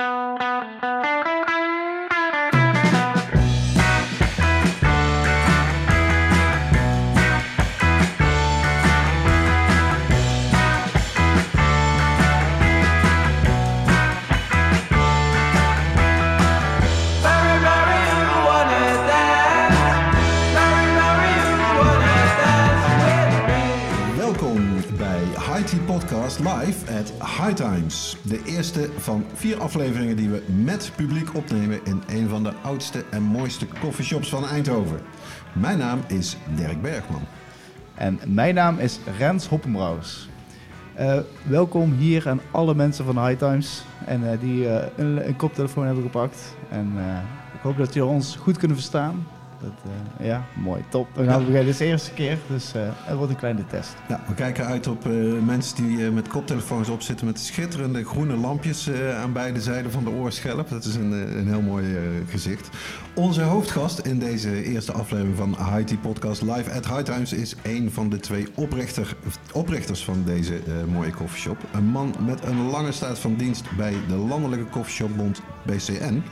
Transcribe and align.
Welkom 0.00 0.49
Podcast 26.00 26.38
live 26.38 26.98
at 26.98 27.12
High 27.38 27.52
Times. 27.54 28.16
De 28.22 28.42
eerste 28.44 28.90
van 28.98 29.24
vier 29.34 29.60
afleveringen 29.60 30.16
die 30.16 30.28
we 30.28 30.42
met 30.64 30.92
publiek 30.96 31.34
opnemen 31.34 31.80
in 31.84 32.02
een 32.08 32.28
van 32.28 32.42
de 32.42 32.52
oudste 32.62 33.04
en 33.10 33.22
mooiste 33.22 33.66
coffeeshops 33.80 34.28
van 34.28 34.46
Eindhoven. 34.46 35.00
Mijn 35.52 35.78
naam 35.78 36.00
is 36.06 36.36
Dirk 36.56 36.82
Bergman. 36.82 37.22
En 37.94 38.20
mijn 38.26 38.54
naam 38.54 38.78
is 38.78 38.98
Rens 39.18 39.46
Hoppenbrouwers. 39.46 40.28
Eh, 40.94 41.18
welkom 41.42 41.92
hier 41.92 42.28
aan 42.28 42.40
alle 42.50 42.74
mensen 42.74 43.04
van 43.04 43.26
High 43.26 43.38
Times 43.38 43.84
en, 44.06 44.32
eh, 44.32 44.40
die 44.40 44.68
eh, 44.68 44.86
een, 44.96 45.28
een 45.28 45.36
koptelefoon 45.36 45.86
hebben 45.86 46.04
gepakt. 46.04 46.56
En 46.68 46.92
ik 47.54 47.60
hoop 47.62 47.76
dat 47.76 47.94
jullie 47.94 48.10
ons 48.10 48.36
goed 48.36 48.58
kunnen 48.58 48.76
verstaan. 48.76 49.26
Dat, 49.62 49.92
eh, 50.18 50.26
ja, 50.26 50.44
mooi, 50.54 50.84
top. 50.88 51.08
Dan 51.14 51.24
gaan 51.24 51.38
we 51.38 51.44
beginnen. 51.44 51.64
Dit 51.64 51.72
is 51.72 51.78
de 51.78 51.84
eerste 51.84 52.10
keer, 52.10 52.38
dus 52.46 52.74
eh, 52.74 52.82
het 53.04 53.16
wordt 53.16 53.32
een 53.32 53.38
kleine 53.38 53.66
test. 53.66 53.94
Ja, 54.08 54.20
we 54.28 54.34
kijken 54.34 54.66
uit 54.66 54.86
op 54.86 55.06
eh, 55.06 55.12
mensen 55.44 55.76
die 55.86 56.04
eh, 56.06 56.12
met 56.12 56.28
koptelefoons 56.28 56.88
opzitten 56.88 57.26
met 57.26 57.38
schitterende 57.40 58.04
groene 58.04 58.36
lampjes 58.36 58.86
eh, 58.88 59.20
aan 59.20 59.32
beide 59.32 59.60
zijden 59.60 59.90
van 59.90 60.04
de 60.04 60.10
oorschelp. 60.10 60.68
Dat 60.68 60.84
is 60.84 60.94
een, 60.94 61.12
eh, 61.12 61.36
een 61.36 61.48
heel 61.48 61.60
mooi 61.62 61.84
gezicht. 62.28 62.68
Onze 63.14 63.42
hoofdgast 63.42 63.98
in 63.98 64.18
deze 64.18 64.64
eerste 64.64 64.92
aflevering 64.92 65.36
van 65.36 65.56
Tea 65.84 65.96
Podcast 66.02 66.42
Live 66.42 66.70
at 66.72 66.86
High 66.86 67.02
Times 67.02 67.32
is 67.32 67.56
een 67.62 67.90
van 67.90 68.08
de 68.08 68.16
twee 68.20 68.46
oprichter, 68.54 69.16
oprichters 69.52 70.04
van 70.04 70.22
deze 70.26 70.54
eh, 70.54 70.92
mooie 70.92 71.10
koffieshop. 71.10 71.58
Een 71.72 71.84
man 71.84 72.14
met 72.26 72.44
een 72.44 72.70
lange 72.70 72.92
staat 72.92 73.18
van 73.18 73.34
dienst 73.34 73.76
bij 73.76 73.94
de 74.08 74.14
Landelijke 74.14 74.64
Koffieshopbond 74.64 75.42
BCN. 75.62 76.22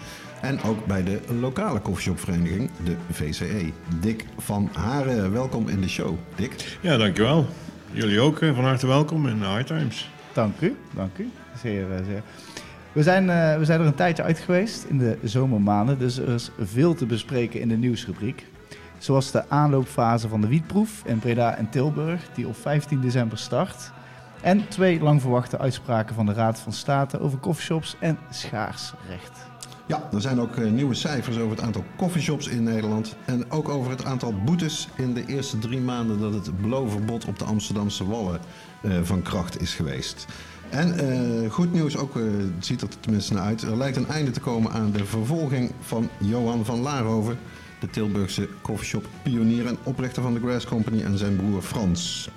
En 0.40 0.62
ook 0.62 0.86
bij 0.86 1.04
de 1.04 1.20
lokale 1.40 1.80
koffieshopvereniging, 1.80 2.70
de 2.84 2.96
VCE. 3.10 3.72
Dick 4.00 4.24
van 4.36 4.68
Haren, 4.72 5.32
welkom 5.32 5.68
in 5.68 5.80
de 5.80 5.88
show. 5.88 6.14
Dick. 6.34 6.78
Ja, 6.80 6.96
dankjewel. 6.96 7.46
Jullie 7.92 8.20
ook 8.20 8.40
eh, 8.40 8.54
van 8.54 8.64
harte 8.64 8.86
welkom 8.86 9.26
in 9.26 9.42
High 9.42 9.62
Times. 9.62 10.10
Dank 10.32 10.60
u, 10.60 10.76
dank 10.94 11.18
u. 11.18 11.30
Zeer, 11.62 11.92
eh, 11.92 12.04
zeer. 12.04 12.22
We 12.92 13.02
zijn, 13.02 13.30
eh, 13.30 13.58
we 13.58 13.64
zijn 13.64 13.80
er 13.80 13.86
een 13.86 13.94
tijdje 13.94 14.22
uit 14.22 14.38
geweest 14.38 14.84
in 14.84 14.98
de 14.98 15.18
zomermaanden, 15.22 15.98
dus 15.98 16.18
er 16.18 16.28
is 16.28 16.50
veel 16.58 16.94
te 16.94 17.06
bespreken 17.06 17.60
in 17.60 17.68
de 17.68 17.76
nieuwsrubriek. 17.76 18.46
Zoals 18.98 19.30
de 19.30 19.48
aanloopfase 19.48 20.28
van 20.28 20.40
de 20.40 20.48
wietproef 20.48 21.02
in 21.04 21.18
Breda 21.18 21.56
en 21.56 21.70
Tilburg, 21.70 22.28
die 22.34 22.48
op 22.48 22.56
15 22.56 23.00
december 23.00 23.38
start. 23.38 23.92
En 24.40 24.68
twee 24.68 25.00
lang 25.00 25.20
verwachte 25.20 25.58
uitspraken 25.58 26.14
van 26.14 26.26
de 26.26 26.32
Raad 26.32 26.60
van 26.60 26.72
State 26.72 27.20
over 27.20 27.38
coffeeshops 27.38 27.96
en 28.00 28.18
schaarsrecht. 28.30 29.47
Ja, 29.88 30.08
er 30.12 30.20
zijn 30.20 30.40
ook 30.40 30.56
eh, 30.56 30.70
nieuwe 30.70 30.94
cijfers 30.94 31.38
over 31.38 31.50
het 31.56 31.60
aantal 31.60 31.84
coffeeshops 31.96 32.48
in 32.48 32.62
Nederland. 32.62 33.16
En 33.24 33.50
ook 33.50 33.68
over 33.68 33.90
het 33.90 34.04
aantal 34.04 34.34
boetes 34.44 34.88
in 34.96 35.14
de 35.14 35.26
eerste 35.26 35.58
drie 35.58 35.80
maanden 35.80 36.20
dat 36.20 36.32
het 36.32 36.60
beloverbod 36.60 37.24
op 37.24 37.38
de 37.38 37.44
Amsterdamse 37.44 38.06
Wallen 38.06 38.40
eh, 38.82 38.90
van 39.02 39.22
kracht 39.22 39.60
is 39.60 39.74
geweest. 39.74 40.26
En 40.70 40.98
eh, 40.98 41.50
goed 41.50 41.72
nieuws, 41.72 41.96
ook 41.96 42.14
het 42.14 42.66
ziet 42.66 42.82
er 42.82 42.88
tenminste 43.00 43.34
naar 43.34 43.42
uit. 43.42 43.62
Er 43.62 43.76
lijkt 43.76 43.96
een 43.96 44.08
einde 44.08 44.30
te 44.30 44.40
komen 44.40 44.72
aan 44.72 44.90
de 44.90 45.04
vervolging 45.04 45.72
van 45.80 46.08
Johan 46.18 46.64
van 46.64 46.80
Laarhoven. 46.80 47.38
De 47.80 47.90
Tilburgse 47.90 48.48
coffeeshop 48.62 49.06
pionier 49.22 49.66
en 49.66 49.78
oprichter 49.82 50.22
van 50.22 50.34
de 50.34 50.40
Grass 50.40 50.66
Company 50.66 51.02
en 51.02 51.18
zijn 51.18 51.36
broer 51.36 51.62
Frans. 51.62 52.30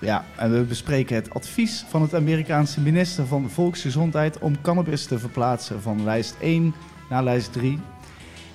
Ja, 0.00 0.24
en 0.36 0.52
we 0.52 0.62
bespreken 0.62 1.16
het 1.16 1.34
advies 1.34 1.84
van 1.88 2.02
het 2.02 2.14
Amerikaanse 2.14 2.80
minister 2.80 3.26
van 3.26 3.50
Volksgezondheid 3.50 4.38
om 4.38 4.60
cannabis 4.60 5.06
te 5.06 5.18
verplaatsen 5.18 5.82
van 5.82 6.04
lijst 6.04 6.36
1 6.40 6.74
naar 7.10 7.24
lijst 7.24 7.52
3. 7.52 7.78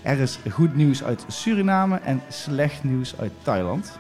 Er 0.02 0.20
is 0.20 0.40
goed 0.52 0.76
nieuws 0.76 1.04
uit 1.04 1.26
Suriname 1.28 1.98
en 1.98 2.22
slecht 2.30 2.84
nieuws 2.84 3.18
uit 3.18 3.32
Thailand. 3.44 4.00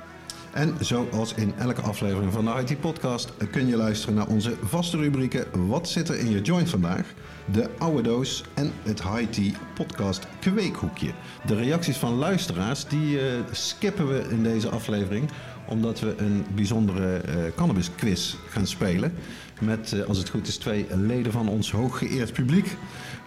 En 0.55 0.75
zoals 0.79 1.34
in 1.34 1.53
elke 1.57 1.81
aflevering 1.81 2.34
van 2.34 2.45
de 2.45 2.63
IT 2.66 2.79
Podcast 2.79 3.34
kun 3.51 3.67
je 3.67 3.75
luisteren 3.75 4.16
naar 4.16 4.28
onze 4.28 4.55
vaste 4.63 4.97
rubrieken 4.97 5.67
Wat 5.67 5.89
zit 5.89 6.09
er 6.09 6.19
in 6.19 6.29
je 6.29 6.41
joint 6.41 6.69
vandaag? 6.69 7.13
De 7.51 7.69
oude 7.78 8.01
doos 8.01 8.44
en 8.53 8.72
het 8.84 9.03
High 9.03 9.29
Tea 9.29 9.51
Podcast 9.73 10.28
Kweekhoekje. 10.39 11.11
De 11.45 11.55
reacties 11.55 11.97
van 11.97 12.13
luisteraars 12.13 12.85
die 12.85 13.19
eh, 13.19 13.25
skippen 13.51 14.07
we 14.07 14.28
in 14.29 14.44
deze 14.44 14.69
aflevering 14.69 15.29
omdat 15.68 16.00
we 16.00 16.14
een 16.18 16.46
bijzondere 16.56 17.18
eh 17.18 17.36
cannabis 17.56 17.90
quiz 17.96 18.36
gaan 18.50 18.68
spelen. 18.68 19.14
Met, 19.62 19.94
eh, 19.94 20.08
als 20.08 20.18
het 20.18 20.30
goed 20.30 20.48
is, 20.48 20.58
twee 20.58 20.86
leden 20.90 21.31
van 21.31 21.48
ons 21.48 21.72
hooggeëerd 21.72 22.34
publiek. 22.34 22.78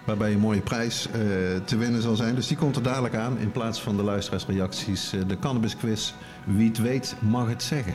Waarbij 0.05 0.33
een 0.33 0.39
mooie 0.39 0.61
prijs 0.61 1.07
eh, 1.07 1.21
te 1.65 1.77
winnen 1.77 2.03
zal 2.03 2.17
zijn. 2.17 2.35
Dus 2.35 2.47
die 2.47 2.57
komt 2.57 2.77
er 2.77 2.83
dadelijk 2.83 3.15
aan. 3.15 3.39
In 3.39 3.53
plaats 3.53 3.83
van 3.83 3.97
de 3.97 4.03
luisteraarsreacties, 4.03 5.11
de 5.27 5.39
cannabis 5.39 5.77
quiz. 5.77 6.13
Wie 6.45 6.69
het 6.69 6.79
weet, 6.79 7.15
mag 7.21 7.49
het 7.49 7.63
zeggen. 7.63 7.95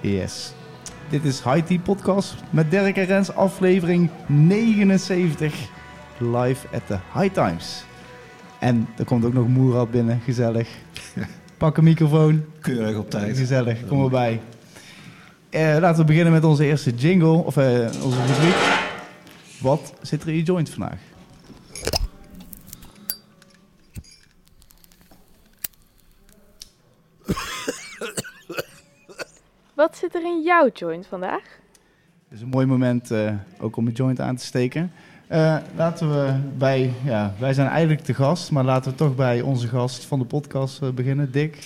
Yes. 0.00 0.52
Dit 1.08 1.24
is 1.24 1.42
High 1.42 1.66
Tea 1.66 1.78
Podcast 1.78 2.34
met 2.50 2.70
Dirk 2.70 2.96
en 2.96 3.04
Rens, 3.04 3.32
aflevering 3.32 4.10
79. 4.26 5.68
Live 6.18 6.66
at 6.72 6.86
the 6.86 6.98
High 7.14 7.34
Times. 7.34 7.84
En 8.58 8.88
er 8.96 9.04
komt 9.04 9.24
ook 9.24 9.32
nog 9.32 9.48
Moerad 9.48 9.90
binnen, 9.90 10.20
gezellig. 10.24 10.68
Pak 11.64 11.76
een 11.76 11.84
microfoon, 11.84 12.44
Keurig 12.60 12.96
op 12.96 13.10
tijd. 13.10 13.36
gezellig, 13.36 13.86
kom 13.86 14.04
erbij. 14.04 14.40
Eh, 15.50 15.76
laten 15.80 16.00
we 16.00 16.04
beginnen 16.04 16.32
met 16.32 16.44
onze 16.44 16.64
eerste 16.64 16.90
jingle, 16.90 17.28
of 17.28 17.56
eh, 17.56 18.02
onze 18.02 18.18
rubriek. 18.26 18.54
Wat 19.60 19.94
zit 20.02 20.22
er 20.22 20.28
in 20.28 20.36
je 20.36 20.42
joint 20.42 20.70
vandaag? 20.70 20.98
Wat 29.74 29.96
zit 29.96 30.14
er 30.14 30.24
in 30.24 30.42
jouw 30.42 30.68
joint 30.72 31.06
vandaag? 31.06 31.42
Het 32.28 32.38
is 32.38 32.40
een 32.40 32.48
mooi 32.48 32.66
moment 32.66 33.10
eh, 33.10 33.34
ook 33.60 33.76
om 33.76 33.86
een 33.86 33.92
joint 33.92 34.20
aan 34.20 34.36
te 34.36 34.44
steken. 34.44 34.92
Eh, 35.26 35.56
laten 35.76 36.10
we 36.10 36.32
bij, 36.58 36.92
ja, 37.04 37.34
wij 37.38 37.52
zijn 37.54 37.68
eigenlijk 37.68 38.04
de 38.04 38.14
gast, 38.14 38.50
maar 38.50 38.64
laten 38.64 38.90
we 38.90 38.96
toch 38.96 39.14
bij 39.16 39.40
onze 39.40 39.68
gast 39.68 40.04
van 40.04 40.18
de 40.18 40.24
podcast 40.24 40.82
eh, 40.82 40.88
beginnen, 40.88 41.32
Dick. 41.32 41.58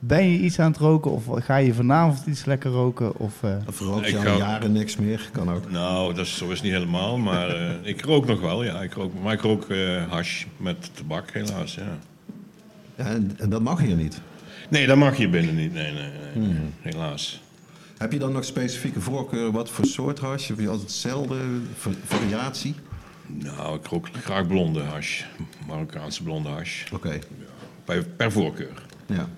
Ben 0.00 0.30
je 0.30 0.38
iets 0.38 0.58
aan 0.58 0.70
het 0.70 0.80
roken 0.80 1.10
of 1.10 1.24
ga 1.32 1.56
je 1.56 1.74
vanavond 1.74 2.26
iets 2.26 2.44
lekker 2.44 2.70
roken? 2.70 3.16
Of, 3.18 3.42
eh, 3.42 3.50
Of 3.68 3.80
rook 3.80 4.00
Ik 4.04 4.08
je 4.10 4.16
al 4.16 4.22
ga- 4.22 4.36
jaren 4.36 4.72
niks 4.72 4.96
meer? 4.96 5.28
Kan 5.32 5.50
ook. 5.50 5.70
Nou, 5.70 6.14
dat 6.14 6.26
is, 6.26 6.36
zo 6.36 6.48
is 6.50 6.62
niet 6.62 6.72
helemaal, 6.72 7.18
maar 7.18 7.48
eh, 7.48 7.70
ik 7.82 8.04
rook 8.04 8.26
nog 8.26 8.40
wel. 8.40 8.64
Ja, 8.64 8.82
ik 8.82 8.92
rook, 8.92 9.12
maar 9.22 9.32
ik 9.32 9.40
rook 9.40 9.64
eh, 9.70 10.02
hash 10.10 10.44
met 10.56 10.90
tabak 10.94 11.30
helaas, 11.32 11.74
ja. 11.74 11.98
Ja, 12.96 13.04
en, 13.04 13.34
en 13.38 13.50
dat 13.50 13.62
mag 13.62 13.80
hier 13.80 13.96
niet. 13.96 14.20
Nee, 14.68 14.86
dat 14.86 14.96
mag 14.96 15.16
hier 15.16 15.30
binnen 15.30 15.54
niet. 15.56 15.72
Nee, 15.72 15.92
nee, 15.92 16.08
nee, 16.34 16.46
nee, 16.48 16.56
helaas. 16.80 17.40
Heb 17.98 18.12
je 18.12 18.18
dan 18.18 18.32
nog 18.32 18.44
specifieke 18.44 19.00
voorkeur? 19.00 19.50
Wat 19.50 19.70
voor 19.70 19.84
soort 19.84 20.18
hash? 20.18 20.48
Heb 20.48 20.58
je 20.58 20.68
altijd 20.68 20.88
hetzelfde 20.88 21.40
va- 21.76 21.90
variatie? 22.04 22.74
Nou, 23.26 23.76
ik 23.78 23.86
rook 23.86 24.08
graag 24.22 24.46
blonde 24.46 24.80
hash. 24.82 25.22
Marokkaanse 25.66 26.22
blonde 26.22 26.48
hash. 26.48 26.92
Oké, 26.92 27.18
Per, 27.84 28.04
per 28.04 28.32
voorkeur. 28.32 28.82
ja. 29.06 29.28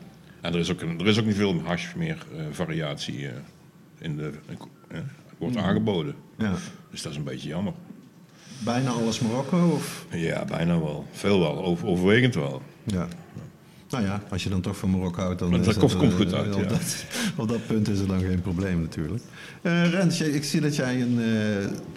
En 0.40 0.52
er 0.52 0.58
is 0.58 0.70
ook, 0.72 0.80
er 0.80 1.06
is 1.06 1.18
ook 1.18 1.24
niet 1.24 1.36
veel 1.36 1.60
hash 1.64 1.94
meer 1.94 2.26
eh, 2.36 2.42
variatie 2.50 3.28
eh, 3.28 3.34
in 3.98 4.16
de... 4.16 4.30
eh, 4.88 4.98
wordt 5.38 5.56
aangeboden. 5.56 6.14
ja. 6.38 6.54
Dus 6.90 7.02
dat 7.02 7.12
is 7.12 7.18
een 7.18 7.24
beetje 7.24 7.48
jammer. 7.48 7.72
Bijna 8.64 8.90
alles 8.90 9.20
Marokko? 9.20 9.68
Of? 9.68 10.06
Ja, 10.10 10.44
bijna 10.44 10.78
wel. 10.80 11.06
Veel 11.12 11.40
wel. 11.40 11.64
Over, 11.64 11.86
overwegend 11.86 12.34
wel. 12.34 12.62
Ja. 12.84 13.08
Nou 13.90 14.04
ja, 14.04 14.22
als 14.30 14.42
je 14.42 14.48
dan 14.48 14.60
toch 14.60 14.76
van 14.76 14.90
Marokko 14.90 15.20
houdt, 15.22 15.38
dan 15.38 15.50
Maar 15.50 15.58
is 15.58 15.64
dat 15.66 15.76
kost- 15.78 15.94
eh, 15.94 16.00
komt 16.00 16.12
goed 16.14 16.34
uit, 16.34 16.54
Op, 16.54 16.62
ja. 16.62 16.68
dat, 16.68 17.04
op 17.36 17.48
dat 17.48 17.66
punt 17.66 17.88
is 17.88 17.98
er 18.00 18.06
dan 18.06 18.20
geen 18.20 18.40
probleem 18.40 18.80
natuurlijk. 18.80 19.22
Eh 19.62 19.90
Rens, 19.90 20.20
ik 20.20 20.44
zie 20.44 20.60
dat 20.60 20.76
jij 20.76 21.00
een... 21.02 21.18
eh, 21.18 21.24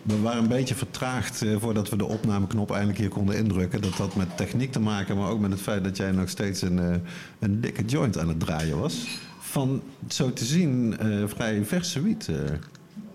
we 0.03 0.21
waren 0.21 0.41
een 0.41 0.47
beetje 0.47 0.75
vertraagd 0.75 1.41
eh, 1.41 1.55
voordat 1.59 1.89
we 1.89 1.95
de 1.97 2.05
opnameknop 2.05 2.71
eindelijk 2.71 2.99
hier 2.99 3.09
konden 3.09 3.37
indrukken. 3.37 3.81
Dat 3.81 3.91
had 3.91 4.15
met 4.15 4.37
techniek 4.37 4.71
te 4.71 4.79
maken, 4.79 5.17
maar 5.17 5.29
ook 5.29 5.39
met 5.39 5.51
het 5.51 5.61
feit 5.61 5.83
dat 5.83 5.97
jij 5.97 6.11
nog 6.11 6.29
steeds 6.29 6.61
een, 6.61 6.79
eh, 6.79 6.95
een 7.39 7.61
dikke 7.61 7.85
joint 7.85 8.17
aan 8.17 8.27
het 8.27 8.39
draaien 8.39 8.79
was. 8.79 9.07
Van, 9.39 9.81
zo 10.07 10.33
te 10.33 10.45
zien, 10.45 10.97
eh, 10.99 11.07
vrij 11.25 11.65
verse 11.65 12.01
wiet. 12.01 12.29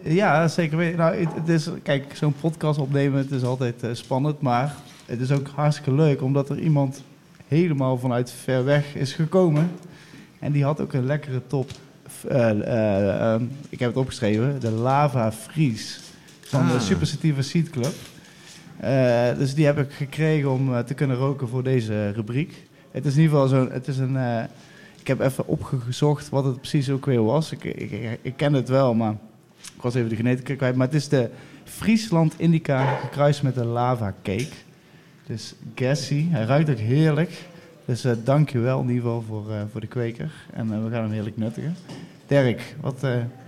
Ja, 0.02 0.48
zeker 0.48 0.76
weten. 0.76 0.98
Nou, 0.98 1.14
het, 1.16 1.28
het 1.34 1.48
is, 1.48 1.68
kijk, 1.82 2.04
zo'n 2.16 2.34
podcast 2.40 2.78
opnemen, 2.78 3.18
het 3.18 3.30
is 3.30 3.42
altijd 3.42 3.82
eh, 3.82 3.90
spannend, 3.92 4.40
maar 4.40 4.74
het 5.06 5.20
is 5.20 5.30
ook 5.32 5.48
hartstikke 5.54 5.92
leuk, 5.94 6.22
omdat 6.22 6.50
er 6.50 6.58
iemand 6.58 7.02
helemaal 7.48 7.98
vanuit 7.98 8.30
ver 8.32 8.64
weg 8.64 8.94
is 8.94 9.12
gekomen. 9.12 9.70
En 10.38 10.52
die 10.52 10.64
had 10.64 10.80
ook 10.80 10.92
een 10.92 11.06
lekkere 11.06 11.42
top. 11.46 11.70
eh, 12.28 12.50
eh, 12.50 13.34
eh, 13.34 13.40
ik 13.68 13.78
heb 13.78 13.88
het 13.88 13.98
opgeschreven, 13.98 14.60
de 14.60 14.70
Lava 14.70 15.32
Fries 15.32 16.00
van 16.40 16.60
Ah. 16.60 16.72
de 16.72 16.80
Super 16.80 17.06
Sativa 17.06 17.42
Seed 17.42 17.70
Club. 17.70 17.94
Eh, 18.76 19.36
dus 19.38 19.54
die 19.54 19.64
heb 19.66 19.78
ik 19.78 19.92
gekregen 19.92 20.50
om 20.52 20.84
te 20.84 20.94
kunnen 20.94 21.16
roken 21.16 21.48
voor 21.48 21.62
deze 21.62 22.10
rubriek. 22.10 22.66
Het 22.90 23.06
is 23.06 23.14
in 23.16 23.20
ieder 23.22 23.38
geval 23.38 23.48
zo'n... 23.48 23.70
Het 23.72 23.88
is 23.88 23.98
een... 23.98 24.16
ik 25.00 25.06
heb 25.06 25.20
even 25.20 25.46
opgezocht 25.46 26.28
wat 26.28 26.44
het 26.44 26.56
precies 26.60 26.90
ook 26.90 27.06
weer 27.06 27.24
was. 27.24 27.52
Ik, 27.52 27.64
ik, 27.64 27.90
ik, 27.90 28.18
ik 28.22 28.36
ken 28.36 28.52
het 28.52 28.68
wel, 28.68 28.94
maar 28.94 29.12
ik 29.76 29.82
was 29.82 29.94
even 29.94 30.08
de 30.08 30.16
genetica 30.16 30.54
kwijt. 30.54 30.76
Maar 30.76 30.86
het 30.86 30.96
is 30.96 31.08
de 31.08 31.30
Friesland 31.64 32.34
Indica 32.36 32.94
gekruist 32.96 33.42
met 33.42 33.54
de 33.54 33.64
lava 33.64 34.14
cake. 34.22 34.48
Dus 35.28 35.54
gassy. 35.74 36.26
Hij 36.30 36.44
ruikt 36.44 36.70
ook 36.70 36.78
heerlijk. 36.78 37.30
Dus 37.84 38.04
eh 38.04 38.12
dank 38.24 38.50
je 38.50 38.58
wel 38.58 38.80
in 38.80 38.88
ieder 38.88 39.02
geval 39.02 39.24
voor, 39.28 39.50
eh, 39.50 39.60
voor 39.72 39.80
de 39.80 39.86
kweker. 39.86 40.30
En 40.52 40.72
eh, 40.72 40.84
we 40.84 40.90
gaan 40.90 41.02
hem 41.02 41.10
heerlijk 41.10 41.36
nuttigen. 41.36 41.76
Dirk, 42.26 42.76
wat 42.80 42.98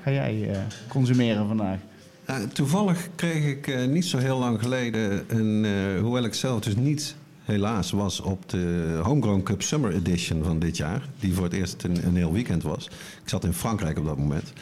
ga 0.03 0.11
jij 0.11 0.51
consumeren 0.89 1.47
vandaag? 1.47 1.79
Eh, 2.25 2.37
toevallig 2.37 3.09
kreeg 3.15 3.45
ik 3.45 3.89
niet 3.89 4.05
zo 4.05 4.19
heel 4.19 4.39
lang 4.39 4.61
geleden, 4.61 5.25
een, 5.29 5.67
hoewel 6.01 6.25
ik 6.25 6.35
zelf 6.35 6.61
dus 6.61 6.77
niet 6.77 7.15
helaas 7.51 7.91
was 7.91 8.21
op 8.21 8.49
de 8.49 8.99
Homegrown 9.03 9.43
Cup 9.43 9.63
Summer 9.63 9.95
Edition 9.95 10.45
van 10.45 10.59
dit 10.59 10.77
jaar, 10.77 11.09
die 11.21 11.35
voor 11.35 11.45
het 11.45 11.53
eerst 11.53 11.83
een, 11.83 12.07
een 12.07 12.17
heel 12.17 12.33
weekend 12.33 12.63
was. 12.63 12.87
Ik 13.23 13.29
zat 13.29 13.45
in 13.45 13.53
Frankrijk 13.53 13.99
op 13.99 14.05
dat 14.05 14.19
moment. 14.19 14.53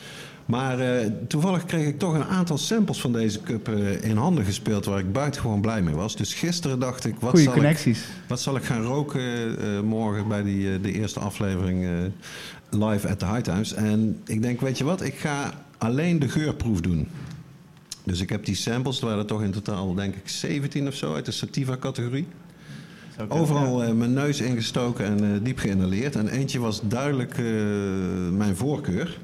Maar 0.47 0.81
eh, 0.81 1.11
toevallig 1.27 1.65
kreeg 1.65 1.87
ik 1.87 1.99
toch 1.99 2.15
een 2.15 2.25
aantal 2.25 2.59
samples 2.59 3.01
van 3.01 3.13
deze 3.13 3.41
cup 3.41 3.69
eh, 3.69 4.03
in 4.03 4.17
handen 4.17 4.45
gespeeld 4.45 4.85
waar 4.85 4.99
ik 4.99 5.13
buitengewoon 5.13 5.61
blij 5.61 5.83
mee 5.83 5.95
was. 5.95 6.17
Dus 6.17 6.35
gisteren 6.35 6.79
dacht 6.79 7.05
ik, 7.05 7.15
wat, 7.21 7.39
zal 7.39 7.65
ik, 7.65 7.97
wat 8.29 8.41
zal 8.41 8.57
ik 8.57 8.65
gaan 8.65 8.83
roken 8.83 9.59
eh, 9.59 9.81
morgen 9.81 10.29
bij 10.29 10.43
die, 10.43 10.81
de 10.81 10.93
eerste 10.93 11.21
aflevering 11.21 11.87
live 12.71 13.09
at 13.09 13.19
the 13.19 13.27
High 13.27 13.41
Times. 13.41 13.75
En 13.75 14.21
ik 14.27 14.43
denk, 14.43 14.61
weet 14.61 14.79
je 14.79 14.85
wat, 14.85 15.03
ik 15.03 15.15
ga 15.15 15.65
alleen 15.79 16.19
de 16.19 16.29
geurproef 16.29 16.81
doen. 16.81 17.09
Dus 18.05 18.21
ik 18.21 18.31
heb 18.31 18.45
die 18.45 18.55
samples, 18.55 19.01
er 19.01 19.05
waren 19.05 19.21
er 19.21 19.27
toch 19.27 19.43
in 19.43 19.51
totaal 19.51 19.95
denk 19.95 20.15
ik 20.15 20.29
17 20.29 20.87
of 20.87 20.95
zo 20.95 21.15
uit 21.15 21.25
de 21.25 21.33
sativa-categorie. 21.33 22.27
Zou 22.27 22.48
Overal 23.29 23.83
eh, 23.83 23.93
mijn 23.93 24.13
neus 24.13 24.41
ingestoken 24.41 25.05
en 25.05 25.25
eh, 25.25 25.41
diep 25.43 25.59
geïnhaleerd. 25.59 26.17
En 26.17 26.29
eentje 26.29 26.59
was 26.59 26.81
duidelijk 26.85 27.39
eh, 27.39 27.45
mijn 28.37 28.57
voorkeur. 28.57 29.19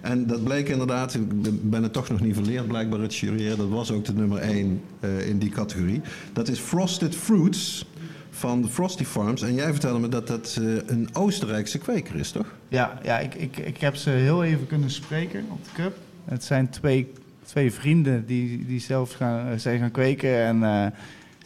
En 0.00 0.26
dat 0.26 0.44
bleek 0.44 0.68
inderdaad, 0.68 1.14
ik 1.14 1.70
ben- 1.70 1.82
het 1.82 1.92
toch 1.92 2.08
nog 2.08 2.20
niet 2.20 2.34
verleerd, 2.34 2.66
blijkbaar 2.66 3.00
het 3.00 3.16
jureren. 3.16 3.56
Dat 3.56 3.68
was 3.68 3.90
ook 3.90 4.04
de 4.04 4.12
nummer 4.12 4.38
1 4.38 4.80
in 5.26 5.38
die 5.38 5.50
categorie. 5.50 6.00
Dat 6.32 6.48
is 6.48 6.58
Frosted 6.58 7.14
Fruits 7.14 7.86
van 8.30 8.62
de 8.62 8.68
Frosty 8.68 9.04
Farms. 9.04 9.42
En 9.42 9.54
jij 9.54 9.70
vertelde 9.70 9.98
me 9.98 10.08
dat 10.08 10.26
dat 10.26 10.58
een 10.86 11.08
Oostenrijkse 11.12 11.78
kweker 11.78 12.16
is, 12.16 12.30
toch? 12.30 12.54
Ja, 12.68 12.98
ja 13.02 13.18
ik, 13.18 13.34
ik, 13.34 13.56
ik 13.56 13.78
heb 13.78 13.96
ze 13.96 14.10
heel 14.10 14.44
even 14.44 14.66
kunnen 14.66 14.90
spreken 14.90 15.44
op 15.50 15.64
de 15.64 15.70
cup. 15.82 15.96
Het 16.24 16.44
zijn 16.44 16.70
twee, 16.70 17.12
twee 17.44 17.72
vrienden 17.72 18.26
die, 18.26 18.66
die 18.66 18.80
zelf 18.80 19.12
gaan, 19.12 19.60
zijn 19.60 19.78
gaan 19.78 19.90
kweken. 19.90 20.44
En 20.44 20.92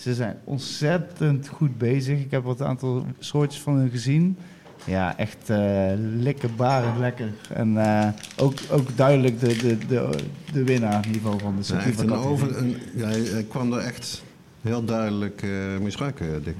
ze 0.00 0.14
zijn 0.14 0.36
ontzettend 0.44 1.48
goed 1.48 1.78
bezig. 1.78 2.18
Ik 2.18 2.30
heb 2.30 2.44
wat 2.44 2.62
aantal 2.62 3.06
soortjes 3.18 3.62
van 3.62 3.74
hun 3.74 3.90
gezien. 3.90 4.36
Ja, 4.84 5.16
echt 5.16 5.50
eh 5.50 5.92
likkerbarend 6.16 6.98
lekker. 6.98 7.32
En 7.54 7.76
eh, 7.78 8.08
ook, 8.36 8.54
ook 8.70 8.96
duidelijk 8.96 9.40
de, 9.40 9.56
de, 9.56 9.78
de, 9.78 10.10
de 10.52 10.64
winnaar 10.64 11.06
in 11.06 11.12
ieder 11.12 11.22
geval 11.22 11.38
van 11.38 11.56
de 11.56 11.62
Ja, 11.68 11.74
een 11.74 11.82
sativa-categorie. 11.82 12.28
over, 12.30 12.56
een, 12.58 12.76
ja, 12.94 13.06
hij 13.08 13.46
kwam 13.48 13.72
er 13.72 13.78
echt 13.78 14.22
heel 14.60 14.84
duidelijk 14.84 15.42
uh, 15.42 15.78
misruiken, 15.80 16.44
Dick. 16.44 16.56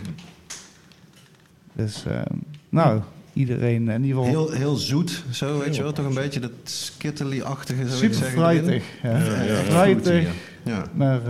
Dus 1.72 2.04
nou, 2.68 3.00
iedereen 3.32 3.88
in 3.88 4.04
ieder 4.04 4.22
geval 4.22 4.46
Heel, 4.46 4.50
heel 4.50 4.76
zoet, 4.76 5.24
zo 5.30 5.58
weet 5.58 5.76
je 5.76 5.82
wel. 5.82 5.92
Toch 5.92 6.06
een 6.06 6.14
beetje 6.14 6.40
dat 6.40 6.50
ik 7.00 7.88
super 7.88 8.16
fruitig. 8.16 8.84
Ja. 9.02 9.18
Ja, 9.18 9.42
ja, 9.42 9.54
fruitig, 9.54 10.28
Ja, 10.62 10.84
maar... 10.92 11.20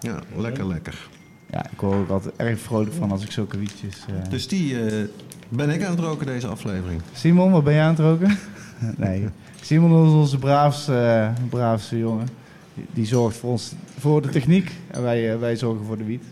ja, 0.00 0.18
lekker, 0.36 0.66
lekker. 0.66 1.08
Ja, 1.50 1.66
ik 1.70 1.80
word 1.80 1.98
ook 1.98 2.08
altijd 2.08 2.36
erg 2.36 2.60
vrolijk 2.60 2.92
van 2.92 3.10
als 3.10 3.24
ik 3.24 3.30
zulke 3.30 3.58
wietjes... 3.58 4.04
eh 4.08 4.30
Dus 4.30 4.48
die 4.48 4.86
eh, 4.86 5.04
ben 5.48 5.70
ik 5.70 5.84
aan 5.84 5.90
het 5.90 6.00
roken 6.00 6.26
deze 6.26 6.46
aflevering. 6.46 7.00
Simon, 7.12 7.50
wat 7.52 7.64
ben 7.64 7.72
jij 7.74 7.82
aan 7.82 7.90
het 7.90 7.98
roken? 7.98 8.38
nee. 8.96 9.28
Simon 9.60 10.06
is 10.06 10.12
onze 10.12 10.38
braafste, 10.38 10.94
eh, 10.94 11.48
braafste 11.48 11.98
jongen. 11.98 12.28
Die, 12.74 12.86
die 12.92 13.06
zorgt 13.06 13.36
voor 13.36 13.50
ons 13.50 13.72
voor 13.98 14.22
de 14.22 14.28
techniek 14.28 14.72
en 14.90 15.02
wij, 15.02 15.38
wij 15.38 15.56
zorgen 15.56 15.86
voor 15.86 15.98
de 15.98 16.04
wiet. 16.04 16.24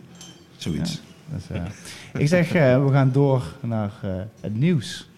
Zoiets. 0.56 1.02
Dus, 1.32 1.58
ik 2.12 2.28
zeg, 2.28 2.52
we 2.52 2.88
gaan 2.92 3.12
door 3.12 3.42
naar 3.60 3.92
het 4.40 4.54
nieuws. 4.54 5.08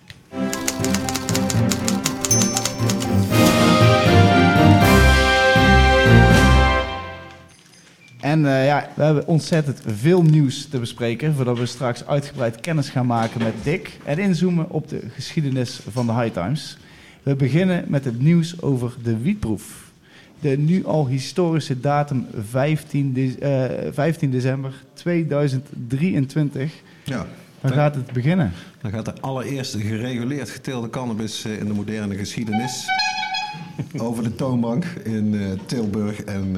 En 8.21 8.47
eh, 8.47 8.67
ja, 8.67 8.89
we 8.95 9.03
hebben 9.03 9.27
ontzettend 9.27 9.81
veel 9.87 10.23
nieuws 10.23 10.67
te 10.69 10.79
bespreken... 10.79 11.35
voordat 11.35 11.59
we 11.59 11.67
straks 11.67 12.07
uitgebreid 12.07 12.61
kennis 12.61 12.89
gaan 12.89 13.07
maken 13.07 13.43
met 13.43 13.55
Dick... 13.63 13.99
en 14.05 14.19
inzoomen 14.19 14.71
op 14.71 14.89
de 14.89 15.01
geschiedenis 15.13 15.81
van 15.91 16.07
de 16.07 16.13
High 16.13 16.33
Times. 16.33 16.77
We 17.23 17.35
beginnen 17.35 17.85
met 17.89 18.05
het 18.05 18.21
nieuws 18.21 18.63
over 18.63 18.93
de 19.03 19.17
wietproef. 19.19 19.87
De 20.41 20.49
nu 20.59 20.85
al 20.87 21.07
historische 21.09 21.81
datum 21.81 22.27
15, 22.49 23.13
de- 23.13 23.39
eh, 23.39 23.93
15 23.93 24.31
december 24.31 24.73
2023. 24.95 26.73
Ja, 27.05 27.27
Dan 27.61 27.73
gaat 27.73 27.95
het 27.95 28.13
beginnen. 28.13 28.53
dan 28.81 28.91
gaat 28.91 29.05
de 29.05 29.13
allereerste 29.21 29.81
gereguleerd 29.81 30.51
geteelde 30.51 30.91
cannabis 30.91 31.45
eh, 31.45 31.59
in 31.59 31.67
de 31.67 31.73
moderne 31.73 32.15
geschiedenis... 32.17 32.85
over 33.97 34.23
de 34.23 34.35
toonbank 34.35 34.85
in 35.05 35.59
Tilburg 35.67 36.21
en 36.23 36.57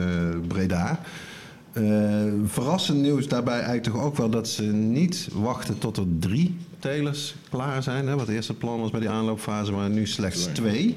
Breda. 0.49 1.01
Eh, 1.73 1.83
verrassend 2.45 3.01
nieuws 3.03 3.29
daarbij 3.29 3.55
eigenlijk 3.55 3.85
toch 3.85 4.03
ook 4.03 4.17
wel 4.17 4.31
dat 4.31 4.49
ze 4.49 4.63
niet 4.63 5.29
wachten 5.33 5.79
tot 5.79 5.97
er 5.97 6.05
drie 6.19 6.57
telers 6.79 7.35
klaar 7.51 7.83
zijn. 7.83 8.07
Hè, 8.07 8.13
wat 8.17 8.27
het 8.27 8.37
eerste 8.37 8.55
plan 8.55 8.81
was 8.81 8.91
bij 8.91 9.01
die 9.01 9.09
aanloopfase, 9.09 9.73
maar 9.73 9.91
nu 9.91 10.07
slechts 10.07 10.49
twee. 10.53 10.97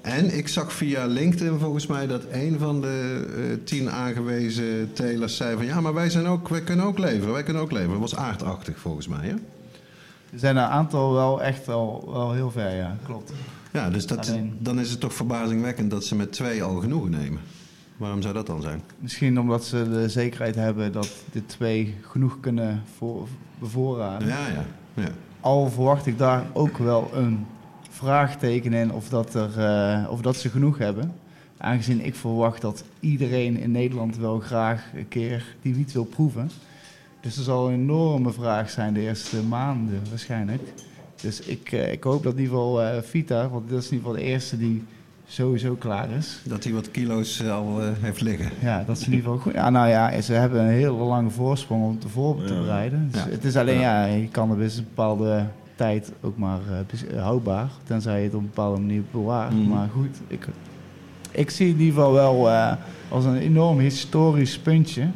En 0.00 0.36
ik 0.36 0.48
zag 0.48 0.72
via 0.72 1.06
LinkedIn 1.06 1.58
volgens 1.58 1.86
mij 1.86 2.06
dat 2.06 2.22
een 2.30 2.58
van 2.58 2.80
de 2.80 3.26
eh, 3.36 3.64
tien 3.64 3.90
aangewezen 3.90 4.92
telers 4.92 5.36
zei 5.36 5.56
van 5.56 5.66
ja, 5.66 5.80
maar 5.80 5.94
wij, 5.94 6.10
zijn 6.10 6.26
ook, 6.26 6.48
wij 6.48 6.60
kunnen 6.60 6.86
ook 6.86 6.98
leveren, 6.98 7.32
wij 7.32 7.42
kunnen 7.42 7.62
ook 7.62 7.72
leveren. 7.72 8.00
Dat 8.00 8.10
was 8.10 8.16
aardachtig 8.16 8.78
volgens 8.78 9.08
mij. 9.08 9.26
Hè? 9.26 9.34
Er 10.32 10.38
zijn 10.38 10.56
een 10.56 10.62
aantal 10.62 11.12
wel 11.12 11.42
echt 11.42 11.66
wel, 11.66 12.08
wel 12.12 12.32
heel 12.32 12.50
ver, 12.50 12.74
ja, 12.76 12.96
klopt. 13.04 13.32
Ja, 13.72 13.90
dus 13.90 14.06
dat, 14.06 14.28
Alleen- 14.28 14.56
dan 14.58 14.80
is 14.80 14.90
het 14.90 15.00
toch 15.00 15.14
verbazingwekkend 15.14 15.90
dat 15.90 16.04
ze 16.04 16.14
met 16.14 16.32
twee 16.32 16.62
al 16.62 16.76
genoegen 16.76 17.10
nemen. 17.10 17.40
Waarom 17.96 18.22
zou 18.22 18.34
dat 18.34 18.46
dan 18.46 18.62
zijn? 18.62 18.82
Misschien 18.98 19.40
omdat 19.40 19.64
ze 19.64 19.90
de 19.90 20.08
zekerheid 20.08 20.54
hebben 20.54 20.92
dat 20.92 21.12
de 21.32 21.46
twee 21.46 21.94
genoeg 22.00 22.40
kunnen 22.40 22.82
voor, 22.96 23.28
bevoorraden. 23.58 24.28
Ja, 24.28 24.48
ja. 24.48 24.64
ja. 24.94 25.08
Al 25.40 25.70
verwacht 25.70 26.06
ik 26.06 26.18
daar 26.18 26.46
ook 26.52 26.78
wel 26.78 27.10
een 27.14 27.46
vraagteken 27.90 28.72
in 28.72 28.92
of 28.92 29.08
dat, 29.08 29.34
er, 29.34 29.58
eh, 29.58 30.10
of 30.10 30.20
dat 30.20 30.36
ze 30.36 30.48
genoeg 30.48 30.78
hebben. 30.78 31.12
Aangezien 31.58 32.04
ik 32.04 32.14
verwacht 32.14 32.60
dat 32.60 32.84
iedereen 33.00 33.56
in 33.56 33.70
Nederland 33.70 34.16
wel 34.16 34.40
graag 34.40 34.90
een 34.94 35.08
keer 35.08 35.56
die 35.62 35.74
wiet 35.74 35.92
wil 35.92 36.04
proeven. 36.04 36.50
Dus 37.20 37.36
er 37.36 37.42
zal 37.42 37.68
een 37.68 37.74
enorme 37.74 38.32
vraag 38.32 38.70
zijn 38.70 38.94
de 38.94 39.00
eerste 39.00 39.42
maanden 39.42 40.00
waarschijnlijk. 40.08 40.62
Dus 41.20 41.40
ik, 41.40 41.72
eh, 41.72 41.92
ik 41.92 42.02
hoop 42.02 42.22
dat 42.22 42.32
in 42.32 42.40
ieder 42.40 42.54
geval 42.54 42.82
eh, 42.82 43.02
Vita, 43.02 43.48
want 43.48 43.70
dat 43.70 43.82
is 43.82 43.90
in 43.90 43.96
ieder 43.96 44.08
geval 44.08 44.24
de 44.24 44.30
eerste 44.30 44.58
die 44.58 44.82
sowieso 45.26 45.74
klaar 45.74 46.10
is. 46.10 46.40
Dat 46.44 46.64
hij 46.64 46.72
wat 46.72 46.90
kilo's 46.90 47.40
eh, 47.40 47.52
al 47.52 47.80
eh, 47.82 47.88
heeft 48.00 48.20
liggen. 48.20 48.50
Ja, 48.62 48.84
dat 48.86 48.96
is 48.98 49.06
in 49.06 49.12
ieder 49.12 49.24
geval 49.24 49.38
goed. 49.42 49.52
Ja, 49.52 49.70
nou 49.70 49.88
ja, 49.88 50.20
ze 50.20 50.32
hebben 50.32 50.60
een 50.60 50.68
hele 50.70 50.90
lange 50.92 51.30
voorsprong 51.30 51.84
om 51.84 51.98
te 51.98 52.08
voor 52.08 52.44
te 52.44 52.54
Ja. 52.54 52.60
bereiden. 52.60 53.08
Dus 53.12 53.22
Ja. 53.24 53.28
Het 53.30 53.44
is 53.44 53.56
alleen, 53.56 53.80
ja, 53.80 54.04
je 54.04 54.28
cannabis 54.30 54.76
een 54.76 54.84
bepaalde 54.84 55.46
tijd 55.74 56.12
ook 56.20 56.36
maar 56.36 56.58
eh, 56.70 57.16
eh, 57.16 57.22
houdbaar. 57.22 57.68
Tenzij 57.84 58.18
je 58.18 58.24
het 58.24 58.34
op 58.34 58.40
een 58.40 58.46
bepaalde 58.46 58.80
manier 58.80 59.02
bewaart. 59.10 59.52
Mhm. 59.52 59.68
Maar 59.68 59.88
goed, 59.92 60.16
ik, 60.26 60.46
ik 61.30 61.50
zie 61.50 61.66
het 61.68 61.76
in 61.76 61.82
ieder 61.84 61.94
geval 61.98 62.12
wel 62.12 62.50
eh, 62.50 62.72
als 63.08 63.24
een 63.24 63.36
enorm 63.36 63.78
historisch 63.78 64.58
puntje. 64.58 65.06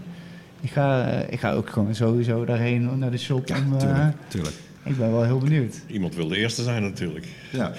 Ik 0.60 0.70
ga, 0.70 1.04
ik 1.06 1.40
ga 1.40 1.52
ook 1.52 1.70
gewoon 1.70 1.94
sowieso 1.94 2.44
daarheen 2.44 2.98
naar 2.98 3.10
de 3.10 3.18
shop. 3.18 3.48
Ja, 3.48 3.56
om, 3.56 3.72
eh, 3.72 3.78
tuurlijk. 3.78 4.14
tuurlijk. 4.28 4.54
Ik 4.90 4.96
ben 4.96 5.10
wel 5.10 5.24
heel 5.24 5.38
benieuwd. 5.38 5.80
Iemand 5.86 6.14
wil 6.14 6.28
de 6.28 6.36
eerste 6.36 6.62
zijn 6.62 6.82
natuurlijk. 6.82 7.26
Ja. 7.52 7.72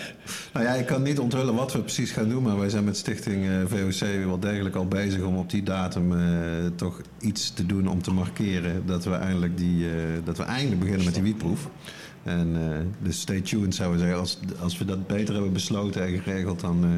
Nou 0.54 0.66
ja, 0.66 0.74
ik 0.74 0.86
kan 0.86 1.02
niet 1.02 1.20
onthullen 1.20 1.56
wat 1.56 1.74
we 1.74 1.80
precies 1.80 2.12
gaan 2.12 2.30
doen, 2.30 2.44
maar 2.44 2.58
wij 2.58 2.70
zijn 2.70 2.84
met 2.84 2.98
Stichting 2.98 3.46
eh, 3.46 3.52
VOC 3.66 4.26
wel 4.26 4.40
degelijk 4.40 4.76
al 4.76 4.88
bezig 4.88 5.22
om 5.22 5.38
op 5.38 5.50
die 5.50 5.64
datum 5.64 6.14
eh, 6.14 6.22
toch 6.76 7.02
iets 7.22 7.54
te 7.54 7.66
doen 7.66 7.88
om 7.88 8.02
te 8.02 8.14
markeren 8.14 8.86
dat 8.86 9.04
we 9.04 9.14
eindelijk, 9.14 9.58
die, 9.58 9.86
eh, 9.86 9.94
dat 10.24 10.38
we 10.38 10.44
eindelijk 10.44 10.80
beginnen 10.80 11.06
met 11.06 11.14
die 11.14 11.24
wietproef. 11.24 11.70
En 12.24 12.56
eh, 12.56 12.78
dus 13.04 13.20
stay 13.20 13.42
tuned 13.42 13.76
zou 13.76 13.94
ik 13.94 14.00
zeggen. 14.00 14.20
Als, 14.20 14.40
als 14.60 14.78
we 14.78 14.86
dat 14.86 15.08
beter 15.08 15.34
hebben 15.34 15.54
besloten 15.54 16.06
en 16.06 16.22
geregeld, 16.22 16.60
dan 16.60 16.84
eh, 16.84 16.90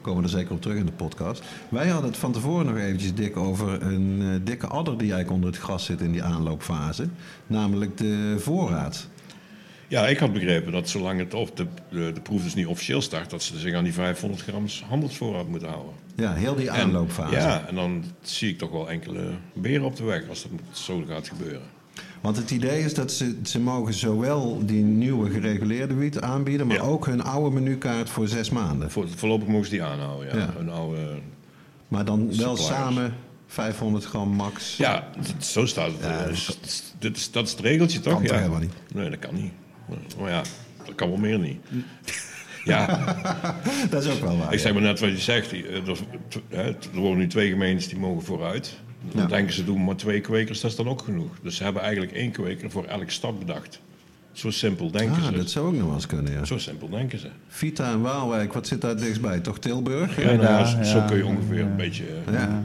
komen 0.00 0.22
we 0.22 0.28
er 0.28 0.34
zeker 0.34 0.52
op 0.52 0.62
terug 0.62 0.76
in 0.76 0.86
de 0.86 0.92
podcast. 0.92 1.42
Wij 1.68 1.88
hadden 1.88 2.10
het 2.10 2.18
van 2.18 2.32
tevoren 2.32 2.66
nog 2.66 2.76
eventjes 2.76 3.14
dik 3.14 3.36
over 3.36 3.82
een 3.82 4.18
eh, 4.20 4.28
dikke 4.44 4.66
adder 4.66 4.98
die 4.98 5.12
eigenlijk 5.12 5.30
onder 5.30 5.50
het 5.50 5.58
gras 5.58 5.84
zit 5.84 6.00
in 6.00 6.12
die 6.12 6.22
aanloopfase. 6.22 7.08
Namelijk 7.46 7.96
de 7.96 8.36
voorraad. 8.38 9.08
Ja, 9.90 10.06
ik 10.08 10.18
had 10.18 10.32
begrepen 10.32 10.72
dat 10.72 10.88
zolang 10.88 11.18
het 11.18 11.34
of 11.34 11.50
de, 11.50 11.66
de, 11.90 12.10
de 12.14 12.20
proef 12.20 12.42
dus 12.42 12.54
niet 12.54 12.66
officieel 12.66 13.00
start, 13.02 13.30
dat 13.30 13.42
ze 13.42 13.58
zich 13.58 13.74
aan 13.74 13.84
die 13.84 13.92
500 13.92 14.42
gram 14.42 14.64
handelsvoorraad 14.88 15.48
moeten 15.48 15.68
houden. 15.68 15.92
Ja, 16.16 16.32
heel 16.34 16.54
die 16.54 16.68
En- 16.70 16.74
aanloopfase. 16.82 17.34
ja, 17.34 17.64
en 17.68 17.74
dan 17.74 18.04
zie 18.20 18.50
ik 18.50 18.58
toch 18.58 18.70
wel 18.70 18.90
enkele 18.90 19.30
beren 19.52 19.84
op 19.84 19.96
de 19.96 20.04
weg 20.04 20.28
als 20.28 20.42
dat 20.42 20.50
zo 20.78 21.02
gaat 21.08 21.28
gebeuren. 21.28 21.62
Want 22.20 22.36
het 22.36 22.50
idee 22.50 22.84
is 22.84 22.94
dat 22.94 23.12
ze, 23.12 23.38
ze 23.42 23.60
mogen 23.60 23.94
zowel 23.94 24.62
die 24.66 24.82
nieuwe 24.82 25.30
gereguleerde 25.30 25.94
wiet 25.94 26.20
aanbieden, 26.20 26.66
maar 26.66 26.76
Ja. 26.76 26.82
ook 26.82 27.06
hun 27.06 27.22
oude 27.22 27.54
menukaart 27.60 28.10
voor 28.10 28.28
zes 28.28 28.50
maanden. 28.50 28.90
Voor, 28.90 29.08
voorlopig 29.16 29.48
mogen 29.48 29.64
ze 29.64 29.70
die 29.70 29.82
aanhouden, 29.82 30.28
ja. 30.28 30.36
Ja. 30.36 30.54
Een 30.58 30.70
oude... 30.70 31.18
Maar 31.88 32.04
dan 32.04 32.36
wel 32.36 32.56
samen 32.56 33.14
500 33.46 34.04
gram 34.04 34.28
max. 34.28 34.76
Ja, 34.76 35.08
zo 35.38 35.66
staat 35.66 35.86
het. 35.92 36.00
Ja, 36.00 36.18
Eh, 36.18 36.26
dat 36.98 37.16
is, 37.16 37.30
dat 37.30 37.46
is 37.46 37.50
het 37.52 37.60
regeltje, 37.60 38.00
toch? 38.00 38.12
Kan 38.12 38.22
toch 38.22 38.30
ja. 38.30 38.36
helemaal 38.38 38.60
niet? 38.60 38.72
Nee, 38.94 39.10
dat 39.10 39.18
kan 39.18 39.34
niet. 39.34 39.52
Maar 40.20 40.30
ja, 40.30 40.42
dat 40.86 40.94
kan 40.94 41.08
wel 41.08 41.18
meer 41.18 41.38
niet. 41.38 41.58
Ja, 42.64 42.86
Dat 43.90 44.04
is 44.04 44.10
ook 44.12 44.20
wel 44.20 44.38
waar. 44.38 44.52
ik 44.52 44.58
zeg 44.58 44.72
maar 44.72 44.82
net 44.82 45.00
wat 45.00 45.10
je 45.10 45.18
zegt. 45.18 45.52
eh, 45.52 45.58
Er, 45.88 45.96
er 46.94 46.98
worden 46.98 47.18
nu 47.18 47.26
twee 47.26 47.50
gemeentes 47.50 47.88
die 47.88 47.98
mogen 47.98 48.22
vooruit. 48.24 48.78
Dan 49.12 49.22
Ja. 49.22 49.28
denken 49.28 49.54
ze, 49.54 49.64
doen 49.64 49.84
maar 49.84 49.96
twee 49.96 50.20
kwekers, 50.20 50.60
dat 50.60 50.70
is 50.70 50.76
dan 50.76 50.88
ook 50.88 51.02
genoeg. 51.02 51.32
Dus 51.42 51.56
ze 51.56 51.62
hebben 51.64 51.82
eigenlijk 51.82 52.12
één 52.12 52.30
kweker 52.30 52.70
voor 52.70 52.84
elke 52.84 53.10
stad 53.10 53.38
bedacht. 53.38 53.80
Zo 54.32 54.50
simpel 54.50 54.90
denken 54.90 55.16
Ah, 55.16 55.24
ze. 55.26 55.32
dat 55.32 55.50
zou 55.50 55.66
ook 55.66 55.74
nog 55.74 55.84
wel 55.84 55.94
eens 55.94 56.06
kunnen, 56.06 56.32
ja. 56.32 56.44
Zo 56.44 56.58
simpel 56.58 56.88
denken 56.88 57.18
ze. 57.18 57.28
Vita 57.48 57.90
en 57.92 58.00
Waalwijk, 58.00 58.52
wat 58.52 58.66
zit 58.66 58.80
daar 58.80 58.96
dichtstbij? 58.96 59.40
Toch 59.40 59.58
Tilburg? 59.58 60.16
Ja, 60.20 60.24
nou 60.24 60.40
ja, 60.42 60.58
Ja, 60.58 60.84
zo 60.84 60.98
ja, 60.98 61.04
kun 61.06 61.16
je 61.16 61.26
ongeveer 61.26 61.58
ja. 61.58 61.64
een 61.64 61.76
beetje... 61.76 62.04
eh, 62.26 62.32
Ja. 62.32 62.62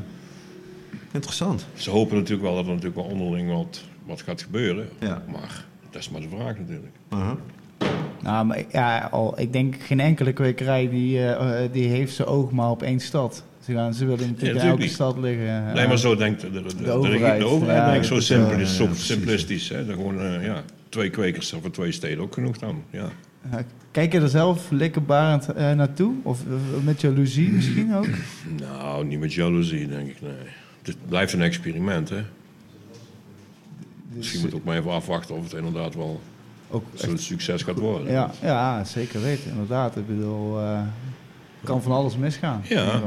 Interessant. 1.12 1.66
Ze 1.76 1.90
hopen 1.90 2.16
natuurlijk 2.16 2.44
wel 2.44 2.56
dat 2.56 2.64
er 2.66 2.70
natuurlijk 2.70 2.96
wel 2.96 3.06
onderling 3.06 3.52
wat, 3.52 3.82
wat 4.06 4.22
gaat 4.22 4.42
gebeuren. 4.42 4.90
Ja. 5.00 5.24
Maar 5.32 5.66
dat 5.96 6.04
is 6.04 6.10
maar 6.10 6.22
de 6.22 6.30
vraag 6.30 6.58
natuurlijk. 6.58 6.94
Aha. 7.10 7.38
Nou, 8.22 8.46
maar 8.46 8.64
ja, 8.72 9.08
al, 9.12 9.40
ik 9.40 9.54
denk 9.54 9.76
geen 9.80 10.00
enkele 10.00 10.34
kwekerij 10.34 10.90
die, 10.90 11.18
eh, 11.18 11.64
eh, 11.64 11.72
die 11.72 11.88
heeft 11.88 12.16
zijn 12.16 12.28
oog 12.28 12.52
maar 12.52 12.70
op 12.70 12.82
één 12.82 13.00
stad. 13.00 13.44
Ze, 13.60 13.74
gaan, 13.74 13.94
ze 13.94 14.06
willen 14.06 14.20
natuurlijk 14.20 14.42
in 14.42 14.54
natuurlijk 14.54 14.72
elke 14.72 14.82
niet. 14.82 14.92
stad 14.92 15.18
liggen. 15.18 15.74
Nee, 15.74 15.84
eh, 15.84 15.88
maar 15.88 15.98
zo 15.98 16.16
denkt 16.16 16.42
de, 16.42 16.52
de, 16.52 16.62
de, 16.62 16.84
de, 16.84 16.92
overheid. 16.92 17.40
de 17.40 17.46
overheid 17.46 17.78
Ja, 17.78 17.92
denkt 17.92 18.06
zo 18.06 18.20
simpel 18.20 18.60
is, 18.60 18.78
ja, 18.78 18.94
simplistisch. 18.94 19.70
Hè? 19.70 19.86
Dan 19.86 19.96
gewoon, 19.96 20.42
ja, 20.42 20.64
twee 20.90 21.10
kwekers 21.10 21.56
voor 21.62 21.72
twee 21.72 21.92
steden 21.92 22.24
ook 22.24 22.34
genoeg 22.34 22.58
dan. 22.58 22.84
Ja. 22.90 23.10
Kijk 23.92 24.12
je 24.12 24.20
er 24.20 24.30
zelf 24.30 24.72
likkerbarend 24.72 25.54
eh, 25.54 25.72
naartoe? 25.72 26.14
Of 26.24 26.40
met 26.84 27.02
jaloezie 27.02 27.52
misschien 27.52 27.96
ook? 27.96 28.08
Nou, 28.60 29.06
niet 29.06 29.20
met 29.20 29.34
jaloezie, 29.34 29.88
denk 29.88 30.10
ik, 30.10 30.22
nee. 30.22 30.32
Het 30.82 30.98
blijft 31.08 31.34
een 31.34 31.42
experiment, 31.42 32.10
hè. 32.10 32.22
Misschien 34.14 34.40
moet 34.40 34.50
ik 34.50 34.56
ook 34.56 34.64
maar 34.64 34.78
even 34.78 34.92
afwachten 34.92 35.36
of 35.36 35.44
het 35.44 35.54
inderdaad 35.54 35.96
wel 35.96 36.22
Ook 36.70 36.86
zo'n 36.94 37.18
succes 37.18 37.62
gaat 37.64 37.80
worden. 37.80 38.12
Ja, 38.12 38.32
ja, 38.42 38.84
zeker 38.84 39.22
weten, 39.22 39.52
inderdaad. 39.52 39.98
Ik 39.98 40.08
bedoel, 40.08 40.60
eh 40.62 40.82
kan 41.64 41.82
van 41.82 41.92
alles 41.92 42.18
misgaan. 42.18 42.62
Ja. 42.70 43.02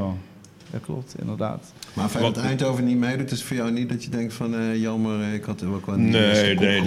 Dat 0.71 0.81
klopt, 0.81 1.15
inderdaad. 1.19 1.73
Maar 1.93 2.09
feit 2.09 2.23
dat 2.23 2.35
Wat- 2.35 2.43
Eindhoven 2.45 2.85
niet 2.85 2.97
meedoet, 2.97 3.31
is 3.31 3.43
voor 3.43 3.55
jou 3.55 3.71
niet 3.71 3.89
dat 3.89 4.03
je 4.03 4.09
denkt 4.09 4.33
van 4.33 4.55
eh, 4.55 4.81
jammer, 4.81 5.33
ik 5.33 5.43
had 5.43 5.61
er 5.61 5.73
ook 5.73 5.85
wel 5.85 5.95
een 5.95 6.09
Nee, 6.09 6.55
nee, 6.55 6.79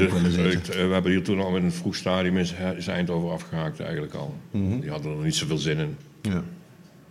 ik- 0.52 0.68
eh, 0.68 0.86
we 0.86 0.92
hebben 0.92 1.10
hier 1.10 1.22
toen 1.24 1.40
al 1.40 1.56
in 1.56 1.64
een 1.64 1.72
vroeg 1.72 1.94
stadium 1.96 2.36
is, 2.36 2.54
is 2.76 2.86
Eindhoven 2.86 3.30
afgehaakt 3.32 3.80
eigenlijk 3.80 4.14
al. 4.14 4.34
Mhm. 4.50 4.80
Die 4.80 4.90
hadden 4.90 5.18
er 5.18 5.24
niet 5.24 5.34
zoveel 5.34 5.58
zin 5.58 5.78
in. 5.78 5.96
Ja. 6.22 6.42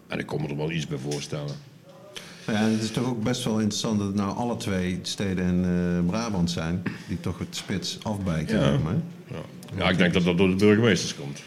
En 0.08 0.20
ik 0.20 0.26
kon 0.26 0.42
me 0.42 0.48
er 0.48 0.58
wel 0.58 0.72
iets 0.72 0.88
bij 0.88 0.98
voorstellen. 0.98 1.56
Ja, 2.48 2.54
het 2.54 2.82
is 2.84 2.92
toch 2.92 3.06
ook 3.06 3.24
best 3.24 3.44
wel 3.44 3.60
interessant 3.60 3.98
dat 3.98 4.08
het 4.08 4.16
nou 4.16 4.36
alle 4.36 4.58
twee 4.58 5.00
steden 5.02 5.46
in 5.46 5.64
eh, 5.66 6.10
Brabant 6.10 6.52
zijn 6.52 6.84
die 7.08 7.20
toch 7.20 7.40
het 7.40 7.56
spits 7.56 7.98
afbijten. 8.04 8.60
Ja. 8.60 8.78
maar. 8.78 8.94
Ja. 9.28 9.36
ja, 9.78 9.90
ik 9.90 9.98
denk 9.98 10.14
dat 10.14 10.24
dat 10.24 10.38
door 10.38 10.50
de 10.50 10.56
burgemeesters 10.56 11.16
komt. 11.16 11.42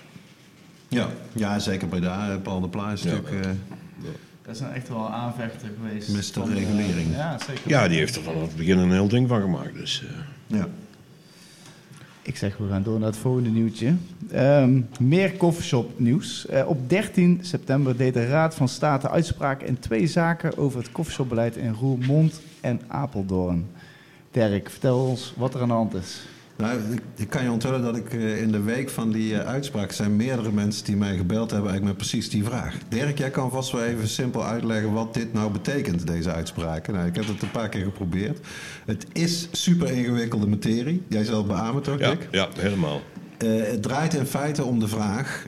Ja. 0.89 1.09
ja, 1.33 1.59
zeker 1.59 1.89
Breda. 1.89 2.31
eh, 2.31 2.37
Paul 2.43 2.61
de 2.61 2.69
Pla 2.69 2.93
is 2.93 3.03
Ja. 3.03 3.11
natuurlijk... 3.13 3.45
eh, 3.45 3.51
Dat 4.43 4.55
is 4.55 4.61
een 4.61 4.73
echt 4.73 4.89
wel 4.89 5.11
aanvechter 5.11 5.69
geweest. 5.83 6.09
Mr. 6.09 6.41
van, 6.41 6.51
eh, 6.51 6.57
Regulering. 6.59 7.15
ja, 7.15 7.39
zeker. 7.47 7.63
Ja, 7.71 7.89
die 7.89 7.99
heeft 7.99 8.17
er 8.17 8.23
van 8.23 8.37
het 8.43 8.57
begin 8.57 8.79
een 8.79 8.93
heel 8.93 9.09
ding 9.09 9.29
van 9.29 9.41
gemaakt. 9.41 9.75
Dus, 9.75 10.03
eh, 10.05 10.57
ja. 10.59 10.69
Ik 12.25 12.37
zeg, 12.37 12.57
we 12.57 12.69
gaan 12.69 12.83
door 12.83 12.99
naar 12.99 13.09
het 13.09 13.17
volgende 13.17 13.51
nieuwtje. 13.51 13.95
Ehm, 14.31 14.81
meer 15.01 15.33
koffieshop 15.33 15.99
nieuws. 15.99 16.47
Eh, 16.47 16.69
op 16.69 16.89
13 16.89 17.39
september 17.43 17.97
deed 17.97 18.15
de 18.15 18.27
Raad 18.27 18.55
van 18.55 18.69
State 18.69 19.11
uitspraak 19.11 19.63
in 19.63 19.79
twee 19.79 20.07
zaken 20.07 20.59
over 20.59 20.79
het 20.79 20.93
koffieshopbeleid 20.93 21.57
in 21.57 21.73
Roermond 21.73 22.41
en 22.61 22.81
Apeldoorn. 22.87 23.67
Dirk, 24.31 24.71
vertel 24.71 24.99
ons 24.99 25.35
wat 25.37 25.55
er 25.55 25.61
aan 25.61 25.69
de 25.69 25.75
hand 25.75 25.95
is. 25.95 26.27
Nou, 26.57 26.79
ik, 26.93 27.01
ik 27.17 27.29
kan 27.29 27.43
je 27.43 27.51
onthullen 27.51 27.83
dat 27.83 27.97
ik 27.97 28.13
eh, 28.13 28.43
in 28.43 28.53
de 28.53 28.63
week 28.63 28.91
van 28.91 29.13
die 29.13 29.39
eh, 29.39 29.47
uitspraak 29.47 29.93
zijn 29.93 30.17
meerdere 30.17 30.53
mensen 30.53 30.85
die 30.85 30.97
mij 30.97 31.17
gebeld 31.17 31.51
hebben 31.51 31.71
eigenlijk 31.71 31.99
met 31.99 32.09
precies 32.09 32.31
die 32.31 32.45
vraag. 32.45 32.77
Dirk, 32.89 33.19
jij 33.19 33.31
kan 33.31 33.51
vast 33.51 33.73
wel 33.73 33.85
even 33.85 34.09
simpel 34.09 34.45
uitleggen 34.45 34.93
wat 34.93 35.15
dit 35.15 35.33
nou 35.33 35.53
betekent, 35.53 36.07
deze 36.07 36.33
uitspraken. 36.33 36.95
Nou, 36.95 37.07
ik 37.07 37.15
heb 37.15 37.27
het 37.27 37.43
een 37.43 37.51
paar 37.51 37.69
keer 37.69 37.85
geprobeerd. 37.85 38.39
Het 38.85 39.07
is 39.13 39.49
super 39.53 39.91
ingewikkelde 39.91 40.47
materie. 40.47 41.03
Jij 41.09 41.21
het 41.21 41.47
beamen 41.47 41.83
toch, 41.83 41.99
ja, 41.99 42.11
Dick? 42.11 42.29
ja, 42.31 42.49
helemaal. 42.59 43.01
Eh, 43.39 43.49
het 43.49 43.83
draait 43.83 44.15
in 44.15 44.27
feite 44.27 44.65
om 44.65 44.81
de 44.81 44.89
vraag: 44.89 45.47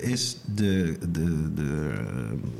is 0.00 0.36
de, 0.54 0.96
de, 1.12 1.52
de, 1.54 1.92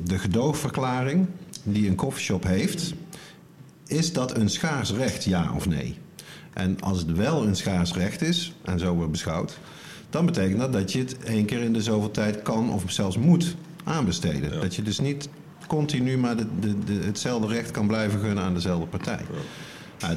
de 0.05 0.19
gedoogverklaring 0.19 1.27
die 1.63 1.89
een 1.89 1.95
koffieshop 1.95 2.45
heeft, 2.45 2.95
is 3.87 4.13
dat 4.13 4.37
een 4.37 4.49
schaars 4.49 4.93
recht, 4.93 5.25
ja 5.25 5.53
of 5.55 5.69
nee? 5.69 5.99
En 6.57 6.81
als 6.81 6.99
het 6.99 7.13
wel 7.13 7.47
een 7.47 7.57
schaars 7.57 7.93
recht 7.93 8.23
is, 8.23 8.53
en 8.65 8.79
zo 8.79 8.95
wordt 8.95 9.11
beschouwd, 9.11 9.59
dan 10.11 10.27
betekent 10.27 10.61
dat 10.61 10.73
dat 10.73 10.93
je 10.93 10.99
het 10.99 11.19
één 11.19 11.45
keer 11.45 11.61
in 11.61 11.73
de 11.73 11.83
zoveel 11.83 12.11
tijd 12.11 12.43
kan 12.43 12.71
of 12.71 12.83
zelfs 12.87 13.19
moet 13.19 13.57
aanbesteden. 13.85 14.53
Ja. 14.53 14.61
Dat 14.61 14.75
je 14.75 14.83
dus 14.83 15.01
niet 15.01 15.29
continu 15.67 16.19
maar 16.19 16.37
de, 16.37 16.47
de, 16.61 16.85
de, 16.85 16.93
hetzelfde 17.05 17.47
recht 17.47 17.71
kan 17.71 17.87
blijven 17.87 18.21
gunnen 18.21 18.45
aan 18.45 18.55
dezelfde 18.55 18.87
partij. 18.87 19.21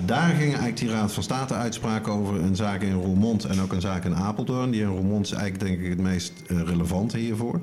Daar 0.06 0.30
gingen 0.30 0.46
eigenlijk 0.46 0.78
die 0.78 0.90
Raad 0.90 1.12
van 1.12 1.24
State 1.24 1.54
uitspraken 1.54 2.14
over 2.14 2.42
een 2.42 2.56
zaak 2.56 2.82
in 2.82 2.94
Roermond 2.94 3.46
en 3.46 3.62
ook 3.62 3.74
een 3.74 3.82
zaak 3.82 4.06
in 4.06 4.16
Apeldoorn. 4.16 4.72
Die 4.72 4.82
in 4.82 4.88
Roermond 4.88 5.26
is 5.26 5.32
eigenlijk 5.32 5.64
denk 5.64 5.80
ik 5.82 5.90
het 5.90 6.00
meest 6.00 6.34
eh, 6.48 6.62
relevante 6.62 7.18
hiervoor. 7.18 7.62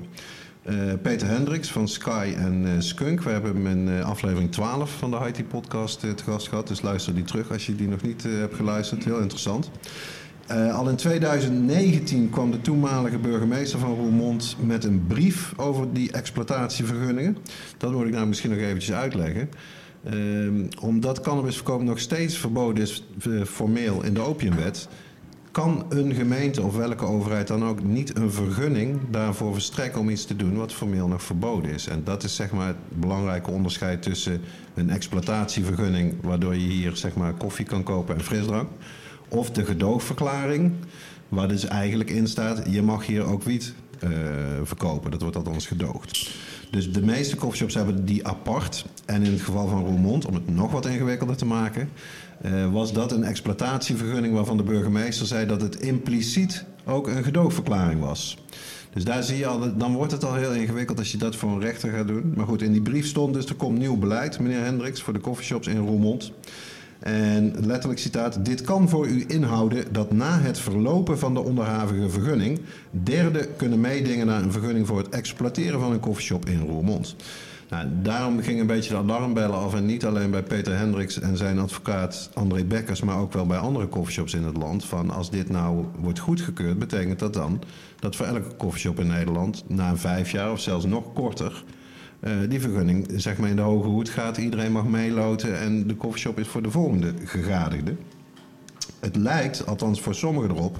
Eh, 0.67 0.75
Peter 1.01 1.27
Hendricks 1.27 1.71
van 1.71 1.87
Sky 1.87 2.33
en 2.37 2.65
eh, 2.65 2.71
Skunk. 2.79 3.23
We 3.23 3.29
hebben 3.29 3.55
hem 3.55 3.67
in 3.67 3.89
eh, 3.89 4.05
aflevering 4.05 4.51
12 4.51 4.91
van 4.97 5.11
de 5.11 5.17
IT 5.27 5.47
podcast 5.47 5.99
te 5.99 6.23
gast 6.23 6.47
gehad. 6.47 6.67
Dus 6.67 6.81
luister 6.81 7.15
die 7.15 7.23
terug 7.23 7.51
als 7.51 7.65
je 7.65 7.75
die 7.75 7.87
nog 7.87 8.01
niet 8.01 8.23
hebt 8.23 8.55
geluisterd. 8.55 9.03
Heel 9.03 9.19
interessant. 9.19 9.71
Al 10.71 10.89
in 10.89 10.95
2019 10.95 12.29
kwam 12.29 12.51
de 12.51 12.61
toenmalige 12.61 13.17
burgemeester 13.17 13.79
van 13.79 13.95
Roermond 13.95 14.55
met 14.65 14.83
een 14.83 15.05
brief 15.07 15.53
over 15.57 15.93
die 15.93 16.11
exploitatievergunningen. 16.11 17.37
Dat 17.77 17.91
moet 17.91 18.05
ik 18.05 18.13
nou 18.13 18.27
misschien 18.27 18.49
nog 18.49 18.59
eventjes 18.59 18.95
uitleggen. 18.95 19.49
Ehm, 20.03 20.65
omdat 20.81 21.21
cannabisverkoop 21.21 21.81
nog 21.81 21.99
steeds 21.99 22.37
verboden 22.37 22.83
is 22.83 23.03
formeel 23.45 24.03
in 24.03 24.13
de 24.13 24.21
opiumwet, 24.21 24.87
kan 25.57 25.85
een 25.89 26.13
gemeente 26.13 26.61
of 26.61 26.75
welke 26.75 27.05
overheid 27.05 27.47
dan 27.47 27.65
ook 27.65 27.83
niet 27.83 28.17
een 28.17 28.31
vergunning 28.31 28.99
daarvoor 29.09 29.53
verstrekken 29.53 29.99
om 29.99 30.09
iets 30.09 30.25
te 30.25 30.35
doen 30.35 30.57
wat 30.57 30.73
formeel 30.73 31.07
nog 31.07 31.23
verboden 31.23 31.71
is. 31.71 31.87
En 31.87 32.03
dat 32.03 32.23
is 32.23 32.35
zeg 32.35 32.51
maar 32.51 32.67
het 32.67 32.75
belangrijke 32.89 33.51
onderscheid 33.51 34.01
tussen 34.01 34.41
een 34.73 34.89
exploitatievergunning, 34.89 36.13
waardoor 36.21 36.55
je 36.55 36.67
hier 36.67 36.95
zeg 36.95 37.15
maar 37.15 37.33
koffie 37.33 37.65
kan 37.65 37.83
kopen 37.83 38.15
en 38.15 38.23
frisdrank, 38.23 38.69
of 39.27 39.51
de 39.51 39.65
gedoogverklaring, 39.65 40.71
waar 41.29 41.47
dus 41.47 41.65
eigenlijk 41.65 42.09
in 42.09 42.27
staat, 42.27 42.63
je 42.69 42.81
mag 42.81 43.05
hier 43.05 43.23
ook 43.23 43.43
wiet 43.43 43.73
eh, 43.99 44.09
verkopen. 44.63 45.11
Dat 45.11 45.21
wordt 45.21 45.35
althans 45.35 45.67
gedoogd. 45.67 46.29
Dus 46.71 46.91
de 46.91 47.05
meeste 47.05 47.35
coffeeshops 47.35 47.73
hebben 47.73 48.05
die 48.05 48.27
apart. 48.27 48.85
En 49.05 49.23
in 49.23 49.31
het 49.31 49.41
geval 49.41 49.67
van 49.67 49.85
Roermond, 49.85 50.25
om 50.25 50.33
het 50.33 50.55
nog 50.55 50.71
wat 50.71 50.85
ingewikkelder 50.85 51.37
te 51.37 51.45
maken, 51.45 51.89
eh, 52.41 52.71
was 52.71 52.93
dat 52.93 53.11
een 53.11 53.23
exploitatievergunning 53.23 54.33
waarvan 54.33 54.57
de 54.57 54.63
burgemeester 54.63 55.25
zei 55.25 55.45
dat 55.45 55.61
het 55.61 55.75
impliciet 55.75 56.65
ook 56.85 57.07
een 57.07 57.23
gedoogverklaring 57.23 57.99
was. 57.99 58.37
Dus 58.93 59.03
daar 59.03 59.23
zie 59.23 59.37
je 59.37 59.47
al, 59.47 59.77
dan 59.77 59.93
wordt 59.93 60.11
het 60.11 60.23
al 60.23 60.35
heel 60.35 60.53
ingewikkeld 60.53 60.99
als 60.99 61.11
je 61.11 61.17
dat 61.17 61.35
voor 61.35 61.51
een 61.51 61.59
rechter 61.59 61.91
gaat 61.91 62.07
doen. 62.07 62.33
Maar 62.35 62.45
goed, 62.45 62.61
in 62.61 62.71
die 62.71 62.81
brief 62.81 63.07
stond 63.07 63.33
dus 63.33 63.45
er 63.45 63.55
komt 63.55 63.77
nieuw 63.77 63.97
beleid, 63.97 64.39
meneer 64.39 64.63
Hendricks, 64.63 65.01
voor 65.01 65.13
de 65.13 65.19
coffeeshops 65.19 65.67
in 65.67 65.77
Roermond. 65.77 66.31
En 66.99 67.53
letterlijk 67.65 67.99
citaat: 67.99 68.45
Dit 68.45 68.61
kan 68.61 68.89
voor 68.89 69.07
u 69.07 69.23
inhouden 69.27 69.85
dat 69.91 70.11
na 70.11 70.39
het 70.39 70.59
verlopen 70.59 71.19
van 71.19 71.33
de 71.33 71.39
onderhavige 71.39 72.09
vergunning. 72.09 72.59
derden 72.91 73.55
kunnen 73.55 73.81
meedingen 73.81 74.25
naar 74.25 74.43
een 74.43 74.51
vergunning 74.51 74.87
voor 74.87 74.97
het 74.97 75.09
exploiteren 75.09 75.79
van 75.79 75.91
een 75.91 75.99
koffieshop 75.99 76.45
in 76.45 76.59
Roermond. 76.59 77.15
Nou, 77.69 77.87
daarom 78.01 78.41
ging 78.41 78.59
een 78.59 78.67
beetje 78.67 78.89
de 78.89 78.95
alarmbellen 78.95 79.57
af. 79.57 79.73
En 79.73 79.85
niet 79.85 80.05
alleen 80.05 80.31
bij 80.31 80.43
Peter 80.43 80.77
Hendricks 80.77 81.19
en 81.19 81.37
zijn 81.37 81.59
advocaat 81.59 82.29
André 82.33 82.63
Bekkers, 82.63 83.01
maar 83.01 83.19
ook 83.19 83.33
wel 83.33 83.45
bij 83.45 83.57
andere 83.57 83.89
coffeeshops 83.89 84.33
in 84.33 84.43
het 84.43 84.57
land. 84.57 84.85
Van 84.85 85.09
als 85.09 85.29
dit 85.29 85.49
nou 85.49 85.85
wordt 85.99 86.19
goedgekeurd, 86.19 86.79
betekent 86.79 87.19
dat 87.19 87.33
dan 87.33 87.61
dat 87.99 88.15
voor 88.15 88.25
elke 88.25 88.55
coffeeshop 88.57 88.99
in 88.99 89.07
Nederland 89.07 89.63
na 89.67 89.95
vijf 89.97 90.31
jaar 90.31 90.51
of 90.51 90.59
zelfs 90.59 90.85
nog 90.85 91.13
korter. 91.13 91.63
eh, 92.19 92.31
die 92.49 92.61
vergunning 92.61 93.07
zeg 93.15 93.37
maar 93.37 93.49
in 93.49 93.55
de 93.55 93.61
hoge 93.61 93.87
hoed 93.87 94.09
gaat. 94.09 94.37
Iedereen 94.37 94.71
mag 94.71 94.85
meeloten 94.85 95.59
en 95.59 95.87
de 95.87 95.95
coffeeshop 95.95 96.39
is 96.39 96.47
voor 96.47 96.61
de 96.61 96.71
volgende 96.71 97.13
gegadigde. 97.23 97.95
Het 98.99 99.15
lijkt, 99.15 99.65
althans 99.65 100.01
voor 100.01 100.15
sommigen 100.15 100.49
erop, 100.49 100.79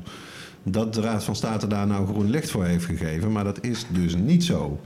dat 0.72 0.94
de 0.94 1.02
Raad 1.02 1.24
van 1.24 1.36
State 1.36 1.68
daar 1.68 1.88
nou 1.88 2.08
groen 2.08 2.30
licht 2.30 2.52
voor 2.52 2.66
heeft 2.66 2.86
gegeven. 2.86 3.32
Maar 3.32 3.44
dat 3.44 3.64
is 3.64 3.86
dus 3.90 4.16
niet 4.16 4.44
zo. 4.44 4.80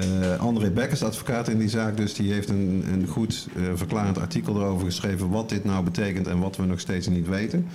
Uh, 0.00 0.40
André 0.40 0.70
Bekkers, 0.70 1.02
advocaat 1.02 1.48
in 1.48 1.58
die 1.58 1.68
zaak, 1.68 1.96
dus 1.96 2.14
die 2.14 2.32
heeft 2.32 2.48
een, 2.48 2.84
een 2.92 3.06
goed 3.06 3.48
uh, 3.56 3.64
verklarend 3.74 4.18
artikel 4.18 4.56
erover 4.56 4.86
geschreven 4.86 5.30
wat 5.30 5.48
dit 5.48 5.64
nou 5.64 5.84
betekent 5.84 6.26
en 6.26 6.38
wat 6.38 6.56
we 6.56 6.64
nog 6.64 6.80
steeds 6.80 7.08
niet 7.08 7.28
weten. 7.28 7.66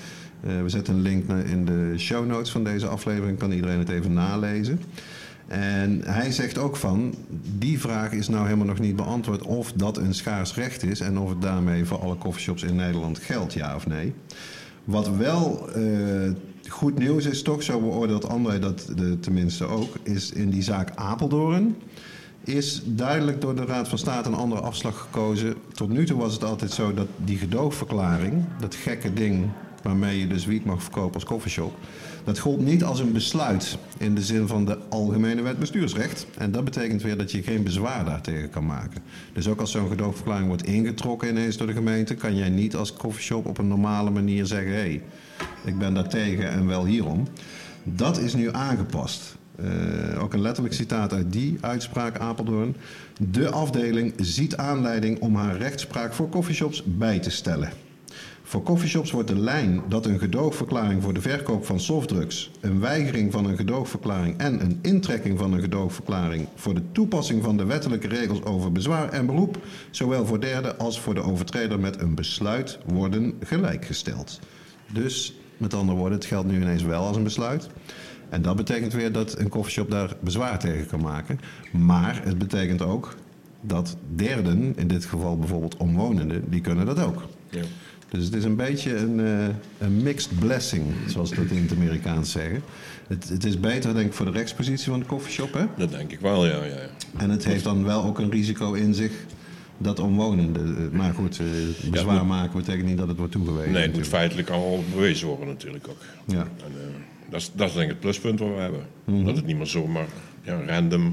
Uh, 0.48 0.62
we 0.62 0.70
zetten 0.70 0.94
een 0.94 1.02
link 1.02 1.30
in 1.30 1.66
de 1.66 1.94
show 1.98 2.26
notes 2.26 2.52
van 2.52 2.64
deze 2.64 2.88
aflevering, 2.88 3.38
kan 3.38 3.52
iedereen 3.52 3.80
het 3.80 3.90
even 3.90 4.14
nalezen. 4.14 4.80
En 5.48 6.02
hij 6.06 6.32
zegt 6.32 6.58
ook 6.58 6.76
van, 6.76 7.16
die 7.58 7.80
vraag 7.80 8.12
is 8.12 8.28
nou 8.28 8.44
helemaal 8.44 8.66
nog 8.66 8.80
niet 8.80 8.96
beantwoord 8.96 9.42
of 9.42 9.72
dat 9.72 9.98
een 9.98 10.14
schaars 10.14 10.56
recht 10.56 10.84
is 10.84 11.00
en 11.00 11.18
of 11.18 11.30
het 11.30 11.42
daarmee 11.42 11.86
voor 11.86 12.00
alle 12.00 12.18
coffeeshops 12.18 12.64
in 12.64 12.76
Nederland 12.76 13.20
geldt, 13.20 13.54
ja 13.54 13.76
of 13.76 13.88
nee. 13.88 14.14
Wat 14.84 15.10
wel 15.10 15.70
uh, 15.78 16.32
goed 16.68 16.98
nieuws 16.98 17.26
is, 17.26 17.42
toch, 17.42 17.64
zo 17.64 17.80
beoordeelt 17.80 18.28
André 18.28 18.60
dat 18.60 18.92
de, 18.96 19.20
tenminste 19.20 19.66
ook, 19.66 19.96
is 20.04 20.32
in 20.32 20.50
die 20.50 20.64
zaak 20.64 20.92
Apeldoorn 20.96 21.76
is 22.44 22.82
duidelijk 22.86 23.42
door 23.42 23.56
de 23.56 23.66
Raad 23.66 23.88
van 23.88 23.98
State 23.98 24.30
een 24.30 24.36
andere 24.36 24.62
afslag 24.62 25.00
gekozen. 25.00 25.56
Tot 25.74 25.90
nu 25.90 26.06
toe 26.06 26.18
was 26.18 26.34
het 26.34 26.44
altijd 26.44 26.72
zo 26.72 26.94
dat 26.94 27.08
die 27.18 27.38
gedoogverklaring, 27.38 28.46
dat 28.60 28.76
gekke 28.76 29.14
ding 29.14 29.50
waarmee 29.82 30.20
je 30.20 30.28
dus 30.28 30.46
wiet 30.46 30.66
mag 30.66 30.82
verkopen 30.82 31.14
als 31.14 31.24
koffieshop, 31.24 31.76
dat 32.24 32.40
gold 32.40 32.60
niet 32.60 32.84
als 32.84 33.00
een 33.00 33.12
besluit 33.12 33.78
in 33.98 34.16
de 34.16 34.22
zin 34.22 34.48
van 34.48 34.66
de 34.66 34.78
Algemene 34.90 35.42
Wet 35.42 35.60
Bestuursrecht. 35.60 36.28
En 36.38 36.52
dat 36.52 36.64
betekent 36.64 37.02
weer 37.02 37.18
dat 37.18 37.32
je 37.32 37.44
geen 37.44 37.64
bezwaar 37.64 38.06
daartegen 38.06 38.50
kan 38.50 38.66
maken. 38.66 39.02
Dus 39.34 39.48
ook 39.48 39.60
als 39.60 39.72
zo'n 39.72 39.90
gedoogverklaring 39.90 40.48
wordt 40.48 40.66
ingetrokken 40.66 41.30
ineens 41.30 41.58
door 41.58 41.68
de 41.68 41.74
gemeente, 41.74 42.16
kan 42.16 42.36
jij 42.36 42.50
niet 42.50 42.76
als 42.76 42.94
koffieshop 42.94 43.46
op 43.46 43.58
een 43.58 43.68
normale 43.68 44.10
manier 44.10 44.46
zeggen: 44.46 44.72
hé, 44.72 44.80
hey, 44.80 45.02
ik 45.66 45.78
ben 45.78 45.94
daar 45.94 46.10
tegen 46.10 46.50
en 46.50 46.68
wel 46.68 46.86
hierom. 46.86 47.28
Dat 47.84 48.18
is 48.18 48.34
nu 48.34 48.54
aangepast. 48.54 49.36
Uh, 49.60 50.24
ook 50.24 50.34
een 50.34 50.42
letterlijk 50.42 50.76
citaat 50.76 51.14
uit 51.14 51.32
die 51.32 51.58
uitspraak 51.62 52.18
Apeldoorn. 52.18 52.76
De 53.30 53.50
afdeling 53.50 54.14
ziet 54.18 54.58
aanleiding 54.58 55.20
om 55.20 55.36
haar 55.36 55.58
rechtspraak 55.58 56.14
voor 56.14 56.30
coffeeshops 56.30 56.84
bij 56.86 57.20
te 57.20 57.30
stellen. 57.30 57.70
Voor 58.46 58.64
coffeeshops 58.64 59.12
wordt 59.12 59.28
de 59.28 59.40
lijn 59.40 59.82
dat 59.90 60.06
een 60.06 60.20
gedoogverklaring 60.20 61.04
voor 61.04 61.14
de 61.14 61.22
verkoop 61.22 61.66
van 61.66 61.80
softdrugs, 61.80 62.52
een 62.60 62.80
weigering 62.80 63.32
van 63.32 63.46
een 63.46 63.56
gedoogverklaring 63.56 64.38
en 64.38 64.62
een 64.62 64.80
intrekking 64.82 65.40
van 65.40 65.54
een 65.54 65.62
gedoogverklaring 65.62 66.48
voor 66.56 66.74
de 66.74 66.82
toepassing 66.92 67.44
van 67.44 67.58
de 67.58 67.66
wettelijke 67.66 68.08
regels 68.08 68.44
over 68.44 68.72
bezwaar 68.72 69.10
en 69.10 69.26
beroep, 69.26 69.58
zowel 69.92 70.26
voor 70.26 70.42
derde 70.42 70.76
als 70.76 71.00
voor 71.00 71.14
de 71.14 71.22
overtreder 71.22 71.80
met 71.80 72.02
een 72.02 72.16
besluit 72.16 72.80
worden 72.86 73.34
gelijkgesteld. 73.44 74.40
Dus 74.92 75.36
met 75.58 75.74
andere 75.74 75.98
woorden, 75.98 76.18
het 76.18 76.28
geldt 76.28 76.48
nu 76.48 76.62
ineens 76.62 76.84
wel 76.84 77.06
als 77.06 77.16
een 77.16 77.24
besluit. 77.24 77.70
En 78.30 78.42
dat 78.42 78.56
betekent 78.56 78.94
weer 78.94 79.12
dat 79.12 79.40
een 79.40 79.50
koffieshop 79.50 79.92
daar 79.92 80.16
bezwaar 80.20 80.60
tegen 80.60 80.88
kan 80.88 81.02
maken. 81.02 81.40
Maar 81.72 82.22
het 82.24 82.38
betekent 82.38 82.82
ook 82.82 83.16
dat 83.62 83.98
derden, 84.16 84.74
in 84.78 84.88
dit 84.88 85.06
geval 85.06 85.38
bijvoorbeeld 85.38 85.78
omwonenden, 85.78 86.50
die 86.50 86.62
kunnen 86.62 86.86
dat 86.86 87.00
ook. 87.00 87.24
Ja. 87.50 87.62
Dus 88.14 88.26
het 88.26 88.34
is 88.34 88.44
een 88.44 88.56
beetje 88.56 88.96
een, 88.96 89.20
uh, 89.20 89.46
een 89.78 90.04
mixed 90.04 90.40
blessing, 90.40 90.86
zoals 91.08 91.30
dat 91.30 91.46
in 91.50 91.62
het 91.62 91.72
Amerikaans 91.72 92.32
zeggen. 92.32 92.64
Het, 93.08 93.30
het, 93.30 93.44
is 93.44 93.60
beter, 93.60 93.94
denk 93.94 94.08
ik, 94.08 94.14
voor 94.14 94.26
de 94.26 94.32
rechtspositie 94.32 94.90
van 94.90 95.00
de 95.00 95.06
koffieshop, 95.06 95.54
hè? 95.54 95.66
Dat 95.78 95.92
denk 95.92 96.12
ik 96.12 96.20
wel, 96.20 96.46
ja, 96.46 96.64
ja. 96.64 96.76
En 97.18 97.30
het 97.30 97.46
heeft 97.46 97.64
dan 97.64 97.84
wel 97.84 98.04
ook 98.04 98.20
een 98.20 98.32
risico 98.32 98.74
in 98.74 98.94
zich 98.94 99.12
dat 99.78 100.00
omwonenden. 100.00 100.78
Eh, 100.78 100.98
maar 100.98 101.14
goed, 101.14 101.40
uh, 101.40 101.92
bezwaar 101.92 102.16
ja, 102.16 102.24
maken 102.24 102.58
betekent 102.58 102.86
niet 102.86 102.98
dat 102.98 103.08
het 103.08 103.18
wordt 103.18 103.32
toegewezen. 103.32 103.72
Nee, 103.72 103.82
het 103.82 103.94
moet 103.94 104.08
feitelijk 104.08 104.50
al 104.50 104.84
bewezen 104.94 105.28
worden 105.28 105.48
natuurlijk 105.48 105.88
ook. 105.88 106.02
Ja. 106.26 106.42
En, 106.42 106.72
dat 107.30 107.42
is, 107.42 107.52
dat 107.56 107.68
is 107.68 107.74
denk 107.74 107.86
ik 107.86 107.92
het 107.92 108.00
pluspunt 108.00 108.40
wat 108.40 108.50
we 108.50 108.62
hebben. 108.62 108.86
Mhm. 109.06 109.26
Dat 109.26 109.36
het 109.36 109.46
niet 109.46 109.58
meer 109.58 109.68
zomaar 109.68 110.08
ja, 110.42 110.60
random 110.66 111.12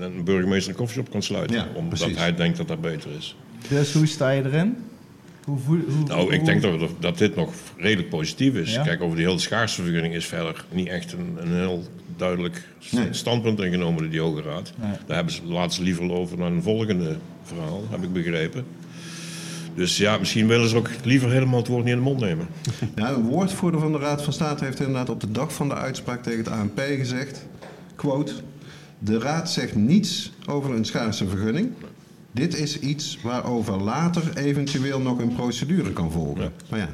een 0.00 0.24
burgemeester 0.24 0.70
een 0.70 0.78
koffieshop 0.78 1.10
kan 1.10 1.22
sluiten. 1.22 1.74
omdat 1.74 2.10
hij 2.10 2.34
denkt 2.34 2.56
dat 2.56 2.68
dat 2.68 2.80
beter 2.80 3.10
is. 3.18 3.36
Dus 3.68 3.92
hoe 3.92 4.06
sta 4.06 4.30
je 4.30 4.44
erin? 4.44 4.76
Hoe 5.44 5.58
hoe, 5.66 5.78
nou, 6.06 6.34
ik 6.34 6.44
denk 6.44 6.62
dat, 6.62 6.90
dat 6.98 7.18
dit 7.18 7.36
nog 7.36 7.52
redelijk 7.76 8.08
positief 8.08 8.54
is. 8.54 8.80
Kijk, 8.84 9.02
over 9.02 9.16
die 9.16 9.26
hele 9.26 9.38
schaarsvergunning 9.38 10.14
is 10.14 10.26
verder 10.26 10.64
niet 10.70 10.88
echt 10.88 11.12
een, 11.12 11.36
een 11.38 11.54
heel 11.54 11.84
duidelijk 12.16 12.68
standpunt 13.10 13.60
ingenomen 13.60 14.02
door 14.02 14.10
die 14.10 14.20
Hoge 14.20 14.42
Raad. 14.42 14.72
Daar 15.06 15.16
hebben 15.16 15.34
ze 15.34 15.44
laatst 15.44 15.80
liever 15.80 16.12
over 16.12 16.38
naar 16.38 16.50
een 16.50 16.62
volgende 16.62 17.16
verhaal, 17.42 17.84
heb 17.90 18.02
ik 18.02 18.12
begrepen. 18.12 18.64
Dus 19.74 19.96
ja, 19.96 20.18
misschien 20.18 20.46
willen 20.46 20.68
ze 20.68 20.76
ook 20.76 20.90
liever 21.04 21.30
helemaal 21.30 21.58
het 21.58 21.68
woord 21.68 21.84
niet 21.84 21.92
in 21.92 21.98
de 21.98 22.04
mond 22.04 22.20
nemen. 22.20 22.46
Ja, 22.96 23.10
een 23.10 23.22
woordvoerder 23.22 23.80
van 23.80 23.92
de 23.92 23.98
Raad 23.98 24.22
van 24.22 24.32
State 24.32 24.64
heeft 24.64 24.80
inderdaad 24.80 25.10
op 25.10 25.20
de 25.20 25.32
dag 25.32 25.54
van 25.54 25.68
de 25.68 25.74
uitspraak 25.74 26.22
tegen 26.22 26.44
het 26.44 26.48
ANP 26.48 26.80
gezegd... 26.80 27.46
quote, 27.94 28.32
de 28.98 29.18
Raad 29.18 29.50
zegt 29.50 29.74
niets 29.74 30.32
over 30.46 30.74
een 30.74 30.84
schaarse 30.84 31.28
vergunning... 31.28 31.70
Dit 32.32 32.58
is 32.58 32.78
iets 32.78 33.18
waarover 33.22 33.82
later 33.82 34.36
eventueel 34.36 35.00
nog 35.00 35.18
een 35.18 35.34
procedure 35.34 35.92
kan 35.92 36.10
volgen. 36.10 36.52
Maar 36.70 36.78
ja, 36.78 36.88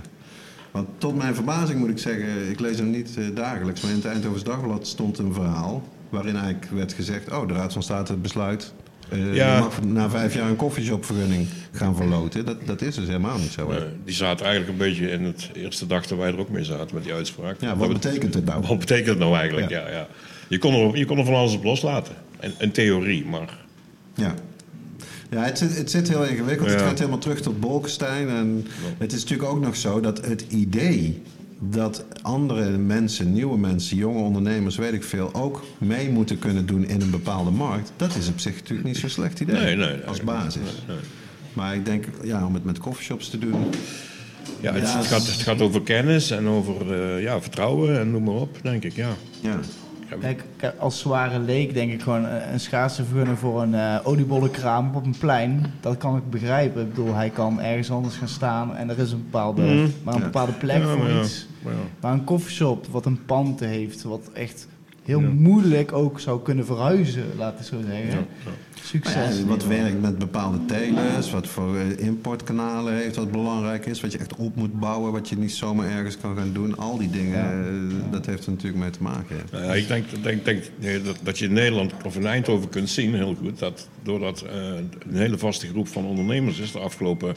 want 0.71 0.89
tot 0.99 1.17
mijn 1.17 1.35
verbazing 1.35 1.79
moet 1.79 1.91
ik 1.91 1.99
zeggen, 1.99 2.51
ik 2.51 2.61
lees 2.61 2.79
hem 2.79 2.91
niet 2.91 3.15
uh, 3.19 3.27
dagelijks, 3.35 3.81
maar 3.81 3.91
in 3.91 3.97
het 3.97 4.07
Eindhovens 4.07 4.45
Dagblad 4.45 4.87
stond 4.87 5.19
een 5.19 5.35
verhaal 5.35 5.83
waarin 6.09 6.37
eigenlijk 6.37 6.73
werd 6.73 6.93
gezegd, 6.93 7.33
oh, 7.33 7.49
de 7.49 7.55
Raad 7.55 7.73
van 7.73 7.83
State 7.83 8.17
besluit 8.17 8.73
uh, 9.13 9.35
ja. 9.35 9.55
je 9.55 9.61
mag 9.61 9.83
na 9.83 10.11
vijf 10.11 10.35
jaar 10.35 10.49
een 10.49 10.57
koffieshopvergunning 10.57 11.47
gaan 11.73 11.97
verloten. 11.97 12.45
Dat, 12.45 12.67
dat 12.67 12.83
is 12.83 12.95
dus 12.95 13.07
helemaal 13.07 13.39
niet 13.39 13.51
zo. 13.51 13.73
die 14.05 14.15
zaten 14.15 14.47
eigenlijk 14.47 14.79
een 14.79 14.89
beetje 14.89 15.11
in 15.11 15.25
het 15.25 15.51
eerste 15.55 15.87
dag 15.87 16.07
dat 16.07 16.19
wij 16.19 16.29
er 16.29 16.39
ook 16.39 16.49
mee 16.49 16.65
zaten 16.65 16.95
met 16.95 17.05
die 17.05 17.13
uitspraak. 17.13 17.61
Ja, 17.61 17.77
wat 17.77 17.93
betekent 17.93 18.35
het 18.35 18.45
nou? 18.45 18.63
Wat 18.67 18.79
betekent 18.79 19.09
het 19.09 19.19
nou 19.19 19.37
eigenlijk? 19.37 19.71
Ja. 19.71 19.91
Ja, 19.91 20.07
Je, 20.49 20.59
kon 20.59 20.75
er, 20.75 20.97
je 20.97 21.05
kon 21.05 21.19
er 21.19 21.25
van 21.25 21.35
alles 21.35 21.55
op 21.55 21.65
loslaten. 21.65 22.15
In, 22.41 22.53
in 22.59 22.71
theorie, 22.71 23.25
maar... 23.25 23.59
Ja. 24.15 24.35
Ja, 25.31 25.43
het 25.43 25.59
zit, 25.59 25.77
het 25.77 25.91
zit 25.91 26.09
heel 26.09 26.25
ingewikkeld. 26.25 26.71
Het 26.71 26.81
gaat 26.81 26.99
helemaal 26.99 27.19
terug 27.19 27.41
tot 27.41 27.61
Bolkestein. 27.61 28.29
En 28.29 28.67
het 28.99 29.13
is 29.13 29.23
natuurlijk 29.23 29.51
ook 29.51 29.61
nog 29.61 29.77
zo 29.77 30.01
dat 30.01 30.27
het 30.27 30.45
idee 30.49 31.23
dat 31.59 32.05
andere 32.23 32.71
mensen, 32.71 33.33
nieuwe 33.33 33.59
mensen, 33.59 33.97
jonge 33.97 34.19
ondernemers, 34.19 34.77
weet 34.77 34.93
ik 34.93 35.05
veel, 35.05 35.35
ook 35.35 35.65
mee 35.79 36.11
moeten 36.11 36.39
kunnen 36.39 36.67
doen 36.67 36.85
in 36.85 37.01
een 37.01 37.11
bepaalde 37.11 37.51
markt. 37.51 37.93
Dat 37.97 38.17
is 38.17 38.29
op 38.29 38.41
zich 38.41 38.55
natuurlijk 38.55 38.89
niet 38.89 38.97
zo'n 38.97 39.09
slecht 39.09 39.41
idee 39.41 39.57
nee, 39.57 39.77
nee, 39.77 40.01
als 40.07 40.21
basis. 40.21 40.83
Maar 41.53 41.75
ik 41.75 41.85
denk, 41.85 42.05
ja, 42.23 42.47
om 42.47 42.55
het 42.55 42.65
met 42.65 42.79
coffeeshops 42.79 43.31
te 43.31 43.39
doen. 43.39 43.67
Ja, 44.61 44.73
het, 44.73 44.93
het, 44.93 45.07
gaat, 45.07 45.27
het 45.27 45.43
gaat 45.43 45.61
over 45.61 45.83
kennis 45.83 46.31
en 46.31 46.47
over 46.47 46.99
uh, 47.17 47.23
ja, 47.23 47.41
vertrouwen 47.41 48.01
en 48.01 48.11
noem 48.11 48.23
maar 48.23 48.35
op, 48.35 48.59
denk 48.63 48.85
ik, 48.85 48.93
ja. 48.93 49.11
ja. 49.41 49.61
Kijk, 50.21 50.45
als 50.79 50.99
zware 50.99 51.39
leek 51.39 51.75
denk 51.75 51.93
ik 51.93 52.03
gewoon 52.03 52.27
eh, 52.27 52.53
een 52.53 52.61
schaarse 52.61 53.05
vergunning 53.05 53.39
voor 53.39 53.63
een 53.63 53.73
uh, 53.73 53.99
oliebollenkraam 54.05 54.95
op 54.95 55.05
een 55.05 55.19
plein. 55.19 55.67
Dat 55.81 55.97
kan 55.97 56.17
ik 56.17 56.31
begrijpen. 56.31 56.83
Ik 56.83 56.89
bedoel, 56.89 57.15
hij 57.15 57.31
kan 57.31 57.61
ergens 57.61 57.91
anders 57.91 58.17
gaan 58.17 58.29
staan 58.29 58.77
en 58.77 58.91
er 58.91 58.99
is 58.99 59.13
een 59.13 59.23
bepaalde, 59.23 59.63
mm. 59.63 59.93
maar 60.03 60.15
een 60.15 60.23
bepaalde 60.23 60.53
plek 60.53 60.83
voor 60.83 61.11
iets. 61.11 61.47
Maar 62.01 62.13
een 62.13 62.25
koffieshop 62.25 62.87
wat 62.87 63.07
een 63.07 63.25
pand 63.25 63.61
heeft, 63.61 64.03
wat 64.03 64.31
echt 64.33 64.69
heel 65.09 65.21
moeilijk 65.21 65.93
ook 65.93 66.21
zou 66.21 66.43
kunnen 66.43 66.67
verhuizen, 66.67 67.25
laten 67.37 67.59
we 67.59 67.65
zo 67.65 67.91
zeggen. 67.91 68.27
Succes. 68.83 69.45
wat 69.45 69.67
werkt 69.67 70.01
met 70.01 70.19
bepaalde 70.19 70.65
telers, 70.65 71.31
wat 71.31 71.47
voor 71.47 71.77
eh, 71.77 72.07
importkanalen 72.07 72.95
heeft, 72.95 73.17
wat 73.17 73.31
belangrijk 73.31 73.87
is, 73.87 74.01
wat 74.01 74.13
je 74.13 74.19
echt 74.19 74.37
op 74.37 74.57
moet 74.57 74.81
bouwen, 74.81 75.13
wat 75.13 75.29
je 75.29 75.37
niet 75.37 75.53
zomaar 75.53 75.91
ergens 75.91 76.19
kan 76.19 76.37
gaan 76.37 76.53
doen. 76.53 76.77
Al 76.77 76.99
die 76.99 77.11
dingen, 77.11 77.43
eh, 77.45 78.13
dat 78.13 78.27
heeft 78.27 78.45
er 78.45 78.51
natuurlijk 78.51 78.83
mee 78.83 78.91
te 78.91 79.03
maken. 79.03 79.37
Ja. 79.53 79.63
ja 79.63 79.75
ik 79.75 79.89
denk, 79.89 80.05
denk, 80.23 80.45
denk 80.45 80.65
dat, 81.05 81.19
dat 81.23 81.39
je 81.39 81.45
in 81.45 81.53
Nederland 81.53 81.93
of 82.05 82.17
in 82.17 82.27
Eindhoven 82.27 82.69
kunt 82.69 82.91
zien, 82.91 83.15
heel 83.15 83.35
goed, 83.35 83.59
dat 83.59 83.89
doordat 84.03 84.45
uh, 84.47 84.53
een 85.09 85.17
hele 85.17 85.39
vaste 85.39 85.67
groep 85.67 85.89
van 85.89 86.05
ondernemers 86.05 86.59
is 86.59 86.73
de 86.73 86.79
afgelopen 86.79 87.35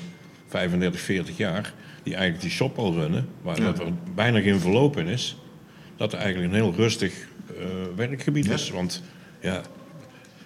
35, 0.47 1.01
40 1.01 1.37
jaar, 1.37 1.73
die 2.03 2.13
eigenlijk 2.13 2.43
die 2.43 2.51
shop 2.51 2.77
al 2.77 2.93
runnen, 2.93 3.27
waar 3.41 3.61
dat 3.61 3.79
er 3.79 3.93
bijna 4.15 4.41
geen 4.41 4.59
verloop 4.59 4.97
in 4.97 5.07
is, 5.07 5.37
dat 5.97 6.13
er 6.13 6.19
eigenlijk 6.19 6.53
een 6.53 6.59
heel 6.59 6.73
rustig 6.75 7.29
werkgebied 7.95 8.49
is. 8.49 8.69
Want 8.69 9.01
ja, 9.39 9.61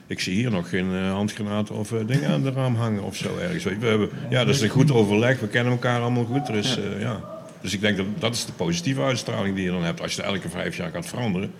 ik 0.07 0.19
zie 0.19 0.35
hier 0.35 0.51
nog 0.51 0.69
geen 0.69 0.91
uh, 0.91 1.11
handgranaten 1.11 1.75
of 1.75 1.91
uh, 1.91 1.99
dingen 2.07 2.29
aan 2.29 2.43
de 2.43 2.51
raam 2.51 2.75
hangen 2.75 3.03
of 3.03 3.15
zo 3.15 3.37
ergens. 3.37 3.63
We 3.63 3.85
hebben, 3.85 4.09
ja, 4.29 4.45
dat 4.45 4.55
is 4.55 4.61
een 4.61 4.69
goed 4.69 4.91
overleg. 4.91 5.39
We 5.39 5.47
kennen 5.47 5.71
elkaar 5.71 6.01
allemaal 6.01 6.25
goed. 6.25 6.47
Er 6.47 6.55
is, 6.55 6.77
uh, 6.77 7.01
ja. 7.01 7.33
Dus 7.61 7.73
ik 7.73 7.81
denk 7.81 7.97
dat 7.97 8.05
dat 8.19 8.33
is 8.33 8.45
de 8.45 8.51
positieve 8.51 9.01
uitstraling 9.01 9.55
die 9.55 9.65
je 9.65 9.71
dan 9.71 9.83
hebt 9.83 10.01
als 10.01 10.15
je 10.15 10.21
het 10.21 10.29
elke 10.29 10.49
vijf 10.49 10.77
jaar 10.77 10.91
gaat 10.91 11.05
veranderen. 11.05 11.51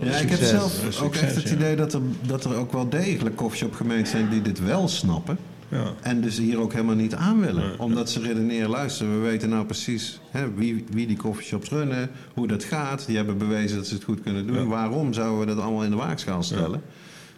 Ja, 0.00 0.10
ja 0.10 0.16
ik 0.16 0.30
heb 0.30 0.40
zelf 0.40 1.02
ook 1.02 1.14
echt 1.14 1.34
het 1.34 1.50
idee 1.50 1.76
dat 1.76 1.92
er, 1.92 2.00
dat 2.26 2.44
er 2.44 2.54
ook 2.54 2.72
wel 2.72 2.88
degelijk 2.88 3.40
gemeenten 3.70 4.06
zijn 4.06 4.28
die 4.28 4.42
dit 4.42 4.64
wel 4.64 4.88
snappen. 4.88 5.38
Ja. 5.68 5.92
En 6.02 6.20
dus 6.20 6.38
hier 6.38 6.60
ook 6.60 6.72
helemaal 6.72 6.94
niet 6.94 7.14
aan 7.14 7.40
willen. 7.40 7.78
Omdat 7.78 8.10
ze 8.10 8.20
redeneren, 8.20 8.70
luister, 8.70 9.10
we 9.10 9.18
weten 9.18 9.48
nou 9.48 9.64
precies 9.64 10.20
hè, 10.30 10.54
wie, 10.54 10.84
wie 10.90 11.06
die 11.06 11.16
coffeeshops 11.16 11.68
runnen, 11.68 12.10
hoe 12.34 12.46
dat 12.46 12.64
gaat. 12.64 13.06
Die 13.06 13.16
hebben 13.16 13.38
bewezen 13.38 13.76
dat 13.76 13.86
ze 13.86 13.94
het 13.94 14.04
goed 14.04 14.22
kunnen 14.22 14.46
doen. 14.46 14.68
Waarom 14.68 15.12
zouden 15.12 15.40
we 15.40 15.46
dat 15.54 15.64
allemaal 15.64 15.84
in 15.84 15.90
de 15.90 15.96
waagschaal 15.96 16.42
stellen? 16.42 16.82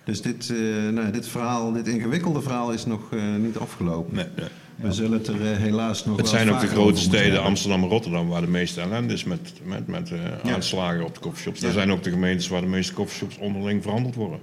Dus 0.04 0.22
dit, 0.22 0.48
uh, 0.48 0.88
nou, 0.92 1.10
dit 1.10 1.28
verhaal, 1.28 1.72
dit 1.72 1.88
ingewikkelde 1.88 2.42
verhaal 2.42 2.72
is 2.72 2.86
nog 2.86 3.12
uh, 3.12 3.22
niet 3.36 3.58
afgelopen. 3.58 4.14
Nee, 4.14 4.26
nee. 4.36 4.48
We 4.78 4.92
zullen 4.92 5.18
het 5.18 5.26
er 5.26 5.52
eh, 5.52 5.56
helaas 5.56 6.04
nog 6.04 6.16
Het 6.16 6.28
zijn 6.28 6.50
ook 6.50 6.60
de 6.60 6.66
grote 6.66 7.00
steden. 7.00 7.42
Amsterdam 7.42 7.82
en 7.82 7.88
Rotterdam, 7.88 8.28
waar 8.28 8.40
de 8.40 8.46
meeste 8.46 8.80
ellende 8.80 9.12
is 9.12 9.24
met, 9.24 9.52
met, 9.64 9.86
met 9.86 10.12
eh, 10.12 10.52
aanslagen 10.52 11.04
op 11.04 11.14
de 11.14 11.20
coffeeshops. 11.20 11.62
Er 11.62 11.72
zijn 11.72 11.92
ook 11.92 12.02
de 12.02 12.10
gemeentes 12.10 12.48
waar 12.48 12.60
de 12.60 12.66
meeste 12.66 12.92
coffeeshops 12.92 13.38
onderling 13.38 13.82
verhandeld 13.82 14.14
worden. 14.14 14.38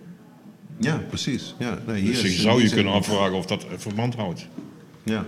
Ja, 0.77 1.01
precies. 1.07 1.55
Ja, 1.59 1.77
nee, 1.87 2.01
hier 2.01 2.11
Dus 2.11 2.21
je 2.21 2.29
zou 2.29 2.61
je 2.63 2.69
kunnen 2.69 2.93
afvragen 2.93 3.33
of 3.37 3.45
dat 3.45 3.65
verband 3.77 4.15
houdt. 4.15 4.47
Ja, 5.03 5.25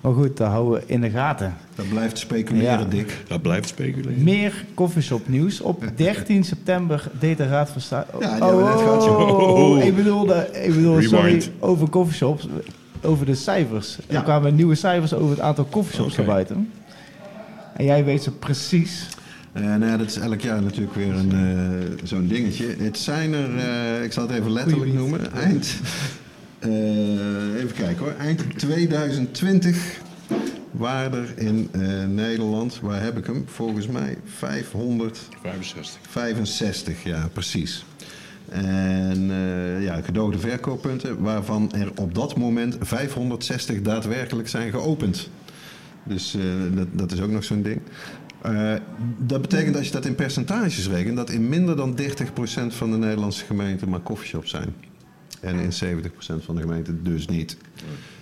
Maar 0.00 0.12
goed, 0.12 0.36
dat 0.36 0.48
houden 0.50 0.80
we 0.80 0.86
in 0.92 1.00
de 1.00 1.10
gaten. 1.10 1.54
dat 1.74 1.88
blijft 1.88 2.18
speculeren, 2.18 2.78
Ja. 2.78 2.84
Dick. 2.84 3.16
Dat 3.28 3.42
blijft 3.42 3.68
speculeren. 3.68 4.22
Meer 4.22 4.64
coffeeshop 4.74 5.28
nieuws. 5.28 5.60
Op 5.60 5.84
13 5.96 6.44
september 6.44 7.10
deed 7.18 7.36
de 7.36 7.46
Raad 7.48 7.70
van 7.70 7.80
State... 7.80 8.06
Ja, 8.20 8.34
die 8.34 8.44
hebben 8.44 8.56
we 8.56 8.62
net 8.70 8.80
gehad, 8.80 9.06
oh, 9.08 9.84
ik 9.84 9.94
bedoelde, 9.96 10.48
ik 10.52 10.74
bedoelde 10.74 11.02
sorry, 11.02 11.42
over 11.58 11.88
coffeeshops, 11.90 12.48
over 13.02 13.26
de 13.26 13.34
cijfers. 13.34 13.98
Ja. 14.08 14.16
Er 14.16 14.22
kwamen 14.22 14.54
nieuwe 14.54 14.74
cijfers 14.74 15.14
over 15.14 15.30
het 15.30 15.40
aantal 15.40 15.66
coffeeshops 15.70 16.12
Oké. 16.12 16.16
naar 16.16 16.26
buiten. 16.34 16.72
En 17.76 17.84
jij 17.84 18.04
weet 18.04 18.22
ze 18.22 18.30
precies. 18.30 19.08
Nou 19.52 19.84
ja, 19.86 19.96
dat 19.96 20.06
is 20.06 20.16
elk 20.18 20.40
jaar 20.40 20.62
natuurlijk 20.62 20.94
weer 20.94 21.14
een, 21.14 21.32
eh, 21.32 22.06
zo'n 22.06 22.26
dingetje. 22.26 22.66
Het 22.78 22.98
zijn 22.98 23.32
er, 23.32 23.56
eh, 23.58 24.04
ik 24.04 24.12
zal 24.12 24.28
het 24.28 24.36
even 24.38 24.52
letterlijk 24.52 24.92
noemen, 24.92 25.32
eind... 25.32 25.74
eh, 26.58 26.70
even 27.54 27.72
kijken 27.74 27.98
hoor. 27.98 28.14
Eind 28.18 28.58
2020 28.58 30.00
waren 30.70 31.12
er 31.12 31.32
in 31.38 31.68
eh, 31.72 31.80
Nederland, 32.08 32.80
waar 32.80 33.02
heb 33.02 33.18
ik 33.18 33.26
hem? 33.26 33.44
Volgens 33.46 33.86
mij 33.86 34.18
565, 34.24 35.98
65. 36.10 37.04
ja 37.04 37.28
precies. 37.32 37.84
En 38.48 39.30
eh, 39.30 39.82
ja, 39.84 40.00
gedoogde 40.02 40.38
verkooppunten, 40.38 41.20
waarvan 41.22 41.72
er 41.72 41.90
op 41.94 42.14
dat 42.14 42.36
moment 42.36 42.76
560 42.80 43.82
daadwerkelijk 43.82 44.48
zijn 44.48 44.70
geopend. 44.70 45.28
Dus 46.04 46.34
eh, 46.34 46.40
dat, 46.76 46.86
dat 46.92 47.12
is 47.12 47.20
ook 47.20 47.30
nog 47.30 47.44
zo'n 47.44 47.62
ding. 47.62 47.80
Eh, 48.42 48.72
dat 49.18 49.40
betekent 49.42 49.76
als 49.76 49.86
je 49.86 49.92
dat 49.92 50.04
in 50.06 50.14
percentages 50.14 50.88
rekent, 50.88 51.16
dat 51.16 51.30
in 51.30 51.48
minder 51.48 51.76
dan 51.76 51.94
30% 51.94 52.74
van 52.74 52.90
de 52.90 52.96
Nederlandse 52.96 53.44
gemeenten 53.44 53.88
maar 53.88 54.02
coffeeshops 54.02 54.50
zijn. 54.50 54.74
En 55.40 55.54
in 55.58 55.72
70% 55.72 56.44
van 56.44 56.54
de 56.54 56.60
gemeenten 56.60 57.04
dus 57.04 57.26
niet. 57.26 57.56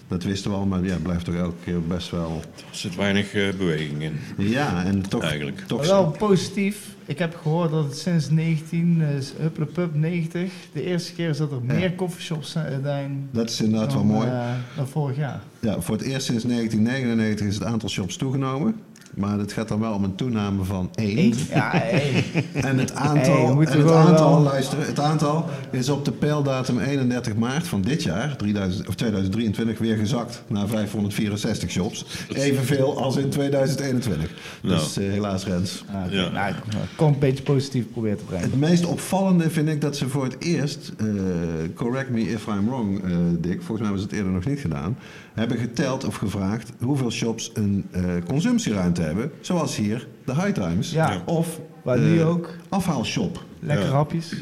Dat 0.08 0.22
wisten 0.22 0.50
we 0.50 0.56
al, 0.56 0.66
maar 0.66 0.84
ja, 0.84 0.96
blijft 1.02 1.24
toch 1.24 1.34
elke 1.34 1.54
keer 1.64 1.82
best 1.82 2.10
wel. 2.10 2.40
Er 2.70 2.76
zit 2.76 2.94
weinig 2.96 3.32
eh, 3.34 3.48
beweging 3.58 4.02
in. 4.02 4.12
Ja, 4.36 4.84
en 4.84 5.00
toch. 5.08 5.22
Eigenlijk. 5.22 5.60
toch 5.66 5.86
wel 5.86 6.10
positief. 6.10 6.88
Ik 7.06 7.18
heb 7.18 7.36
gehoord 7.36 7.70
dat 7.70 7.84
het 7.84 7.98
sinds 7.98 8.30
19, 8.30 8.96
uh, 9.00 9.06
Hupplepup 9.38 9.94
90, 9.94 10.52
de 10.72 10.82
eerste 10.84 11.12
keer 11.12 11.28
is 11.28 11.36
dat 11.38 11.50
er 11.52 11.58
Ja. 11.66 11.72
meer 11.74 11.94
coffeeshops 11.94 12.50
zijn 12.82 13.28
dat 13.30 13.50
is 13.50 13.60
inderdaad 13.60 13.92
wel 13.92 14.04
mooi. 14.04 14.28
eh, 14.28 14.52
dan 14.76 14.88
vorig 14.88 15.16
jaar. 15.16 15.40
Ja, 15.60 15.80
voor 15.80 15.96
het 15.96 16.04
eerst 16.04 16.26
sinds 16.26 16.44
1999 16.44 17.46
is 17.46 17.54
het 17.54 17.64
aantal 17.64 17.88
shops 17.88 18.16
toegenomen. 18.16 18.74
Maar 19.20 19.38
het 19.38 19.52
gaat 19.52 19.68
dan 19.68 19.80
wel 19.80 19.92
om 19.92 20.04
een 20.04 20.14
toename 20.14 20.64
van 20.64 20.90
1. 20.94 21.18
Eén. 21.18 21.34
Ja, 21.50 21.70
hey. 21.72 22.24
En 22.70 22.78
het 22.78 22.94
aantal, 22.94 23.60
en 23.60 23.78
het 23.78 23.90
aantal 23.90 24.40
luisteren, 24.40 24.86
het 24.86 25.00
aantal 25.00 25.48
is 25.70 25.88
op 25.88 26.04
de 26.04 26.12
peildatum 26.12 26.78
31 26.78 27.34
maart 27.34 27.66
van 27.66 27.82
dit 27.82 28.02
jaar, 28.02 28.36
3000, 28.36 28.88
of 28.88 28.94
2023, 28.94 29.78
weer 29.78 29.96
gezakt 29.96 30.42
naar 30.46 30.68
564 30.68 31.70
shops. 31.70 32.04
Evenveel 32.32 33.02
als 33.02 33.16
in 33.16 33.28
2021. 33.28 34.30
Dus 34.62 34.96
eh, 34.96 35.10
helaas 35.10 35.44
Rens. 35.44 35.84
Nou, 35.92 36.06
oké. 36.06 36.14
Ja. 36.14 36.28
nou, 36.30 36.48
ik 36.50 36.96
kon 36.96 37.12
een 37.12 37.18
beetje 37.18 37.42
positief 37.42 37.90
proberen 37.90 38.18
te 38.18 38.24
brengen. 38.24 38.50
Het 38.50 38.60
meest 38.60 38.86
opvallende 38.86 39.50
vind 39.50 39.68
ik 39.68 39.80
dat 39.80 39.96
ze 39.96 40.08
voor 40.08 40.24
het 40.24 40.36
eerst, 40.38 40.92
eh, 40.98 41.06
correct 41.74 42.10
me 42.10 42.20
if 42.20 42.46
I'm 42.46 42.66
wrong, 42.66 43.04
eh, 43.04 43.10
Dick, 43.38 43.62
volgens 43.62 43.78
mij 43.78 43.86
hebben 43.86 43.98
ze 43.98 44.06
het 44.06 44.12
eerder 44.12 44.32
nog 44.32 44.44
niet 44.44 44.60
gedaan, 44.60 44.96
hebben 45.34 45.56
geteld 45.58 46.04
of 46.04 46.16
gevraagd 46.16 46.72
hoeveel 46.80 47.10
shops 47.10 47.50
een 47.54 47.86
eh, 47.90 48.02
consumptieruimte 48.28 49.02
hebben. 49.02 49.30
Zoals 49.40 49.76
hier 49.76 50.08
de 50.24 50.34
High 50.34 50.50
Times. 50.52 50.90
Ja. 50.90 51.22
Of 51.26 51.60
Waar 51.82 51.96
eh, 51.96 52.02
nu 52.02 52.22
ook 52.22 52.50
afhaalshop. 52.68 53.44
lekker 53.60 53.86
hapjes 53.88 54.34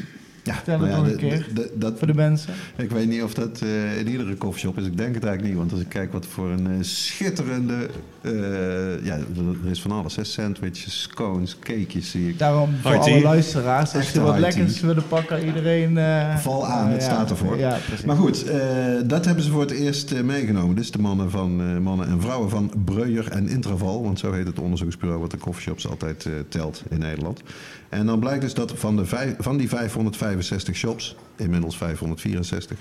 Ja, 0.43 0.53
Vertel 0.55 0.79
het 0.79 0.91
nog 0.95 1.05
de- 1.05 1.11
een 1.11 1.17
keer. 1.17 1.45
de- 1.47 1.53
de- 1.53 1.71
dat, 1.75 1.97
voor 1.97 2.07
de 2.07 2.13
mensen. 2.13 2.53
ik 2.77 2.89
weet 2.89 3.07
niet 3.07 3.23
of 3.23 3.33
dat 3.33 3.61
eh, 3.61 3.99
in 3.99 4.07
iedere 4.07 4.35
koffieshop 4.35 4.77
is. 4.77 4.85
Ik 4.85 4.97
denk 4.97 5.13
het 5.15 5.23
eigenlijk 5.23 5.43
niet. 5.53 5.57
Want 5.57 5.71
als 5.71 5.81
ik 5.81 5.89
kijk 5.89 6.11
wat 6.11 6.25
voor 6.25 6.49
een 6.49 6.67
eh, 6.67 6.73
schitterende... 6.81 7.89
eh, 8.21 9.05
ja, 9.05 9.15
er 9.63 9.69
is 9.71 9.81
van 9.81 9.91
alles. 9.91 10.15
Hè? 10.15 10.23
Sandwiches, 10.23 11.01
scones, 11.01 11.57
cakejes 11.59 12.11
zie 12.11 12.29
ik. 12.29 12.39
Daarom 12.39 12.75
voor 12.81 12.97
alle 12.97 13.21
luisteraars, 13.21 13.95
als 13.95 14.11
je 14.11 14.21
wat 14.21 14.37
lekkers 14.39 14.79
willen 14.79 15.07
pakken, 15.07 15.45
iedereen... 15.45 15.97
eh, 15.97 16.37
Val 16.37 16.65
aan, 16.67 16.85
eh, 16.85 16.91
het 16.93 17.01
ja. 17.01 17.07
staat 17.09 17.29
ervoor. 17.29 17.57
Ja. 17.57 17.77
Maar 18.05 18.15
goed, 18.15 18.43
eh, 18.43 18.57
dat 19.05 19.25
hebben 19.25 19.43
ze 19.43 19.51
voor 19.51 19.61
het 19.61 19.71
eerst 19.71 20.23
meegenomen. 20.23 20.75
Dus 20.75 20.91
de 20.91 20.99
mannen, 20.99 21.31
van, 21.31 21.61
eh, 21.61 21.77
mannen 21.77 22.07
en 22.07 22.21
vrouwen 22.21 22.49
van 22.49 22.71
Breuer 22.85 23.27
en 23.31 23.47
Intraval. 23.47 24.03
Want 24.03 24.19
zo 24.19 24.31
heet 24.31 24.47
het 24.47 24.59
onderzoeksbureau 24.59 25.21
wat 25.21 25.31
de 25.31 25.37
coffeeshops 25.37 25.87
altijd 25.87 26.25
eh, 26.25 26.31
telt 26.49 26.83
in 26.89 26.99
Nederland. 26.99 27.41
En 27.89 28.05
dan 28.05 28.19
blijkt 28.19 28.41
dus 28.41 28.53
dat 28.53 28.73
van, 28.75 28.95
de 28.95 29.05
vijf, 29.05 29.35
van 29.37 29.57
die 29.57 29.67
565 29.69 30.75
shops, 30.75 31.15
inmiddels 31.35 31.77
564, 31.77 32.77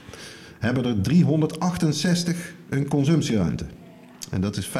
hebben 0.59 0.85
er 0.85 1.01
368 1.01 2.53
een 2.68 2.88
consumptieruimte. 2.88 3.64
En 4.31 4.41
dat 4.41 4.57
is 4.57 4.69
65% 4.69 4.71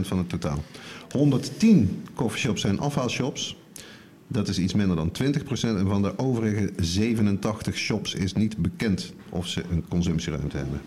van 0.00 0.18
het 0.18 0.28
totaal. 0.28 0.62
110 1.10 2.02
coffeeshops 2.14 2.60
zijn 2.60 2.80
afhaalshops. 2.80 3.56
Dat 4.26 4.48
is 4.48 4.58
iets 4.58 4.74
minder 4.74 4.96
dan 4.96 5.12
20%. 5.22 5.40
En 5.62 5.86
van 5.86 6.02
de 6.02 6.18
overige 6.18 6.72
87 6.76 7.76
shops 7.76 8.14
is 8.14 8.32
niet 8.32 8.56
bekend 8.56 9.12
of 9.28 9.46
ze 9.46 9.62
een 9.70 9.84
consumptieruimte 9.88 10.56
hebben. 10.56 10.80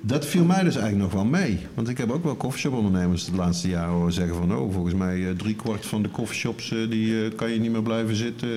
Dat 0.00 0.26
viel 0.26 0.44
mij 0.44 0.62
dus 0.62 0.76
eigenlijk 0.76 1.12
nog 1.12 1.22
wel 1.22 1.30
mee. 1.30 1.58
Want 1.74 1.88
ik 1.88 1.98
heb 1.98 2.10
ook 2.10 2.24
wel 2.24 2.36
coffeeshop-ondernemers 2.36 3.24
de 3.24 3.36
laatste 3.36 3.68
jaren 3.68 3.92
horen 3.92 4.12
zeggen 4.12 4.36
van... 4.36 4.56
oh, 4.56 4.72
volgens 4.72 4.94
mij 4.94 5.28
eh, 5.28 5.36
driekwart 5.36 5.86
van 5.86 6.02
de 6.02 6.10
coffeeshops 6.10 6.70
eh, 6.70 6.90
die, 6.90 7.24
eh, 7.24 7.34
kan 7.36 7.50
je 7.50 7.60
niet 7.60 7.70
meer 7.70 7.82
blijven 7.82 8.16
zitten. 8.16 8.48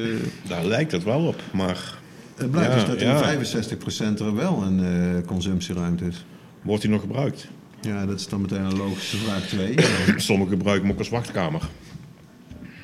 Daar 0.47 0.65
lijkt 0.65 0.91
het 0.91 1.03
wel 1.03 1.27
op, 1.27 1.41
maar 1.53 1.97
Het 2.35 2.51
blijkt 2.51 2.69
Ja, 2.69 2.75
dus 2.75 2.85
dat 2.85 2.99
ja. 2.99 3.31
in 3.31 4.17
65% 4.17 4.19
er 4.19 4.35
wel 4.35 4.63
een 4.63 4.83
eh, 4.83 5.25
consumptieruimte 5.25 6.05
is. 6.05 6.25
wordt 6.61 6.81
die 6.81 6.91
nog 6.91 7.01
gebruikt? 7.01 7.47
Ja, 7.81 8.05
dat 8.05 8.19
is 8.19 8.27
dan 8.27 8.41
meteen 8.41 8.61
een 8.63 8.77
logische 8.77 9.17
vraag 9.17 9.47
2. 9.47 9.75
Sommigen 10.17 10.53
gebruiken 10.53 10.83
hem 10.83 10.91
ook 10.93 10.99
als 10.99 11.09
wachtkamer. 11.09 11.69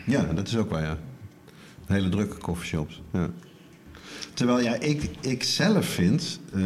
Ja, 0.06 0.24
dat 0.24 0.48
is 0.48 0.58
ook 0.58 0.70
wel, 0.70 0.80
ja. 0.80 0.98
Hele 1.86 2.10
drukke 2.10 2.38
coffeeshops. 2.38 3.02
Ja. 3.14 3.30
Terwijl, 4.34 4.60
ja, 4.62 4.76
ik, 4.80 5.10
ik 5.22 5.44
zelf 5.44 5.86
vind... 5.86 6.40
eh, 6.54 6.62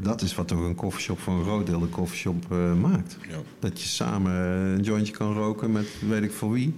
dat 0.00 0.22
is 0.22 0.34
wat 0.34 0.48
toch 0.48 0.60
een 0.60 0.74
coffeeshop 0.74 1.18
voor 1.18 1.34
een 1.34 1.44
groot 1.44 1.66
deel 1.66 1.80
de 1.80 1.88
coffeeshop 1.88 2.52
eh, 2.52 2.74
maakt. 2.74 3.16
Ja. 3.28 3.36
Dat 3.58 3.80
je 3.82 3.88
samen 3.88 4.32
een 4.32 4.82
jointje 4.82 5.12
kan 5.12 5.32
roken 5.34 5.72
met 5.72 5.86
weet 6.08 6.22
ik 6.22 6.32
voor 6.32 6.52
wie. 6.52 6.74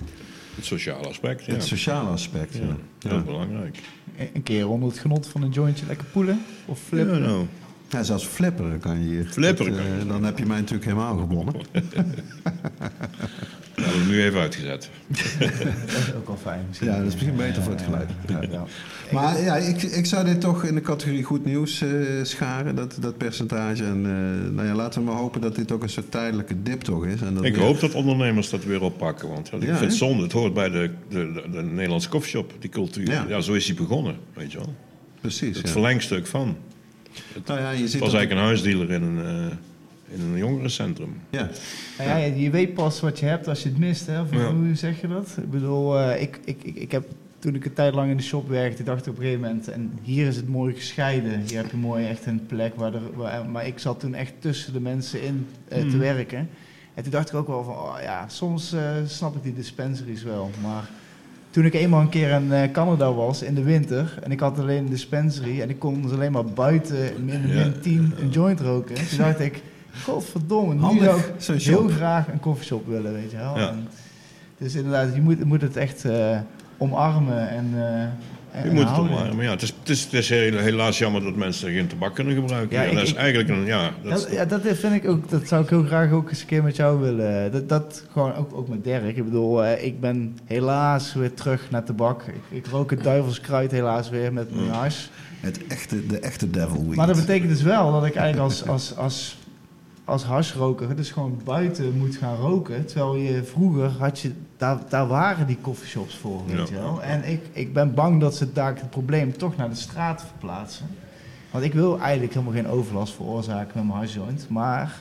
Het 0.54 0.64
sociale 0.64 1.08
aspect, 1.08 1.44
ja. 1.44 1.52
Het 1.52 1.64
sociale 1.64 2.08
aspect, 2.08 2.54
ja. 2.54 2.60
ja. 2.60 2.76
Ja. 2.98 3.08
Heel 3.10 3.22
belangrijk. 3.22 3.78
Een 4.34 4.42
keer 4.42 4.68
onder 4.68 4.88
het 4.88 4.98
genot 4.98 5.26
van 5.26 5.42
een 5.42 5.50
jointje 5.50 5.86
lekker 5.86 6.06
poelen 6.06 6.42
of 6.66 6.80
flippen. 6.80 7.18
Ja, 7.22 7.26
nou. 7.26 7.46
Ja, 7.94 8.02
zelfs 8.02 8.24
flipperen 8.24 8.78
kan 8.80 8.98
je 9.02 9.08
hier. 9.08 9.24
Flipperen 9.24 9.72
Dat, 9.72 9.80
kan 9.82 9.90
je. 9.94 10.00
eh, 10.00 10.08
Dan 10.08 10.24
heb 10.24 10.38
je 10.38 10.46
mij 10.46 10.56
natuurlijk 10.58 10.84
helemaal 10.84 11.16
gewonnen. 11.16 11.54
Dat 13.74 13.84
hebben 13.84 14.06
we 14.06 14.12
nu 14.12 14.22
even 14.22 14.40
uitgezet. 14.40 14.90
Dat 15.38 15.50
is 15.98 16.14
ook 16.16 16.26
wel 16.26 16.36
fijn. 16.42 16.64
misschien. 16.68 16.88
Ja, 16.88 16.96
dat 16.98 17.06
is 17.06 17.12
misschien 17.12 17.36
beter 17.36 17.62
voor 17.62 17.72
het 17.72 17.82
geluid. 17.82 18.10
ja. 18.50 18.64
Maar 19.12 19.40
ja, 19.42 19.56
ik, 19.56 19.82
ik 19.82 20.06
zou 20.06 20.24
dit 20.24 20.40
toch 20.40 20.64
in 20.64 20.74
de 20.74 20.80
categorie 20.80 21.22
goed 21.22 21.44
nieuws 21.44 21.80
eh, 21.80 21.90
scharen, 22.22 22.74
dat, 22.76 22.96
dat 23.00 23.16
percentage. 23.16 23.84
En 23.84 23.96
eh, 24.06 24.52
nou 24.54 24.66
ja, 24.68 24.74
laten 24.74 25.00
we 25.00 25.06
maar 25.10 25.16
hopen 25.16 25.40
dat 25.40 25.54
dit 25.54 25.72
ook 25.72 25.82
een 25.82 25.88
soort 25.88 26.10
tijdelijke 26.10 26.62
dip 26.62 26.80
toch 26.80 27.06
is. 27.06 27.20
En 27.20 27.34
dat 27.34 27.44
Ik 27.44 27.54
weer- 27.54 27.64
hoop 27.64 27.80
dat 27.80 27.94
ondernemers 27.94 28.50
dat 28.50 28.64
weer 28.64 28.82
oppakken. 28.82 29.28
Want 29.28 29.48
ja, 29.48 29.56
ik 29.56 29.62
Ja, 29.62 29.68
vind 29.76 29.90
het 29.90 29.98
zonde. 29.98 30.22
Het 30.22 30.32
hoort 30.32 30.54
bij 30.54 30.70
de, 30.70 30.90
de, 31.08 31.32
de, 31.32 31.50
de 31.50 31.62
Nederlandse 31.62 32.08
koffieshop, 32.08 32.52
die 32.58 32.70
cultuur. 32.70 33.10
Ja. 33.10 33.24
Ja. 33.28 33.40
zo 33.40 33.52
is 33.52 33.66
die 33.66 33.74
begonnen, 33.74 34.16
weet 34.34 34.52
je 34.52 34.58
wel. 34.58 34.74
Precies, 35.20 35.56
Het 35.56 35.66
ja. 35.66 35.72
verlengstuk 35.72 36.26
van. 36.26 36.56
Nou 37.46 37.60
ja, 37.60 37.70
je 37.70 37.82
Het 37.82 37.92
was 37.98 38.12
eigenlijk 38.14 38.30
een 38.30 38.46
huisdealer 38.46 38.90
in 38.90 39.02
een, 39.02 39.18
eh, 39.26 39.56
in 40.16 40.20
een 40.20 40.36
jongerencentrum. 40.38 41.20
Ja, 41.30 41.48
Nou 41.98 42.10
ja, 42.10 42.16
je 42.16 42.50
weet 42.50 42.74
pas 42.74 43.00
wat 43.00 43.18
je 43.18 43.26
hebt 43.26 43.48
als 43.48 43.62
je 43.62 43.68
het 43.68 43.78
mist, 43.78 44.06
hè? 44.06 44.20
Of 44.20 44.32
Ja. 44.32 44.52
hoe 44.52 44.74
zeg 44.74 45.00
je 45.00 45.08
dat? 45.08 45.34
Ik 45.42 45.50
bedoel, 45.50 45.98
eh, 45.98 46.22
ik, 46.22 46.40
ik, 46.44 46.62
ik, 46.62 46.76
ik 46.76 46.92
heb 46.92 47.04
toen 47.38 47.54
ik 47.54 47.64
een 47.64 47.72
tijd 47.72 47.94
lang 47.94 48.10
in 48.10 48.16
de 48.16 48.22
shop 48.22 48.48
werkte, 48.48 48.82
dacht 48.82 49.06
ik 49.06 49.12
op 49.12 49.18
een 49.18 49.24
gegeven 49.24 49.42
moment, 49.46 49.68
en 49.68 49.98
hier 50.02 50.26
is 50.26 50.36
het 50.36 50.48
mooi 50.48 50.74
gescheiden. 50.74 51.40
Hier 51.46 51.56
heb 51.62 51.70
je 51.70 51.76
mooi 51.76 52.06
echt 52.06 52.26
een 52.26 52.46
plek 52.46 52.74
waar, 52.76 52.94
er, 52.94 53.00
waar 53.14 53.46
maar 53.48 53.66
ik 53.66 53.78
zat 53.78 54.00
toen 54.00 54.14
echt 54.14 54.32
tussen 54.38 54.72
de 54.72 54.80
mensen 54.80 55.22
in 55.22 55.46
eh, 55.68 55.78
te 55.80 55.86
Mhm. 55.86 55.98
werken. 55.98 56.48
En 56.94 57.02
toen 57.02 57.12
dacht 57.12 57.28
ik 57.28 57.34
ook 57.34 57.46
wel 57.46 57.64
van, 57.64 57.74
oh 57.74 57.96
ja, 58.02 58.28
soms 58.28 58.72
eh, 58.72 58.80
snap 59.06 59.36
ik 59.36 59.42
die 59.42 59.54
dispensaries 59.54 60.22
wel, 60.22 60.50
maar 60.62 60.88
toen 61.54 61.64
ik 61.64 61.74
eenmaal 61.74 62.00
een 62.00 62.08
keer 62.08 62.30
in 62.30 62.52
eh, 62.52 62.70
Canada 62.72 63.12
was 63.12 63.42
in 63.42 63.54
de 63.54 63.62
winter 63.62 64.18
en 64.22 64.30
ik 64.32 64.40
had 64.40 64.58
alleen 64.58 64.78
een 64.84 64.88
dispensary 64.90 65.60
en 65.60 65.70
ik 65.70 65.78
kon 65.78 66.02
dus 66.02 66.12
alleen 66.12 66.32
maar 66.32 66.44
buiten 66.44 67.24
min, 67.24 67.48
Ja. 67.48 67.54
min 67.54 67.74
10 67.80 68.12
een 68.20 68.28
joint 68.28 68.60
roken. 68.60 68.94
Toen 69.08 69.18
dacht 69.18 69.40
ik, 69.40 69.62
godverdomme, 70.02 70.74
nu 70.74 70.80
Handig, 70.80 71.32
zou 71.36 71.58
ik 71.58 71.64
heel 71.64 71.80
shop. 71.80 71.90
graag 71.90 72.28
een 72.28 72.40
koffieshop 72.40 72.86
willen, 72.86 73.12
weet 73.12 73.30
je 73.30 73.36
wel. 73.36 73.56
En 73.56 73.88
dus 74.58 74.74
inderdaad, 74.74 75.14
je 75.14 75.20
moet, 75.20 75.44
moet 75.44 75.60
het 75.60 75.76
echt 75.76 76.04
eh, 76.04 76.38
omarmen 76.78 77.48
en, 77.48 77.70
eh, 77.74 78.02
en 78.02 78.12
Je 78.64 78.70
moet 78.70 78.88
het 78.88 78.98
opwarmen. 78.98 79.36
Maar 79.36 79.44
ja, 79.44 79.50
het 79.50 79.62
is, 79.62 79.74
het 79.80 79.88
is, 79.88 80.04
het 80.04 80.12
is 80.12 80.28
heel- 80.28 80.56
helaas 80.58 80.98
jammer 80.98 81.22
dat 81.22 81.36
mensen 81.36 81.72
geen 81.72 81.86
tabak 81.86 82.14
kunnen 82.14 82.34
gebruiken. 82.34 82.76
Ja, 82.76 82.82
Ja, 82.82 82.88
ik- 82.88 82.94
dat 82.94 83.02
is 83.04 83.10
ik- 83.10 83.16
eigenlijk 83.16 83.48
een, 83.48 83.64
ja, 83.64 83.90
dat, 84.02 84.12
Dat, 84.12 84.28
ja, 84.32 84.44
dat 84.44 84.60
vind 84.64 84.94
ik 84.94 85.08
ook, 85.08 85.30
dat 85.30 85.48
zou 85.48 85.62
ik 85.62 85.68
heel 85.68 85.82
graag 85.84 86.10
ook 86.12 86.30
eens 86.30 86.40
een 86.40 86.46
keer 86.46 86.62
met 86.62 86.76
jou 86.76 87.00
willen. 87.00 87.52
Dat, 87.52 87.68
dat 87.68 88.04
gewoon 88.12 88.34
ook, 88.34 88.54
ook 88.54 88.68
met 88.68 88.84
Dirk. 88.84 89.16
Ik 89.16 89.24
bedoel, 89.24 89.64
eh, 89.64 89.84
ik 89.86 90.00
ben 90.00 90.38
helaas 90.44 91.14
weer 91.14 91.34
terug 91.34 91.70
naar 91.70 91.84
tabak. 91.84 92.22
Ik, 92.22 92.34
ik 92.58 92.66
rook 92.66 92.90
het 92.90 93.02
duivelskruid 93.02 93.70
helaas 93.70 94.10
weer 94.10 94.32
met 94.32 94.54
mijn 94.54 94.68
hash. 94.70 95.06
Het 95.40 95.66
echte, 95.66 96.06
de 96.06 96.18
echte 96.18 96.50
devil 96.50 96.86
weed. 96.86 96.96
Maar 96.96 97.06
dat 97.06 97.16
betekent 97.16 97.50
dus 97.50 97.62
wel 97.62 97.92
dat 97.92 98.04
ik 98.06 98.14
eigenlijk 98.14 98.50
als, 98.50 98.66
als, 98.66 98.96
als, 98.96 99.36
als 100.04 100.24
hashroker 100.24 100.96
dus 100.96 101.10
gewoon 101.10 101.40
buiten 101.44 101.92
moet 101.98 102.16
gaan 102.16 102.36
roken. 102.36 102.86
Terwijl 102.86 103.14
je 103.16 103.42
vroeger 103.44 103.90
had 103.98 104.20
je, 104.20 104.30
daar, 104.64 104.78
daar 104.88 105.06
waren 105.06 105.46
die 105.46 105.58
coffeeshops 105.60 106.16
voor, 106.16 106.42
weet 106.46 106.68
je 106.68 106.74
wel. 106.74 107.02
En 107.02 107.24
ik, 107.24 107.40
ik 107.52 107.72
ben 107.72 107.94
bang 107.94 108.20
dat 108.20 108.36
ze 108.36 108.52
daar 108.52 108.74
het 108.74 108.90
probleem 108.90 109.36
toch 109.36 109.56
naar 109.56 109.68
de 109.68 109.74
straat 109.74 110.24
verplaatsen. 110.28 110.86
Want 111.50 111.64
ik 111.64 111.74
wil 111.74 112.00
eigenlijk 112.00 112.34
helemaal 112.34 112.54
geen 112.54 112.68
overlast 112.68 113.14
veroorzaken 113.14 113.72
met 113.74 113.84
mijn 113.84 113.98
hashjoint. 113.98 114.48
Maar 114.48 114.98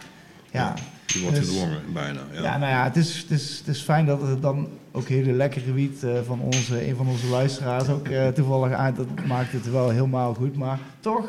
ja, 0.51 0.73
die 1.05 1.21
wordt 1.21 1.37
dus- 1.37 1.47
gedwongen, 1.47 1.81
bijna. 1.93 2.19
Ja. 2.31 2.41
ja, 2.41 2.57
nou 2.57 2.71
ja, 2.71 2.83
het 2.83 2.95
is, 2.95 3.17
het, 3.17 3.31
is, 3.31 3.57
het 3.57 3.67
is 3.67 3.81
fijn 3.81 4.05
dat 4.05 4.21
er 4.21 4.39
dan 4.39 4.67
ook 4.91 5.07
hele 5.07 5.31
lekkere 5.31 5.73
wiet 5.73 6.03
eh, 6.03 6.11
van 6.25 6.39
onze, 6.39 6.87
een 6.87 6.95
van 6.95 7.07
onze 7.07 7.27
luisteraars 7.27 7.89
ook 7.89 8.07
eh, 8.07 8.27
toevallig 8.27 8.71
aan. 8.71 8.93
Dat 8.93 9.25
maakt 9.25 9.51
het 9.51 9.71
wel 9.71 9.89
helemaal 9.89 10.33
goed. 10.33 10.55
Maar 10.55 10.79
toch, 10.99 11.25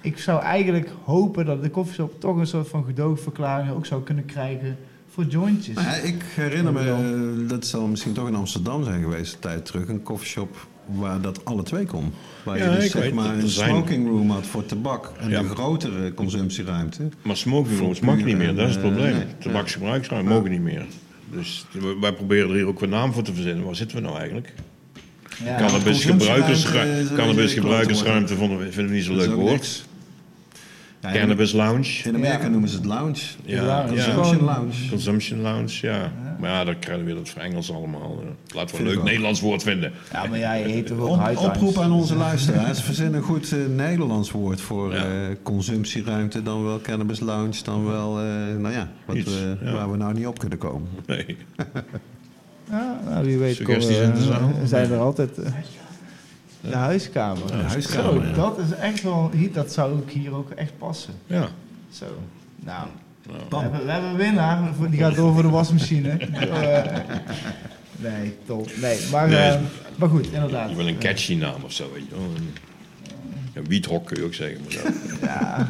ik 0.00 0.18
zou 0.18 0.42
eigenlijk 0.42 0.90
hopen 1.04 1.44
dat 1.44 1.62
de 1.62 1.70
koffieshop 1.70 2.20
toch 2.20 2.36
een 2.36 2.46
soort 2.46 2.68
van 2.68 2.84
gedoogverklaring 2.84 3.70
ook 3.70 3.86
zou 3.86 4.02
kunnen 4.02 4.24
krijgen 4.24 4.76
voor 5.12 5.24
jointjes. 5.24 5.74
Nou 5.74 5.86
ja, 5.86 5.94
ik 5.94 6.22
herinner 6.34 6.72
me, 6.72 6.80
eh, 6.80 7.48
dat 7.48 7.66
zal 7.66 7.86
misschien 7.86 8.12
toch 8.12 8.28
in 8.28 8.34
Amsterdam 8.34 8.84
zijn 8.84 9.02
geweest, 9.02 9.34
een 9.34 9.40
tijd 9.40 9.64
terug, 9.64 9.88
een 9.88 10.02
coffeeshop 10.02 10.66
waar 10.86 11.20
dat 11.20 11.44
alle 11.44 11.62
twee 11.62 11.86
kon. 11.86 12.12
Waar 12.44 12.58
Ja, 12.58 12.64
je 12.70 12.74
dus 12.76 12.84
ik 12.84 12.90
zeg 12.90 13.02
weet 13.02 13.14
maar 13.14 13.34
een 13.34 13.48
zijn- 13.48 13.68
smoking 13.70 14.08
room 14.08 14.30
had 14.30 14.46
voor 14.46 14.66
tabak 14.66 15.12
en 15.20 15.30
Ja. 15.30 15.38
een 15.38 15.48
grotere 15.48 16.14
consumptieruimte. 16.14 17.08
Maar 17.22 17.36
smoking 17.36 17.78
rooms 17.78 18.00
mag 18.00 18.16
niet 18.16 18.36
meer, 18.36 18.48
en, 18.48 18.56
dat 18.56 18.68
is 18.68 18.74
het 18.74 18.84
eh, 18.84 18.90
probleem. 18.90 19.12
nee. 19.14 19.24
Tabaksgebruiksruimte 19.38 20.30
mogen 20.32 20.50
niet 20.50 20.60
meer. 20.62 20.84
Dus 21.30 21.64
we- 21.72 21.96
wij 22.00 22.12
proberen 22.12 22.48
er 22.48 22.54
hier 22.54 22.66
ook 22.66 22.82
een 22.82 22.88
naam 22.88 23.12
voor 23.12 23.22
te 23.22 23.34
verzinnen. 23.34 23.64
Waar 23.64 23.76
zitten 23.76 23.96
we 23.96 24.02
nou 24.02 24.16
eigenlijk? 24.18 24.52
ja, 25.44 25.56
Cannabis, 25.56 26.04
gebruikersruimte, 27.54 28.34
vinden 28.36 28.74
we 28.74 28.82
niet 28.82 28.92
is 29.02 29.08
leuk 29.08 29.34
woord. 29.34 29.84
Ja, 31.02 31.12
Cannabis 31.12 31.52
lounge. 31.52 31.88
In 32.04 32.14
Amerika 32.14 32.42
Ja. 32.42 32.48
noemen 32.48 32.68
ze 32.68 32.76
het 32.76 32.84
lounge. 32.84 33.20
Ja. 33.44 33.84
Consumption 33.88 34.44
lounge. 34.44 34.88
Consumption 34.90 35.40
lounge, 35.40 35.78
ja. 35.80 36.12
Maar 36.40 36.50
ja, 36.50 36.64
dan 36.64 36.78
krijgen 36.78 37.04
we 37.04 37.12
weer 37.12 37.22
dat 37.22 37.28
voor 37.32 37.42
Engels 37.42 37.72
allemaal. 37.72 38.18
eh. 38.20 38.26
Laten 38.54 38.70
we 38.70 38.76
Vind 38.76 38.78
een 38.78 38.84
leuk 38.86 38.98
ook. 38.98 39.04
Nederlands 39.04 39.40
woord 39.40 39.62
vinden. 39.62 39.92
ja, 40.12 40.26
maar 40.26 40.38
jij 40.38 40.62
heet 40.72 40.90
Op, 40.90 40.98
high 41.18 41.24
times? 41.40 41.44
oproep 41.44 41.78
aan 41.78 41.92
onze 41.92 42.14
luisteraars. 42.16 42.80
Verzin 42.90 43.14
een 43.14 43.22
goed 43.22 43.52
eh, 43.52 43.58
Nederlands 43.76 44.30
woord 44.30 44.60
voor 44.60 44.92
Ja. 44.94 45.04
eh, 45.04 45.36
consumptieruimte. 45.42 46.42
Dan 46.42 46.64
wel 46.64 46.80
cannabis 46.80 47.20
lounge. 47.20 47.62
Dan 47.64 47.84
wel, 47.86 48.18
eh, 48.18 48.24
nou 48.58 48.74
ja, 48.74 48.88
wat 49.04 49.16
Iets, 49.16 49.30
we, 49.34 49.56
ja. 49.62 49.72
waar 49.72 49.90
we 49.90 49.96
nou 49.96 50.14
niet 50.14 50.26
op 50.26 50.38
kunnen 50.38 50.58
komen. 50.58 50.88
Nee. 51.06 51.36
Ja, 52.70 53.00
nou, 53.08 53.24
wie 53.26 53.38
weet 53.38 53.56
Suggesties 53.56 53.96
komen, 53.96 54.12
in 54.12 54.18
de 54.18 54.24
zaal? 54.24 54.50
zijn 54.64 54.90
er 54.90 54.98
altijd... 54.98 55.30
de 56.70 56.76
huiskamer. 56.76 57.46
De 57.46 57.52
huiskamer, 57.52 58.12
Zo, 58.12 58.22
ja. 58.28 58.32
dat 58.32 58.58
is 58.58 58.70
echt 58.72 59.02
wel... 59.02 59.30
Dat 59.52 59.72
zou 59.72 59.92
ook 59.92 60.10
hier 60.10 60.34
ook 60.34 60.50
echt 60.50 60.72
passen. 60.78 61.14
Ja. 61.26 61.48
Zo. 61.90 62.04
Nou, 62.60 62.86
we 63.50 63.56
hebben, 63.56 63.84
we 63.84 63.90
hebben 63.92 64.10
een 64.10 64.16
winnaar. 64.16 64.70
Die 64.90 64.98
gaat 65.00 65.14
door 65.14 65.32
voor 65.32 65.42
de 65.42 65.48
wasmachine. 65.48 66.08
Eh, 66.20 68.10
nee, 68.12 68.36
top. 68.46 68.70
Nee, 68.80 68.98
maar, 69.12 69.28
Nee. 69.28 69.38
eh, 69.50 69.60
maar 69.96 70.08
goed, 70.08 70.26
inderdaad. 70.32 70.70
Je 70.70 70.76
wil 70.76 70.86
een 70.86 70.98
catchy 70.98 71.34
naam 71.34 71.62
of 71.62 71.72
zo, 71.72 71.90
weet 71.94 72.02
je 72.08 72.14
wel. 72.14 72.24
Een- 72.36 72.54
Ja, 73.54 73.62
wiethok 73.62 74.06
kun 74.06 74.16
je 74.16 74.24
ook 74.24 74.34
zeggen. 74.34 74.60
Maar 74.60 74.82
dat- 74.82 75.20
Ja, 75.22 75.68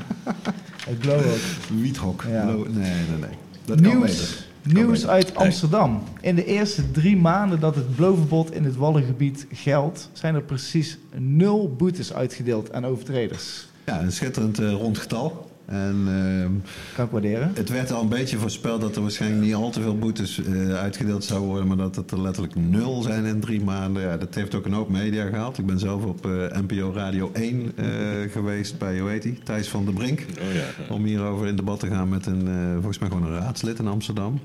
het 0.87 0.97
glow 1.01 1.19
ook. 1.19 1.39
Wiethok. 1.81 2.25
Ja. 2.31 2.45
Nee, 2.45 2.55
nee, 2.67 2.95
nee. 3.21 3.31
Dat 3.65 3.81
kan 3.81 4.01
beter. 4.01 4.45
Nieuws, 4.63 5.07
uit 5.07 5.35
Amsterdam. 5.35 6.03
In 6.21 6.35
de 6.35 6.45
eerste 6.45 6.91
drie 6.91 7.17
maanden 7.17 7.61
dat 7.61 7.75
het 7.75 7.97
blowverbod 7.97 8.53
in 8.53 8.65
het 8.65 8.77
Wallengebied 8.77 9.47
geldt... 9.53 10.09
zijn 10.13 10.35
er 10.35 10.43
precies 10.43 10.99
nul 11.17 11.75
boetes 11.77 12.13
uitgedeeld 12.13 12.73
aan 12.73 12.87
overtreders. 12.87 13.67
Ja, 13.87 14.01
een 14.01 14.13
schitterend 14.13 14.59
eh, 14.59 14.73
rond 14.73 14.99
getal. 14.99 15.51
En 15.73 16.05
ehm, 16.07 16.51
Kan 16.95 17.05
ik 17.05 17.11
waarderen. 17.11 17.51
het 17.55 17.69
werd 17.69 17.93
al 17.93 18.03
een 18.03 18.09
beetje 18.09 18.39
voorspeld 18.39 18.81
dat 18.81 18.97
er 18.97 19.03
waarschijnlijk 19.03 19.43
niet 19.43 19.55
al 19.55 19.71
te 19.71 19.81
veel 19.81 19.99
boetes 19.99 20.43
eh, 20.45 20.75
uitgedeeld 20.75 21.25
zouden 21.25 21.49
worden, 21.49 21.67
maar 21.69 21.77
dat 21.77 21.97
het 21.97 22.11
er 22.11 22.21
letterlijk 22.21 22.55
nul 22.55 23.03
zijn 23.03 23.25
in 23.25 23.41
drie 23.41 23.61
maanden. 23.65 24.03
Ja, 24.03 24.17
dat 24.17 24.35
heeft 24.35 24.55
ook 24.55 24.65
een 24.65 24.73
hoop 24.73 24.89
media 24.89 25.27
gehaald. 25.29 25.59
Ik 25.59 25.67
ben 25.67 25.79
zelf 25.79 26.05
op 26.05 26.27
eh, 26.27 26.33
NPO 26.61 26.93
Radio 26.95 27.31
1 27.33 27.73
eh, 27.77 27.87
geweest 28.31 28.79
bij, 28.79 28.99
hoe 28.99 29.11
heet 29.11 29.23
die, 29.23 29.39
Thijs 29.45 29.69
van 29.69 29.85
der 29.85 29.95
Brink. 29.95 30.21
Oh 30.21 30.53
ja. 30.55 30.95
Om 30.95 31.05
hierover 31.05 31.47
in 31.47 31.57
debat 31.57 31.81
te 31.81 31.87
gaan 31.87 32.09
met 32.09 32.27
een, 32.27 32.49
eh, 32.49 32.73
volgens 32.73 32.99
mij 32.99 33.09
gewoon 33.09 33.27
een 33.33 33.39
raadslid 33.39 33.79
in 33.79 33.87
Amsterdam. 33.87 34.41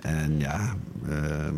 En 0.00 0.34
ja, 0.38 0.74
ehm, 1.08 1.54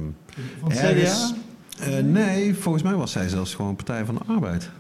Van 0.61 0.71
CDA? 0.71 1.35
eh, 1.81 2.03
nee, 2.05 2.55
volgens 2.55 2.85
mij 2.85 2.95
was 2.95 3.12
zij 3.12 3.29
zelfs 3.29 3.55
gewoon 3.55 3.77
Partij 3.77 4.05
van 4.05 4.14
de 4.14 4.33
Arbeid. 4.33 4.71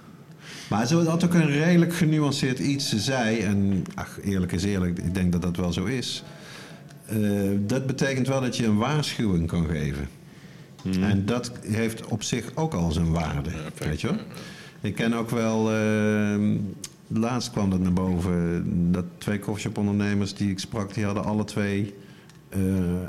Maar 0.68 0.86
ze 0.86 0.96
had 0.96 1.24
ook 1.24 1.34
een 1.34 1.50
redelijk 1.50 1.94
genuanceerd 1.94 2.58
iets. 2.58 2.88
Ze 2.88 2.98
zei, 2.98 3.38
en 3.38 3.84
ach, 3.94 4.18
eerlijk 4.22 4.52
is 4.52 4.64
eerlijk, 4.64 4.98
ik 4.98 5.14
denk 5.14 5.32
dat 5.32 5.42
dat 5.42 5.56
wel 5.56 5.72
zo 5.72 5.84
is. 5.84 6.22
Eh, 7.06 7.18
dat 7.58 7.86
betekent 7.86 8.26
wel 8.28 8.40
dat 8.40 8.56
je 8.56 8.66
een 8.66 8.76
waarschuwing 8.76 9.46
kan 9.46 9.66
geven. 9.66 10.08
En 11.00 11.26
dat 11.26 11.52
heeft 11.62 12.06
op 12.06 12.22
zich 12.22 12.50
ook 12.54 12.74
al 12.74 12.92
zijn 12.92 13.12
waarde. 13.12 13.50
weet 13.78 14.00
je 14.00 14.06
wel? 14.06 14.16
Ik 14.80 14.94
ken 14.94 15.14
ook 15.14 15.30
wel. 15.30 15.72
ehm, 15.72 16.56
laatst 17.08 17.50
kwam 17.50 17.70
dat 17.70 17.80
naar 17.80 17.92
boven. 17.92 18.64
Dat 18.92 19.04
twee 19.18 19.38
coffeeshop-ondernemers 19.38 20.34
die 20.34 20.50
ik 20.50 20.58
sprak, 20.58 20.94
die 20.94 21.04
hadden 21.04 21.24
alle 21.24 21.44
twee 21.44 21.94
eh, 22.48 22.60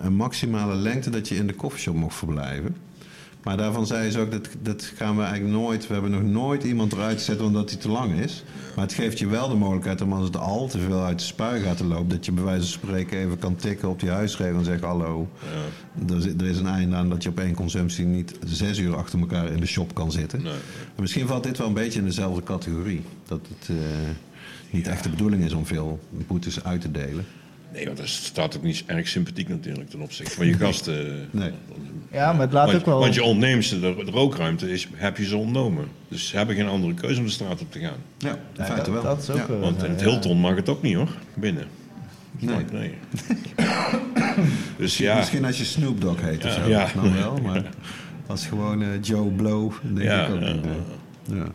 een 0.04 0.15
maximale 0.15 0.76
lengte 0.76 1.10
dat 1.10 1.28
je 1.28 1.36
in 1.36 1.48
de 1.48 1.56
coffeeshop 1.56 1.96
mocht 1.96 2.15
verblijven. 2.15 2.76
Maar 3.47 3.57
daarvan 3.57 3.88
zei 3.88 4.12
ze 4.12 4.19
ook, 4.19 4.31
dat, 4.31 4.47
dat 4.62 4.91
gaan 4.95 5.15
we 5.15 5.21
eigenlijk 5.23 5.53
nooit... 5.53 5.88
We 5.88 5.93
hebben 5.93 6.12
nog 6.12 6.23
nooit 6.23 6.63
iemand 6.63 6.93
eruit 6.93 7.21
zetten 7.21 7.45
omdat 7.45 7.69
hij 7.69 7.79
te 7.79 7.89
lang 7.89 8.19
is. 8.19 8.43
Maar 8.75 8.86
het 8.86 8.93
geeft 8.93 9.19
je 9.19 9.27
wel 9.27 9.49
de 9.49 9.55
mogelijkheid 9.55 10.01
om 10.01 10.13
als 10.13 10.25
het 10.25 10.38
al 10.38 10.67
te 10.67 10.79
veel 10.79 11.03
uit 11.03 11.19
de 11.19 11.25
spuigaten 11.25 11.88
loopt... 11.88 12.10
dat 12.10 12.25
je 12.25 12.31
bij 12.31 12.43
wijze 12.43 12.62
van 12.62 12.67
spreken 12.89 13.17
even 13.19 13.39
kan 13.39 13.55
tikken 13.55 13.89
op 13.89 13.99
die 13.99 14.10
huisregel 14.10 14.57
en 14.57 14.65
zeggen... 14.65 14.88
hallo, 14.88 15.29
er, 16.10 16.17
is- 16.17 16.25
er 16.25 16.45
is 16.45 16.57
een 16.57 16.67
einde 16.67 16.95
aan 16.95 17.10
dat 17.10 17.23
je 17.23 17.29
op 17.29 17.39
één 17.39 17.55
consumptie 17.55 18.05
niet 18.05 18.38
zes 18.45 18.77
uur 18.77 18.95
achter 18.95 19.19
elkaar 19.19 19.51
in 19.51 19.60
de 19.60 19.65
shop 19.67 19.93
kan 19.93 20.12
zitten. 20.12 20.41
Nee. 20.41 20.53
Misschien 20.95 21.27
valt 21.27 21.43
dit 21.43 21.57
wel 21.57 21.67
een 21.67 21.73
beetje 21.73 21.99
in 21.99 22.05
dezelfde 22.05 22.43
categorie. 22.43 23.01
Dat 23.27 23.39
het 23.60 23.69
eh, 23.69 23.75
niet 24.69 24.88
echt 24.88 25.03
de 25.03 25.10
bedoeling 25.10 25.43
is 25.43 25.53
om 25.53 25.65
veel 25.65 25.99
boetes 26.27 26.63
uit 26.63 26.81
te 26.81 26.91
delen. 26.91 27.25
Nee, 27.73 27.86
want 27.86 27.97
dat 27.97 28.08
staat 28.08 28.58
ook 28.58 28.63
niet 28.63 28.84
erg 28.86 29.08
sympathiek 29.08 29.47
natuurlijk 29.49 29.89
ten 29.89 30.01
opzichte 30.01 30.32
van 30.36 30.45
je 30.47 30.53
gasten. 30.53 31.27
Nee. 31.32 31.51
Ja, 32.12 32.32
maar 32.34 32.41
het 32.41 32.51
laat 32.53 32.65
Want, 32.65 32.77
ook 32.80 32.86
wel... 32.86 32.99
want 32.99 33.13
je 33.13 33.23
ontneemt 33.23 33.65
ze, 33.65 33.80
de, 33.80 33.95
de 34.06 34.12
rookruimte 34.12 34.71
is, 34.71 34.88
heb 34.95 35.17
je 35.17 35.25
ze 35.25 35.38
ontnomen. 35.38 35.88
Dus 36.08 36.27
ze 36.27 36.38
hebben 36.38 36.56
geen 36.56 36.67
andere 36.67 36.93
keuze 36.93 37.19
om 37.19 37.25
de 37.25 37.32
straat 37.32 37.62
op 37.62 37.71
te 37.71 37.80
gaan. 37.80 37.95
Ja, 38.17 38.30
in 38.32 38.38
Ja, 38.53 38.65
feite 38.65 38.91
wel. 38.91 39.03
dat 39.03 39.21
is 39.21 39.30
ook 39.30 39.38
Ja. 39.38 39.47
wel- 39.47 39.60
Want 39.60 39.84
in 39.84 39.89
het 39.89 39.99
ja. 39.99 40.06
Hilton 40.10 40.38
mag 40.38 40.56
het 40.56 40.69
ook 40.69 40.82
niet 40.82 40.95
hoor, 40.95 41.10
binnen. 41.34 41.67
Nee. 42.39 42.65
nee. 42.71 42.93
dus 44.77 44.97
ja, 44.97 45.15
Misschien 45.17 45.45
als 45.45 45.58
je 45.58 45.63
Snoop 45.65 46.01
Dogg 46.01 46.21
heet 46.21 46.45
of 46.45 46.51
zo, 46.51 46.67
ja. 46.69 46.88
dan 46.95 47.13
wel. 47.13 47.38
Maar 47.45 47.63
als 48.27 48.45
gewoon 48.45 48.82
eh, 48.82 48.88
Joe 49.01 49.32
Blow, 49.32 49.71
denk 49.82 50.01
Ja, 50.08 50.25
ik 50.27 50.34
ook 50.34 50.41
ja, 50.41 50.51
niet. 50.53 50.65
eh. 50.65 51.38
Ja. 51.38 51.45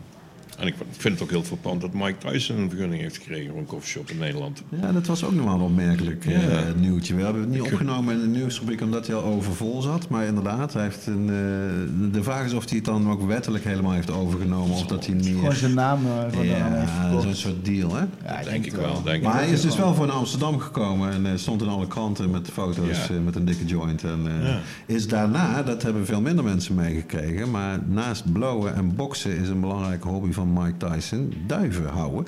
En 0.59 0.67
ik 0.67 0.73
vind 0.97 1.13
het 1.13 1.23
ook 1.23 1.29
heel 1.29 1.43
verpand 1.43 1.81
dat 1.81 1.93
Mike 1.93 2.17
Tyson 2.17 2.57
een 2.57 2.69
vergunning 2.69 3.01
heeft 3.01 3.17
gekregen 3.17 3.49
voor 3.51 3.59
een 3.59 3.65
koffieshop 3.65 4.09
in 4.09 4.17
Nederland. 4.17 4.63
ja, 4.81 4.91
dat 4.91 5.05
was 5.07 5.23
ook 5.25 5.33
nog 5.33 5.45
wel 5.45 5.53
een 5.53 5.61
opmerkelijk 5.61 6.25
eh, 6.25 6.51
Ja. 6.51 6.63
nieuwtje. 6.75 7.15
We 7.15 7.21
hebben 7.23 7.41
het 7.41 7.51
niet 7.51 7.61
opgenomen 7.61 8.13
in 8.13 8.19
de 8.19 8.27
nieuwsrubriek 8.39 8.81
omdat 8.81 9.07
hij 9.07 9.15
al 9.15 9.23
overvol 9.23 9.81
zat. 9.81 10.09
Maar 10.09 10.25
inderdaad, 10.25 10.73
hij 10.73 10.83
heeft 10.83 11.07
een, 11.07 11.29
eh, 11.29 12.11
de 12.13 12.23
vraag 12.23 12.45
is 12.45 12.53
of 12.53 12.65
hij 12.69 12.75
het 12.77 12.85
dan 12.85 13.09
ook 13.11 13.27
wettelijk 13.27 13.63
helemaal 13.63 13.91
heeft 13.91 14.11
overgenomen. 14.11 14.71
Of 14.75 14.85
dat 14.85 15.05
hij 15.05 15.15
Gewoon 15.23 15.41
meer... 15.41 15.53
zijn 15.53 15.73
naam 15.73 16.05
eh, 16.05 16.11
van 16.31 16.41
de 16.41 16.47
Ja, 16.47 17.21
zo'n 17.21 17.33
soort 17.35 17.65
deal, 17.65 17.95
hè? 17.95 18.03
Ja, 18.25 18.43
denk 18.43 18.65
ik 18.65 18.73
wel. 18.73 19.03
Denk 19.03 19.23
Maar 19.23 19.33
ik. 19.33 19.39
hij 19.39 19.49
is 19.49 19.61
dus 19.61 19.77
wel 19.77 19.93
voor 19.93 20.05
naar 20.05 20.15
Amsterdam 20.15 20.59
gekomen 20.59 21.11
en 21.11 21.25
eh, 21.25 21.31
stond 21.35 21.61
in 21.61 21.67
alle 21.67 21.87
kranten 21.87 22.29
met 22.31 22.49
foto's 22.53 23.07
Ja. 23.07 23.13
eh, 23.15 23.21
met 23.25 23.35
een 23.35 23.45
dikke 23.45 23.65
joint. 23.65 24.03
En 24.03 24.19
eh, 24.41 24.47
Ja. 24.47 24.59
is 24.85 25.07
daarna, 25.07 25.63
dat 25.63 25.83
hebben 25.83 26.05
veel 26.05 26.21
minder 26.21 26.43
mensen 26.43 26.75
meegekregen, 26.75 27.51
maar 27.51 27.79
naast 27.87 28.31
blowen 28.31 28.75
en 28.75 28.95
boksen 28.95 29.37
is 29.37 29.49
een 29.49 29.59
belangrijke 29.59 30.07
hobby 30.07 30.31
van 30.31 30.42
Mike 30.45 30.77
Tyson 30.87 31.33
duiven 31.47 31.85
houden. 31.87 32.25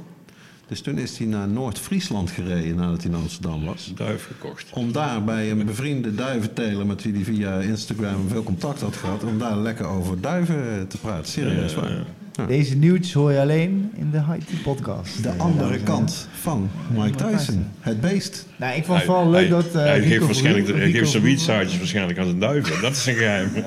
Dus 0.67 0.81
toen 0.81 0.97
is 0.97 1.17
hij 1.17 1.27
naar 1.27 1.47
Noord-Friesland 1.47 2.31
gereden 2.31 2.75
nadat 2.75 3.03
hij 3.03 3.11
in 3.11 3.17
Amsterdam 3.17 3.65
was. 3.65 3.91
Duif 3.95 4.25
gekocht. 4.27 4.65
Om 4.73 4.91
daar 4.91 5.23
bij 5.23 5.51
een 5.51 5.65
bevriende 5.65 6.15
duiventeler 6.15 6.85
met 6.85 7.03
wie 7.03 7.13
hij 7.13 7.23
via 7.23 7.59
Instagram 7.59 8.27
veel 8.29 8.43
contact 8.43 8.81
had 8.81 8.95
gehad, 8.95 9.23
om 9.23 9.37
daar 9.39 9.57
lekker 9.57 9.85
over 9.85 10.21
duiven 10.21 10.87
te 10.87 10.97
praten. 10.97 11.31
Serieus 11.31 11.73
Ja, 11.73 11.81
ja, 11.81 11.87
waar. 11.87 12.05
ja. 12.33 12.45
Deze 12.45 12.75
nieuwtjes 12.75 13.13
hoor 13.13 13.31
je 13.31 13.39
alleen 13.39 13.91
in 13.95 14.09
de 14.11 14.17
High 14.23 14.63
podcast. 14.63 15.23
De 15.23 15.31
andere 15.37 15.79
kant 15.79 16.27
van 16.41 16.69
Mike 16.97 17.15
Tyson. 17.27 17.65
Het 17.79 18.01
beest. 18.01 18.45
Nou, 18.57 18.75
ik 18.77 18.85
vond 18.85 18.97
het 18.97 19.05
vooral 19.07 19.29
leuk 19.29 19.49
dat... 19.49 19.65
eh, 19.67 19.73
hij 19.73 20.01
geeft 20.01 20.25
waarschijnlijk 20.25 20.67
hij 20.67 20.91
geeft 20.91 21.09
zijn 21.11 21.23
wietzaadjes 21.23 21.77
waarschijnlijk 21.77 22.19
aan 22.19 22.25
zijn 22.25 22.39
duiven. 22.39 22.81
Dat 22.81 22.91
is 22.91 23.05
een 23.05 23.15
geheim. 23.15 23.49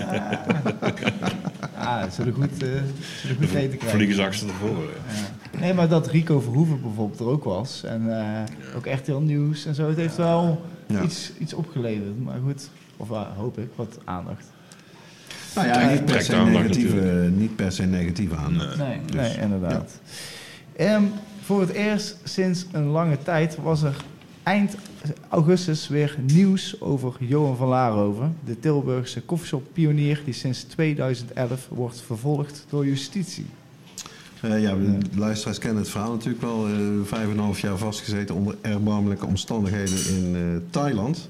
Ja, 1.80 2.10
zullen 2.10 2.34
goed, 2.34 2.62
uh, 2.62 2.68
zullen 3.20 3.36
goed 3.36 3.54
eten 3.54 3.78
krijgen. 3.78 3.88
Vliegen 3.88 4.16
ze 4.16 4.24
achter 4.24 4.46
tevoren. 4.46 4.88
Ja. 5.52 5.60
Nee, 5.60 5.74
maar 5.74 5.88
dat 5.88 6.06
Rico 6.06 6.40
Verhoeven 6.40 6.80
bijvoorbeeld 6.82 7.20
er 7.20 7.26
ook 7.26 7.44
was. 7.44 7.84
En 7.84 8.02
uh, 8.06 8.76
ook 8.76 8.86
echt 8.86 9.06
heel 9.06 9.20
nieuws 9.20 9.66
en 9.66 9.74
zo. 9.74 9.88
Het 9.88 9.96
heeft 9.96 10.16
wel 10.16 10.62
ja. 10.86 11.02
iets, 11.02 11.32
iets 11.38 11.54
opgeleverd. 11.54 12.24
Maar 12.24 12.38
goed, 12.44 12.68
of 12.96 13.10
uh, 13.10 13.22
hoop 13.36 13.58
ik, 13.58 13.68
wat 13.74 13.98
aandacht. 14.04 14.46
Nou 15.54 15.68
ja, 15.68 15.90
niet 15.90 16.04
per, 16.04 16.22
se 16.22 16.36
negatieve, 16.36 17.30
niet 17.34 17.56
per 17.56 17.72
se 17.72 17.82
negatieve 17.82 18.36
aandacht. 18.36 18.76
Nee, 18.76 18.88
nee, 18.88 19.00
dus, 19.04 19.14
nee 19.14 19.36
inderdaad. 19.36 20.00
Um, 20.80 21.12
voor 21.42 21.60
het 21.60 21.70
eerst 21.70 22.16
sinds 22.24 22.66
een 22.72 22.86
lange 22.86 23.18
tijd 23.22 23.56
was 23.56 23.82
er 23.82 23.96
eind 24.48 24.74
augustus 25.28 25.88
weer 25.88 26.16
nieuws 26.32 26.80
over 26.80 27.16
Johan 27.18 27.56
van 27.56 27.68
Laarhoven, 27.68 28.37
de 28.44 28.61
Tilburgse 28.61 29.20
koffieshop-pionier 29.20 30.20
die 30.24 30.34
sinds 30.34 30.62
2011 30.62 31.68
wordt 31.70 32.00
vervolgd 32.00 32.64
door 32.68 32.87
justitie. 32.87 33.46
Uh, 34.44 34.62
ja, 34.62 34.74
de 34.74 34.98
luisteraars 35.16 35.58
kennen 35.58 35.82
het 35.82 35.90
verhaal 35.90 36.12
natuurlijk 36.12 36.42
wel. 36.42 36.68
Uh, 36.68 36.76
vijf 37.04 37.24
en 37.24 37.30
een 37.30 37.38
half 37.38 37.61
jaar 37.61 37.76
vastgezeten 37.76 38.34
onder 38.34 38.56
erbarmelijke 38.61 39.26
omstandigheden 39.26 39.98
in 40.08 40.34
uh, 40.34 40.40
Thailand. 40.70 41.28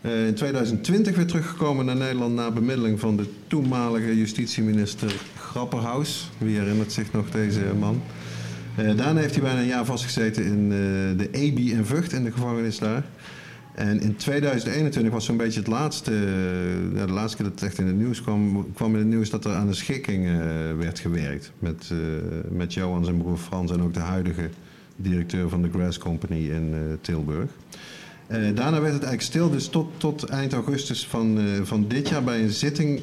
in 0.00 0.34
2020 0.34 1.16
weer 1.16 1.26
teruggekomen 1.26 1.84
naar 1.84 1.96
Nederland 1.96 2.34
na 2.34 2.50
bemiddeling 2.50 3.00
van 3.00 3.16
de 3.16 3.26
toenmalige 3.46 4.16
justitieminister 4.16 5.14
Grapperhaus. 5.36 6.30
Wie 6.38 6.58
herinnert 6.58 6.92
zich 6.92 7.12
nog 7.12 7.30
deze 7.30 7.60
man? 7.78 8.02
Uh, 8.78 8.96
daarna 8.96 9.20
heeft 9.20 9.34
hij 9.34 9.42
bijna 9.42 9.60
een 9.60 9.66
jaar 9.66 9.84
vastgezeten 9.84 10.44
in 10.44 10.62
uh, 10.62 11.18
de 11.18 11.28
EBI 11.30 11.72
in 11.72 11.84
Vught, 11.84 12.12
in 12.12 12.24
de 12.24 12.32
gevangenis 12.32 12.78
daar. 12.78 13.04
En 13.74 14.00
in 14.00 14.16
2021 14.16 15.12
was 15.12 15.24
zo'n 15.24 15.36
beetje 15.36 15.58
het 15.58 15.68
laatste, 15.68 16.10
uh, 16.10 16.96
ja, 16.96 17.06
de 17.06 17.12
laatste 17.12 17.36
keer 17.36 17.46
dat 17.46 17.60
het 17.60 17.68
echt 17.68 17.78
in 17.78 17.86
het 17.86 17.96
nieuws 17.96 18.22
kwam, 18.22 18.72
kwam 18.74 18.92
in 18.92 18.98
het 18.98 19.08
nieuws 19.08 19.30
dat 19.30 19.44
er 19.44 19.54
aan 19.54 19.66
de 19.66 19.74
schikking 19.74 20.40
werd 20.78 20.98
gewerkt. 20.98 21.52
Met, 21.58 21.90
met 22.48 22.74
Johan 22.74 23.04
zijn 23.04 23.16
broer 23.16 23.36
Frans 23.36 23.70
en 23.70 23.82
ook 23.82 23.94
de 23.94 24.00
huidige 24.00 24.48
directeur 24.96 25.48
van 25.48 25.62
de 25.62 25.70
Grass 25.70 25.98
Company 25.98 26.50
in 26.50 26.98
Tilburg. 27.00 27.50
daarna 28.28 28.70
werd 28.70 28.92
het 28.92 29.02
eigenlijk 29.02 29.22
stil, 29.22 29.50
dus 29.50 29.68
tot, 29.68 29.88
tot 29.96 30.24
eind 30.24 30.52
augustus 30.52 31.06
van, 31.06 31.38
van 31.62 31.88
dit 31.88 32.08
jaar 32.08 32.24
bij 32.24 32.42
een 32.42 32.50
zitting 32.50 33.00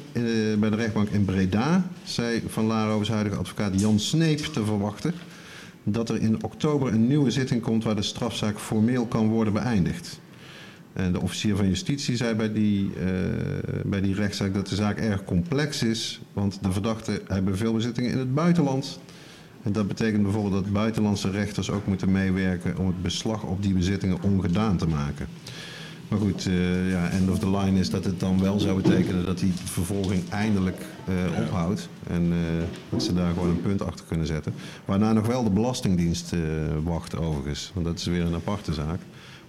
bij 0.58 0.70
de 0.70 0.76
rechtbank 0.76 1.08
in 1.08 1.24
Breda 1.24 1.86
zei 2.04 2.42
Van 2.46 2.64
Laro's 2.64 3.08
huidige 3.08 3.36
advocaat 3.36 3.80
Jan 3.80 3.98
Sneep 3.98 4.38
te 4.38 4.64
verwachten 4.64 5.14
dat 5.84 6.08
er 6.08 6.20
in 6.20 6.44
oktober 6.44 6.92
een 6.92 7.06
nieuwe 7.06 7.30
zitting 7.30 7.62
komt 7.62 7.84
waar 7.84 7.96
de 7.96 8.02
strafzaak 8.02 8.58
formeel 8.58 9.06
kan 9.06 9.28
worden 9.28 9.52
beëindigd. 9.52 10.20
En 10.92 11.12
de 11.12 11.20
officier 11.20 11.56
van 11.56 11.68
justitie 11.68 12.16
zei 12.16 12.34
bij 12.34 12.52
die, 12.52 12.84
uh, 12.84 13.04
bij 13.84 14.00
die 14.00 14.14
rechtszaak 14.14 14.54
dat 14.54 14.68
de 14.68 14.74
zaak 14.74 14.98
erg 14.98 15.24
complex 15.24 15.82
is, 15.82 16.20
want 16.32 16.58
de 16.62 16.72
verdachten 16.72 17.18
hebben 17.26 17.56
veel 17.56 17.72
bezittingen 17.72 18.10
in 18.10 18.18
het 18.18 18.34
buitenland. 18.34 19.00
En 19.62 19.72
dat 19.72 19.88
betekent 19.88 20.22
bijvoorbeeld 20.22 20.64
dat 20.64 20.72
buitenlandse 20.72 21.30
rechters 21.30 21.70
ook 21.70 21.86
moeten 21.86 22.12
meewerken 22.12 22.78
om 22.78 22.86
het 22.86 23.02
beslag 23.02 23.42
op 23.42 23.62
die 23.62 23.74
bezittingen 23.74 24.22
ongedaan 24.22 24.76
te 24.76 24.86
maken. 24.86 25.26
Maar 26.10 26.18
goed, 26.18 26.46
uh, 26.46 26.90
ja, 26.90 27.08
end 27.08 27.30
of 27.30 27.38
the 27.38 27.50
line 27.50 27.78
is 27.78 27.90
dat 27.90 28.04
het 28.04 28.20
dan 28.20 28.40
wel 28.40 28.60
zou 28.60 28.82
betekenen 28.82 29.24
dat 29.24 29.38
die 29.38 29.52
vervolging 29.64 30.28
eindelijk 30.28 30.82
uh, 31.08 31.42
ophoudt. 31.42 31.88
En 32.06 32.22
uh, 32.22 32.38
dat 32.88 33.02
ze 33.02 33.14
daar 33.14 33.32
gewoon 33.32 33.48
een 33.48 33.60
punt 33.60 33.82
achter 33.82 34.04
kunnen 34.08 34.26
zetten. 34.26 34.54
Waarna 34.84 35.12
nog 35.12 35.26
wel 35.26 35.44
de 35.44 35.50
Belastingdienst 35.50 36.32
wacht 36.82 37.16
overigens. 37.16 37.70
Want 37.74 37.86
dat 37.86 37.98
is 37.98 38.04
weer 38.04 38.22
een 38.22 38.34
aparte 38.34 38.72
zaak. 38.72 39.00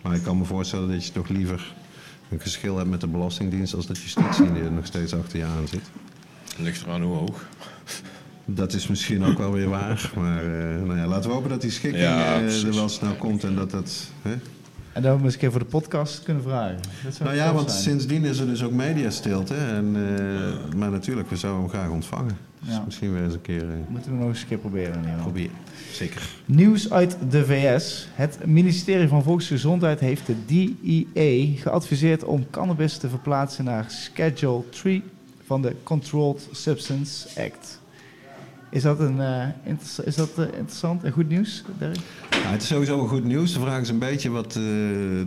Maar 0.01 0.15
ik 0.15 0.23
kan 0.23 0.37
me 0.37 0.45
voorstellen 0.45 0.89
dat 0.89 1.05
je 1.05 1.11
toch 1.11 1.27
liever 1.27 1.73
een 2.29 2.39
geschil 2.39 2.77
hebt 2.77 2.89
met 2.89 3.01
de 3.01 3.07
Belastingdienst 3.07 3.75
als 3.75 3.87
dat 3.87 3.97
justitie 3.97 4.45
er 4.45 4.71
nog 4.71 4.85
steeds 4.85 5.13
achter 5.13 5.37
je 5.37 5.45
aan 5.45 5.67
zit. 5.67 5.89
Ligt 6.57 6.83
eraan 6.83 7.01
hoe 7.01 7.15
hoog. 7.15 7.45
Dat 8.45 8.73
is 8.73 8.87
misschien 8.87 9.23
ook 9.23 9.37
wel 9.37 9.51
weer 9.51 9.69
waar. 9.69 10.11
Maar 10.15 10.43
nou 10.85 10.97
ja, 10.97 11.07
laten 11.07 11.29
we 11.29 11.35
hopen 11.35 11.49
dat 11.49 11.61
die 11.61 11.71
schikking 11.71 12.03
ja, 12.03 12.41
er 12.41 12.73
wel 12.73 12.89
snel 12.89 13.13
komt 13.13 13.43
en 13.43 13.55
dat 13.55 13.71
dat... 13.71 14.09
Hè, 14.21 14.35
en 14.93 15.01
dan 15.01 15.17
we 15.17 15.23
eens 15.23 15.33
een 15.33 15.39
keer 15.39 15.51
voor 15.51 15.59
de 15.59 15.65
podcast 15.65 16.23
kunnen 16.23 16.43
vragen. 16.43 16.79
nou 17.23 17.35
ja, 17.35 17.53
want 17.53 17.71
sindsdien 17.71 18.23
is 18.23 18.39
er 18.39 18.45
dus 18.45 18.63
ook 18.63 18.71
mediastilte. 18.71 19.55
En, 19.55 19.95
uh, 19.95 20.73
Maar 20.75 20.91
natuurlijk, 20.91 21.29
we 21.29 21.35
zouden 21.35 21.61
hem 21.61 21.71
graag 21.71 21.89
ontvangen. 21.89 22.37
Dus 22.59 22.81
misschien 22.85 23.13
weer 23.13 23.23
eens 23.23 23.33
een 23.33 23.41
keer... 23.41 23.63
Uh, 23.63 23.69
Moeten 23.87 24.11
we 24.11 24.17
nog 24.17 24.27
eens 24.27 24.41
een 24.41 24.47
keer 24.47 24.57
proberen. 24.57 25.03
Ja. 25.03 25.21
Proberen, 25.21 25.55
zeker. 25.91 26.29
Nieuws 26.45 26.91
uit 26.91 27.17
de 27.29 27.45
VS. 27.45 28.07
Het 28.13 28.45
ministerie 28.45 29.07
van 29.07 29.23
Volksgezondheid 29.23 29.99
heeft 29.99 30.25
de 30.25 30.35
DEA 30.45 31.61
geadviseerd 31.61 32.23
om 32.23 32.49
cannabis 32.49 32.97
te 32.97 33.09
verplaatsen 33.09 33.63
naar 33.63 33.85
Schedule 33.87 34.69
3 34.69 35.03
van 35.45 35.61
de 35.61 35.75
Controlled 35.83 36.47
Substance 36.51 37.41
Act. 37.41 37.80
Is 38.71 38.83
dat, 38.83 38.99
een, 38.99 39.17
uh, 39.17 39.47
is 40.05 40.15
dat 40.15 40.29
uh, 40.39 40.45
interessant 40.45 41.03
en 41.03 41.11
goed 41.11 41.29
nieuws, 41.29 41.63
Dirk? 41.77 41.97
Nou, 42.29 42.45
het 42.45 42.61
is 42.61 42.67
sowieso 42.67 43.07
goed 43.07 43.23
nieuws. 43.23 43.53
De 43.53 43.59
vraag 43.59 43.81
is 43.81 43.89
een 43.89 43.99
beetje 43.99 44.29
wat 44.29 44.55
uh, 44.55 44.63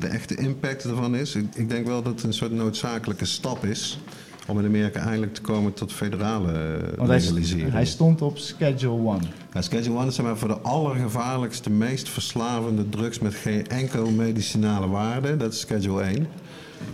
de 0.00 0.06
echte 0.10 0.34
impact 0.34 0.84
ervan 0.84 1.16
is. 1.16 1.34
Ik, 1.34 1.54
ik, 1.54 1.68
denk 1.68 1.86
wel 1.86 2.02
dat 2.02 2.12
het 2.12 2.22
een 2.22 2.32
soort 2.32 2.52
noodzakelijke 2.52 3.24
stap 3.24 3.64
is 3.64 3.98
om 4.46 4.58
in 4.58 4.64
Amerika 4.64 5.00
eindelijk 5.00 5.34
te 5.34 5.40
komen 5.40 5.72
tot 5.72 5.92
federale 5.92 6.78
Want 6.96 7.08
legalisering. 7.08 7.72
Hij, 7.72 7.84
stond 7.84 8.22
op 8.22 8.38
Schedule 8.38 9.10
1. 9.10 9.20
Ja, 9.52 9.62
Schedule 9.62 9.98
1 9.98 10.06
is 10.06 10.20
maar 10.20 10.36
voor 10.36 10.48
de 10.48 10.58
allergevaarlijkste, 10.58 11.70
meest 11.70 12.08
verslavende 12.08 12.88
drugs 12.88 13.18
met 13.18 13.34
geen 13.34 13.66
enkel 13.66 14.10
medicinale 14.10 14.88
waarde. 14.88 15.36
Dat 15.36 15.52
is 15.52 15.60
Schedule 15.60 16.02
1. 16.02 16.26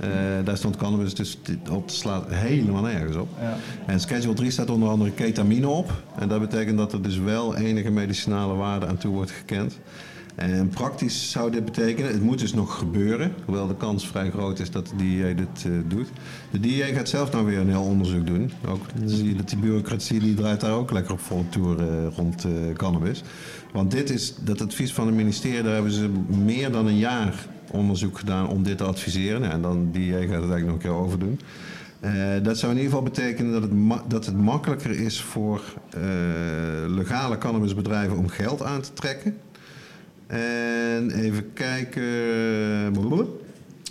Uh, 0.05 0.09
daar 0.45 0.57
stond 0.57 0.77
cannabis 0.77 1.15
dus 1.15 1.39
op, 1.71 1.91
slaat 1.91 2.25
helemaal 2.29 2.83
nergens 2.83 3.17
op. 3.17 3.29
Ja. 3.41 3.57
En 3.87 4.01
Schedule 4.01 4.35
3 4.35 4.51
staat 4.51 4.71
onder 4.71 4.89
andere 4.89 5.11
ketamine 5.11 5.69
op. 5.69 6.03
En 6.19 6.29
dat 6.29 6.41
betekent 6.41 6.79
dat 6.79 6.93
er 6.93 7.03
dus 7.03 7.19
wel 7.19 7.57
enige 7.57 7.91
medicinale 7.91 8.55
waarde 8.55 8.87
aan 8.87 8.97
toe 8.97 9.13
wordt 9.13 9.31
gekend. 9.31 9.79
En 10.35 10.69
praktisch 10.69 11.31
zou 11.31 11.51
dit 11.51 11.65
betekenen, 11.65 12.13
het 12.13 12.23
moet 12.23 12.39
dus 12.39 12.55
nog 12.55 12.79
gebeuren, 12.79 13.33
hoewel 13.45 13.67
de 13.67 13.77
kans 13.77 14.07
vrij 14.09 14.31
groot 14.31 14.59
is 14.59 14.71
dat 14.71 14.87
de 14.87 14.97
DEA 14.97 15.35
dit 15.35 15.65
uh, 15.67 15.73
doet. 15.89 16.09
De 16.51 16.61
DEA 16.61 16.87
gaat 16.87 17.09
zelf 17.09 17.33
nou 17.33 17.47
weer 17.47 17.59
een 17.59 17.69
heel 17.69 17.83
onderzoek 17.83 18.27
doen. 18.27 18.53
Ook 18.69 18.85
zie 19.05 19.29
je 19.29 19.35
dat 19.35 19.49
die 19.49 19.59
bureaucratie 19.59 20.21
die 20.21 20.35
draait 20.35 20.61
daar 20.61 20.73
ook 20.73 20.91
lekker 20.91 21.13
op 21.13 21.21
volle 21.21 21.49
toer 21.49 21.81
uh, 21.81 21.87
rond 22.17 22.45
uh, 22.45 22.53
cannabis. 22.77 23.23
Want 23.73 23.91
dit 23.91 24.11
is, 24.11 24.35
dat 24.41 24.61
advies 24.61 24.93
van 24.93 25.07
het 25.07 25.17
ministerie, 25.17 25.63
daar 25.63 25.75
hebben 25.75 25.93
ze 25.93 26.11
meer 26.45 26.73
dan 26.73 26.87
een 26.87 26.99
jaar 26.99 27.47
onderzoek 27.71 28.19
gedaan 28.19 28.49
om 28.49 28.63
dit 28.63 28.79
te 28.79 28.85
adviseren. 28.85 29.51
En 29.51 29.63
dan 29.63 29.89
DEA 29.93 30.19
gaat 30.19 30.21
het 30.21 30.31
eigenlijk 30.31 30.65
nog 30.65 30.75
een 30.75 30.79
keer 30.79 30.91
overdoen. 30.91 31.41
Uh, 32.05 32.13
dat 32.43 32.59
zou 32.59 32.73
in 32.73 32.79
ieder 32.79 32.93
geval 32.93 33.11
betekenen 33.11 33.53
dat 33.53 33.63
het, 33.63 34.11
dat 34.11 34.27
het 34.27 34.37
makkelijker 34.37 35.01
is 35.01 35.21
voor 35.21 35.61
uh, 35.97 36.03
legale 36.87 37.39
cannabisbedrijven 37.39 38.17
om 38.17 38.29
geld 38.29 38.63
aan 38.63 38.81
te 38.81 38.93
trekken. 38.93 39.37
En 40.27 41.11
even 41.11 41.53
kijken. 41.53 42.03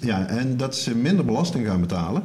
Ja, 0.01 0.27
en 0.27 0.57
dat 0.57 0.75
ze 0.75 0.95
minder 0.95 1.25
belasting 1.25 1.67
gaan 1.67 1.81
betalen. 1.81 2.23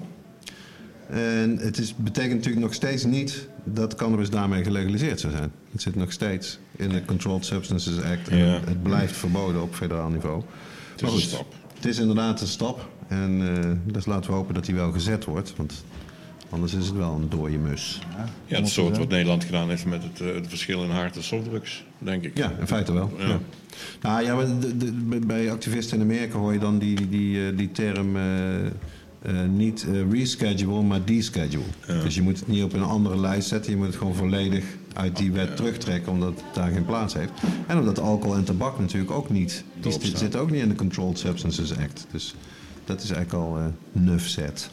En 1.08 1.58
het 1.58 1.78
is, 1.78 1.94
betekent 1.96 2.34
natuurlijk 2.34 2.64
nog 2.64 2.74
steeds 2.74 3.04
niet 3.04 3.48
dat 3.64 3.94
cannabis 3.94 4.30
daarmee 4.30 4.64
gelegaliseerd 4.64 5.20
zou 5.20 5.32
zijn. 5.32 5.52
Het 5.72 5.82
zit 5.82 5.94
nog 5.94 6.12
steeds 6.12 6.58
in 6.76 6.88
de 6.88 7.04
Controlled 7.04 7.44
Substances 7.44 8.02
Act. 8.02 8.28
En 8.28 8.38
ja. 8.38 8.60
het 8.64 8.82
blijft 8.82 9.16
verboden 9.16 9.62
op 9.62 9.74
federaal 9.74 10.08
niveau. 10.08 10.42
Het 11.04 11.14
is 11.14 11.22
een 11.22 11.30
stap. 11.30 11.54
Het 11.74 11.84
is 11.84 11.98
inderdaad 11.98 12.40
een 12.40 12.46
stap. 12.46 12.88
En 13.08 13.40
uh, 13.40 13.92
dus 13.92 14.06
laten 14.06 14.30
we 14.30 14.36
hopen 14.36 14.54
dat 14.54 14.64
die 14.64 14.74
wel 14.74 14.92
gezet 14.92 15.24
wordt. 15.24 15.54
Want 15.56 15.84
anders 16.48 16.74
is 16.74 16.86
het 16.86 16.96
wel 16.96 17.14
een 17.14 17.28
dooie 17.28 17.58
mus. 17.58 18.00
Ja, 18.16 18.28
ja 18.46 18.56
het 18.56 18.68
soort 18.68 18.98
wat 18.98 19.08
Nederland 19.08 19.44
gedaan 19.44 19.68
heeft 19.68 19.86
met 19.86 20.02
het, 20.02 20.20
uh, 20.20 20.34
het 20.34 20.48
verschil 20.48 20.82
in 20.82 20.90
hard 20.90 21.16
en 21.16 21.22
softdrugs, 21.22 21.84
denk 21.98 22.24
ik. 22.24 22.38
Ja, 22.38 22.52
in 22.60 22.66
feite 22.66 22.92
wel. 22.92 23.10
Ja. 23.18 23.26
ja. 23.26 23.38
Nou 24.00 24.24
ja, 24.24 24.44
de, 24.60 24.76
de, 24.76 25.18
bij 25.26 25.50
activisten 25.50 25.96
in 25.96 26.02
Amerika 26.02 26.38
hoor 26.38 26.52
je 26.52 26.58
dan 26.58 26.78
die, 26.78 26.96
die, 26.96 27.08
die, 27.08 27.46
eh, 27.46 27.56
die 27.56 27.72
term... 27.72 28.16
Uh, 28.16 28.22
niet 29.32 29.86
uh, 29.88 30.12
reschedule, 30.12 30.82
maar 30.82 31.04
deschedule. 31.04 31.64
Ja. 31.86 32.00
Dus 32.02 32.14
je 32.14 32.22
moet 32.22 32.38
het 32.38 32.48
niet 32.48 32.62
op 32.62 32.72
een 32.72 32.82
andere 32.82 33.20
lijst 33.20 33.48
zetten. 33.48 33.70
Je 33.70 33.76
moet 33.76 33.86
het 33.86 33.96
gewoon 33.96 34.14
volledig 34.14 34.64
uit 34.94 35.16
die 35.16 35.32
wet 35.32 35.56
terugtrekken, 35.56 36.12
omdat 36.12 36.28
het 36.28 36.54
daar 36.54 36.70
geen 36.70 36.84
plaats 36.84 37.14
heeft. 37.14 37.30
En 37.66 37.78
omdat 37.78 38.00
alcohol 38.00 38.36
en 38.36 38.44
tabak 38.44 38.78
natuurlijk 38.78 39.10
ook 39.10 39.30
niet. 39.30 39.64
Die 39.80 39.92
zitten 39.92 40.18
zit 40.18 40.36
ook 40.36 40.50
niet 40.50 40.62
in 40.62 40.68
de 40.68 40.74
Controlled 40.74 41.18
Substances 41.18 41.78
Act. 41.78 42.06
Dus 42.10 42.34
dat 42.84 43.02
is 43.02 43.10
eigenlijk 43.10 43.44
al 43.44 43.58
uh, 43.58 43.64
nuf 43.92 44.28
zet. 44.28 44.70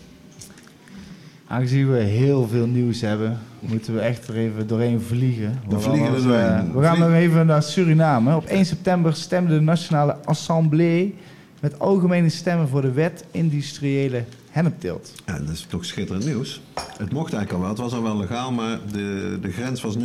Aangezien 1.47 1.91
we 1.91 1.97
heel 1.97 2.47
veel 2.47 2.67
nieuws 2.67 3.01
hebben, 3.01 3.39
moeten 3.59 3.93
we 3.93 3.99
echt 3.99 4.27
er 4.27 4.35
even 4.35 4.67
doorheen 4.67 5.01
vliegen. 5.01 5.59
We, 5.69 5.79
vliegen 5.79 6.13
er 6.13 6.23
doorheen. 6.23 6.73
we 6.73 6.81
gaan 6.81 6.99
nog 6.99 7.13
even 7.13 7.45
naar 7.45 7.63
Suriname. 7.63 8.35
Op 8.35 8.45
1 8.45 8.65
september 8.65 9.15
stemde 9.15 9.53
de 9.53 9.61
Nationale 9.61 10.15
Assemblée 10.25 11.15
met 11.59 11.79
algemene 11.79 12.29
stemmen 12.29 12.67
voor 12.67 12.81
de 12.81 12.91
wet 12.91 13.25
industriële 13.31 14.23
hennepteelt. 14.51 15.13
Ja, 15.25 15.39
dat 15.39 15.49
is 15.49 15.65
toch 15.69 15.85
schitterend 15.85 16.25
nieuws. 16.25 16.61
Het 16.97 17.11
mocht 17.11 17.33
eigenlijk 17.33 17.51
al 17.51 17.59
wel. 17.59 17.69
Het 17.69 17.77
was 17.77 17.93
al 17.93 18.03
wel 18.03 18.17
legaal, 18.17 18.51
maar 18.51 18.79
de, 18.91 19.37
de 19.41 19.51
grens 19.51 19.81
was 19.81 19.97
0,3% 19.97 20.01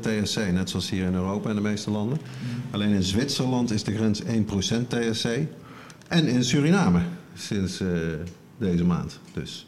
THC. 0.00 0.52
Net 0.52 0.70
zoals 0.70 0.90
hier 0.90 1.04
in 1.04 1.14
Europa 1.14 1.48
en 1.48 1.54
de 1.54 1.60
meeste 1.60 1.90
landen. 1.90 2.18
Mm. 2.20 2.62
Alleen 2.70 2.90
in 2.90 3.02
Zwitserland 3.02 3.70
is 3.70 3.82
de 3.82 3.94
grens 3.94 4.22
1% 4.22 4.26
THC. 4.88 5.26
En 6.08 6.26
in 6.26 6.44
Suriname 6.44 7.00
sinds 7.34 7.80
uh, 7.80 7.88
deze 8.58 8.84
maand. 8.84 9.20
Dus 9.32 9.66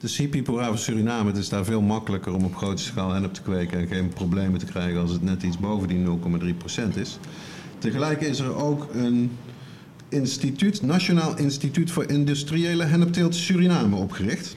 is 0.00 0.16
hippie 0.16 0.44
voor 0.44 0.78
Suriname. 0.78 1.28
Het 1.28 1.38
is 1.38 1.48
daar 1.48 1.64
veel 1.64 1.80
makkelijker 1.80 2.34
om 2.34 2.44
op 2.44 2.56
grote 2.56 2.82
schaal 2.82 3.12
hennep 3.12 3.34
te 3.34 3.42
kweken... 3.42 3.78
en 3.78 3.86
geen 3.86 4.08
problemen 4.08 4.58
te 4.58 4.66
krijgen 4.66 5.00
als 5.00 5.10
het 5.10 5.22
net 5.22 5.42
iets 5.42 5.58
boven 5.58 5.88
die 5.88 6.06
0,3% 6.92 6.94
is. 6.94 7.18
Tegelijk 7.78 8.20
is 8.20 8.38
er 8.38 8.54
ook 8.54 8.88
een 8.94 9.30
instituut, 10.08 10.82
Nationaal 10.82 11.36
Instituut 11.36 11.90
voor 11.90 12.04
Industriële 12.10 12.84
Hennepteelt 12.84 13.34
Suriname 13.34 13.96
opgericht. 13.96 14.56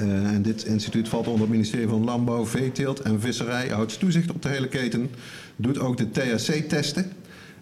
Uh, 0.00 0.32
en 0.32 0.42
dit 0.42 0.64
instituut 0.64 1.08
valt 1.08 1.26
onder 1.26 1.40
het 1.40 1.50
ministerie 1.50 1.88
van 1.88 2.04
Landbouw, 2.04 2.46
Veeteelt 2.46 3.00
en 3.00 3.20
Visserij, 3.20 3.68
houdt 3.68 3.98
toezicht 3.98 4.30
op 4.30 4.42
de 4.42 4.48
hele 4.48 4.68
keten, 4.68 5.10
doet 5.56 5.78
ook 5.78 5.96
de 5.96 6.10
THC-testen 6.10 7.12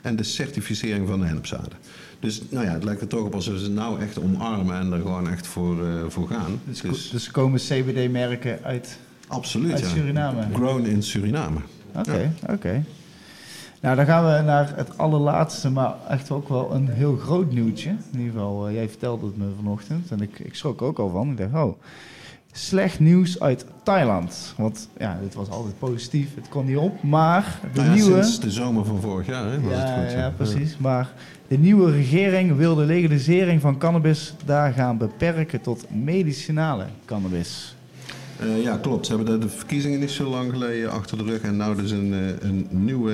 en 0.02 0.16
de 0.16 0.22
certificering 0.22 1.08
van 1.08 1.20
de 1.20 1.26
hennepzaden. 1.26 1.72
Dus 2.20 2.42
nou 2.48 2.66
ja, 2.66 2.72
het 2.72 2.84
lijkt 2.84 3.00
er 3.00 3.06
toch 3.06 3.24
op 3.24 3.34
alsof 3.34 3.58
ze 3.58 3.70
nou 3.70 4.00
echt 4.00 4.22
omarmen 4.22 4.76
en 4.76 4.92
er 4.92 5.00
gewoon 5.00 5.30
echt 5.30 5.46
voor, 5.46 5.82
uh, 5.82 6.04
voor 6.08 6.28
gaan. 6.28 6.60
Dus, 6.64 6.80
dus, 6.80 7.10
dus 7.10 7.30
komen 7.30 7.60
CBD-merken 7.60 8.58
uit, 8.62 8.98
absoluut, 9.26 9.72
uit 9.72 9.80
ja. 9.80 9.88
Suriname? 9.88 10.46
Grown 10.52 10.84
in 10.84 11.02
Suriname. 11.02 11.58
Oké, 11.94 12.16
ja. 12.16 12.52
oké. 12.52 12.84
Nou, 13.80 13.96
dan 13.96 14.06
gaan 14.06 14.24
we 14.24 14.42
naar 14.42 14.72
het 14.76 14.98
allerlaatste, 14.98 15.70
maar 15.70 15.94
echt 16.08 16.30
ook 16.30 16.48
wel 16.48 16.74
een 16.74 16.88
heel 16.88 17.16
groot 17.16 17.52
nieuwtje. 17.52 17.90
In 17.90 18.18
ieder 18.18 18.32
geval, 18.32 18.68
uh, 18.68 18.74
jij 18.74 18.88
vertelde 18.88 19.26
het 19.26 19.36
me 19.36 19.46
vanochtend 19.56 20.10
en 20.10 20.20
ik, 20.20 20.38
ik 20.38 20.54
schrok 20.54 20.82
ook 20.82 20.98
al 20.98 21.08
van. 21.08 21.30
Ik 21.30 21.36
dacht, 21.36 21.64
oh, 21.64 21.76
slecht 22.52 23.00
nieuws 23.00 23.40
uit 23.40 23.66
Thailand. 23.82 24.54
Want 24.56 24.88
ja, 24.98 25.18
dit 25.22 25.34
was 25.34 25.50
altijd 25.50 25.78
positief, 25.78 26.34
het 26.34 26.48
kon 26.48 26.64
niet 26.64 26.76
op. 26.76 27.02
Maar 27.02 27.60
de 27.72 27.80
nou 27.80 27.86
ja, 27.86 27.94
nieuwe... 27.94 28.22
Sinds 28.22 28.40
de 28.40 28.50
zomer 28.50 28.84
van 28.84 29.00
vorig 29.00 29.26
jaar, 29.26 29.50
hè, 29.50 29.60
was 29.60 29.72
ja, 29.72 29.78
het 29.78 30.04
goed. 30.04 30.18
ja, 30.18 30.32
precies. 30.36 30.76
Maar 30.76 31.12
de 31.48 31.58
nieuwe 31.58 31.90
regering 31.90 32.56
wil 32.56 32.74
de 32.74 32.84
legalisering 32.84 33.60
van 33.60 33.78
cannabis 33.78 34.34
daar 34.44 34.72
gaan 34.72 34.98
beperken 34.98 35.60
tot 35.60 35.86
medicinale 35.90 36.84
cannabis. 37.04 37.75
Uh, 38.42 38.62
ja, 38.62 38.76
klopt. 38.76 39.06
Ze 39.06 39.14
hebben 39.14 39.40
de, 39.40 39.48
verkiezingen 39.48 40.00
niet 40.00 40.10
zo 40.10 40.28
lang 40.28 40.52
geleden 40.52 40.90
achter 40.90 41.18
de 41.18 41.24
rug. 41.24 41.40
En 41.40 41.56
nu 41.56 41.74
dus 41.74 41.90
een, 41.90 42.12
een 42.40 42.66
nieuwe 42.70 43.12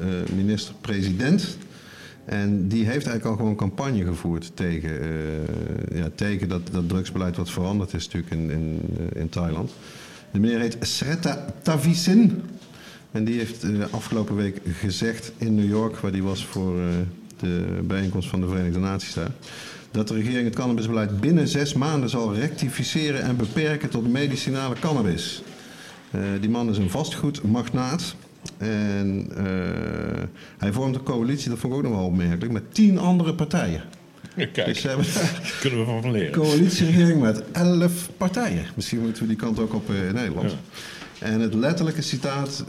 uh, 0.00 0.36
minister-president. 0.36 1.56
En 2.24 2.68
die 2.68 2.84
heeft 2.84 3.06
eigenlijk 3.06 3.24
al 3.24 3.36
gewoon 3.36 3.56
campagne 3.56 4.04
gevoerd 4.04 4.50
tegen, 4.54 4.90
ja, 5.94 6.08
tegen 6.14 6.48
dat, 6.48 6.60
dat 6.72 6.88
drugsbeleid 6.88 7.36
wat 7.36 7.50
veranderd 7.50 7.94
is 7.94 8.04
natuurlijk 8.04 8.32
in, 8.32 8.50
in, 8.50 8.80
in 9.14 9.28
Thailand. 9.28 9.72
De 10.30 10.38
meneer 10.38 10.58
heet 10.58 10.76
Sreta 10.80 11.46
Tavisin. 11.62 12.42
En 13.10 13.24
die 13.24 13.38
heeft 13.38 13.64
afgelopen 13.90 14.36
week 14.36 14.60
gezegd 14.78 15.32
in 15.36 15.54
New 15.54 15.68
York, 15.68 15.96
waar 15.96 16.12
die 16.12 16.22
was 16.22 16.46
voor 16.46 16.74
de 17.40 17.80
bijeenkomst 17.84 18.28
van 18.28 18.40
de 18.40 18.48
Verenigde 18.48 18.78
Naties 18.78 19.14
daar 19.14 19.30
dat 19.92 20.08
de 20.08 20.14
regering 20.14 20.44
het 20.44 20.54
cannabisbeleid 20.54 21.20
binnen 21.20 21.48
zes 21.48 21.74
maanden 21.74 22.10
zal 22.10 22.34
rectificeren 22.34 23.22
en 23.22 23.36
beperken 23.36 23.88
tot 23.88 24.12
medicinale 24.12 24.74
cannabis. 24.80 25.42
Uh, 26.14 26.20
die 26.40 26.50
man 26.50 26.70
is 26.70 26.78
een 26.78 26.90
vastgoedmagnaat. 26.90 28.14
En 28.58 29.28
uh, 29.30 29.44
hij 30.58 30.72
vormt 30.72 30.94
een 30.94 31.02
coalitie, 31.02 31.48
dat 31.48 31.58
vond 31.58 31.72
ik 31.72 31.78
ook 31.78 31.84
nog 31.84 31.94
wel 31.94 32.04
opmerkelijk, 32.06 32.52
met 32.52 32.74
tien 32.74 32.98
andere 32.98 33.34
partijen. 33.34 33.82
Kijk, 34.36 34.64
Dus 34.64 34.82
hebben 34.82 35.06
kunnen 35.60 35.78
we 35.78 36.00
van 36.02 36.10
leren. 36.10 36.32
coalitieregering 36.32 37.20
met 37.20 37.42
elf 37.52 38.10
partijen. 38.16 38.64
Misschien 38.74 39.00
moeten 39.00 39.22
we 39.22 39.28
die 39.28 39.36
kant 39.36 39.58
ook 39.58 39.74
op 39.74 39.90
uh, 39.90 40.08
in 40.08 40.14
Nederland. 40.14 40.50
Ja. 40.50 40.56
En 41.18 41.40
het 41.40 41.54
letterlijke 41.54 42.02
citaat 42.02 42.64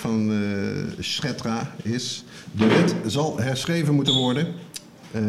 van 0.00 0.32
Schetra 0.98 1.74
is... 1.82 2.24
De 2.52 2.66
wet 2.66 2.94
zal 3.06 3.38
herschreven 3.40 3.94
moeten 3.94 4.14
worden. 4.14 4.46
Uh, 5.14 5.20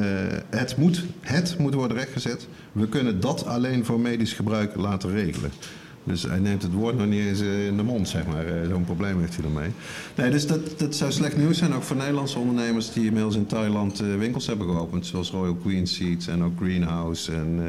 het, 0.49 0.77
moet, 0.77 1.03
het 1.21 1.57
moet 1.57 1.73
worden 1.73 1.97
rechtgezet. 1.97 2.47
We 2.71 2.87
kunnen 2.87 3.19
dat 3.19 3.45
alleen 3.45 3.85
voor 3.85 3.99
medisch 3.99 4.33
gebruik 4.33 4.75
laten 4.75 5.11
regelen. 5.11 5.51
Dus 6.03 6.23
hij 6.23 6.39
neemt 6.39 6.61
het 6.61 6.71
woord 6.71 6.97
nog 6.97 7.07
niet 7.07 7.25
eens 7.25 7.39
in 7.39 7.77
de 7.77 7.83
mond, 7.83 8.09
zeg 8.09 8.27
maar. 8.27 8.45
Zo'n 8.69 8.83
probleem 8.83 9.19
heeft 9.19 9.35
hij 9.35 9.45
ermee. 9.45 9.69
Nee, 10.15 10.29
dus 10.29 10.47
dat, 10.47 10.79
dat 10.79 10.95
zou 10.95 11.11
slecht 11.11 11.37
nieuws 11.37 11.57
zijn, 11.57 11.73
ook 11.73 11.83
voor 11.83 11.95
Nederlandse 11.95 12.39
ondernemers... 12.39 12.93
die 12.93 13.05
inmiddels 13.05 13.35
in 13.35 13.45
Thailand 13.45 13.99
winkels 13.99 14.47
hebben 14.47 14.67
geopend. 14.67 15.05
Zoals 15.05 15.31
Royal 15.31 15.55
Queen 15.55 15.87
Seeds 15.87 16.27
en 16.27 16.43
ook 16.43 16.57
Greenhouse. 16.57 17.31
En 17.31 17.61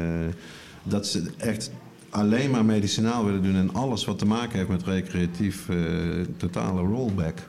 dat 0.83 1.07
ze 1.07 1.23
echt 1.37 1.71
alleen 2.09 2.51
maar 2.51 2.65
medicinaal 2.65 3.25
willen 3.25 3.43
doen... 3.43 3.55
en 3.55 3.73
alles 3.73 4.05
wat 4.05 4.19
te 4.19 4.25
maken 4.25 4.57
heeft 4.57 4.69
met 4.69 4.83
recreatief, 4.83 5.67
totale 6.37 6.81
rollback. 6.81 7.39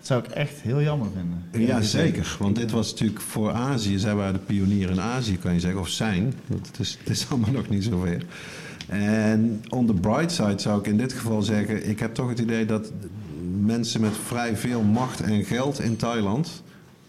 Dat 0.00 0.08
zou 0.08 0.24
ik 0.24 0.30
echt 0.30 0.60
heel 0.60 0.82
jammer 0.82 1.08
vinden. 1.14 1.66
Ja, 1.66 1.80
zeker. 1.80 2.36
Want 2.38 2.56
dit 2.56 2.70
was 2.70 2.90
natuurlijk 2.90 3.20
voor 3.20 3.52
Azië. 3.52 3.98
Zij 3.98 4.14
waren 4.14 4.32
de 4.32 4.38
pionier 4.38 4.90
in 4.90 5.00
Azië, 5.00 5.38
kan 5.38 5.52
je 5.52 5.60
zeggen. 5.60 5.80
Of 5.80 5.88
zijn. 5.88 6.34
Het 6.46 6.78
is, 6.78 6.98
het 6.98 7.08
is 7.08 7.26
allemaal 7.30 7.50
nog 7.52 7.68
niet 7.68 7.84
zover. 7.84 8.24
En 8.86 9.64
on 9.68 9.86
the 9.86 9.94
bright 9.94 10.32
side 10.32 10.58
zou 10.58 10.78
ik 10.78 10.86
in 10.86 10.96
dit 10.96 11.12
geval 11.12 11.42
zeggen... 11.42 11.88
ik 11.88 11.98
heb 11.98 12.14
toch 12.14 12.28
het 12.28 12.38
idee 12.38 12.66
dat 12.66 12.92
mensen 13.60 14.00
met 14.00 14.12
vrij 14.26 14.56
veel 14.56 14.82
macht 14.82 15.20
en 15.20 15.44
geld 15.44 15.80
in 15.80 15.96
Thailand... 15.96 16.62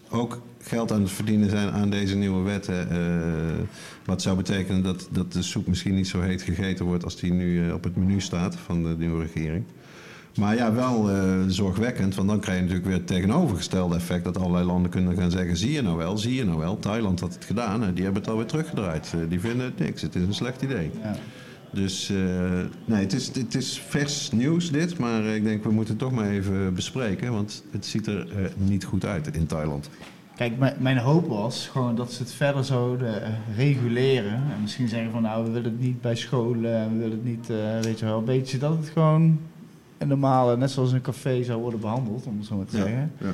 ook 0.10 0.42
geld 0.62 0.92
aan 0.92 1.02
het 1.02 1.12
verdienen 1.12 1.50
zijn 1.50 1.72
aan 1.72 1.89
deze 1.89 2.16
nieuwe 2.16 2.44
wetten. 2.44 2.88
Uh, 2.92 3.66
wat 4.06 4.22
zou 4.22 4.38
betekenen 4.38 4.84
dat, 4.84 5.08
dat 5.12 5.34
de 5.34 5.42
soep 5.42 5.68
misschien 5.68 5.96
niet 5.96 6.08
zo 6.08 6.22
heet 6.22 6.42
gegeten 6.42 6.86
wordt... 6.86 7.04
als 7.04 7.16
die 7.16 7.34
nu 7.34 7.66
uh, 7.66 7.74
op 7.74 7.84
het 7.84 7.96
menu 7.96 8.22
staat 8.22 8.56
van 8.56 8.84
de 8.84 8.96
nieuwe 8.98 9.22
regering. 9.22 9.64
Maar 10.38 10.56
ja, 10.56 10.74
wel 10.74 11.10
uh, 11.10 11.44
zorgwekkend, 11.48 12.16
want 12.16 12.28
dan 12.28 12.40
krijg 12.40 12.58
je 12.58 12.64
natuurlijk 12.64 12.90
weer 12.90 12.98
het 12.98 13.08
tegenovergestelde 13.08 13.96
effect... 13.96 14.24
dat 14.24 14.38
allerlei 14.38 14.66
landen 14.66 14.92
kunnen 14.92 15.18
gaan 15.18 15.32
zeggen, 15.32 15.58
zie 15.58 15.72
je 15.72 15.82
nou 15.82 15.98
wel, 15.98 16.18
zie 16.18 16.36
je 16.36 16.46
nou 16.46 16.58
wel. 16.58 16.80
Thailand 16.80 17.20
had 17.20 17.34
het 17.34 17.46
gedaan 17.46 17.84
en 17.84 17.94
die 17.94 18.04
hebben 18.04 18.22
het 18.22 18.32
alweer 18.32 18.46
teruggedraaid. 18.46 19.14
Uh, 19.16 19.30
die 19.30 19.40
vinden 19.40 19.66
het 19.66 19.80
niks, 19.80 20.02
het 20.02 20.16
is 20.16 20.22
een 20.22 20.34
slecht 20.34 20.62
idee. 20.62 20.92
Ja. 21.04 21.16
Dus 21.72 22.10
uh, 22.10 22.18
nee, 22.86 23.02
het 23.02 23.14
is, 23.14 23.28
het 23.36 23.56
is 23.56 23.84
vers 23.88 24.32
nieuws 24.32 24.72
dit, 24.72 24.98
maar 24.98 25.24
ik 25.24 25.44
denk 25.44 25.64
we 25.64 25.72
moeten 25.72 25.94
het 25.94 26.04
toch 26.04 26.12
maar 26.12 26.30
even 26.30 26.74
bespreken... 26.74 27.32
want 27.32 27.64
het 27.72 27.86
ziet 27.86 28.08
er 28.08 28.52
niet 28.56 28.84
goed 28.84 29.06
uit 29.06 29.36
in 29.36 29.46
Thailand. 29.46 29.90
Kijk, 30.36 30.54
mijn 30.80 30.98
hoop 30.98 31.28
was 31.28 31.68
gewoon 31.72 31.96
dat 31.96 32.12
ze 32.14 32.24
het 32.24 32.34
verder 32.34 32.64
zouden 32.64 33.22
reguleren. 33.56 34.34
En 34.34 34.62
misschien 34.62 34.88
zeggen 34.88 35.12
van 35.12 35.22
nou, 35.22 35.46
we 35.46 35.52
willen 35.52 35.72
het 35.72 35.80
niet 35.80 36.02
bij 36.02 36.16
scholen, 36.16 36.92
we 36.92 36.98
willen 36.98 37.12
het 37.12 37.24
niet, 37.24 37.48
weet 37.82 38.00
je 38.00 38.06
wel, 38.06 38.18
een 38.18 38.26
beetje 38.26 38.58
dat 38.58 38.78
het 38.78 38.90
gewoon 38.90 39.40
een 40.02 40.08
normale, 40.08 40.58
net 40.58 40.72
zoals 40.72 40.91
een 40.91 41.02
café 41.02 41.43
zou 41.43 41.62
worden 41.62 41.80
behandeld, 41.80 42.26
om 42.26 42.38
het 42.38 42.47
zo 42.47 42.56
maar 42.56 42.66
te 42.66 42.78
Ja, 42.78 42.84
zeggen. 42.84 43.12
ja. 43.18 43.32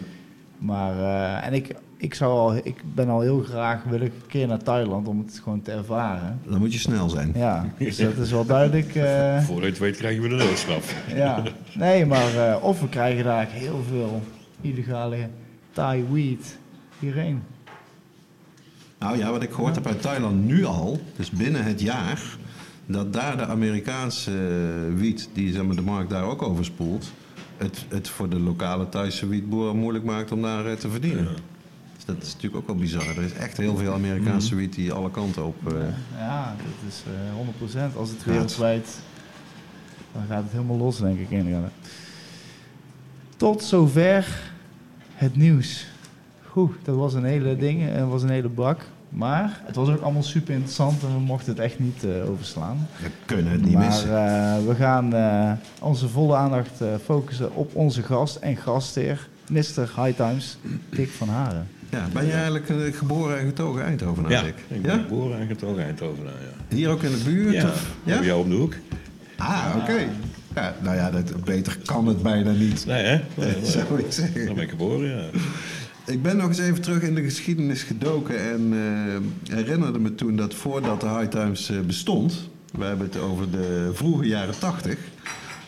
Maar, 0.57 0.95
uh, 0.95 1.45
en 1.45 1.53
ik, 1.53 1.75
ik, 1.97 2.13
zou 2.13 2.31
al, 2.31 2.55
ik 2.55 2.75
ben 2.93 3.09
al 3.09 3.21
heel 3.21 3.41
graag, 3.43 3.83
wil 3.83 4.01
ik 4.01 4.11
een 4.13 4.27
keer 4.27 4.47
naar 4.47 4.63
Thailand 4.63 5.07
om 5.07 5.19
het 5.25 5.39
gewoon 5.43 5.61
te 5.61 5.71
ervaren. 5.71 6.39
Dan 6.47 6.59
moet 6.59 6.73
je 6.73 6.79
snel 6.79 7.09
zijn. 7.09 7.31
Ja, 7.35 7.65
dus 7.77 7.97
dat 7.97 8.17
is 8.17 8.31
wel 8.31 8.45
duidelijk. 8.45 8.95
Uh, 8.95 9.39
Voordat 9.45 9.63
je 9.63 9.69
het 9.69 9.79
weet 9.79 9.97
krijgen 9.97 10.21
we 10.21 10.27
de 10.29 10.37
doodstraf. 10.37 10.95
ja, 11.15 11.43
nee, 11.75 12.05
maar 12.05 12.33
uh, 12.35 12.57
of 12.61 12.81
we 12.81 12.89
krijgen 12.89 13.23
daar 13.23 13.47
heel 13.49 13.83
veel 13.89 14.21
illegale 14.61 15.17
Thai 15.71 16.05
weed 16.11 16.57
hierheen. 16.99 17.41
Nou 18.99 19.17
ja, 19.17 19.31
wat 19.31 19.43
ik 19.43 19.51
gehoord 19.51 19.75
heb 19.75 19.87
uit 19.87 20.01
Thailand 20.01 20.45
nu 20.45 20.65
al, 20.65 20.99
dus 21.15 21.29
binnen 21.29 21.63
het 21.63 21.81
jaar, 21.81 22.21
dat 22.87 23.13
daar 23.13 23.37
de 23.37 23.45
Amerikaanse 23.45 24.31
wiet, 24.95 25.29
die 25.33 25.53
zeg 25.53 25.63
maar, 25.63 25.75
de 25.75 25.81
markt 25.81 26.09
daar 26.09 26.23
ook 26.23 26.41
overspoelt, 26.41 27.11
het, 27.57 27.85
het 27.89 28.09
voor 28.09 28.29
de 28.29 28.39
lokale 28.39 28.89
Thaise 28.89 29.27
wietboer 29.27 29.75
moeilijk 29.75 30.05
maakt 30.05 30.31
om 30.31 30.41
daar 30.41 30.65
uh, 30.65 30.73
te 30.73 30.89
verdienen. 30.89 31.23
Ja. 31.23 31.29
Dus 31.95 32.05
dat 32.05 32.15
is 32.21 32.33
natuurlijk 32.33 32.55
ook 32.55 32.67
wel 32.67 32.75
bizar. 32.75 33.17
Er 33.17 33.23
is 33.23 33.33
echt 33.33 33.57
heel 33.57 33.77
veel 33.77 33.93
Amerikaanse 33.93 34.55
wiet 34.55 34.75
die 34.75 34.93
alle 34.93 35.11
kanten 35.11 35.45
op. 35.45 35.55
Uh, 35.67 35.73
Ja, 36.17 36.55
dat 36.57 36.91
is 36.91 37.03
uh, 37.77 37.89
100%. 37.91 37.95
Als 37.95 38.09
het 38.09 38.23
wereldwijd, 38.23 38.99
dan 40.13 40.23
gaat 40.27 40.43
het 40.43 40.51
helemaal 40.51 40.77
los, 40.77 40.97
denk 40.97 41.19
ik. 41.19 41.29
Inderdaad. 41.29 41.71
Tot 43.37 43.63
zover 43.63 44.51
het 45.13 45.35
nieuws. 45.35 45.87
Goed, 46.47 46.71
dat 46.83 46.95
was 46.95 47.13
een 47.13 47.23
hele 47.23 47.55
ding, 47.55 47.93
dat 47.93 48.09
was 48.09 48.23
een 48.23 48.29
hele 48.29 48.49
bak. 48.49 48.85
Maar 49.09 49.61
het 49.65 49.75
was 49.75 49.89
ook 49.89 50.01
allemaal 50.01 50.23
super 50.23 50.53
interessant 50.53 51.01
en 51.03 51.13
we 51.13 51.19
mochten 51.19 51.53
het 51.53 51.61
echt 51.61 51.79
niet 51.79 52.03
uh, 52.03 52.29
overslaan. 52.29 52.87
We 53.01 53.09
kunnen 53.25 53.51
het 53.51 53.61
niet 53.61 53.73
maar, 53.73 53.85
missen. 53.85 54.09
Uh, 54.09 54.67
we 54.67 54.75
gaan 54.77 55.15
uh, 55.15 55.51
onze 55.79 56.07
volle 56.09 56.35
aandacht 56.35 56.81
focussen 57.03 57.55
op 57.55 57.75
onze 57.75 58.03
gast 58.03 58.35
en 58.35 58.55
gastheer, 58.57 59.27
Mr. 59.51 59.91
High 59.95 60.15
Times, 60.15 60.57
Dick 60.89 61.09
van 61.09 61.29
Haren. 61.29 61.67
Ja, 61.89 62.07
ben 62.13 62.25
je 62.25 62.31
eigenlijk 62.31 62.95
geboren 62.95 63.39
en 63.39 63.45
getogen 63.45 63.83
Eindhovenaar, 63.83 64.31
Ja, 64.31 64.41
Dick? 64.41 64.55
ik 64.67 64.81
ben 64.81 64.99
geboren 64.99 65.39
en 65.39 65.47
getogen 65.47 65.83
Eindhovenaar, 65.83 66.33
ja. 66.33 66.75
Hier 66.75 66.89
ook 66.89 67.03
in 67.03 67.11
de 67.11 67.21
buurt? 67.25 67.53
Ja, 67.53 67.65
of- 67.65 67.95
ja? 68.03 68.21
jou 68.23 68.41
om 68.43 68.49
de 68.49 68.55
hoek. 68.55 68.73
Ah, 69.37 69.65
oké. 69.81 70.07
Ja, 70.55 70.75
nou 70.81 70.95
ja, 70.95 71.11
dat, 71.11 71.43
beter 71.43 71.77
kan 71.85 72.07
het 72.07 72.21
bijna 72.23 72.51
niet. 72.51 72.85
Nee, 72.85 73.03
hè? 73.05 73.21
Nee, 73.35 73.55
nee. 73.61 73.65
Zou 73.65 73.99
ik 73.99 74.11
zeggen. 74.11 74.45
Dan 74.45 74.55
ben 74.55 74.63
ik 74.63 74.69
geboren, 74.69 75.09
ja. 75.09 75.23
Ik 76.07 76.21
ben 76.21 76.37
nog 76.37 76.47
eens 76.47 76.59
even 76.59 76.81
terug 76.81 77.01
in 77.01 77.15
de 77.15 77.23
geschiedenis 77.23 77.83
gedoken 77.83 78.51
en 78.51 78.73
eh, 78.73 79.55
herinnerde 79.55 79.99
me 79.99 80.15
toen 80.15 80.35
dat 80.35 80.53
voordat 80.53 81.01
de 81.01 81.07
High 81.07 81.27
Times 81.27 81.69
eh, 81.69 81.79
bestond, 81.79 82.49
we 82.71 82.85
hebben 82.85 83.07
het 83.07 83.17
over 83.17 83.51
de 83.51 83.91
vroege 83.93 84.27
jaren 84.27 84.59
tachtig, 84.59 84.97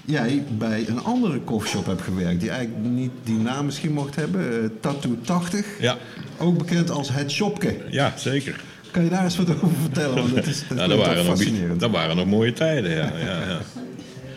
jij 0.06 0.44
bij 0.58 0.86
een 0.88 1.04
andere 1.04 1.40
koffieshop 1.40 1.86
hebt 1.86 2.02
gewerkt 2.02 2.40
die 2.40 2.50
eigenlijk 2.50 2.86
niet 2.86 3.12
die 3.24 3.38
naam 3.38 3.66
misschien 3.66 3.94
mocht 3.94 4.16
hebben, 4.16 4.64
eh, 4.64 4.70
Tattoo 4.80 5.18
80. 5.22 5.66
Ja, 5.80 5.98
Ook 6.38 6.58
bekend 6.58 6.90
als 6.90 7.10
het 7.12 7.32
shopke. 7.32 7.78
ja 7.90 8.14
zeker. 8.18 8.64
Kan 8.92 9.04
je 9.04 9.10
daar 9.10 9.24
eens 9.24 9.38
wat 9.38 9.50
over 9.50 9.78
vertellen? 9.82 10.16
Want 10.16 10.36
dat 10.36 10.46
is, 10.46 10.64
dat 10.68 10.78
waren 11.06 11.26
nog, 11.26 11.38
fascinerend. 11.38 11.80
dat 11.80 11.92
waren 11.92 12.16
nog 12.16 12.26
mooie 12.26 12.54
tijden, 12.54 12.92
ja. 12.92 13.12
ja, 13.18 13.48
ja. 13.48 13.60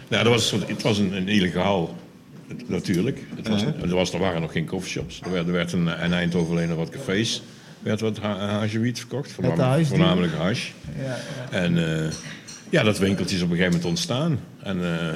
ja 0.09 0.23
dat 0.23 0.33
was, 0.33 0.51
het 0.67 0.83
was 0.83 0.99
een, 0.99 1.13
een 1.13 1.29
illegaal, 1.29 1.97
natuurlijk. 2.67 3.21
Het 3.37 3.49
was, 3.49 3.63
Uh-huh. 3.63 3.83
er, 3.83 3.95
was, 3.95 4.13
er 4.13 4.19
waren 4.19 4.41
nog 4.41 4.53
geen 4.53 4.67
coffeeshops. 4.67 5.21
Er 5.25 5.33
werd, 5.33 5.47
er 5.47 5.53
werd 5.53 5.73
een, 5.73 5.87
in 5.89 6.13
Eindhoven 6.13 6.53
alleen 6.55 6.69
nog 6.69 6.77
wat 6.79 6.89
cafés. 6.91 7.37
Er 7.83 7.89
werd 7.89 8.01
wat 8.01 8.19
ha- 8.19 8.39
hagewiet 8.49 8.99
verkocht, 8.99 9.33
voornamelijk, 9.33 9.87
voornamelijk 9.87 10.33
hash. 10.35 10.71
Ja, 10.99 11.05
ja. 11.05 11.17
En 11.51 12.05
eh, 12.05 12.11
ja, 12.71 12.83
dat 12.83 12.99
winkeltje 12.99 13.37
is 13.37 13.43
op 13.43 13.51
een 13.51 13.57
gegeven 13.57 13.77
moment 13.77 13.91
ontstaan. 13.91 14.41
En 14.63 14.83
eh, 14.83 15.15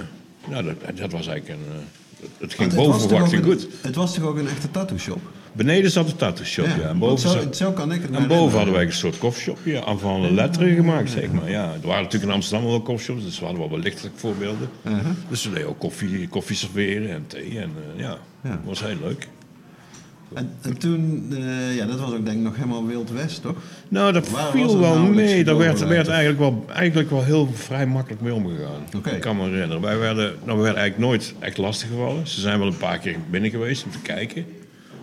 ja, 0.50 0.62
dat, 0.62 0.76
dat 0.96 1.12
was 1.12 1.26
eigenlijk 1.26 1.48
een... 1.60 1.72
eh, 1.72 2.26
het 2.38 2.54
ging 2.54 2.74
boven 2.74 3.00
verwachting 3.00 3.44
goed. 3.44 3.66
Het 3.80 3.94
was 3.94 4.14
toch 4.14 4.24
ook 4.24 4.36
een 4.36 4.48
echte 4.48 4.70
tattoo 4.70 4.98
shop? 4.98 5.20
Beneden 5.56 5.90
zat 5.90 6.06
de 6.06 6.16
tattoo 6.16 6.44
shop, 6.44 6.66
ja. 6.66 6.88
En 6.88 6.98
boven, 6.98 7.30
zo, 7.30 7.38
zat- 7.40 7.56
zo 7.56 7.72
kan 7.72 7.92
ik 7.92 8.02
het 8.02 8.10
en 8.10 8.26
boven 8.28 8.56
hadden 8.56 8.74
wij 8.74 8.84
een 8.84 8.92
soort 8.92 9.18
koffieshopje 9.18 9.84
aan 9.84 9.98
van 9.98 10.22
de 10.22 10.32
letteren 10.32 10.74
gemaakt, 10.74 11.10
zeg 11.10 11.32
maar. 11.32 11.50
Ja, 11.50 11.64
er 11.80 11.86
waren 11.86 12.02
natuurlijk 12.02 12.30
in 12.30 12.36
Amsterdam 12.36 12.66
wel 12.68 12.80
koffieshops, 12.80 13.24
dus 13.24 13.38
we 13.38 13.44
hadden 13.44 13.70
wel 13.70 13.78
lichtelijk 13.78 14.18
voorbeelden. 14.18 14.68
Uh-huh. 14.86 15.00
Dus 15.28 15.44
we 15.44 15.50
deden 15.50 15.68
ook 15.68 15.78
koffie, 15.78 16.28
koffie 16.28 16.56
serveren 16.56 17.10
en 17.10 17.24
thee 17.26 17.58
en 17.58 17.70
eh, 17.96 18.00
ja, 18.00 18.18
Ja. 18.42 18.50
dat 18.50 18.58
was 18.64 18.80
heel 18.82 18.96
leuk. 19.02 19.28
En, 20.34 20.50
en 20.62 20.78
toen, 20.78 21.26
eh, 21.32 21.76
ja, 21.76 21.86
dat 21.86 21.98
was 22.00 22.12
ook 22.12 22.24
denk 22.24 22.36
ik 22.38 22.42
nog 22.42 22.56
helemaal 22.56 22.86
Wild 22.86 23.10
West, 23.10 23.42
toch? 23.42 23.56
Nou, 23.88 24.12
dat 24.12 24.30
Waar 24.30 24.50
viel 24.50 24.78
wel 24.78 24.94
nauwelijks 24.94 25.32
mee. 25.32 25.44
Daar 25.44 25.56
werd, 25.56 25.86
werd 25.86 26.08
eigenlijk, 26.08 26.38
wel, 26.38 26.64
eigenlijk 26.72 27.10
wel 27.10 27.24
heel 27.24 27.48
vrij 27.54 27.86
makkelijk 27.86 28.22
mee 28.22 28.34
omgegaan. 28.34 28.82
Oké. 28.96 29.10
Ik 29.10 29.20
kan 29.20 29.36
me 29.36 29.42
herinneren. 29.42 29.80
Wij 29.82 29.98
werden, 29.98 30.34
nou, 30.44 30.56
we 30.58 30.62
werden 30.64 30.80
eigenlijk 30.82 31.10
nooit 31.10 31.34
echt 31.38 31.56
lastiggevallen. 31.56 32.26
Ze 32.28 32.40
zijn 32.40 32.58
wel 32.58 32.68
een 32.68 32.76
paar 32.76 32.98
keer 32.98 33.16
binnen 33.30 33.50
geweest 33.50 33.84
om 33.84 33.90
te 33.90 33.98
kijken. 34.02 34.46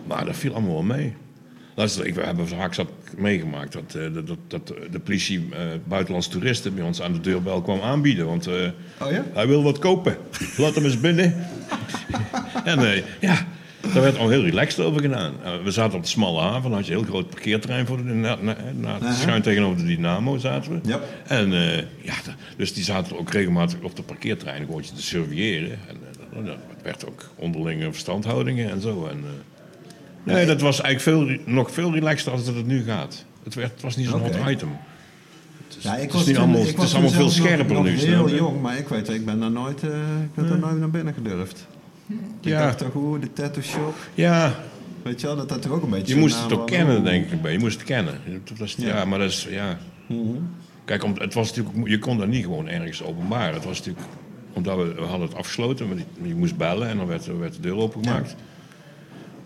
Maar 0.06 0.24
dat 0.24 0.36
viel 0.36 0.52
allemaal 0.52 0.72
wel 0.72 0.82
mee. 0.82 1.14
Luister, 1.76 2.06
ik, 2.06 2.14
we 2.14 2.22
hebben 2.22 2.48
vaak 2.48 2.74
zat 2.74 2.88
meegemaakt 3.16 3.72
dat, 3.72 3.94
eh, 3.94 4.14
dat, 4.14 4.26
dat, 4.26 4.38
dat 4.48 4.66
de 4.90 5.00
politie 5.00 5.48
eh, 5.52 5.60
buitenlandse 5.84 6.30
toeristen 6.30 6.74
bij 6.74 6.84
ons 6.84 7.02
aan 7.02 7.12
de 7.12 7.20
deurbel 7.20 7.62
kwam 7.62 7.80
aanbieden. 7.80 8.26
Want 8.26 8.46
eh, 8.46 8.54
Oh 9.02 9.10
ja? 9.10 9.24
hij 9.32 9.46
wil 9.46 9.62
wat 9.62 9.78
kopen. 9.78 10.16
Laat 10.56 10.74
hem 10.74 10.84
eens 10.84 11.00
binnen. 11.00 11.46
en 12.64 13.02
ja, 13.20 13.46
daar 13.92 14.02
werd 14.02 14.18
al 14.18 14.28
heel 14.28 14.42
relaxed 14.42 14.84
over 14.84 15.00
gedaan. 15.00 15.32
We 15.64 15.70
zaten 15.70 15.96
op 15.96 16.02
de 16.02 16.08
smalle 16.08 16.40
haven, 16.40 16.72
had 16.72 16.86
je 16.86 16.92
een 16.92 16.98
heel 16.98 17.08
groot 17.08 17.30
parkeerterrein 17.30 17.86
voor 17.86 17.96
de, 17.96 18.02
na, 18.02 18.36
na, 18.40 18.56
na- 18.74 19.12
schuin 19.12 19.42
tegenover 19.42 19.76
de 19.78 19.84
Dynamo 19.86 20.38
zaten 20.38 20.72
we. 20.72 20.88
Ja. 20.88 21.00
En 21.26 21.50
ja, 22.02 22.14
dus 22.56 22.74
die 22.74 22.84
zaten 22.84 23.18
ook 23.18 23.30
regelmatig 23.30 23.80
op 23.82 23.96
de 23.96 24.02
parkeerterrein 24.02 24.64
gewoon 24.64 24.82
te 24.82 25.02
surveilleren. 25.02 25.78
En 26.36 26.44
dat 26.44 26.56
werd 26.82 27.06
ook 27.06 27.30
onderlinge 27.36 27.92
verstandhoudingen 27.92 28.70
en 28.70 28.80
zo. 28.80 29.06
En, 29.10 29.24
nee, 30.24 30.46
dat 30.46 30.60
was 30.60 30.80
eigenlijk 30.80 31.28
veel, 31.28 31.38
nog 31.54 31.70
veel 31.70 31.92
relaxter 31.92 32.32
als 32.32 32.44
dat 32.44 32.54
het 32.54 32.66
nu 32.66 32.82
gaat. 32.84 33.24
Het, 33.42 33.54
werd, 33.54 33.72
het 33.72 33.82
was 33.82 33.96
niet 33.96 34.08
zo'n 34.08 34.20
hot 34.20 34.36
item. 34.48 34.68
Ja, 35.78 35.96
ik 35.96 36.12
is 36.12 36.24
niet 36.26 36.36
allemaal- 36.38 36.64
het 36.66 36.82
is 36.82 36.92
allemaal 36.92 37.10
veel 37.10 37.30
scherper 37.30 37.80
nu, 37.82 37.90
heel 37.90 38.30
jong, 38.34 38.60
maar 38.60 38.78
ik 38.78 38.88
weet, 38.88 39.08
ik 39.08 39.24
ben 39.24 39.40
daar 39.40 39.50
nooit, 39.50 39.82
eh, 39.82 39.88
ik 40.22 40.34
ben 40.34 40.48
daar 40.48 40.58
nooit 40.58 40.78
naar 40.78 40.90
binnen 40.90 41.14
gedurfd. 41.14 41.66
Ik 42.08 42.16
Ja. 42.40 42.64
dacht 42.64 42.78
toch, 42.78 42.92
hoe 42.92 43.18
de 43.18 43.32
tattoo 43.32 43.62
shop. 43.62 43.94
Ja, 44.14 44.54
Weet 45.02 45.20
je 45.20 45.26
wel, 45.26 45.36
dat 45.36 45.48
dat 45.48 45.62
toch 45.62 45.72
ook 45.72 45.82
een 45.82 45.90
beetje 45.90 46.14
Je 46.14 46.20
moest 46.20 46.42
het 46.42 46.52
ook 46.52 46.58
was. 46.60 46.70
kennen, 46.70 47.04
denk 47.04 47.30
ik. 47.30 47.50
Je 47.50 47.58
moest 47.58 47.74
het 47.76 47.84
kennen. 47.86 48.14
Dat 48.44 48.58
was, 48.58 48.74
ja. 48.78 48.86
Ja. 48.86 48.98
Mhm. 49.00 49.08
maar 49.08 49.18
dat 49.18 49.30
is, 49.30 49.46
ja. 49.50 49.78
Kijk, 50.84 51.04
om, 51.04 51.14
het 51.18 51.34
was 51.34 51.54
natuurlijk, 51.54 51.88
je 51.88 51.98
kon 51.98 52.18
dat 52.18 52.28
niet 52.28 52.44
gewoon 52.44 52.68
ergens 52.68 53.02
openbaren. 53.02 53.54
Het 53.54 53.64
was 53.64 53.78
natuurlijk, 53.78 54.06
omdat 54.52 54.76
we, 54.76 54.94
we 54.94 55.00
hadden 55.02 55.28
het 55.28 55.36
afgesloten, 55.36 55.88
maar 55.88 55.96
je 56.22 56.34
moest 56.34 56.56
bellen 56.56 56.88
en 56.88 56.96
dan 56.96 57.06
werd, 57.06 57.38
werd 57.38 57.54
de 57.54 57.60
deur 57.60 57.76
opengemaakt. 57.76 58.34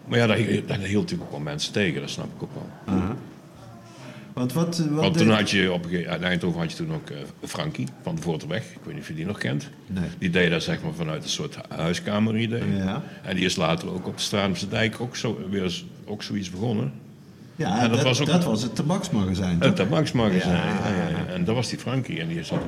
Maar 0.08 0.18
ja, 0.18 0.26
dat, 0.26 0.36
dat 0.36 0.76
hield 0.76 1.02
natuurlijk 1.02 1.22
ook 1.22 1.30
wel 1.30 1.40
mensen 1.40 1.72
tegen, 1.72 2.00
dat 2.00 2.10
snap 2.10 2.26
ik 2.36 2.42
ook 2.42 2.50
wel. 2.54 2.96
Want 4.32 4.52
wat, 4.52 4.78
wat 4.78 5.00
Want 5.02 5.18
toen 5.18 5.30
had 5.30 5.50
je 5.50 5.72
op 5.72 5.84
een 5.84 5.90
gegeven 5.90 6.22
Eindhoven 6.22 6.60
had 6.60 6.70
je 6.70 6.76
toen 6.76 6.92
ook 6.94 7.10
eh, 7.10 7.16
Frankie 7.42 7.86
van 8.02 8.14
de 8.14 8.22
Voorterweg. 8.22 8.62
Ik 8.62 8.78
weet 8.84 8.92
niet 8.94 9.02
of 9.02 9.08
je 9.08 9.14
die 9.14 9.26
nog 9.26 9.38
kent. 9.38 9.68
Nee. 9.86 10.04
Die 10.18 10.30
deed 10.30 10.50
dat 10.50 10.62
zeg 10.62 10.82
maar 10.82 10.92
vanuit 10.94 11.22
een 11.22 11.28
soort 11.28 11.58
huiskamer-idee. 11.68 12.62
Ja. 12.76 13.02
En 13.22 13.36
die 13.36 13.44
is 13.44 13.56
later 13.56 13.90
ook 13.92 14.06
op 14.06 14.16
de 14.16 14.22
Stratumse 14.22 14.68
Dijk 14.68 15.00
ook, 15.00 15.16
zo, 15.16 15.38
weer 15.50 15.82
ook 16.04 16.22
zoiets 16.22 16.50
begonnen. 16.50 16.92
Ja, 17.56 17.74
En 17.82 17.88
dat 17.88 17.90
dat, 17.98 18.02
was 18.02 18.20
ook- 18.20 18.26
dat 18.26 18.44
was 18.44 18.62
het 18.62 18.74
tabaksmagazijn, 18.74 19.58
toch? 19.58 19.74
tabaksmagazijn. 19.74 20.56
Ja. 20.56 20.88
Ja, 20.90 21.08
ja. 21.08 21.26
En 21.32 21.44
dat 21.44 21.54
was 21.54 21.68
die 21.68 21.78
Frankie 21.78 22.20
en 22.20 22.28
die 22.28 22.42
zat 22.44 22.58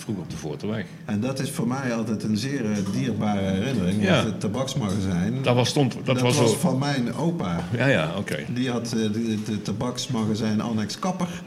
vroeger 0.00 0.22
op 0.24 0.30
de 0.30 0.36
Voorterweg. 0.36 0.84
En 1.04 1.20
dat 1.20 1.40
is 1.40 1.50
voor 1.50 1.68
mij 1.68 1.94
altijd 1.94 2.22
een 2.22 2.36
zeer 2.36 2.70
eh, 2.70 2.76
dierbare 2.92 3.40
herinnering. 3.40 4.02
Ja. 4.02 4.14
Want 4.14 4.26
het 4.26 4.40
tabaksmagazijn, 4.40 5.42
Dat 5.42 5.54
was, 5.54 5.68
stond, 5.68 5.92
dat, 6.04 6.18
dat 6.18 6.36
was, 6.36 6.54
van 6.56 6.78
mijn 6.78 7.14
opa. 7.14 7.64
Ja, 7.76 7.86
ja, 7.86 8.12
oké. 8.16 8.44
Die 8.54 8.70
had 8.70 8.92
eh, 8.92 9.12
de, 9.12 9.42
de 9.42 9.62
tabaksmagazijn 9.62 10.60
Annex 10.60 10.98
Kapper. 10.98 11.42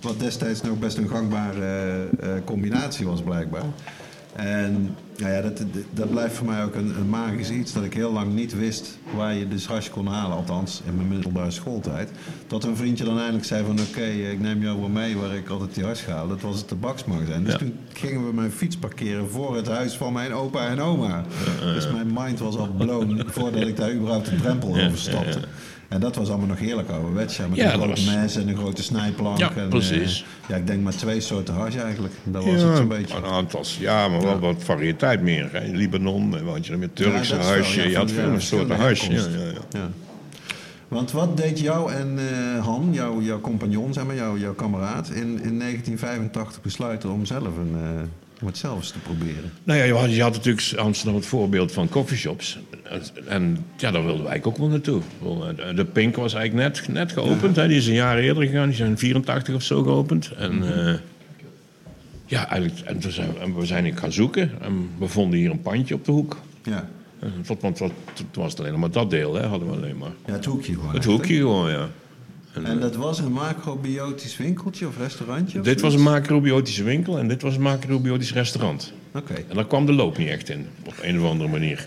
Wat 0.00 0.20
destijds 0.20 0.60
nog 0.62 0.78
best 0.78 0.96
een 0.96 1.08
gangbare 1.08 2.08
eh, 2.20 2.28
combinatie 2.44 3.06
was, 3.06 3.22
blijkbaar. 3.22 3.62
En 4.36 4.96
nou 5.18 5.32
ja, 5.32 5.40
dat, 5.40 5.56
dat, 5.58 5.66
dat 5.94 6.10
blijft 6.10 6.34
voor 6.34 6.46
mij 6.46 6.64
ook 6.64 6.74
een, 6.74 6.94
een 6.98 7.08
magisch 7.08 7.50
iets. 7.50 7.72
Dat 7.72 7.84
ik 7.84 7.94
heel 7.94 8.12
lang 8.12 8.34
niet 8.34 8.54
wist 8.56 8.98
waar 9.16 9.34
je 9.34 9.48
dus 9.48 9.66
hash 9.66 9.88
kon 9.88 10.06
halen. 10.06 10.36
Althans, 10.36 10.82
in 10.86 10.94
mijn 10.96 11.08
middelbare 11.08 11.50
schooltijd. 11.50 12.10
Tot 12.46 12.64
een 12.64 12.76
vriendje 12.76 13.04
dan 13.04 13.16
eindelijk 13.18 13.44
zei 13.44 13.64
van... 13.64 13.78
Oké, 13.80 14.04
ik 14.06 14.40
neem 14.40 14.62
jou 14.62 14.78
wel 14.80 14.88
mee 14.88 15.16
waar 15.16 15.34
ik 15.34 15.48
altijd 15.48 15.74
die 15.74 15.84
hash 15.84 16.04
halen. 16.06 16.28
Dat 16.28 16.40
was 16.40 16.56
het 16.58 16.68
tabaksmagazijn. 16.68 17.44
Dus 17.44 17.52
Ja. 17.52 17.58
toen 17.58 17.74
gingen 17.92 18.26
we 18.26 18.32
mijn 18.34 18.50
fiets 18.52 18.76
parkeren 18.76 19.30
voor 19.30 19.56
het 19.56 19.66
huis 19.68 19.94
van 19.96 20.12
mijn 20.12 20.32
opa 20.34 20.68
en 20.68 20.80
oma. 20.80 21.24
Dus 21.74 21.90
mijn 21.92 22.10
mind 22.14 22.38
was 22.38 22.56
al 22.56 22.68
blown 22.76 23.22
voordat 23.26 23.66
ik 23.66 23.76
daar 23.76 23.92
überhaupt 23.92 24.30
de 24.30 24.36
drempel 24.36 24.68
over 24.68 24.98
stapte. 24.98 25.40
Ja, 25.88 25.94
En 25.94 26.00
dat 26.00 26.16
was 26.16 26.28
allemaal 26.28 26.46
nog 26.46 26.58
heerlijk 26.58 26.88
ouderwets. 26.88 27.36
Ja, 27.36 27.46
met 27.48 27.56
Ja, 27.58 27.64
een 27.64 27.70
grote 27.70 27.88
was- 27.88 28.04
mes 28.14 28.36
en 28.36 28.48
een 28.48 28.56
grote 28.56 28.82
snijplank. 28.82 29.38
Ja, 29.38 29.52
en, 29.56 29.68
precies. 29.68 30.24
eh, 30.42 30.48
ja, 30.48 30.56
ik 30.56 30.66
denk 30.66 30.82
maar 30.82 30.94
twee 30.96 31.20
soorten 31.20 31.54
hash 31.54 31.76
eigenlijk. 31.76 32.14
Dat 32.24 32.44
was 32.44 32.62
het 32.62 32.76
zo'n 32.76 32.88
beetje. 32.88 33.16
een 33.16 33.24
aantal, 33.24 33.64
ja, 33.78 34.08
maar 34.08 34.20
wel 34.22 34.38
wat 34.38 34.56
variëteit 34.58 35.22
meer. 35.22 35.48
Hè. 35.52 35.66
Libanon, 35.72 36.36
en 36.36 36.44
wat 36.44 36.66
je 36.66 36.76
met 36.76 36.96
Turkse 36.96 37.34
Ja, 37.34 37.54
ja, 37.54 37.82
je 37.88 37.96
had 37.96 38.10
veel 38.10 38.32
ja, 38.32 38.38
soorten 38.38 38.76
huisje. 38.76 39.12
Ja, 39.12 39.18
herkomst. 39.20 39.38
ja, 39.72 39.78
ja. 39.78 39.80
Ja. 39.80 39.90
Want 40.88 41.12
wat 41.12 41.36
deed 41.36 41.60
jou 41.60 41.92
en 41.92 42.18
eh, 42.18 42.64
Han, 42.64 42.88
jouw, 42.92 43.20
jouw 43.22 43.40
compagnon, 43.40 43.92
zeg 43.92 44.04
maar, 44.06 44.14
jouw, 44.14 44.38
jouw 44.38 44.54
kameraad, 44.54 45.08
in, 45.10 45.22
in 45.42 45.58
1985 45.58 46.62
besluiten 46.62 47.10
om 47.12 47.24
zelf 47.26 47.56
een, 47.56 47.74
eh, 47.74 48.40
om 48.40 48.46
het 48.46 48.58
zelf 48.58 48.76
eens 48.76 48.90
te 48.90 48.98
proberen? 48.98 49.52
Nou 49.64 49.78
ja, 49.78 49.84
je 49.84 49.92
had, 49.94 50.14
je 50.14 50.22
had 50.22 50.32
natuurlijk 50.34 50.72
Amsterdam 50.76 51.14
het 51.14 51.26
voorbeeld 51.26 51.72
van 51.72 51.88
coffeeshops. 51.88 52.58
En, 53.28 53.64
ja, 53.76 53.90
daar 53.90 54.04
wilden 54.04 54.22
wij 54.22 54.30
eigenlijk 54.32 54.46
ook 54.46 54.56
wel 54.56 54.68
naartoe. 54.68 55.00
Eh, 55.68 55.76
De 55.76 55.84
Pink 55.84 56.16
was 56.16 56.34
eigenlijk 56.34 56.68
net, 56.76 56.88
net 56.88 57.12
geopend. 57.12 57.56
Hè. 57.56 57.68
Die 57.68 57.76
is 57.76 57.86
een 57.86 57.94
jaar 57.94 58.18
eerder 58.18 58.42
gegaan. 58.46 58.66
Die 58.68 58.76
zijn 58.76 58.90
in 58.90 58.98
84 58.98 59.54
of 59.54 59.62
zo 59.62 59.82
geopend. 59.82 60.30
En 60.32 60.76
eh, 60.86 60.94
ja, 62.26 62.48
eigenlijk, 62.48 62.86
en 62.88 62.98
toen 62.98 63.12
zijn, 63.12 63.32
we- 63.32 63.38
en 63.38 63.56
we 63.58 63.66
zijn 63.66 63.96
gaan 63.96 64.12
zoeken. 64.12 64.50
En 64.60 64.88
we 64.98 65.08
vonden 65.08 65.38
hier 65.38 65.50
een 65.50 65.62
pandje 65.62 65.94
op 65.94 66.04
de 66.04 66.12
hoek. 66.12 66.36
Ja, 66.62 66.88
want 67.46 67.78
wat- 67.78 67.92
toen 68.14 68.42
was 68.42 68.50
het 68.50 68.60
alleen 68.60 68.78
maar 68.78 68.90
dat 68.90 69.10
deel, 69.10 69.34
hè, 69.34 69.46
hadden 69.46 69.70
we 69.70 69.76
alleen 69.76 69.96
maar. 69.98 70.12
ja 70.26 70.32
het 70.32 70.44
hoekje 70.44 70.74
gewoon. 70.74 70.94
Het 70.94 71.04
hoekje 71.04 71.36
gewoon, 71.36 71.70
ja. 71.70 71.88
En 72.64 72.80
dat 72.80 72.96
was 72.96 73.18
een 73.18 73.32
macrobiotisch 73.32 74.36
winkeltje 74.36 74.86
of 74.86 74.98
restaurantje? 74.98 75.58
Of 75.58 75.64
Dit 75.64 75.80
was 75.80 75.94
een 75.94 76.02
macrobiotische 76.02 76.82
winkel 76.82 77.18
en 77.18 77.28
dit 77.28 77.42
was 77.42 77.54
een 77.54 77.62
macrobiotisch 77.62 78.32
restaurant. 78.32 78.92
Oké. 79.18 79.34
En 79.34 79.54
daar 79.54 79.66
kwam 79.66 79.86
de 79.86 79.92
loop 79.92 80.18
niet 80.18 80.28
echt 80.28 80.48
in, 80.48 80.66
op 80.84 80.94
een 81.02 81.20
of 81.20 81.30
andere 81.30 81.50
manier. 81.50 81.86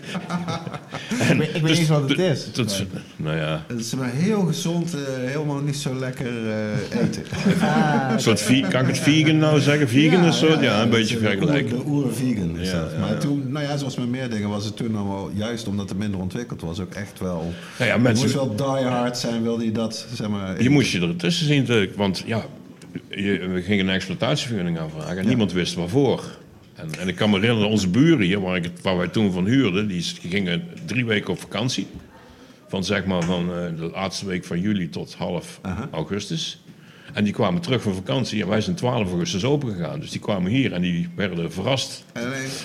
Ik 1.30 1.38
weet, 1.38 1.54
ik 1.54 1.62
weet 1.62 1.62
niet 1.62 1.78
eens 1.78 1.88
wat 1.88 2.08
het 2.08 2.18
is. 2.18 2.52
Dat, 2.52 2.84
nou 3.16 3.36
ja, 3.36 3.64
Het 3.66 3.78
is 3.80 3.94
maar 3.94 4.10
heel 4.12 4.40
gezond, 4.40 4.94
eh, 4.94 5.00
helemaal 5.30 5.60
niet 5.60 5.76
zo 5.76 5.94
lekker 5.94 6.50
eh, 6.50 7.00
eten. 7.02 7.22
een 8.12 8.20
soort 8.20 8.44
kan 8.68 8.80
ik 8.80 8.86
het 8.86 8.98
vegan 8.98 9.38
nou 9.38 9.60
zeggen? 9.60 9.88
Vegan 9.88 10.24
is 10.24 10.38
soort, 10.38 10.60
ja, 10.60 10.82
een 10.82 10.90
beetje 10.90 11.18
vergelijken. 11.18 11.78
De 11.78 11.84
oer-vegan 11.86 12.58
is 12.58 12.70
Ja, 12.70 12.80
dat. 12.80 12.92
ja, 12.92 12.98
Maar 12.98 13.12
ja. 13.12 13.18
toen, 13.18 13.52
nou 13.52 13.64
ja, 13.64 13.76
zoals 13.76 13.96
met 13.96 14.08
meer 14.08 14.30
dingen 14.30 14.48
was 14.48 14.64
het 14.64 14.76
toen 14.76 14.96
allemaal, 14.96 15.30
juist 15.34 15.66
omdat 15.66 15.88
het 15.88 15.98
minder 15.98 16.20
ontwikkeld 16.20 16.60
was, 16.60 16.80
ook 16.80 16.94
echt 16.94 17.20
wel... 17.20 17.52
Nou 17.78 17.90
ja, 17.90 17.92
Het 17.92 18.02
mensen, 18.02 18.22
moest 18.24 18.56
wel 18.56 18.76
die 18.76 18.86
hard 18.86 19.18
zijn, 19.18 19.42
wilde 19.42 19.64
je 19.64 19.72
dat, 19.72 20.06
zeg 20.14 20.28
maar... 20.28 20.62
je 20.62 20.70
moest 20.70 20.92
je 20.92 21.00
ertussen 21.00 21.46
zien, 21.46 21.60
natuurlijk, 21.60 21.96
want 21.96 22.22
ja, 22.26 22.44
je, 23.08 23.48
we 23.48 23.62
gingen 23.62 23.88
een 23.88 23.94
exploitatievergunning 23.94 24.78
aanvragen 24.78 25.18
en 25.18 25.26
niemand 25.26 25.52
wist 25.52 25.74
waarvoor. 25.74 26.40
En, 26.82 27.00
en 27.00 27.08
ik 27.08 27.14
kan 27.16 27.30
me 27.30 27.38
herinneren, 27.40 27.68
onze 27.70 27.88
buren 27.88 28.26
hier, 28.26 28.40
waar, 28.40 28.56
ik 28.56 28.70
waar 28.82 28.96
wij 28.96 29.08
toen 29.08 29.32
van 29.32 29.46
huurden, 29.46 29.88
die 29.88 30.02
gingen 30.28 30.62
drie 30.86 31.04
weken 31.04 31.30
op 31.32 31.40
vakantie. 31.40 31.86
Van 32.68 32.84
zeg 32.84 33.04
maar 33.04 33.22
van 33.22 33.40
eh, 33.50 33.56
de 33.76 33.90
laatste 33.92 34.26
week 34.26 34.44
van 34.44 34.60
juli 34.60 34.88
tot 34.88 35.14
half 35.14 35.58
Aha. 35.62 35.88
augustus. 35.92 36.62
En 37.12 37.24
die 37.24 37.32
kwamen 37.32 37.60
terug 37.60 37.82
van 37.82 37.94
vakantie 37.94 38.42
en 38.42 38.48
wij 38.48 38.60
zijn 38.60 38.76
12 38.76 39.10
augustus 39.10 39.44
open 39.44 39.72
gegaan. 39.72 40.00
Dus 40.00 40.10
die 40.10 40.20
kwamen 40.20 40.50
hier 40.50 40.72
en 40.72 40.82
die 40.82 41.08
werden 41.16 41.52
verrast 41.52 42.04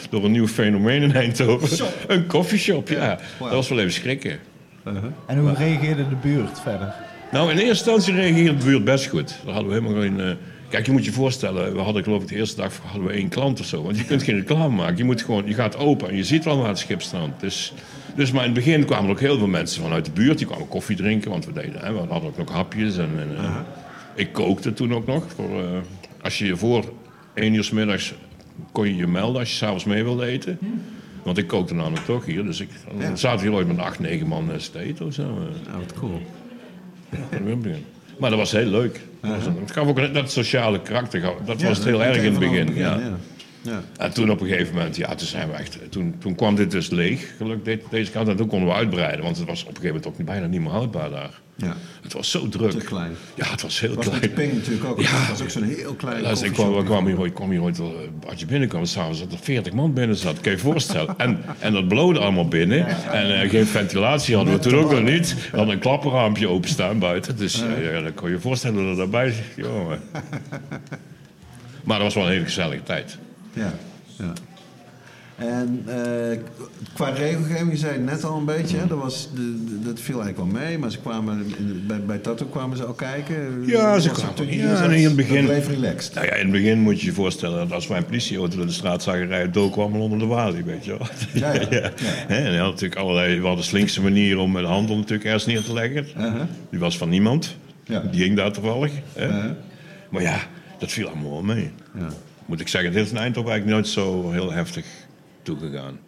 door 0.09 0.25
een 0.25 0.31
nieuw 0.31 0.47
fenomeen 0.47 1.01
in 1.01 1.13
Eindhoven. 1.13 1.85
Een 2.07 2.27
koffieshop, 2.27 2.87
ja. 2.89 3.19
Wauw. 3.39 3.49
Dat 3.49 3.51
was 3.51 3.69
wel 3.69 3.79
even 3.79 3.91
schrikken. 3.91 4.39
uh-huh. 4.87 5.03
En 5.27 5.39
hoe 5.39 5.53
reageerde 5.53 6.09
de 6.09 6.15
buurt 6.15 6.59
verder? 6.59 6.93
Nou, 7.31 7.51
in 7.51 7.57
eerste 7.57 7.91
instantie 7.91 8.13
reageerde 8.13 8.57
de 8.57 8.65
buurt 8.65 8.83
best 8.83 9.05
goed. 9.05 9.35
Daar 9.45 9.53
hadden 9.53 9.71
we 9.73 9.79
helemaal 9.79 10.01
geen... 10.01 10.19
eh, 10.19 10.35
Kijk, 10.69 10.85
je 10.85 10.91
moet 10.91 11.05
je 11.05 11.11
voorstellen, 11.11 11.73
we 11.73 11.79
hadden 11.79 12.03
geloof 12.03 12.21
ik 12.21 12.27
de 12.27 12.35
eerste 12.35 12.61
dag 12.61 12.79
hadden 12.85 13.07
we 13.07 13.13
één 13.13 13.27
klant 13.29 13.59
of 13.59 13.65
zo. 13.65 13.83
Want 13.83 13.97
je 13.97 14.03
kunt 14.05 14.23
geen 14.23 14.35
reclame 14.35 14.75
maken. 14.75 14.97
Je, 14.97 15.03
moet 15.03 15.21
gewoon, 15.21 15.47
je 15.47 15.53
gaat 15.53 15.77
open 15.77 16.09
en 16.09 16.15
je 16.15 16.23
ziet 16.23 16.43
wel 16.43 16.57
waar 16.57 16.67
het 16.67 16.77
schip 16.77 17.01
strandt. 17.01 17.39
Dus, 17.39 17.73
dus 18.15 18.31
maar 18.31 18.45
in 18.45 18.51
het 18.53 18.63
begin 18.65 18.85
kwamen 18.85 19.05
er 19.05 19.11
ook 19.11 19.19
heel 19.19 19.37
veel 19.37 19.47
mensen 19.47 19.81
vanuit 19.81 20.05
de 20.05 20.11
buurt. 20.11 20.37
Die 20.37 20.47
kwamen 20.47 20.67
koffie 20.67 20.95
drinken, 20.95 21.29
want 21.31 21.45
we 21.45 21.53
deden, 21.53 21.79
hè, 21.81 21.91
we 21.93 21.97
hadden 21.97 22.29
ook 22.29 22.37
nog 22.37 22.51
hapjes. 22.51 22.97
En, 22.97 23.09
en, 23.17 23.37
eh, 23.37 23.55
Ik 24.15 24.33
kookte 24.33 24.73
toen 24.73 24.93
ook 24.93 25.05
nog. 25.07 25.23
Voor, 25.35 25.63
eh, 25.63 25.67
als 26.21 26.37
je 26.37 26.45
je 26.45 26.55
voor 26.57 26.93
één 27.33 27.53
uur 27.53 27.63
's 27.63 27.71
middags 27.71 28.13
kon 28.71 28.87
je 28.87 28.95
je 28.95 29.07
melden 29.07 29.39
als 29.39 29.49
je 29.49 29.55
s'avonds 29.55 29.83
mee 29.85 30.03
wilde 30.03 30.25
eten. 30.25 30.59
Want 31.23 31.37
ik 31.37 31.47
kookte 31.47 31.73
namelijk 31.75 32.05
toch 32.05 32.25
hier. 32.25 32.43
Dus 32.43 32.59
ik 32.59 32.69
dan 32.97 33.09
Ja. 33.09 33.15
zaten 33.15 33.45
hier 33.47 33.55
ooit 33.55 33.67
met 33.67 33.77
acht, 33.79 33.99
negen 33.99 34.27
man 34.27 34.49
te 34.71 34.79
eten 34.79 35.05
of 35.05 35.13
zo. 35.13 35.21
eh. 35.23 35.71
Ja, 35.71 35.77
wat 35.79 35.93
cool. 35.99 36.21
Maar 38.17 38.29
dat 38.29 38.39
was 38.39 38.51
heel 38.51 38.65
leuk. 38.65 38.99
Dat 39.21 39.45
een- 39.45 39.57
Het 39.59 39.71
gaf 39.71 39.87
ook 39.87 40.13
dat 40.13 40.31
sociale 40.31 40.81
karakter. 40.81 41.21
Dat 41.45 41.61
was 41.61 41.77
het 41.77 41.85
heel 41.85 41.97
dat 41.97 42.07
erg 42.07 42.17
in 42.17 42.31
het 42.31 42.39
begin. 42.39 42.75
Ja. 42.75 42.99
Ja. 43.67 43.81
En 43.97 44.13
toen 44.13 44.29
op 44.31 44.41
een 44.41 44.47
gegeven 44.47 44.73
moment, 44.75 44.95
ja, 44.95 45.15
toen 45.15 45.27
zijn 45.27 45.47
we 45.49 45.53
echt. 45.53 45.77
Toen, 45.89 46.15
toen 46.19 46.35
kwam 46.35 46.55
dit 46.55 46.71
dus 46.71 46.89
leeg, 46.89 47.33
gelukkig 47.37 47.79
de- 47.79 47.83
deze 47.89 48.11
kant. 48.11 48.27
En 48.27 48.35
toen 48.35 48.47
konden 48.47 48.67
we 48.69 48.73
uitbreiden, 48.75 49.23
want 49.23 49.37
het 49.37 49.47
was 49.47 49.61
op 49.61 49.67
een 49.67 49.75
gegeven 49.75 49.95
moment 50.01 50.19
ook 50.19 50.25
bijna 50.25 50.45
niet 50.45 50.61
meer 50.61 50.69
houdbaar 50.69 51.09
daar. 51.09 51.39
ja. 51.55 51.75
Het 52.01 52.13
was 52.13 52.31
zo 52.31 52.49
druk. 52.49 52.71
Te 52.71 52.77
klein. 52.77 53.11
Ja, 53.35 53.45
het 53.51 53.61
was 53.61 53.79
heel 53.79 53.95
was 53.95 54.07
klein. 54.07 54.33
Ping 54.33 54.53
natuurlijk 54.53 54.85
ook. 54.85 55.01
Ja. 55.01 55.19
Dat 55.19 55.29
was 55.29 55.41
ook 55.41 55.49
zo'n 55.49 55.63
heel 55.63 55.93
klein 55.93 56.21
Luister, 56.21 56.47
ik 56.47 56.53
kwam, 56.53 56.83
kwam 56.83 57.05
hier 57.07 57.19
ooit, 57.19 57.33
kwam 57.33 57.49
hier 57.51 57.61
ooit 57.61 57.79
eh, 57.79 57.85
als 58.29 58.39
je 58.39 58.45
binnenkwam, 58.45 58.85
s'avonds 58.85 59.19
dat 59.19 59.31
er 59.31 59.37
40 59.41 59.73
man 59.73 59.93
binnen 59.93 60.15
zat. 60.15 60.33
Kan 60.41 60.51
je 60.51 60.57
je 60.57 60.63
voorstellen? 60.63 61.13
En, 61.17 61.39
en 61.59 61.73
dat 61.73 61.87
blode 61.87 62.19
allemaal 62.19 62.47
binnen. 62.47 62.87
En 63.11 63.41
eh, 63.41 63.49
geen 63.49 63.65
ventilatie 63.65 64.35
hadden 64.35 64.53
we 64.53 64.59
toen 64.59 64.75
ook 64.75 64.91
nog 64.91 65.01
niet. 65.03 65.35
We 65.51 65.57
hadden 65.57 65.73
een 65.75 65.81
klappenraampje 65.81 66.47
openstaan 66.49 66.99
buiten. 66.99 67.37
Dus 67.37 67.61
eh, 67.61 67.93
ja, 67.93 68.01
dan 68.01 68.13
kon 68.13 68.27
je 68.29 68.35
je 68.35 68.41
voorstellen 68.41 68.75
dat 68.77 68.87
er 68.91 68.95
daarbij 68.97 69.31
zit. 69.31 69.43
Jongen. 69.65 69.99
Maar 71.83 71.97
dat 71.99 72.05
was 72.05 72.13
wel 72.13 72.25
een 72.25 72.31
hele 72.31 72.43
gezellige 72.45 72.83
tijd. 72.83 73.17
Ja, 73.57 73.73
ja. 74.17 74.33
En 75.37 75.83
eh, 75.85 76.37
qua 76.93 77.09
regelgeving, 77.09 77.77
zei 77.77 77.93
het 77.93 78.03
net 78.05 78.23
al 78.23 78.37
een 78.37 78.45
beetje, 78.45 78.77
hè, 78.77 78.87
dat, 78.87 78.97
was, 78.97 79.29
de, 79.35 79.63
de- 79.65 79.79
dat 79.85 79.99
viel 79.99 80.21
eigenlijk 80.21 80.51
wel 80.51 80.61
mee, 80.61 80.77
maar 80.77 80.91
ze 80.91 80.99
kwamen, 80.99 81.45
bij, 81.87 82.01
bij 82.05 82.17
Tattoo 82.17 82.47
kwamen 82.47 82.77
ze 82.77 82.83
al 82.85 82.93
kijken. 82.93 83.63
Ja, 83.65 83.99
ze 83.99 84.09
kwamen- 84.09 84.57
ja, 84.57 84.83
en 84.83 84.91
in 84.91 85.03
het 85.03 85.15
begin- 85.15 85.45
bleef 85.45 85.67
relaxed. 85.67 86.13
Nou 86.13 86.25
ja, 86.25 86.33
in 86.33 86.41
het 86.41 86.51
begin 86.51 86.79
moet 86.79 86.99
je 86.99 87.05
je 87.05 87.13
voorstellen 87.13 87.57
dat 87.57 87.71
als 87.71 87.87
wij 87.87 87.97
een 87.97 88.05
politieauto 88.05 88.57
door 88.57 88.65
de 88.65 88.71
straat 88.71 89.03
zagen 89.03 89.27
rijden, 89.27 89.51
dook 89.51 89.75
we 89.75 89.81
allemaal 89.81 90.01
onder 90.01 90.19
de 90.19 90.25
walie, 90.25 90.63
weet 90.63 90.85
je 90.85 90.97
wel. 90.97 91.07
Ja, 91.33 91.53
ja. 91.69 91.91
En 92.37 92.51
je 92.51 92.57
had 92.59 92.71
natuurlijk 92.71 92.99
allerlei, 93.01 93.39
we 93.39 93.47
hadden 93.47 93.65
slinkse 93.65 94.01
manieren 94.01 94.41
om 94.41 94.51
met 94.51 94.61
de 94.61 94.67
handel 94.69 94.95
natuurlijk 94.95 95.23
ergens 95.25 95.45
neer 95.45 95.63
te 95.63 95.73
leggen. 95.73 96.05
Uh-huh. 96.17 96.41
Die 96.69 96.79
was 96.79 96.97
van 96.97 97.09
niemand. 97.09 97.55
Ja. 97.83 97.99
Die 97.99 98.21
ging 98.23 98.35
daar 98.35 98.51
toevallig. 98.51 98.91
Uh-huh. 99.17 99.51
Maar 100.09 100.21
ja, 100.21 100.37
dat 100.79 100.91
viel 100.91 101.07
allemaal 101.07 101.31
wel 101.31 101.43
mee. 101.43 101.71
Ja. 101.97 102.07
Moet 102.47 102.59
ik 102.59 102.67
zeggen, 102.67 102.91
dit 102.91 103.05
is 103.05 103.11
in 103.11 103.17
Eindhoven 103.17 103.51
eigenlijk 103.51 103.79
nooit 103.81 103.93
zo 103.93 104.31
heel 104.31 104.51
heftig 104.51 104.85
toegegaan. 105.41 105.99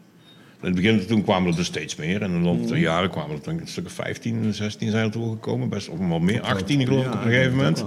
In 0.62 0.66
het 0.66 0.76
begin 0.76 1.06
toen 1.06 1.24
kwamen 1.24 1.50
er 1.50 1.56
dus 1.56 1.66
steeds 1.66 1.96
meer. 1.96 2.22
En 2.22 2.32
in 2.32 2.38
de 2.42 2.46
loop 2.48 2.58
Mhm. 2.60 2.68
der 2.68 2.78
jaren 2.78 3.10
kwamen 3.10 3.40
er 3.46 3.52
een 3.52 3.62
stuk 3.68 3.86
of 3.86 3.92
15, 3.92 4.54
16 4.54 4.92
zijn 4.92 5.06
er 5.06 5.12
toegekomen. 5.12 5.70
Best, 5.70 5.90
of 5.90 5.98
wel 6.00 6.20
meer, 6.20 6.42
18 6.42 6.86
geloof 6.86 7.06
ik 7.06 7.14
op 7.14 7.18
een 7.24 7.32
gegeven 7.32 7.56
moment. 7.56 7.86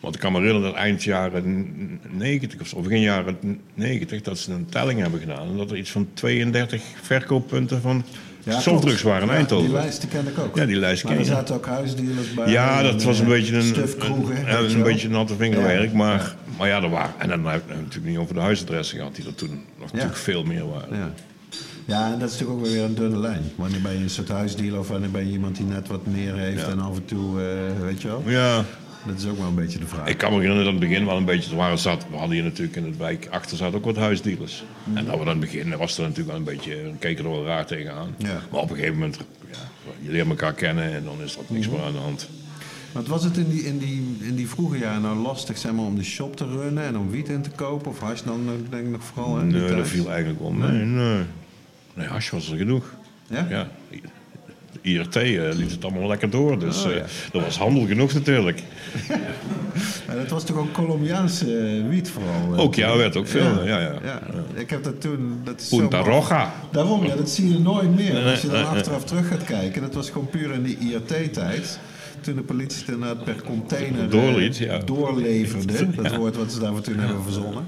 Want 0.00 0.14
ik 0.14 0.20
kan 0.20 0.32
me 0.32 0.38
herinneren 0.38 0.70
dat 0.70 0.78
eind 0.80 1.02
jaren 1.04 2.00
90 2.10 2.60
of 2.60 2.66
zo, 2.66 2.76
of 2.76 2.82
begin 2.82 3.00
jaren 3.00 3.60
90, 3.74 4.22
dat 4.22 4.38
ze 4.38 4.52
een 4.52 4.66
telling 4.66 5.00
hebben 5.00 5.20
gedaan. 5.20 5.48
En 5.48 5.56
dat 5.56 5.70
er 5.70 5.76
iets 5.76 5.90
van 5.90 6.08
32 6.14 6.82
verkooppunten 7.02 7.80
van 7.80 8.04
Ja, 8.52 8.60
softdrugs 8.60 9.02
waren 9.02 9.22
in 9.22 9.28
Ja, 9.28 9.34
Eindhoven. 9.34 9.66
Die 9.66 9.74
lijst 9.76 10.00
die 10.00 10.10
ken 10.10 10.26
ik 10.26 10.38
ook. 10.38 10.56
Ja, 10.56 10.66
die 10.66 10.76
lijst 10.76 11.04
maar 11.04 11.12
ken 11.12 11.20
er 11.22 11.28
je. 11.28 11.34
zaten 11.34 11.54
ook 11.54 11.66
huisdealers 11.66 12.34
bij. 12.34 12.48
Ja, 12.50 12.82
dat 12.82 13.02
was 13.02 13.18
een 13.18 13.24
eh, 13.24 13.30
beetje 13.30 13.56
een, 13.56 13.74
een, 14.58 14.70
een 14.74 14.82
beetje 14.82 15.08
natte 15.08 15.34
vingerwerk. 15.36 15.92
Maar, 15.92 16.34
maar 16.58 16.68
ja, 16.68 16.82
er 16.82 16.90
waren. 16.90 17.14
En 17.18 17.28
dan 17.28 17.42
we 17.42 17.48
het 17.48 17.68
natuurlijk 17.68 18.06
niet 18.06 18.18
over 18.18 18.34
de 18.34 18.40
huisadressen 18.40 18.96
gehad, 18.98 19.14
die 19.14 19.26
er 19.26 19.34
toen 19.34 19.64
nog 19.78 19.92
natuurlijk 19.92 20.18
veel 20.18 20.44
meer 20.44 20.68
waren. 20.68 20.96
Ja. 20.96 21.10
ja, 21.84 22.12
en 22.12 22.18
dat 22.18 22.28
is 22.30 22.38
natuurlijk 22.38 22.66
ook 22.66 22.72
weer 22.72 22.82
een 22.84 22.94
dunne 22.94 23.18
lijn. 23.18 23.42
Wanneer 23.54 23.80
ben 23.80 23.92
je 23.92 24.02
een 24.02 24.10
soort 24.10 24.28
huisdealer 24.28 24.78
of 24.78 24.88
wanneer 24.88 25.10
ben 25.10 25.26
je 25.26 25.32
iemand 25.32 25.56
die 25.56 25.66
net 25.66 25.88
wat 25.88 26.06
meer 26.06 26.34
heeft 26.34 26.60
Ja. 26.62 26.68
en 26.68 26.80
af 26.80 26.96
en 26.96 27.04
toe, 27.04 27.40
eh, 27.40 27.82
weet 27.82 28.02
je 28.02 28.08
wel. 28.08 28.22
Ja, 28.26 28.64
Dat 29.06 29.18
is 29.18 29.26
ook 29.26 29.38
wel 29.38 29.46
een 29.46 29.54
beetje 29.54 29.78
de 29.78 29.86
vraag. 29.86 30.08
ik 30.08 30.18
kan 30.18 30.32
me 30.32 30.38
herinneren 30.40 30.64
dat 30.64 30.74
in 30.74 30.80
het 30.80 30.88
begin 30.90 31.06
wel 31.06 31.16
een 31.16 31.24
beetje. 31.24 31.56
Waren, 31.56 31.78
zat, 31.78 32.06
we 32.10 32.16
hadden 32.16 32.34
hier 32.34 32.44
natuurlijk 32.44 32.76
in 32.76 32.84
het 32.84 32.96
wijk 32.96 33.28
achter 33.30 33.56
zaten 33.56 33.78
ook 33.78 33.84
wat 33.84 33.96
huisdealers. 33.96 34.64
En 34.94 35.04
dat 35.04 35.18
we 35.18 35.24
dan 35.24 35.34
in 35.34 35.40
het 35.40 35.40
begin 35.40 35.76
was 35.76 35.96
er 35.96 36.02
natuurlijk 36.02 36.28
wel 36.28 36.36
een 36.36 36.56
beetje. 36.56 36.90
keken 36.98 37.24
er 37.24 37.30
wel 37.30 37.44
raar 37.44 37.66
tegenaan. 37.66 38.14
Ja. 38.18 38.40
Maar 38.50 38.60
op 38.60 38.70
een 38.70 38.76
gegeven 38.76 38.98
moment, 38.98 39.16
ja, 39.50 39.58
je 40.00 40.10
leert 40.10 40.28
elkaar 40.28 40.52
kennen 40.54 40.94
en 40.94 41.04
dan 41.04 41.22
is 41.22 41.36
er 41.36 41.42
niks 41.48 41.68
meer 41.68 41.82
aan 41.82 41.92
de 41.92 41.98
hand. 41.98 42.28
Want 42.92 43.08
was 43.08 43.24
het 43.24 43.36
in 43.36 43.48
die, 43.50 43.62
in, 43.62 43.78
die, 43.78 44.16
in 44.20 44.34
die 44.34 44.48
vroege 44.48 44.78
jaren 44.78 45.02
nou 45.02 45.16
lastig 45.16 45.58
zeg 45.58 45.72
maar, 45.72 45.84
om 45.84 45.96
de 45.96 46.04
shop 46.04 46.36
te 46.36 46.46
runnen 46.46 46.84
en 46.84 46.98
om 46.98 47.10
wiet 47.10 47.28
in 47.28 47.42
te 47.42 47.50
kopen? 47.50 47.90
Of 47.90 48.00
hash 48.00 48.22
dan 48.22 48.40
eh, 48.46 48.70
denk 48.70 48.84
ik 48.84 48.90
nog 48.90 49.04
vooral? 49.04 49.36
Hè, 49.36 49.44
Nee, 49.44 49.76
dat 49.76 49.88
viel 49.88 50.10
eigenlijk 50.10 50.40
wel 50.40 50.50
mee. 50.50 50.70
Nee, 50.70 51.24
nee 51.94 52.06
hash 52.06 52.30
was 52.30 52.50
er 52.50 52.56
genoeg. 52.56 52.94
Ja? 53.28 53.46
Ja. 53.50 53.68
IRT 54.86 55.16
eh, 55.16 55.48
liet 55.52 55.70
het 55.70 55.84
allemaal 55.84 56.08
lekker 56.08 56.30
door. 56.30 56.58
Dus 56.58 56.84
Oh, 56.84 56.90
eh, 56.90 56.96
ja. 56.96 57.04
dat 57.32 57.42
was 57.42 57.58
handel 57.58 57.86
genoeg 57.86 58.12
natuurlijk. 58.12 58.62
Maar 60.06 60.16
dat 60.16 60.30
was 60.30 60.44
toch 60.44 60.56
ook 60.56 60.72
Colombiaanse 60.72 61.56
eh, 61.56 61.88
wiet 61.88 62.10
vooral? 62.10 62.64
Ook 62.64 62.74
ja, 62.74 62.96
werd 62.96 63.16
ook 63.16 63.26
veel. 63.26 63.64
Ja, 63.64 63.80
ja. 63.80 63.94
Ja, 64.04 64.20
ik 64.54 64.70
heb 64.70 64.84
dat 64.84 65.00
toen... 65.00 65.40
Dat 65.44 65.60
is 65.60 65.68
zo 65.68 65.76
Punta 65.76 65.96
makkelijk. 65.96 66.28
Roja. 66.28 66.54
Daarom, 66.72 67.06
ja, 67.06 67.16
dat 67.16 67.30
zie 67.30 67.52
je 67.52 67.58
nooit 67.58 67.94
meer. 67.94 68.24
Als 68.24 68.40
je 68.40 68.48
dan 68.48 68.66
achteraf 68.66 69.04
terug 69.04 69.28
gaat 69.28 69.44
kijken, 69.44 69.82
dat 69.82 69.94
was 69.94 70.10
gewoon 70.10 70.30
puur 70.30 70.52
in 70.52 70.62
die 70.62 70.78
IRT-tijd. 70.78 71.78
Toen 72.20 72.34
de 72.34 72.42
politie 72.42 72.78
het 72.78 72.88
inderdaad 72.88 73.24
per 73.24 73.42
container 73.42 74.10
Doorliet, 74.10 74.56
ja. 74.56 74.78
doorleverde. 74.78 75.90
Dat 75.90 76.16
woord 76.16 76.36
wat 76.36 76.52
ze 76.52 76.58
daarvoor 76.58 76.80
toen 76.80 76.98
hebben 76.98 77.22
verzonnen. 77.22 77.64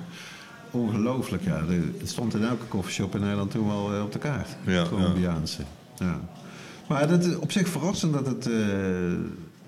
Ongelooflijk, 0.71 1.45
ja. 1.45 1.64
Het 1.99 2.09
stond 2.09 2.35
in 2.35 2.45
elke 2.45 2.64
koffieshop 2.69 3.14
in 3.14 3.21
Nederland 3.21 3.51
toen 3.51 3.66
wel 3.66 4.03
op 4.03 4.12
de 4.12 4.19
kaart. 4.19 4.49
Ja, 4.66 4.85
Colombiaanse. 4.89 5.62
Ja. 5.99 6.21
Maar 6.89 7.09
dat 7.09 7.24
is 7.24 7.36
op 7.36 7.53
zich 7.53 7.68
verrassend 7.68 8.12
dat 8.12 8.26
het... 8.26 8.47
eh, 8.47 8.55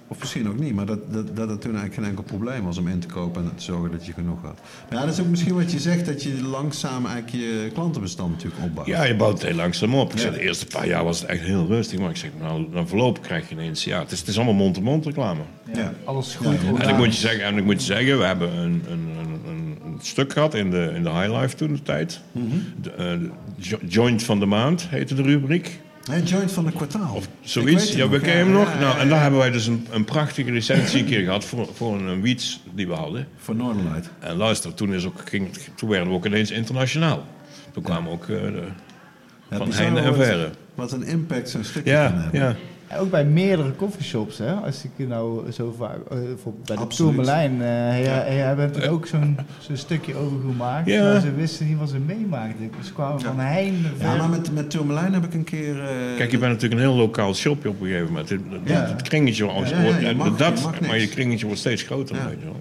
of 0.09 0.19
misschien 0.19 0.49
ook 0.49 0.59
niet, 0.59 0.75
maar 0.75 0.87
dat, 0.87 1.13
dat, 1.13 1.37
dat 1.37 1.49
het 1.49 1.61
toen 1.61 1.71
eigenlijk 1.71 1.95
geen 1.95 2.05
enkel 2.05 2.23
probleem 2.25 2.65
was 2.65 2.79
om 2.79 2.89
in 2.89 2.99
te 2.99 3.07
kopen 3.07 3.43
en 3.43 3.53
te 3.57 3.63
zorgen 3.63 3.91
dat 3.91 4.07
je 4.07 4.13
genoeg 4.13 4.43
had. 4.43 4.59
Maar 4.89 4.99
ja, 4.99 5.05
dat 5.05 5.15
is 5.15 5.21
ook 5.21 5.27
misschien 5.27 5.55
wat 5.55 5.73
je 5.73 5.79
zegt, 5.79 6.07
dat 6.07 6.23
je 6.23 6.43
langzaam 6.43 7.07
eigenlijk 7.07 7.45
je 7.45 7.71
klantenbestand 7.73 8.31
natuurlijk 8.31 8.63
opbouwt. 8.63 8.87
Ja, 8.87 9.05
je 9.05 9.17
bouwt 9.17 9.33
het 9.33 9.43
heel 9.43 9.57
langzaam 9.57 9.95
op. 9.95 10.11
Ik 10.13 10.17
Ja. 10.17 10.23
zeg, 10.23 10.33
de 10.35 10.41
eerste 10.41 10.67
paar 10.67 10.87
jaar 10.87 11.05
was 11.05 11.21
het 11.21 11.29
echt 11.29 11.41
heel 11.41 11.67
rustig. 11.67 11.99
Maar 11.99 12.11
ik 12.11 12.17
zeg, 12.17 12.31
nou, 12.41 12.67
dan 12.73 12.89
verloop 12.89 13.23
krijg 13.23 13.49
je 13.49 13.55
ineens... 13.55 13.85
Ja, 13.85 13.99
het 13.99 14.11
is, 14.13 14.19
het 14.19 14.29
is 14.29 14.37
allemaal 14.37 14.55
mond-to-mond 14.55 15.07
reclame. 15.07 15.41
Ja. 15.75 15.93
Alles 16.05 16.37
organisch. 16.39 16.81
En 16.81 16.89
ik 16.89 16.97
moet 16.97 17.15
je 17.15 17.21
zeggen, 17.21 17.45
en 17.45 17.57
ik 17.57 17.65
moet 17.65 17.81
je 17.81 17.87
zeggen 17.95 18.19
we 18.19 18.25
hebben 18.25 18.57
een, 18.59 18.83
een, 18.89 19.09
een, 19.47 19.79
een, 19.85 19.99
stuk 20.01 20.33
gehad 20.33 20.55
in 20.55 20.71
de, 20.71 20.93
in 20.95 21.03
de 21.03 21.11
High 21.11 21.41
Life 21.41 21.57
toen 21.57 21.73
de 21.73 21.83
tijd. 21.83 22.21
De, 22.83 22.91
eh, 22.91 23.19
de 23.79 23.87
Joint 23.89 24.23
van 24.23 24.39
de 24.41 24.47
Maand 24.47 24.87
heette 24.89 25.15
de 25.15 25.23
rubriek. 25.23 25.81
Nee, 26.09 26.23
joint 26.23 26.53
van 26.53 26.67
een 26.67 26.73
kwartaal. 26.73 27.15
Of 27.15 27.29
zoiets. 27.41 27.93
Ja, 27.93 28.09
we 28.09 28.19
hem 28.19 28.51
nog. 28.51 28.79
nou, 28.79 28.99
en 28.99 29.09
daar 29.09 29.23
hebben 29.23 29.41
wij 29.41 29.51
dus 29.51 29.67
een, 29.67 29.87
een 29.91 30.05
prachtige 30.05 30.51
licentie 30.53 30.99
een 31.01 31.07
keer 31.07 31.25
gehad 31.25 31.45
voor, 31.45 31.69
voor 31.75 31.95
een, 31.95 32.07
een 32.07 32.21
wiets 32.23 32.61
die 32.75 32.87
we 32.87 32.95
hadden. 32.95 33.29
Voor 33.37 33.55
Northernlight. 33.55 34.11
En 34.19 34.37
luister, 34.37 34.75
toen, 34.75 34.95
is 34.95 35.05
ook, 35.05 35.29
ging, 35.29 35.51
toen 35.77 35.89
werden 35.89 36.09
we 36.09 36.15
ook 36.15 36.27
ineens 36.27 36.51
internationaal. 36.51 37.27
Toen 37.73 37.83
kwamen 37.83 38.13
ook 38.13 38.23
eh, 38.23 38.29
de, 38.29 38.63
van 39.51 39.73
heinde 39.73 40.01
en 40.01 40.15
verre. 40.15 40.51
Wat 40.75 40.93
een 40.93 41.03
impact 41.03 41.51
zo'n 41.51 41.65
stukje 41.65 41.91
Ja, 41.91 42.09
kan 42.09 42.19
hebben. 42.21 42.41
ja. 42.41 42.57
Ook 42.99 43.11
bij 43.11 43.25
meerdere 43.25 43.77
coffeeshops, 43.77 44.39
hè? 44.39 44.53
Als 44.53 44.85
ik 44.85 45.09
nou 45.09 45.51
zo 45.53 45.75
vaak... 45.79 45.97
eh, 46.11 46.19
bijvoorbeeld 46.19 46.67
bij 46.67 46.77
de 46.77 46.83
Absoluut. 46.83 47.15
Tourmalijn, 47.15 47.53
eh 47.53 47.69
hij 47.69 48.35
hebben 48.37 48.75
er 48.83 48.91
ook 48.91 49.07
zo'n 49.07 49.37
zo'n 49.59 49.77
stukje 49.77 50.15
over 50.17 50.37
gemaakt. 50.49 50.87
Ja. 50.87 51.13
Maar 51.13 51.21
ze 51.21 51.35
wisten 51.35 51.67
niet 51.69 51.79
wat 51.79 51.89
ze 51.89 51.99
meemaakten. 51.99 52.71
Ze 52.85 52.93
kwamen 52.93 53.21
van 53.21 53.35
ver. 53.41 54.07
Ja, 54.07 54.17
maar 54.17 54.29
met, 54.29 54.53
met 54.55 54.71
Tourmalijn 54.71 55.13
heb 55.13 55.25
ik 55.25 55.35
een 55.35 55.45
keer... 55.45 55.81
eh, 55.81 56.17
Kijk, 56.17 56.31
je 56.31 56.39
bent 56.39 56.53
natuurlijk 56.53 56.81
een 56.81 56.87
heel 56.89 56.97
lokaal 56.97 57.35
shopje 57.35 57.69
op 57.69 57.81
een 57.81 57.87
gegeven 57.87 58.07
moment. 58.07 58.29
Het, 58.29 58.41
het- 58.51 58.61
Ja. 58.65 58.87
het 58.87 59.03
kringetje 59.03 59.45
wordt, 59.45 59.69
Ja, 59.71 59.81
ja, 59.83 59.97
je 59.99 60.07
ja, 60.07 60.13
mag- 60.15 60.37
dat, 60.37 60.59
je 60.59 60.65
mag 60.65 60.81
maar 60.81 60.99
je 60.99 61.09
kringetje 61.09 61.45
wordt 61.47 61.61
steeds 61.61 61.83
groter. 61.83 62.17
Ja. 62.17 62.25
Weet 62.29 62.39
je 62.39 62.45
wel. 62.45 62.61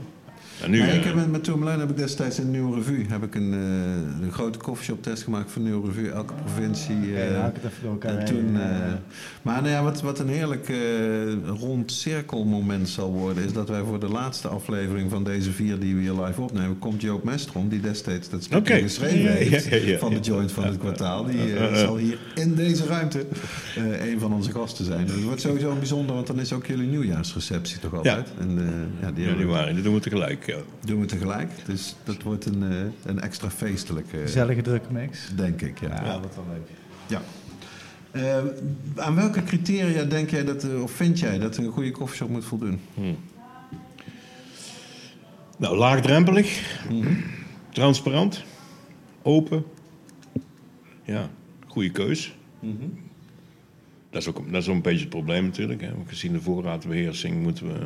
En 0.62 0.72
nu, 0.72 0.80
Nee, 0.80 0.90
eh, 0.90 0.96
ik 0.98 1.04
heb 1.04 1.16
met, 1.16 1.32
met 1.32 1.44
Tourmalijn 1.44 1.80
heb 1.80 1.90
ik 1.90 1.98
destijds 1.98 2.40
in 2.40 2.52
Nieuwe 2.52 2.76
Revue 2.76 3.06
heb 3.10 3.24
ik 3.24 3.36
een, 3.36 3.54
eh, 3.54 4.26
een 4.26 4.32
grote 4.32 4.58
koffieshop 4.58 5.04
test 5.04 5.24
gemaakt 5.24 5.52
voor 5.52 5.62
Nieuwe 5.62 5.88
Revue, 5.88 6.12
elke 6.12 6.34
provincie. 6.34 6.96
Oké, 6.96 7.20
eh, 7.20 7.32
dan 7.32 7.42
haak 7.42 7.56
ik 7.56 7.62
het 7.62 7.72
even 7.72 7.84
door 7.84 7.92
elkaar 7.92 8.18
en 8.18 8.26
toen, 8.26 8.54
Ja, 8.54 8.60
eh, 8.60 8.78
ja. 8.78 9.00
maar 9.42 9.62
nou 9.62 9.74
ja, 9.74 9.84
wat, 9.84 10.02
wat 10.02 10.20
een 10.20 10.28
heerlijk 10.28 10.70
eh, 10.70 10.78
rond 11.60 11.92
cirkelmoment 11.92 12.90
zal 12.90 13.12
worden, 13.12 13.44
is 13.44 13.54
dat 13.54 13.70
wij 13.70 13.82
voor 13.82 14.00
de 14.00 14.08
laatste 14.10 14.48
aflevering 14.48 15.10
van 15.10 15.24
deze 15.24 15.52
vier 15.52 15.80
die 15.80 15.96
we 15.96 16.02
hier 16.02 16.14
live 16.14 16.42
opnemen, 16.42 16.80
komt 16.80 17.02
Joop 17.02 17.24
Mestrom, 17.24 17.70
die 17.70 17.80
destijds 17.82 18.30
dat 18.30 18.44
stukje 18.44 18.74
Oké. 18.74 18.82
geschreven 18.82 19.20
Ja, 19.20 19.30
ja, 19.30 19.36
heeft 19.36 19.66
ja, 19.66 19.76
ja, 19.76 19.98
van 19.98 20.10
de 20.10 20.16
ja. 20.16 20.22
joint 20.22 20.52
van 20.52 20.64
het 20.64 20.78
kwartaal. 20.78 21.26
Die 21.26 21.38
zal 21.74 21.98
hier 21.98 22.18
in 22.36 22.56
deze 22.56 22.86
ruimte 22.86 23.26
eh, 23.76 24.12
een 24.12 24.20
van 24.20 24.34
onze 24.34 24.52
gasten 24.52 24.86
zijn. 24.86 25.06
Dus 25.06 25.16
het 25.16 25.24
wordt 25.24 25.42
sowieso 25.42 25.76
bijzonder, 25.76 26.16
want 26.16 26.28
dan 26.28 26.40
is 26.40 26.54
ook 26.54 26.66
jullie 26.66 26.88
nieuwjaarsreceptie 26.88 27.80
toch 27.80 27.94
altijd. 27.96 28.28
En, 28.40 28.58
eh, 28.60 29.02
ja, 29.02 29.12
die 29.12 29.26
januari, 29.26 29.74
dat 29.74 29.84
doen 29.84 29.94
we 29.94 30.00
tegelijk. 30.00 30.49
Ja. 30.50 30.58
doen 30.86 31.00
we 31.00 31.06
tegelijk. 31.06 31.50
Dus 31.66 31.96
dat 32.04 32.24
wordt 32.24 32.46
een, 32.46 32.64
eh, 32.64 32.78
een 33.06 33.20
extra 33.20 33.50
feestelijke, 33.50 34.18
Gezellige 34.18 34.62
drukke 34.62 34.94
mix. 34.94 35.30
denk 35.36 35.62
ik. 35.62 35.80
Ja. 35.80 36.06
Ja, 36.06 36.20
wat 36.20 36.36
wel 36.36 36.46
leuk. 36.54 36.70
Ja. 37.08 37.22
Eh, 38.12 38.44
aan 38.96 39.16
welke 39.16 39.44
criteria 39.44 40.04
denk 40.04 40.30
jij 40.30 40.44
dat, 40.46 40.64
eh, 40.64 40.82
of 40.82 40.92
vind 40.92 41.20
jij 41.20 41.40
dat 41.40 41.58
een 41.58 41.72
goede 41.72 41.92
koffieshop 41.92 42.30
moet 42.30 42.46
voldoen? 42.46 42.80
Nou, 45.58 45.78
laagdrempelig, 45.78 46.80
transparant, 47.70 48.44
open. 49.22 49.64
Ja, 51.04 51.30
goede 51.68 51.90
keus. 51.92 52.36
Dat 54.10 54.22
is 54.22 54.28
ook 54.28 54.52
dat 54.52 54.62
is 54.62 54.68
ook 54.68 54.76
een 54.76 54.82
beetje 54.82 55.00
het 55.00 55.10
probleem 55.10 55.44
natuurlijk. 55.46 55.82
Hè. 55.82 55.92
Gezien 56.08 56.34
de 56.34 56.42
voorraadbeheersing 56.42 57.42
moeten 57.44 57.68
we 57.74 57.80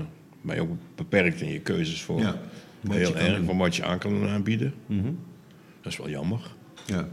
ben 0.44 0.56
je 0.56 0.62
ook 0.62 0.72
beperkt 0.96 1.41
in 1.41 1.50
je 1.52 1.60
keuzes 1.60 2.02
voor 2.02 2.20
Ja, 2.20 2.41
heel 2.89 3.16
erg 3.18 3.44
van 3.46 3.58
wat 3.58 3.76
je 3.76 3.84
aan 3.86 4.00
kan 4.00 4.28
aanbieden. 4.28 4.74
Mhm. 4.86 5.12
Dat 5.82 5.91
is 5.91 5.98
wel 5.98 6.10
jammer. 6.10 6.52
Ja. 6.86 7.08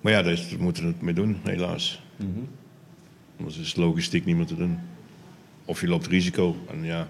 Maar 0.00 0.12
ja, 0.12 0.22
daar 0.22 0.38
moeten 0.58 0.82
we 0.82 0.88
het 0.88 1.00
mee 1.02 1.14
doen, 1.14 1.36
helaas. 1.42 2.02
Mhm. 2.16 2.28
Anders 3.38 3.58
is 3.58 3.76
logistiek 3.76 4.24
niet 4.24 4.36
meer 4.36 4.46
te 4.46 4.56
doen. 4.56 4.78
Of 5.64 5.80
je 5.80 5.88
loopt 5.88 6.06
risico. 6.06 6.56
En 6.70 6.84
ja, 6.84 7.08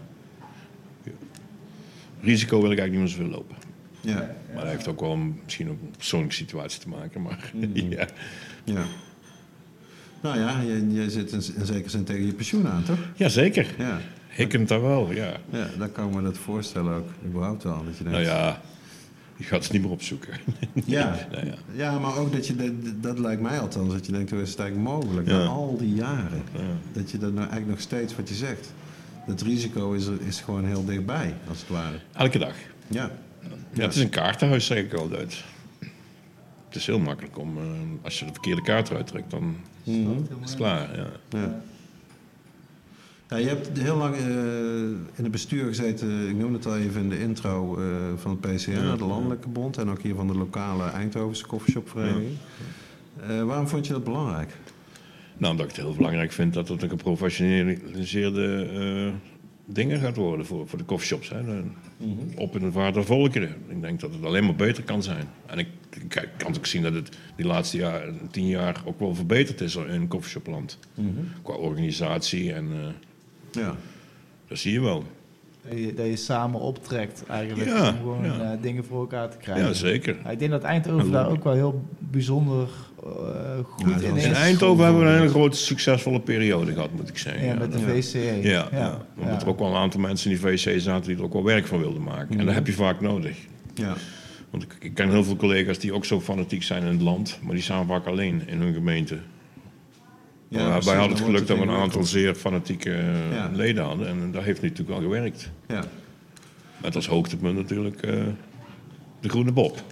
risico 2.20 2.61
wil 2.61 2.70
ik 2.70 2.78
eigenlijk 2.78 2.90
niet 2.90 3.18
meer 3.18 3.26
zoveel 3.26 3.38
lopen. 3.40 3.57
Ja. 4.01 4.34
Maar 4.55 4.62
dat 4.64 4.72
heeft 4.72 4.88
ook 4.88 5.01
wel 5.01 5.12
een- 5.12 5.40
misschien 5.45 5.70
ook 5.70 5.80
een 5.82 5.90
persoonlijke 5.97 6.34
situatie 6.34 6.80
te 6.80 6.88
maken. 6.88 7.22
Maar 7.22 7.53
ja. 7.72 8.07
ja. 8.64 8.84
Nou 10.22 10.38
ja, 10.38 10.61
je, 10.61 10.92
je 10.92 11.11
zit 11.11 11.32
in, 11.32 11.42
in 11.57 11.66
zekere 11.66 11.88
zin 11.90 12.05
tegen 12.05 12.26
je 12.26 12.32
pensioen 12.34 12.68
aan, 12.68 12.82
toch? 12.84 12.99
Jazeker. 13.16 13.66
Ja. 13.78 14.01
Hikkend 14.35 14.68
daar 14.68 14.82
wel, 14.82 15.12
ja. 15.12 15.32
Ja, 15.51 15.68
dan 15.78 15.93
kan 15.93 16.09
ik 16.09 16.14
me 16.14 16.22
dat 16.22 16.39
voorstellen 16.39 16.95
ook, 16.97 17.09
überhaupt 17.26 17.62
wel. 17.62 17.85
Dat 17.85 17.97
je 17.99 18.05
denkt, 18.05 18.18
Nou 18.18 18.30
ja, 18.39 18.61
je 19.37 19.45
gaat 19.45 19.62
het 19.62 19.72
niet 19.72 19.82
meer 19.82 19.91
opzoeken. 19.91 20.35
Ja. 20.85 21.16
Nou 21.32 21.47
ja. 21.47 21.55
ja, 21.72 21.99
maar 21.99 22.16
ook 22.16 22.32
dat 22.32 22.47
je, 22.47 22.57
dat, 22.57 22.72
dat 23.03 23.18
lijkt 23.18 23.43
mij 23.43 23.61
althans, 23.61 23.93
dat 23.93 24.07
je 24.07 24.12
denkt, 24.12 24.30
hoe 24.30 24.41
is 24.43 24.51
het 24.51 24.59
eigenlijk 24.59 24.91
mogelijk, 24.91 25.28
Ja. 25.28 25.37
na 25.37 25.45
al 25.47 25.76
die 25.78 25.95
jaren, 25.95 26.43
Ja. 26.53 26.61
dat 26.93 27.11
je 27.11 27.18
dat 27.18 27.28
nou 27.32 27.41
eigenlijk 27.41 27.70
nog 27.70 27.80
steeds, 27.80 28.16
wat 28.16 28.28
je 28.28 28.35
zegt, 28.35 28.72
dat 29.26 29.41
risico 29.41 29.93
is, 29.93 30.07
is 30.26 30.41
gewoon 30.41 30.64
heel 30.64 30.85
dichtbij, 30.85 31.35
als 31.49 31.59
het 31.61 31.68
ware. 31.68 31.97
Elke 32.12 32.39
dag. 32.39 32.55
Ja. 32.87 33.11
Ja, 33.72 33.82
het 33.82 33.95
is 33.95 34.03
een 34.03 34.09
kaartenhuis, 34.09 34.66
zeg 34.66 34.78
ik 34.78 34.95
altijd. 34.95 35.45
Het 36.66 36.76
is 36.82 36.87
heel 36.87 36.99
makkelijk 36.99 37.39
om, 37.39 37.59
eh, 37.59 37.64
als 38.03 38.18
je 38.18 38.24
de 38.24 38.32
verkeerde 38.32 38.62
kaart 38.62 38.91
eruit 38.91 39.07
trekt, 39.07 39.30
dan 39.30 39.57
is 39.85 39.95
het 40.41 40.55
klaar. 40.57 40.97
Ja. 41.30 41.61
Ja. 43.28 43.36
Je 43.36 43.46
hebt 43.46 43.78
heel 43.78 43.96
lang 43.96 44.14
eh, 44.16 44.24
in 45.14 45.22
het 45.22 45.30
bestuur 45.30 45.66
gezeten, 45.66 46.28
ik 46.28 46.36
noemde 46.36 46.56
het 46.56 46.66
al 46.66 46.76
even 46.76 47.00
in 47.00 47.08
de 47.08 47.20
intro, 47.20 47.78
eh, 47.78 47.84
van 48.16 48.30
het 48.30 48.40
PCN, 48.40 48.70
Ja. 48.70 48.96
de 48.96 49.04
Landelijke 49.04 49.48
Bond, 49.48 49.76
en 49.78 49.88
ook 49.90 50.02
hier 50.02 50.14
van 50.14 50.26
de 50.26 50.34
lokale 50.36 50.84
Eindhovense 50.90 51.46
Coffeeshopvereniging. 51.46 52.36
Eh, 53.28 53.42
waarom 53.42 53.68
vond 53.68 53.86
je 53.86 53.92
dat 53.92 54.04
belangrijk? 54.04 54.50
Nou, 55.36 55.52
omdat 55.52 55.68
ik 55.70 55.76
het 55.76 55.84
heel 55.84 55.94
belangrijk 55.94 56.32
vind 56.32 56.54
dat 56.54 56.68
het 56.68 56.82
een 56.82 56.88
geprofessionaliseerde 56.88 59.12
dingen 59.66 60.00
gaat 60.00 60.16
worden 60.16 60.46
voor, 60.46 60.68
voor 60.68 60.78
de 60.78 60.84
coffeeshops. 60.84 61.28
Hè. 61.28 61.44
De- 61.44 61.62
Op 62.36 62.56
in 62.56 62.62
het 62.62 62.74
waarde 62.74 63.02
volkeren. 63.02 63.54
Ik 63.68 63.80
denk 63.80 64.00
dat 64.00 64.12
het 64.14 64.24
alleen 64.24 64.44
maar 64.44 64.54
beter 64.54 64.82
kan 64.82 65.02
zijn. 65.02 65.28
En 65.46 65.58
ik, 65.58 65.66
kan 66.36 66.56
ook 66.56 66.66
zien 66.66 66.82
dat 66.82 66.94
het 66.94 67.16
die 67.36 67.46
laatste 67.46 67.76
jaar, 67.76 68.02
tien 68.30 68.46
jaar 68.46 68.82
ook 68.84 68.98
wel 69.00 69.14
verbeterd 69.14 69.60
is 69.60 69.76
in 69.76 70.08
coffeeshopland. 70.08 70.78
Qua 71.42 71.54
organisatie 71.54 72.52
en 72.52 72.68
Ja. 73.55 73.74
dat 74.48 74.59
zie 74.59 74.72
je 74.72 74.80
wel. 74.80 75.05
Dat 75.68 75.78
je, 75.78 75.94
dat 75.94 76.07
je 76.07 76.16
samen 76.16 76.61
optrekt 76.61 77.24
eigenlijk 77.28 77.68
Ja, 77.70 77.88
om 77.88 77.96
gewoon 77.96 78.24
ja. 78.24 78.40
eh, 78.40 78.62
dingen 78.62 78.84
voor 78.84 79.00
elkaar 79.00 79.30
te 79.30 79.36
krijgen. 79.36 79.66
Ja, 79.66 79.72
zeker. 79.72 80.16
Ik 80.30 80.38
denk 80.38 80.50
dat 80.50 80.62
Eindhoven 80.62 81.11
daar 81.11 81.30
ook 81.30 81.44
wel 81.44 81.52
heel 81.52 81.84
bijzonder 81.98 82.68
eh, 83.05 83.11
goed 83.62 84.02
in 84.02 84.16
is. 84.16 84.24
In 84.24 84.32
Eindhoven 84.34 84.84
hebben 84.84 85.02
we 85.02 85.09
een 85.09 85.16
hele 85.16 85.28
grote 85.28 85.57
succesvolle 85.57 86.20
periode 86.20 86.72
gehad, 86.72 86.92
moet 86.92 87.09
ik 87.09 87.18
zeggen. 87.18 87.46
Ja, 87.46 87.55
met 87.55 87.72
de 87.72 87.78
VCE. 87.78 88.38
Ja, 88.42 88.68
ja, 88.72 88.98
omdat 89.18 89.42
er 89.42 89.48
ook 89.48 89.59
wel 89.59 89.68
een 89.68 89.74
aantal 89.74 90.00
mensen 90.00 90.30
in 90.30 90.36
die 90.38 90.46
VC 90.46 90.80
zaten 90.80 91.07
die 91.09 91.16
er 91.16 91.24
ook 91.24 91.32
wel 91.32 91.44
werk 91.44 91.66
van 91.66 91.78
wilden 91.80 92.02
maken. 92.02 92.38
En 92.38 92.46
dat 92.46 92.55
heb 92.55 92.66
je 92.66 92.72
vaak 92.72 93.00
nodig. 93.00 93.36
Ja. 93.74 93.94
Want 94.50 94.62
ik, 94.62 94.76
ik 94.80 94.94
ken 94.94 95.11
heel 95.11 95.24
veel 95.24 95.36
collega's 95.36 95.78
die 95.78 95.92
ook 95.92 96.05
zo 96.05 96.20
fanatiek 96.20 96.62
zijn 96.62 96.82
in 96.82 96.88
het 96.92 97.02
land, 97.02 97.38
maar 97.42 97.55
die 97.55 97.62
staan 97.62 97.86
vaak 97.86 98.07
alleen 98.07 98.42
in 98.46 98.61
hun 98.61 98.74
gemeente. 98.74 99.18
Ja, 100.55 100.61
Maar 100.61 100.70
precies, 100.70 100.90
wij 100.90 100.98
hadden 101.00 101.16
het 101.16 101.26
wordt 101.26 101.34
geluk 101.34 101.46
dat 101.59 101.66
we 101.66 101.72
een 101.72 101.80
aantal 101.82 102.05
zeer 102.05 102.34
fanatieke 102.34 102.90
eh, 102.92 103.32
Ja. 103.32 103.50
leden 103.52 103.84
hadden. 103.84 104.07
En 104.09 104.30
dat 104.32 104.42
heeft 104.42 104.62
natuurlijk 104.62 104.88
wel 104.88 105.00
gewerkt. 105.00 105.50
Ja. 105.68 105.84
Met 106.82 106.94
als 106.96 107.07
hoogtepunt 107.07 107.57
natuurlijk 107.57 108.02
eh, 108.02 108.22
de 109.20 109.28
Groene 109.28 109.52
Bob. 109.52 109.82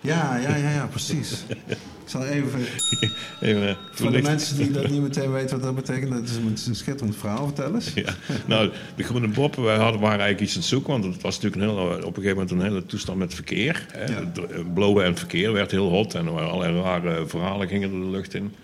Ja, 0.00 0.36
ja, 0.36 0.56
ja, 0.56 0.70
ja, 0.70 0.86
precies. 0.86 1.44
Ik 2.04 2.08
zal 2.18 2.24
even, 2.24 2.60
Even, 3.40 3.68
eh, 3.68 3.74
voor 3.92 4.12
de 4.12 4.22
mensen 4.22 4.56
die 4.56 4.70
dat 4.70 4.88
niet 4.90 5.00
meteen 5.02 5.32
weten 5.32 5.50
wat 5.50 5.62
dat 5.62 5.74
betekent, 5.74 6.10
dat 6.12 6.22
is 6.22 6.36
een, 6.36 6.56
een 6.68 6.74
schitterend 6.74 7.16
verhaal, 7.16 7.46
vertel 7.46 7.74
eens. 7.74 7.92
Ja, 7.94 8.14
nou, 8.46 8.70
de 8.96 9.02
Groene 9.02 9.28
Bob, 9.28 9.56
wij 9.56 9.76
hadden, 9.76 10.00
waren 10.00 10.20
eigenlijk 10.20 10.40
iets 10.40 10.52
aan 10.52 10.58
het 10.60 10.68
zoeken, 10.68 10.90
want 10.92 11.04
het 11.04 11.22
was 11.22 11.40
natuurlijk 11.40 11.62
een 11.62 11.68
heel, 11.68 11.86
op 11.96 12.16
een 12.16 12.22
gegeven 12.22 12.30
moment 12.32 12.50
een 12.50 12.60
hele 12.62 12.86
toestand 12.86 13.18
met 13.18 13.34
verkeer. 13.34 13.86
Hè. 13.92 14.04
Ja. 14.04 14.32
Blowen 14.74 15.04
en 15.04 15.16
verkeer 15.16 15.52
werd 15.52 15.70
heel 15.70 15.88
hot 15.88 16.14
en 16.14 16.26
er 16.26 16.32
waren 16.32 16.50
allerlei 16.50 16.82
rare 16.82 17.26
verhalen 17.26 17.68
gingen 17.68 17.92
er 17.92 18.00
de 18.00 18.10
lucht 18.10 18.34
in. 18.34 18.54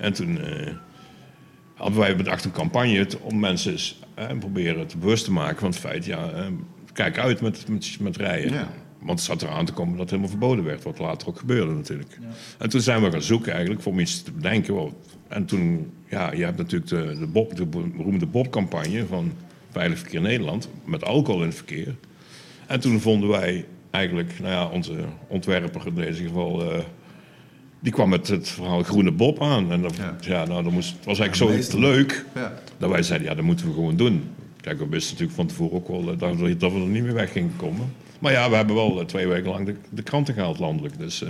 En 0.00 0.12
toen 0.12 0.40
eh, 0.40 0.72
hadden 1.74 1.98
wij 1.98 2.16
bedacht 2.16 2.44
een 2.44 2.52
campagne 2.52 3.06
om 3.20 3.38
mensen 3.38 3.72
eens, 3.72 4.00
eh, 4.14 4.38
proberen 4.38 4.86
te 4.86 4.98
bewust 4.98 5.24
te 5.24 5.32
maken 5.32 5.58
van 5.58 5.68
het 5.68 5.78
feit, 5.78 6.04
ja, 6.04 6.30
eh, 6.30 6.46
kijk 6.92 7.18
uit 7.18 7.40
met, 7.40 7.68
met, 7.68 7.96
met 8.00 8.16
rijden. 8.16 8.52
Ja. 8.52 8.68
Want 8.98 9.18
het 9.18 9.28
zat 9.28 9.42
eraan 9.42 9.64
te 9.64 9.72
komen 9.72 9.92
dat 9.92 10.00
het 10.00 10.10
helemaal 10.10 10.30
verboden 10.30 10.64
werd, 10.64 10.82
wat 10.82 10.98
later 10.98 11.28
ook 11.28 11.38
gebeurde 11.38 11.72
natuurlijk. 11.72 12.18
En 12.58 12.68
toen 12.68 12.80
zijn 12.80 13.02
we 13.02 13.10
gaan 13.10 13.22
zoeken 13.22 13.52
eigenlijk 13.52 13.82
voor 13.82 13.92
om 13.92 13.98
iets 13.98 14.22
te 14.22 14.32
bedenken. 14.32 14.74
Wel, 14.74 15.00
En 15.28 15.44
toen, 15.44 15.92
ja, 16.08 16.32
je 16.32 16.44
hebt 16.44 16.56
natuurlijk 16.56 16.90
de, 16.90 17.16
de, 17.18 17.26
Bob, 17.26 17.56
de 17.56 17.66
beroemde 17.66 18.26
Bob-campagne 18.26 19.06
van 19.06 19.32
Veilig 19.70 19.98
Verkeer 19.98 20.20
Nederland, 20.20 20.68
met 20.84 21.04
alcohol 21.04 21.40
in 21.40 21.46
het 21.46 21.56
verkeer. 21.56 21.94
En 22.66 22.80
toen 22.80 23.00
vonden 23.00 23.28
wij 23.28 23.66
eigenlijk, 23.90 24.38
nou 24.38 24.52
ja, 24.52 24.68
onze 24.68 25.04
ontwerper 25.26 25.86
in 25.86 25.94
deze 25.94 26.22
geval, 26.22 26.72
eh, 26.72 26.78
die 27.80 27.92
kwam 27.92 28.08
met 28.08 28.28
het 28.28 28.48
verhaal 28.48 28.82
Groene 28.82 29.12
Bob 29.12 29.42
aan. 29.42 29.72
En 29.72 29.82
dat, 29.82 29.96
Ja. 29.96 30.16
ja. 30.20 30.44
nou, 30.44 30.62
dat 30.62 30.72
moest, 30.72 30.94
het 30.96 31.04
was 31.04 31.18
Ja, 31.18 31.24
eigenlijk 31.24 31.62
zo 31.70 31.78
leuk 31.78 32.24
Ja. 32.34 32.52
dat 32.78 32.90
wij 32.90 33.02
zeiden, 33.02 33.28
ja, 33.28 33.34
dat 33.34 33.44
moeten 33.44 33.66
we 33.66 33.72
gewoon 33.72 33.96
doen. 33.96 34.28
Kijk, 34.60 34.78
we 34.78 34.88
wisten 34.88 35.10
natuurlijk 35.12 35.38
van 35.38 35.46
tevoren 35.46 35.76
ook 35.76 35.88
wel 35.88 36.12
eh, 36.12 36.18
dat 36.18 36.36
we, 36.36 36.56
dat 36.56 36.72
we 36.72 36.78
er 36.78 36.86
niet 36.86 37.02
meer 37.02 37.14
weg 37.14 37.32
gingen 37.32 37.52
komen. 37.56 37.92
Maar 38.18 38.32
ja, 38.32 38.50
we 38.50 38.56
hebben 38.56 38.74
wel 38.74 39.00
eh, 39.00 39.06
twee 39.06 39.26
weken 39.26 39.50
lang 39.50 39.66
de, 39.66 39.74
de 39.90 40.02
kranten 40.02 40.34
gehaald 40.34 40.58
landelijk. 40.58 40.98
Dus 40.98 41.22
eh, 41.22 41.28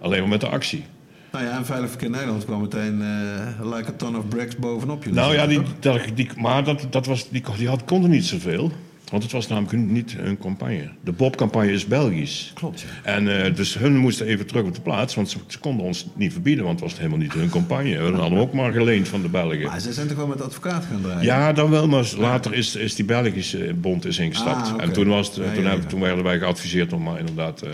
alleen 0.00 0.20
maar 0.20 0.28
met 0.28 0.40
de 0.40 0.48
actie. 0.48 0.84
Nou 1.32 1.44
ja, 1.44 1.56
en 1.56 1.66
Veilig 1.66 1.90
Verkeer 1.90 2.10
Nederland 2.10 2.44
kwam 2.44 2.60
meteen 2.60 3.02
eh 3.02 3.72
like 3.76 3.88
a 3.90 3.92
ton 3.96 4.16
of 4.16 4.28
bricks 4.28 4.56
bovenop 4.56 5.04
je. 5.04 5.12
Nou 5.12 5.34
ja, 5.34 5.46
die, 5.46 5.60
dat, 5.80 6.00
die, 6.14 6.28
maar 6.36 6.64
dat, 6.64 6.86
dat 6.90 7.06
was, 7.06 7.28
die, 7.28 7.42
die 7.56 7.68
had, 7.68 7.84
konden 7.84 8.10
niet 8.10 8.24
zoveel. 8.24 8.70
Want 9.10 9.22
het 9.22 9.32
was 9.32 9.48
namelijk 9.48 9.90
niet 9.90 10.16
hun 10.16 10.38
campagne. 10.38 10.88
De 11.04 11.12
Bob-campagne 11.12 11.72
is 11.72 11.86
Belgisch. 11.86 12.50
Klopt, 12.54 12.80
ja. 12.80 13.12
En 13.12 13.44
eh, 13.44 13.54
dus 13.54 13.74
hun 13.74 13.96
moesten 13.96 14.26
even 14.26 14.46
terug 14.46 14.64
op 14.64 14.74
de 14.74 14.80
plaats, 14.80 15.14
want 15.14 15.30
ze, 15.30 15.38
ze 15.46 15.58
konden 15.58 15.86
ons 15.86 16.06
niet 16.14 16.32
verbieden, 16.32 16.64
want 16.64 16.80
het 16.80 16.90
was 16.90 16.98
helemaal 16.98 17.18
niet 17.18 17.32
hun 17.32 17.50
campagne. 17.50 17.96
We 17.96 18.02
hadden 18.02 18.22
hem 18.22 18.38
ook 18.38 18.52
maar 18.52 18.72
geleend 18.72 19.08
van 19.08 19.22
de 19.22 19.28
Belgen. 19.28 19.66
Maar 19.66 19.80
ze 19.80 19.92
zijn 19.92 20.08
toch 20.08 20.16
wel 20.16 20.26
met 20.26 20.42
advocaat 20.42 20.84
gaan 20.84 21.00
draaien? 21.02 21.22
Ja, 21.22 21.52
dan 21.52 21.70
wel, 21.70 21.88
maar 21.88 22.12
later 22.18 22.54
is, 22.54 22.76
is 22.76 22.94
die 22.94 23.04
Belgische 23.04 23.74
bond 23.74 24.04
is 24.04 24.18
ingestapt. 24.18 24.68
Ah. 24.68 24.82
En 24.82 24.92
toen, 24.92 25.08
was 25.08 25.26
het, 25.26 25.54
toen, 25.54 25.64
ja, 25.64 25.78
toen 25.78 26.00
werden 26.00 26.24
wij 26.24 26.38
geadviseerd 26.38 26.92
om 26.92 27.02
maar 27.02 27.18
inderdaad 27.18 27.62
eh, 27.62 27.70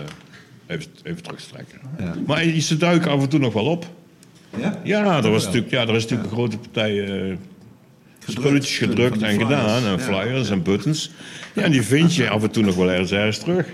even, 0.67 0.91
even 1.03 1.23
terug 1.23 1.41
te 1.41 1.49
trekken. 1.49 1.79
Ja. 1.99 2.13
Maar 2.25 2.43
ze 2.43 2.77
duiken 2.77 3.11
af 3.11 3.21
en 3.21 3.29
toe 3.29 3.39
nog 3.39 3.53
wel 3.53 3.65
op. 3.65 3.85
Ja? 4.57 4.79
Ja, 4.83 5.23
er, 5.23 5.31
was 5.31 5.45
natuurlijk, 5.45 5.71
ja, 5.71 5.81
er 5.81 5.95
is 5.95 6.01
natuurlijk 6.01 6.29
een 6.29 6.35
grote 6.37 6.57
partij 6.57 7.05
eh 7.05 7.35
Gedrukt. 8.25 8.45
spulletjes 8.45 8.77
gedrukt 8.77 9.21
en 9.21 9.39
gedaan. 9.39 9.85
En 9.85 9.99
flyers 9.99 10.49
en 10.49 10.63
buttons. 10.63 11.11
Ja, 11.53 11.61
en 11.61 11.71
die 11.71 11.81
vind 11.81 12.15
je 12.15 12.29
af 12.29 12.43
en 12.43 12.51
toe 12.51 12.63
nog 12.63 12.75
wel 12.75 12.91
ergens, 12.91 13.11
ergens 13.11 13.37
terug. 13.37 13.67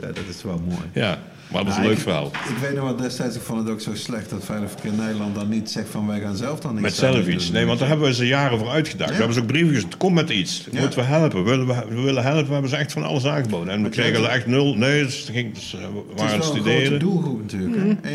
Ja, 0.00 0.06
dat 0.06 0.24
is 0.28 0.42
wel 0.42 0.62
mooi. 0.68 0.84
Ja, 0.92 1.18
maar 1.52 1.64
dat 1.64 1.70
is 1.70 1.76
Ja, 1.76 1.80
een 1.82 1.88
leuk 1.88 1.96
ik- 1.96 2.02
verhaal. 2.02 2.26
Ik 2.26 2.56
weet 2.60 2.74
nog 2.74 2.84
wat 2.84 2.98
destijds, 2.98 3.36
ik 3.36 3.42
vond 3.42 3.60
het 3.60 3.70
ook 3.70 3.80
zo 3.80 3.94
slecht 3.94 4.30
dat 4.30 4.44
Veilig 4.44 4.70
Verkeer 4.70 4.92
Nederland 4.92 5.34
dan 5.34 5.48
niet 5.48 5.70
zegt 5.70 5.88
van 5.88 6.06
wij 6.06 6.20
gaan 6.20 6.36
zelf 6.36 6.60
dan 6.60 6.72
iets 6.72 6.80
Met 6.80 6.94
zelf 6.94 7.14
doen. 7.24 7.32
iets. 7.32 7.50
Nee, 7.50 7.66
want 7.66 7.78
daar 7.78 7.88
hebben 7.88 8.06
we 8.06 8.14
ze 8.14 8.26
jaren 8.26 8.58
voor 8.58 8.68
uitgedacht. 8.68 9.08
Ja. 9.10 9.14
We 9.16 9.22
hebben 9.22 9.34
ze 9.34 9.40
ook 9.40 9.46
brieven 9.46 9.74
gestuurd. 9.74 9.96
Kom 9.96 10.14
met 10.14 10.30
iets. 10.30 10.66
Ja. 10.70 10.80
Moeten 10.80 10.98
we 10.98 11.04
helpen? 11.04 11.44
Willen 11.44 11.66
we, 11.66 11.84
we 11.88 12.00
willen 12.00 12.22
helpen. 12.22 12.46
We 12.46 12.52
hebben 12.52 12.70
ze 12.70 12.76
echt 12.76 12.92
van 12.92 13.02
alles 13.04 13.26
aangeboden. 13.26 13.72
En 13.74 13.82
we 13.82 13.88
kregen 13.88 14.24
er 14.24 14.30
echt 14.30 14.46
nul. 14.46 14.74
Nee, 14.76 15.02
dus, 15.04 15.18
het 15.20 15.30
ging, 15.30 15.54
dus, 15.54 15.72
we 15.72 15.78
Het 15.78 16.20
waren 16.20 16.38
is 16.40 16.48
aan 16.48 16.54
het 16.54 16.54
wel 16.54 16.56
een 16.56 16.62
grote 16.62 16.70
studeren. 16.70 16.98
doelgroep 17.00 17.40
natuurlijk. 17.40 17.76
hè. 17.76 17.84
Mhm. 17.84 18.06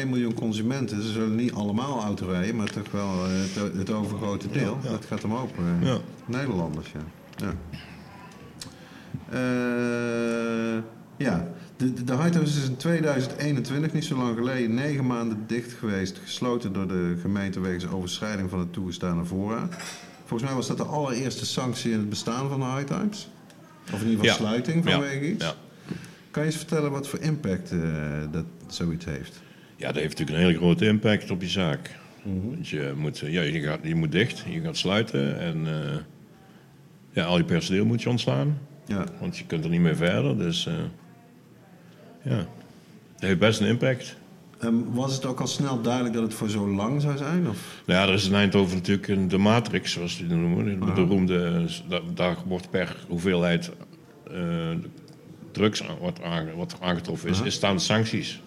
1,1 0.00 0.08
miljoen 0.08 0.34
consumenten. 0.34 1.02
Ze 1.02 1.12
zullen 1.12 1.34
niet 1.34 1.52
allemaal 1.52 2.02
auto 2.02 2.26
rijden, 2.30 2.56
maar 2.56 2.70
toch 2.70 2.90
wel 2.90 3.08
eh, 3.24 3.30
het, 3.62 3.76
het 3.78 3.90
overgrote 3.90 4.46
deel. 4.52 4.78
Dat 4.82 5.04
gaat 5.08 5.22
hem 5.22 5.34
open. 5.34 5.64
eh, 5.80 5.86
Ja. 5.88 5.96
Nederlanders, 6.26 6.86
ja. 6.92 7.00
Ja, 7.46 7.54
Eh, 9.32 10.78
ja. 11.16 11.46
De, 11.80 11.92
de, 11.94 12.04
de 12.04 12.16
Lighthouse 12.16 12.58
is 12.58 12.68
in 12.68 12.76
2021, 12.76 13.92
niet 13.92 14.04
zo 14.04 14.16
lang 14.16 14.36
geleden, 14.36 14.74
negen 14.74 15.06
maanden 15.06 15.44
dicht 15.46 15.72
geweest. 15.72 16.18
Gesloten 16.24 16.72
door 16.72 16.88
de 16.88 17.16
gemeente 17.20 17.60
wegens 17.60 17.86
overschrijding 17.88 18.50
van 18.50 18.58
de 18.58 18.70
toegestane 18.70 19.24
voorraad. 19.24 19.74
Volgens 20.24 20.48
mij 20.48 20.58
was 20.58 20.66
dat 20.68 20.76
de 20.76 20.84
allereerste 20.84 21.46
sanctie 21.46 21.92
in 21.92 21.98
het 21.98 22.08
bestaan 22.08 22.48
van 22.48 22.60
de 22.60 22.66
High 22.66 22.84
Times. 22.84 23.28
Of 23.92 24.02
in 24.02 24.08
ieder 24.08 24.24
geval 24.24 24.24
Ja. 24.24 24.50
sluiting 24.50 24.84
Ja. 24.84 24.90
vanwege 24.90 25.30
iets. 25.30 25.44
Ja. 25.44 25.54
Kan 26.30 26.42
je 26.42 26.48
eens 26.48 26.58
vertellen 26.58 26.90
wat 26.90 27.08
voor 27.08 27.18
impact 27.18 27.70
eh, 27.72 27.78
dat 28.32 28.44
zoiets 28.66 29.04
heeft? 29.04 29.40
ja, 29.76 29.86
dat 29.86 29.96
heeft 30.02 30.18
natuurlijk 30.18 30.38
een 30.38 30.44
hele 30.44 30.58
grote 30.58 30.86
impact 30.86 31.30
op 31.30 31.40
je 31.42 31.48
zaak. 31.48 31.90
Want 32.22 32.68
je 32.68 32.92
moet, 32.96 33.22
eh, 33.22 33.32
ja, 33.32 33.42
je, 33.42 33.60
gaat, 33.60 33.78
je 33.82 33.94
moet 33.94 34.12
dicht. 34.12 34.44
Je 34.48 34.60
gaat 34.60 34.76
sluiten. 34.76 35.38
En 35.40 35.66
eh, 35.66 35.96
ja, 37.10 37.24
al 37.24 37.36
je 37.38 37.44
personeel 37.44 37.84
moet 37.84 38.02
je 38.02 38.08
ontslaan. 38.08 38.58
Ja, 38.86 39.04
Want 39.20 39.38
je 39.38 39.46
kunt 39.46 39.64
er 39.64 39.70
niet 39.70 39.80
meer 39.80 39.96
verder. 39.96 40.38
Dus 40.38 40.68
ja, 42.22 42.36
dat 42.36 42.46
heeft 43.28 43.38
best 43.38 43.60
een 43.60 43.66
impact. 43.66 44.16
Ehm, 44.58 44.74
was 44.92 45.14
het 45.14 45.26
ook 45.26 45.40
al 45.40 45.46
snel 45.46 45.80
duidelijk 45.82 46.14
dat 46.14 46.22
het 46.22 46.34
voor 46.34 46.48
zo 46.50 46.68
lang 46.68 47.00
zou 47.02 47.16
zijn? 47.16 47.48
Of? 47.48 47.82
Nou 47.86 48.00
ja, 48.00 48.06
er 48.08 48.14
is 48.14 48.26
in 48.28 48.34
Eindhoven 48.34 48.76
natuurlijk 48.76 49.08
een, 49.08 49.28
de 49.28 49.38
Matrix, 49.38 49.92
zoals 49.92 50.16
die 50.16 50.26
noemen. 50.26 50.80
De 50.80 50.92
beroemde, 50.92 51.64
da- 51.88 52.00
daar 52.14 52.36
wordt 52.46 52.70
per 52.70 52.96
hoeveelheid 53.08 53.70
eh, 54.32 54.70
drugs 55.52 55.82
wat, 56.00 56.22
aange- 56.22 56.54
wat 56.56 56.76
aangetroffen 56.80 57.28
is, 57.28 57.36
Aha. 57.36 57.46
is 57.46 57.54
staan 57.54 57.80
sancties. 57.80 58.40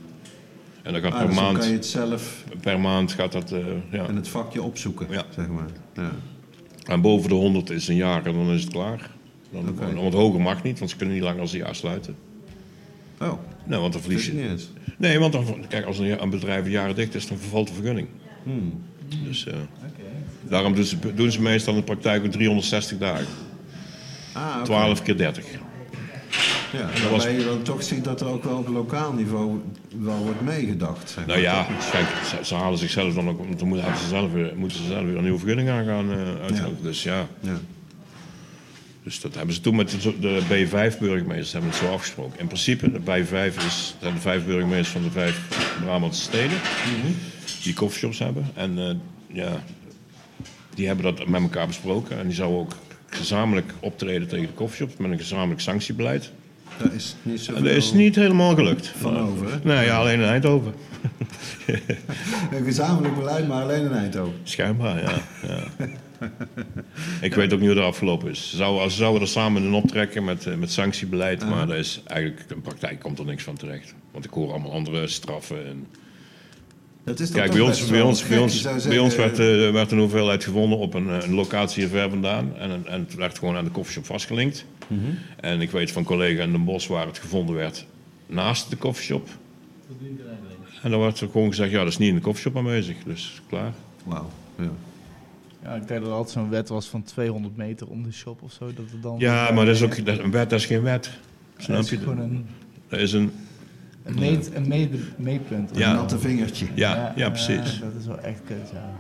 En 0.84 0.94
dan 0.94 1.02
gaat 1.02 1.12
Ah, 1.14 1.18
per, 1.20 1.28
dus 1.28 1.36
maand, 1.36 1.58
kan 1.58 1.68
je 1.68 1.74
het 1.74 1.86
zelf 1.86 2.44
per 2.62 2.80
maand 2.80 3.12
gaat 3.12 3.32
dat, 3.32 3.52
eh, 3.52 3.60
ja. 3.92 4.08
in 4.08 4.16
het 4.16 4.28
vakje 4.28 4.62
opzoeken, 4.62 5.08
Ja. 5.10 5.24
zeg 5.36 5.48
maar. 5.48 5.68
Ja. 5.96 6.12
En 6.86 7.02
boven 7.02 7.30
de 7.30 7.36
100 7.36 7.70
is 7.70 7.88
een 7.88 7.96
jaar 7.96 8.26
en 8.26 8.34
dan 8.34 8.50
is 8.52 8.64
het 8.64 8.72
klaar. 8.72 9.10
Dan. 9.52 9.96
Want 9.96 10.14
hoger 10.14 10.42
mag 10.42 10.64
niet, 10.64 10.80
want 10.80 10.92
ze 10.92 10.98
kunnen 10.98 11.16
niet 11.16 11.24
langer 11.24 11.42
als 11.42 11.52
een 11.54 11.60
jaar 11.60 11.76
sluiten. 11.76 12.16
Oh, 13.22 13.34
Nee, 13.66 13.80
want 13.80 13.94
dan 13.94 14.02
verlies 14.02 14.26
je. 14.26 14.34
niet 14.34 14.50
eens. 14.50 14.70
Nee, 14.98 15.20
want 15.20 15.34
dan, 15.34 15.66
kijk, 15.70 15.86
als 15.86 16.00
een, 16.00 16.22
een 16.22 16.30
bedrijf 16.30 16.68
jaren 16.68 16.96
dicht 16.96 17.16
is, 17.16 17.28
dan 17.28 17.38
vervalt 17.38 17.68
de 17.68 17.74
vergunning. 17.74 18.08
Hmm. 18.44 18.84
Dus 19.28 19.46
eh, 19.48 19.54
daarom 20.42 20.76
doen 20.76 20.84
ze, 20.84 20.98
doen 21.16 21.32
ze 21.32 21.42
meestal 21.42 21.74
in 21.74 21.80
de 21.80 21.86
praktijk 21.86 22.26
ook 22.26 22.32
360 22.32 22.98
dagen. 22.98 23.26
Ah, 24.34 24.54
oké. 24.56 24.66
12 24.66 25.02
keer 25.02 25.18
30. 25.18 25.46
Ja, 26.74 26.90
was- 26.94 27.10
waarbij 27.10 27.34
je 27.40 27.46
dan 27.46 27.62
toch 27.62 27.84
ziet 27.84 28.04
dat 28.04 28.22
er 28.22 28.28
ook 28.28 28.44
wel 28.44 28.58
op 28.58 28.68
lokaal 28.68 29.14
niveau 29.14 29.60
wel 30.00 30.18
wordt 30.18 30.42
meegedacht. 30.42 31.10
Zeg 31.10 31.26
Nou 31.26 31.40
ja, 31.40 31.68
kijk, 31.92 32.06
ze, 32.26 32.38
ze 32.46 32.56
halen 32.56 32.78
zichzelf 32.78 33.14
dan 33.14 33.30
ook, 33.30 33.38
want 33.46 33.60
dan 33.60 33.68
moeten 33.68 33.98
ze 33.98 34.08
zelf 34.08 34.32
weer, 34.32 34.54
moeten 34.56 34.78
ze 34.78 34.86
zelf 34.86 35.06
weer 35.06 35.16
een 35.16 35.22
nieuwe 35.24 35.38
vergunning 35.40 35.70
aan 35.70 35.86
gaan 35.86 36.12
eh 36.12 36.18
uithouden. 36.42 36.78
Dus 36.84 37.04
ja, 37.04 37.28
Ja. 37.40 37.60
Dus 39.04 39.22
dat 39.22 39.36
hebben 39.36 39.56
ze 39.56 39.62
toen 39.62 39.76
met 39.76 39.92
de, 40.02 40.20
de 40.20 40.42
B5-burgemeesters 40.50 41.52
hebben 41.52 41.70
het 41.70 41.80
zo 41.80 41.92
afgesproken. 41.92 42.40
In 42.40 42.48
principe, 42.48 42.92
de 42.92 43.00
B5 43.00 43.56
is, 43.66 43.96
zijn 44.02 44.14
de 44.14 44.20
vijf 44.20 44.46
burgemeesters 44.46 44.90
van 44.90 45.04
de 45.04 45.12
vijf 45.12 45.42
Brabantse 45.84 46.22
steden 46.22 46.58
die 47.64 47.74
coffeeshops 47.74 48.20
hebben. 48.20 48.46
En 48.54 48.78
eh, 48.78 48.96
ja, 49.28 49.64
die 50.76 50.88
hebben 50.88 51.06
dat 51.06 51.28
met 51.28 51.42
elkaar 51.42 51.68
besproken. 51.68 52.20
En 52.20 52.26
die 52.26 52.36
zouden 52.36 52.60
ook 52.60 52.76
gezamenlijk 53.06 53.74
optreden 53.80 54.28
tegen 54.28 54.48
de 54.48 54.54
coffeeshops 54.54 54.98
met 54.98 55.12
een 55.12 55.18
gezamenlijk 55.18 55.62
sanctiebeleid. 55.62 56.32
Dat 56.78 56.92
is 56.92 57.16
niet 57.22 57.42
zo. 57.42 57.54
Dat 57.54 57.66
is 57.66 57.92
niet 57.92 58.16
helemaal 58.16 58.56
gelukt. 58.56 58.88
Van 58.88 59.18
over, 59.18 59.52
hè? 59.52 59.58
Nee, 59.64 59.86
ja, 59.86 59.98
alleen 59.98 60.20
in 60.20 60.26
Eindhoven. 60.26 60.74
Een 62.52 62.64
gezamenlijk 62.64 63.16
beleid, 63.16 63.48
maar 63.48 63.64
alleen 63.64 63.84
in 63.84 63.92
Eindhoven. 63.92 64.34
Schijnbaar, 64.44 65.02
ja. 65.02 65.12
ja. 65.48 65.64
ik 67.22 67.34
weet 67.34 67.54
ook 67.54 67.60
niet 67.60 67.68
hoe 67.68 67.78
dat 67.78 67.88
afgelopen 67.88 68.30
is. 68.30 68.50
Ze 68.50 68.56
zouden, 68.56 68.92
ze 68.92 68.98
zouden 68.98 69.22
er 69.22 69.28
samen 69.28 69.64
in 69.64 69.74
optrekken 69.74 70.24
met, 70.24 70.46
eh, 70.46 70.56
met 70.56 70.72
sanctiebeleid, 70.72 71.50
maar 71.50 71.68
daar 71.68 71.78
is 71.78 72.02
eigenlijk 72.06 72.40
in 72.40 72.56
de 72.56 72.62
praktijk 72.62 73.00
komt 73.00 73.20
er 73.20 73.26
niks 73.26 73.44
van 73.44 73.56
terecht. 73.56 73.94
Want 74.12 74.26
ik 74.26 74.32
hoor 74.32 74.52
allemaal 74.52 74.72
andere 74.72 75.08
straffen. 75.08 75.68
En... 75.68 75.88
Dat 77.04 77.20
is 77.20 77.32
Kijk, 77.32 77.52
bij 77.52 77.62
ons, 77.62 77.86
bij 77.86 78.02
ons, 78.02 78.28
bij 78.28 78.38
ons, 78.38 78.62
bij 78.88 79.00
ons 79.00 79.16
werd, 79.16 79.40
eh, 79.40 79.72
werd 79.72 79.92
een 79.92 80.00
hoeveelheid 80.00 80.44
gevonden 80.44 80.78
op 80.78 80.94
een, 80.94 81.10
eh, 81.10 81.28
een 81.28 81.34
locatie 81.34 81.82
hier 81.82 81.92
ver 81.92 82.10
vandaan. 82.10 82.58
En, 82.58 82.86
en 82.86 83.00
het 83.00 83.16
werd 83.16 83.40
gewoon 83.40 83.56
aan 83.56 83.64
de 83.64 83.72
koffieshop 83.72 84.06
vastgelinkt. 84.06 84.66
Mhm. 84.88 85.00
En 85.40 85.62
ik 85.62 85.72
weet 85.72 85.92
van 85.92 86.04
collega 86.04 86.44
in 86.44 86.52
Den 86.52 86.64
Bosch 86.64 86.88
waar 86.88 87.06
het 87.06 87.18
gevonden 87.18 87.56
werd 87.56 87.86
naast 88.26 88.70
de 88.70 88.76
koffieshop. 88.76 89.30
En 90.82 90.92
dan 90.92 91.00
werd 91.00 91.20
er 91.20 91.30
gewoon 91.30 91.48
gezegd, 91.48 91.72
ja, 91.72 91.78
dat 91.78 91.88
is 91.88 91.98
niet 91.98 92.10
in 92.10 92.16
de 92.16 92.22
koffieshop 92.22 92.58
aanwezig. 92.58 92.96
Dus 93.06 93.42
klaar. 93.50 93.74
Wauw. 94.04 94.30
Ja. 94.58 94.72
Ja, 95.64 95.74
ik 95.76 95.88
denk 95.88 96.00
dat 96.00 96.10
er 96.10 96.16
altijd 96.16 96.34
zo'n 96.34 96.50
wet 96.50 96.70
was 96.70 96.88
van 96.88 97.04
200 97.04 97.58
meter 97.58 97.88
om 97.88 98.04
de 98.04 98.12
shop 98.12 98.42
of 98.42 98.52
zo. 98.52 98.66
Dat 98.66 98.86
het 98.92 99.02
dan 99.02 99.16
Ja, 99.20 99.52
maar 99.52 99.66
dat 99.66 99.76
is 99.76 99.82
ook, 99.82 100.06
dat, 100.06 100.20
een 100.20 100.32
wet 100.32 100.50
dat 100.50 100.60
is 100.60 100.66
geen 100.66 100.82
wet. 100.82 101.10
Snap 101.58 101.76
dat 101.76 101.86
is 101.86 101.92
je? 101.92 101.98
gewoon 101.98 102.20
een, 102.20 102.46
Dat 102.88 103.00
is 103.00 103.14
een, 103.14 103.32
een, 104.04 104.20
meet, 104.20 104.56
een 104.56 104.68
meet, 104.68 104.90
meetpunt. 105.18 105.72
Ja. 105.74 105.90
Een 105.90 105.96
natte 105.96 106.20
vingertje. 106.20 106.66
ja, 106.76 107.14
ja, 107.16 107.30
precies. 107.30 107.80
dat 107.80 107.92
is 108.00 108.06
wel 108.06 108.20
echt 108.20 108.42
kut, 108.46 108.70
ja. 108.74 108.92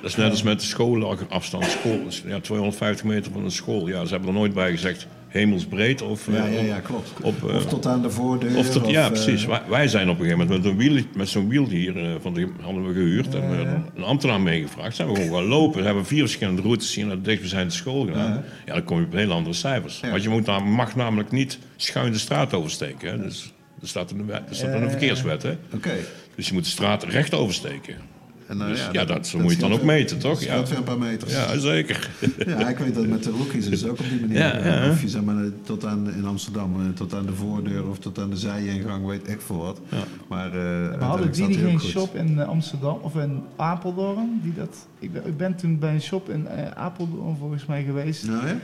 Dat 0.00 0.10
is 0.10 0.16
net 0.16 0.30
als 0.30 0.42
met 0.42 0.60
de 0.60 0.66
schoolafstand. 0.66 1.64
School, 1.64 2.06
is, 2.06 2.22
ja, 2.26 2.40
250 2.40 3.06
meter 3.06 3.32
van 3.32 3.44
een 3.44 3.50
school. 3.50 3.88
Ja, 3.88 4.04
ze 4.04 4.10
hebben 4.10 4.28
er 4.28 4.34
nooit 4.34 4.54
bij 4.54 4.70
gezegd 4.70 5.06
hemelsbreed 5.32 6.02
of... 6.02 6.26
Ja, 6.30 6.46
eh, 6.46 6.54
ja, 6.54 6.60
ja, 6.60 6.80
klopt. 6.80 7.12
Op, 7.22 7.48
eh, 7.48 7.56
of 7.56 7.66
tot 7.66 7.86
aan 7.86 8.02
de 8.02 8.10
voordeur. 8.10 8.56
Of 8.56 8.70
tot, 8.70 8.90
ja, 8.90 9.04
eh, 9.04 9.10
precies. 9.10 9.44
Wij, 9.44 9.60
wij 9.68 9.88
zijn 9.88 10.08
op 10.08 10.18
een 10.18 10.24
gegeven 10.24 10.46
moment 10.46 10.62
met, 10.64 10.72
een 10.72 10.78
wiel, 10.78 11.02
met 11.14 11.28
zo'n 11.28 11.48
wiel 11.48 11.68
hier 11.68 11.96
eh, 12.04 12.10
van 12.20 12.34
de, 12.34 12.48
hadden 12.60 12.86
we 12.86 12.92
gehuurd. 12.92 13.34
en 13.34 13.50
we 13.50 13.56
een 13.96 14.02
ambtenaar 14.04 14.40
meegevraagd. 14.40 14.96
Zijn 14.96 15.08
we 15.08 15.14
gewoon 15.14 15.38
gaan 15.38 15.48
lopen. 15.48 15.78
We 15.80 15.86
hebben 15.86 16.06
vier 16.06 16.20
verschillende 16.20 16.62
routes 16.62 16.94
hier 16.94 17.06
naar 17.06 17.16
de 17.16 17.22
dichtstbijzijnde 17.22 17.72
school 17.72 18.06
gedaan. 18.06 18.44
Ja, 18.66 18.72
dan 18.72 18.84
kom 18.84 18.98
je 18.98 19.04
op 19.04 19.12
heel 19.12 19.32
andere 19.32 19.54
cijfers. 19.54 20.00
Want 20.00 20.22
je 20.22 20.28
moet, 20.28 20.46
nam- 20.46 20.70
mag 20.70 20.96
namelijk 20.96 21.30
niet 21.30 21.58
schuin 21.76 22.12
de 22.12 22.18
straat 22.18 22.54
oversteken. 22.54 23.10
Hè. 23.10 23.18
Dus, 23.18 23.52
dat 23.80 23.88
staat 23.88 24.10
in 24.10 24.16
de, 24.16 24.24
wet, 24.24 24.42
dat 24.46 24.56
staat 24.56 24.74
in 24.74 24.80
de 24.80 24.90
verkeerswet. 24.90 25.42
Hè. 25.42 25.56
Oké. 25.74 25.92
Dus 26.36 26.46
je 26.48 26.54
moet 26.54 26.64
de 26.64 26.70
straat 26.70 27.04
recht 27.04 27.34
oversteken. 27.34 27.94
En, 28.52 28.58
nou 28.58 28.70
Dus 28.70 28.88
ja, 28.92 29.04
dat- 29.04 29.26
zo 29.26 29.38
moet 29.38 29.52
je 29.52 29.58
dan 29.58 29.72
ook 29.72 29.82
meten, 29.82 30.18
toch? 30.18 30.38
Dat 30.38 30.42
Ja. 30.48 30.62
weer 30.68 30.76
een 30.78 30.84
paar 30.84 30.98
meters. 30.98 31.32
Ja, 31.32 31.58
zeker. 31.58 32.10
Ja, 32.46 32.68
ik 32.68 32.78
weet 32.78 32.94
dat 32.94 33.06
met 33.06 33.24
de 33.24 33.30
rookies 33.30 33.66
is 33.66 33.80
het 33.80 33.90
ook 33.90 33.98
op 33.98 34.08
die 34.08 34.20
manier. 34.20 34.38
Ja, 34.38 34.64
ja. 34.66 34.90
Of 34.90 35.02
je 35.02 35.08
zeg 35.08 35.22
maar, 35.22 35.44
tot 35.62 35.84
aan, 35.84 36.12
in 36.14 36.24
Amsterdam, 36.24 36.74
eh, 36.80 36.86
tot 36.94 37.14
aan 37.14 37.26
de 37.26 37.32
voordeur 37.32 37.88
of 37.88 37.98
tot 37.98 38.18
aan 38.18 38.30
de 38.30 38.36
zijingang, 38.36 39.06
weet 39.06 39.28
ik 39.28 39.40
veel 39.40 39.56
wat. 39.56 39.80
Ja. 39.88 39.96
Maar, 40.28 40.46
eh, 40.46 40.90
Maar 40.98 41.08
hadden 41.08 41.32
die 41.32 41.46
niet 41.46 41.56
geen 41.56 41.80
goed. 41.80 41.90
shop 41.90 42.14
in 42.16 42.38
eh, 42.40 42.48
Amsterdam 42.48 42.98
of 43.02 43.14
in 43.16 43.42
Apeldoorn? 43.56 44.40
Die 44.42 44.52
dat, 44.54 44.86
ik, 44.98 45.12
ben, 45.12 45.26
ik 45.26 45.36
ben 45.36 45.54
toen 45.56 45.78
bij 45.78 45.94
een 45.94 46.00
shop 46.02 46.28
in 46.30 46.46
eh, 46.48 46.70
Apeldoorn 46.70 47.36
volgens 47.38 47.66
mij 47.66 47.82
geweest. 47.84 48.26
Nou 48.26 48.46
ja? 48.46 48.56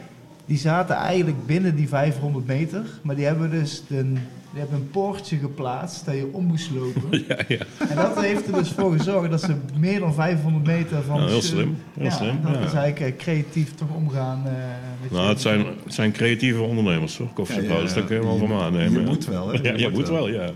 Die 0.48 0.58
zaten 0.58 0.96
eigenlijk 0.96 1.46
binnen 1.46 1.76
die 1.76 1.88
500 1.88 2.46
meter. 2.46 2.82
Maar 3.02 3.16
die 3.16 3.24
hebben 3.24 3.50
dus 3.50 3.82
een, 3.90 4.12
die 4.52 4.60
hebben 4.60 4.76
een 4.78 4.90
poortje 4.90 5.36
geplaatst 5.36 6.04
dat 6.04 6.14
je 6.14 6.28
om 6.32 6.44
moest 6.44 6.70
lopen. 6.70 7.02
Ja, 7.28 7.36
ja. 7.48 7.58
En 7.88 7.96
dat 7.96 8.20
heeft 8.24 8.46
er 8.46 8.52
dus 8.52 8.70
voor 8.70 8.92
gezorgd 8.92 9.30
dat 9.30 9.40
ze 9.40 9.54
meer 9.78 10.00
dan 10.00 10.14
500 10.14 10.66
meter 10.66 11.02
van... 11.02 11.20
Ja, 11.20 11.26
heel 11.26 11.40
de- 11.40 11.46
slim, 11.46 11.76
heel 11.94 12.04
ja, 12.04 12.10
slim, 12.10 12.38
Dat 12.42 12.54
ja. 12.54 12.60
is 12.60 12.72
eigenlijk 12.72 13.00
eh, 13.14 13.22
creatief 13.24 13.74
toch 13.74 13.88
omgaan 13.96 14.42
eh, 14.46 14.52
met 15.02 15.10
Nou, 15.10 15.22
je- 15.22 15.28
het 15.28 15.40
zijn, 15.40 15.64
het 15.84 15.94
zijn 15.94 16.12
creatieve 16.12 16.60
ondernemers 16.60 17.18
hoor. 17.18 17.28
Koffieshophouders, 17.34 17.90
Ja, 17.94 18.00
ja, 18.00 18.00
dat 18.06 18.08
kun 18.10 18.16
je 18.20 18.26
wel 18.26 18.40
je 18.40 18.46
van 18.46 18.60
aannemen. 18.60 19.00
je 19.00 19.06
moet 19.06 19.24
wel, 19.26 19.48
hè? 19.48 19.58
Ja, 19.62 19.76
je 19.76 19.88
moet 19.90 20.08
wel, 20.08 20.28
ja. 20.28 20.50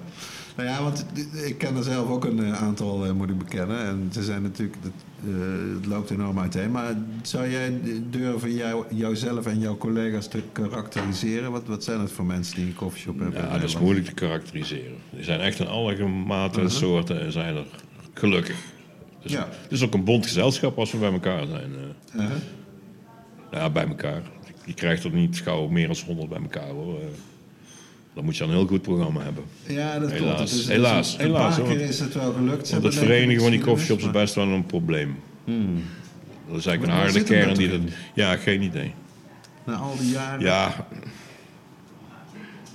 Nou 0.56 0.68
ja, 0.68 0.82
want 0.82 1.06
ik 1.46 1.58
ken 1.58 1.76
er 1.76 1.82
zelf 1.82 2.08
ook 2.08 2.24
een 2.24 2.44
eh, 2.44 2.62
aantal, 2.62 3.04
eh, 3.04 3.12
moet 3.12 3.30
ik 3.30 3.38
bekennen. 3.38 3.86
En 3.86 4.08
ze 4.12 4.22
zijn 4.22 4.42
natuurlijk, 4.42 4.78
het, 4.82 4.92
eh, 5.24 5.74
het 5.74 5.86
loopt 5.86 6.10
enorm 6.10 6.38
uiteen. 6.38 6.70
Maar 6.70 6.94
zou 7.22 7.50
jij 7.50 7.80
durven 8.10 8.54
jou, 8.54 8.84
jouzelf 8.94 9.46
en 9.46 9.58
jouw 9.58 9.76
collega's 9.76 10.28
te 10.28 10.42
karakteriseren? 10.52 11.52
Wat, 11.52 11.66
wat 11.66 11.84
zijn 11.84 12.00
het 12.00 12.12
voor 12.12 12.24
mensen 12.24 12.54
die 12.54 12.66
een 12.66 12.74
koffieshop 12.74 13.18
hebben? 13.18 13.40
Ja, 13.40 13.52
dat 13.52 13.62
is 13.62 13.78
moeilijk 13.78 14.06
te 14.06 14.14
karakteriseren. 14.14 14.96
Die 15.10 15.24
zijn 15.24 15.40
echt 15.40 15.58
in 15.58 15.66
alle 15.66 16.08
maten 16.08 16.62
en 16.62 16.70
soorten 16.70 17.20
en 17.20 17.32
zijn 17.32 17.56
er 17.56 17.66
gelukkig. 18.14 18.56
Dus 19.22 19.32
Ja. 19.32 19.48
Het 19.62 19.72
is 19.72 19.82
ook 19.82 19.94
een 19.94 20.04
bond 20.04 20.26
gezelschap 20.26 20.78
als 20.78 20.92
we 20.92 20.98
bij 20.98 21.12
elkaar 21.12 21.46
zijn. 21.46 21.70
Uh-huh. 22.14 22.30
Ja, 23.50 23.70
bij 23.70 23.86
elkaar. 23.86 24.22
Je 24.64 24.74
krijgt 24.74 25.04
er 25.04 25.10
niet 25.10 25.40
gauw 25.40 25.68
meer 25.68 25.86
dan 25.86 25.96
100 26.06 26.28
bij 26.28 26.40
elkaar 26.42 26.68
hoor. 26.68 26.98
Dan 28.14 28.24
moet 28.24 28.36
je 28.36 28.44
een 28.44 28.50
heel 28.50 28.66
goed 28.66 28.82
programma 28.82 29.20
hebben. 29.22 29.44
Ja, 29.66 29.98
dat 29.98 30.10
Helaas, 30.10 30.20
klopt. 30.36 30.38
Het 30.50 30.50
is- 30.60 30.68
helaas, 30.68 31.14
Een 31.14 31.20
helaas, 31.20 31.56
paar 31.56 31.66
keer 31.66 31.80
is 31.80 32.00
het 32.00 32.14
wel 32.14 32.32
gelukt. 32.32 32.66
Ze 32.66 32.72
Want 32.72 32.84
het 32.84 32.94
verenigen 32.94 33.42
van 33.42 33.50
die 33.50 33.60
coffeeshops 33.60 34.04
is 34.04 34.10
best 34.10 34.34
wel 34.34 34.48
een 34.48 34.66
probleem. 34.66 35.16
Hmm. 35.44 35.82
Dat 36.48 36.56
is 36.58 36.66
eigenlijk 36.66 36.96
Maar 36.98 37.06
een 37.06 37.12
harde 37.12 37.22
kern 37.28 37.54
die 37.54 37.68
dat... 37.70 37.80
Ja, 38.14 38.36
geen 38.36 38.62
idee. 38.62 38.94
Na 39.64 39.74
al 39.74 39.96
die 39.98 40.10
jaren. 40.10 40.40
Ja. 40.40 40.86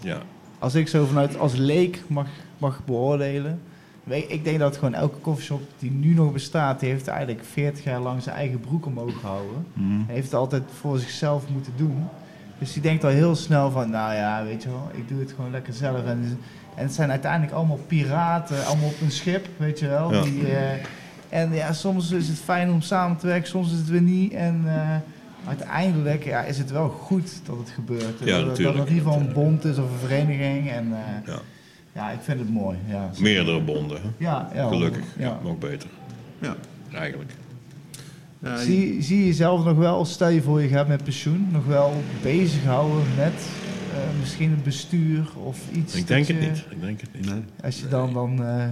Ja. 0.01 0.21
Als 0.59 0.75
ik 0.75 0.87
zo 0.87 1.05
vanuit 1.05 1.37
als 1.37 1.55
leek 1.55 2.01
mag, 2.07 2.27
mag 2.57 2.81
beoordelen. 2.85 3.61
Ik 4.09 4.43
denk 4.43 4.59
dat 4.59 4.77
gewoon 4.77 4.93
elke 4.93 5.17
koffieshop 5.17 5.61
die 5.79 5.91
nu 5.91 6.13
nog 6.13 6.33
bestaat, 6.33 6.79
die 6.79 6.89
heeft 6.89 7.07
eigenlijk 7.07 7.43
40 7.51 7.83
jaar 7.83 7.99
lang 8.01 8.21
zijn 8.23 8.35
eigen 8.35 8.59
broek 8.59 8.85
omhoog 8.85 9.19
gehouden. 9.19 9.65
Hij 10.05 10.13
heeft 10.15 10.25
het 10.25 10.35
altijd 10.35 10.63
voor 10.79 10.99
zichzelf 10.99 11.43
moeten 11.53 11.73
doen. 11.77 12.05
Dus 12.59 12.73
die 12.73 12.81
denkt 12.81 13.03
al 13.03 13.09
heel 13.09 13.35
snel 13.35 13.71
van, 13.71 13.89
nou 13.89 14.13
ja, 14.13 14.43
weet 14.43 14.63
je 14.63 14.69
wel, 14.69 14.89
ik 14.93 15.07
doe 15.07 15.19
het 15.19 15.31
gewoon 15.35 15.51
lekker 15.51 15.73
zelf. 15.73 16.05
En, 16.05 16.39
en 16.75 16.83
het 16.83 16.93
zijn 16.93 17.09
uiteindelijk 17.09 17.51
allemaal 17.53 17.79
piraten, 17.87 18.65
allemaal 18.65 18.87
op 18.87 19.01
een 19.01 19.11
schip, 19.11 19.47
weet 19.57 19.79
je 19.79 19.87
wel. 19.87 20.13
Ja. 20.13 20.21
Die, 20.21 20.47
eh, 20.47 20.71
en 21.29 21.53
ja, 21.53 21.73
soms 21.73 22.11
is 22.11 22.27
het 22.27 22.37
fijn 22.39 22.71
om 22.71 22.81
samen 22.81 23.17
te 23.17 23.27
werken, 23.27 23.47
soms 23.47 23.71
is 23.71 23.77
het 23.77 23.89
weer 23.89 24.01
niet. 24.01 24.33
En 24.33 24.61
eh, 24.65 24.95
uiteindelijk 25.47 26.23
ja, 26.23 26.41
is 26.41 26.57
het 26.57 26.71
wel 26.71 26.89
goed 26.89 27.31
dat 27.45 27.57
het 27.57 27.69
gebeurt. 27.69 28.19
Ja, 28.19 28.37
dat, 28.37 28.45
natuurlijk. 28.45 28.57
dat 28.57 28.73
het 28.87 28.87
in 28.87 28.95
ieder 28.95 29.11
geval 29.11 29.27
een 29.27 29.33
bond 29.33 29.65
is 29.65 29.77
of 29.77 29.91
een 29.91 30.07
vereniging. 30.07 30.71
En 30.71 30.93
eh, 30.93 31.33
Ja. 31.33 31.39
ja, 31.93 32.09
ik 32.11 32.19
vind 32.21 32.39
het 32.39 32.49
mooi. 32.49 32.77
Ja, 32.87 33.09
Meerdere 33.19 33.61
bonden, 33.61 34.01
hè? 34.01 34.07
ja, 34.17 34.49
ja 34.53 34.67
gelukkig. 34.67 35.03
Ja. 35.17 35.39
nog 35.43 35.57
beter. 35.57 35.89
Ja. 36.39 36.55
Eigenlijk. 36.93 37.31
Ja, 38.39 38.57
Zie, 38.57 39.01
zie 39.01 39.17
je 39.19 39.25
jezelf 39.25 39.65
nog 39.65 39.77
wel, 39.77 40.05
stel 40.05 40.29
je 40.29 40.41
voor 40.41 40.61
je 40.61 40.67
gaat 40.67 40.87
met 40.87 41.03
pensioen, 41.03 41.47
nog 41.51 41.65
wel 41.65 41.93
bezighouden 42.21 43.03
met 43.17 43.33
eh, 43.93 44.19
misschien 44.19 44.49
het 44.51 44.63
bestuur 44.63 45.29
of 45.43 45.59
iets? 45.73 45.95
Ik 45.95 46.07
denk 46.07 46.27
het 46.27 46.39
niet. 46.39 46.65
Ik 46.69 46.81
denk 46.81 47.01
het 47.01 47.13
niet. 47.13 47.25
Nee. 47.25 47.41
Als 47.63 47.79
je 47.79 47.87
dan, 47.87 48.13
dan, 48.13 48.43
eh, 48.43 48.65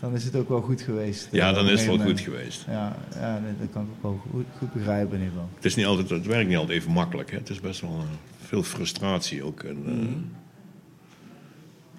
dan 0.00 0.14
is 0.14 0.24
het 0.24 0.36
ook 0.36 0.48
wel 0.48 0.60
goed 0.60 0.80
geweest. 0.80 1.28
Ja, 1.30 1.52
dan 1.52 1.68
is 1.68 1.86
het 1.86 1.96
wel 1.96 2.06
goed 2.06 2.20
geweest. 2.20 2.64
Ja, 2.68 2.96
ja 3.14 3.38
nee, 3.38 3.52
dat 3.60 3.68
kan 3.72 3.82
ik 3.82 3.88
ook 3.90 4.02
wel 4.02 4.20
goed, 4.32 4.44
goed 4.58 4.72
begrijpen 4.72 5.12
in 5.12 5.18
ieder 5.24 5.32
geval. 5.32 5.48
Het, 5.54 5.64
is 5.64 5.74
niet 5.74 5.86
altijd, 5.86 6.10
het 6.10 6.26
werkt 6.26 6.48
niet 6.48 6.58
altijd 6.58 6.78
even 6.78 6.92
makkelijk. 6.92 7.30
Hè? 7.30 7.36
Het 7.36 7.50
is 7.50 7.60
best 7.60 7.80
wel 7.80 7.90
eh, 7.98 8.04
veel 8.46 8.62
frustratie 8.62 9.42
ook. 9.44 9.62
En, 9.62 9.76
eh, 9.86 9.92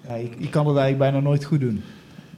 Ja, 0.08 0.14
je, 0.14 0.28
je 0.38 0.48
kan 0.48 0.66
het 0.66 0.76
eigenlijk 0.76 0.98
bijna 0.98 1.20
nooit 1.20 1.44
goed 1.44 1.60
doen. 1.60 1.82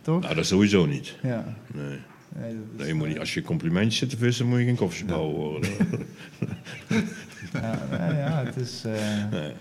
toch? 0.03 0.21
Nou, 0.23 0.35
dat 0.35 0.47
sowieso 0.47 0.87
niet. 0.87 1.17
Ja. 1.23 1.57
Nee. 1.75 1.99
Nee, 2.39 2.51
dat 2.53 2.61
is, 2.73 2.79
Nee, 2.79 2.87
je 2.87 2.95
moet 2.95 3.09
niet, 3.09 3.19
als 3.19 3.35
je 3.35 3.43
complimentjes 3.43 3.97
zit 3.99 4.11
te 4.11 4.17
vissen, 4.17 4.47
moet 4.47 4.59
je 4.59 4.65
geen 4.65 4.77
koffieshop 4.77 5.09
bouwen 5.09 5.35
worden. 5.37 5.71
ja, 7.53 7.79
ja, 7.91 8.17
ja, 8.19 8.43
het 8.45 8.57
is... 8.57 8.83
eh, 8.87 8.93
Nee. 9.31 9.53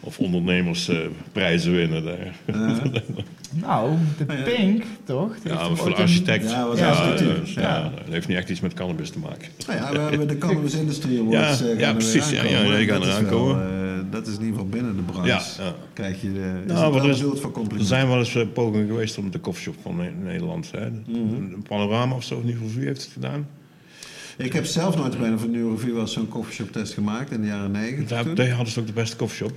Of 0.00 0.18
ondernemersprijzen 0.18 1.72
winnen 1.72 2.04
daar. 2.04 2.34
nou, 3.66 3.92
de 4.18 4.24
Pink, 4.24 4.84
toch? 5.04 5.34
Ja, 5.44 5.54
maar 5.68 5.76
voor 5.76 5.88
de 5.88 5.94
een- 5.96 6.00
architect. 6.02 6.50
Ja, 6.50 6.66
was 6.66 6.78
ja, 6.78 6.88
architectuur. 6.90 7.62
ja, 7.62 7.82
dat 7.82 8.12
heeft 8.14 8.28
niet 8.28 8.36
echt 8.36 8.48
iets 8.48 8.60
met 8.60 8.74
cannabis 8.74 9.10
te 9.10 9.18
maken. 9.18 9.48
Nou 9.66 9.78
ja, 9.78 9.92
we 9.92 9.98
hebben 9.98 10.28
de 10.28 10.38
Cannabis 10.38 10.74
Industry 10.74 11.18
Awards. 11.20 11.60
Ja, 11.60 11.66
eh, 11.66 11.78
ja, 11.78 11.92
precies, 11.92 12.30
ja, 12.30 12.40
aankomen. 12.42 12.66
ja, 12.72 12.76
die 12.78 12.88
gaan 12.88 13.02
eraan 13.02 13.26
komen. 13.26 13.83
Eh, 14.06 14.12
dat 14.12 14.26
is 14.26 14.34
in 14.34 14.40
ieder 14.40 14.54
geval 14.54 14.68
binnen 14.68 14.96
de 14.96 15.02
branche. 15.02 15.28
Ja, 15.28 15.42
ja. 15.64 15.74
Krijg 15.92 16.20
je 16.22 16.32
de, 16.32 16.60
is 16.66 16.72
Nou, 16.72 16.94
het 16.94 17.02
wel 17.02 17.10
is- 17.32 17.40
voor 17.40 17.62
Er 17.78 17.84
zijn 17.84 18.08
wel 18.08 18.18
eens 18.18 18.34
eh, 18.34 18.46
pogingen 18.52 18.86
geweest 18.86 19.18
om 19.18 19.30
de 19.30 19.38
koffieshop 19.38 19.76
van 19.82 19.96
Ne- 19.96 20.12
Nederland. 20.22 20.70
Hè. 20.70 20.90
Mhm. 20.90 21.34
Een 21.34 21.64
panorama 21.68 22.14
of 22.14 22.24
zo, 22.24 22.42
geval, 22.46 22.68
wie 22.76 22.86
heeft 22.86 23.02
het 23.02 23.12
gedaan? 23.12 23.46
Ik 24.36 24.52
heb 24.52 24.64
zelf 24.64 24.96
nooit 24.96 25.18
bijna 25.18 25.38
van 25.38 25.50
Neurovie 25.50 25.92
wel 25.92 26.00
eens 26.00 26.12
zo'n 26.12 26.28
coffeeshop 26.28 26.72
test 26.72 26.94
gemaakt 26.94 27.30
in 27.30 27.40
de 27.40 27.46
jaren 27.46 27.70
negentig. 27.70 28.08
Daar, 28.08 28.24
toen. 28.24 28.34
daar 28.34 28.48
hadden 28.50 28.72
ze 28.72 28.80
ook 28.80 28.86
de 28.86 28.92
beste 28.92 29.16
koffieshop. 29.16 29.52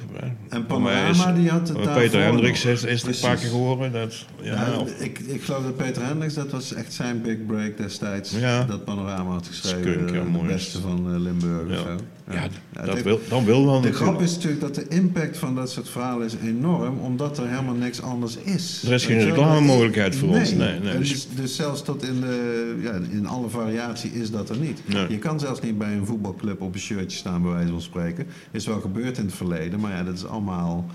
En 0.49 0.65
Panorama, 0.65 1.31
die 1.33 1.49
had 1.49 1.67
het 1.67 1.77
eh, 1.77 1.93
Peter 1.93 2.21
Hendricks 2.23 2.63
nog. 2.63 2.73
is, 2.73 3.03
er 3.03 3.09
een 3.09 3.15
paar 3.21 3.35
keer 3.35 3.49
gehoord. 3.49 3.93
Dat, 3.93 4.25
ja, 4.41 4.83
ik, 4.99 5.19
ik 5.19 5.41
geloof 5.41 5.63
dat 5.63 5.75
Peter 5.77 6.05
Hendricks, 6.05 6.33
dat 6.33 6.51
was 6.51 6.73
echt 6.73 6.93
zijn 6.93 7.21
big 7.21 7.45
break 7.45 7.77
destijds. 7.77 8.31
Ja. 8.31 8.63
Dat 8.63 8.85
panorama 8.85 9.31
had 9.31 9.47
geschreven. 9.47 9.93
Skunk, 9.93 10.09
ja, 10.33 10.39
de 10.39 10.45
beste 10.47 10.81
van 10.81 11.13
eh, 11.13 11.19
Limburg 11.19 11.63
of 11.65 11.71
ja. 11.71 11.97
zo. 11.97 12.03
Ja, 12.31 12.47
dat 12.73 12.89
heeft- 12.93 13.03
wil, 13.03 13.19
dan 13.29 13.45
wil 13.45 13.65
wel 13.65 13.81
De 13.81 13.93
grap 13.93 14.21
is 14.21 14.33
natuurlijk 14.33 14.61
dat 14.61 14.75
de 14.75 14.87
impact 14.87 15.37
van 15.37 15.55
dat 15.55 15.71
soort 15.71 15.89
verhalen 15.89 16.25
is 16.25 16.35
enorm, 16.43 16.97
omdat 16.99 17.37
er 17.37 17.47
helemaal 17.47 17.73
niks 17.73 18.01
anders 18.01 18.37
is. 18.37 18.83
Er 18.87 18.93
is 18.93 19.05
geen 19.05 19.19
reclamemogelijkheid 19.19 20.15
voor 20.15 20.27
nee. 20.29 20.39
ons. 20.39 20.51
Nee, 20.53 20.79
nee. 20.79 20.97
Dus- 20.97 21.27
Dus, 21.35 21.55
zelfs 21.55 21.83
tot 21.83 22.03
in, 22.03 22.19
de, 22.21 22.75
ja, 22.81 22.99
in 23.11 23.25
alle 23.27 23.49
variatie 23.49 24.11
is 24.11 24.31
dat 24.31 24.49
er 24.49 24.57
niet. 24.57 24.81
Nee. 24.85 25.05
Je 25.09 25.17
kan 25.17 25.39
zelfs 25.39 25.61
niet 25.61 25.77
bij 25.77 25.93
een 25.93 26.05
voetbalclub 26.05 26.61
op 26.61 26.73
een 26.73 26.79
shirtje 26.79 27.17
staan, 27.17 27.41
bij 27.41 27.51
wijze 27.51 27.69
van 27.71 27.81
spreken. 27.81 28.27
Is 28.51 28.65
wel 28.65 28.79
gebeurd 28.79 29.17
in 29.17 29.25
het 29.25 29.35
verleden, 29.35 29.79
maar 29.79 29.91
ja, 29.91 30.03
dat 30.03 30.13
is 30.15 30.25
allemaal. 30.25 30.85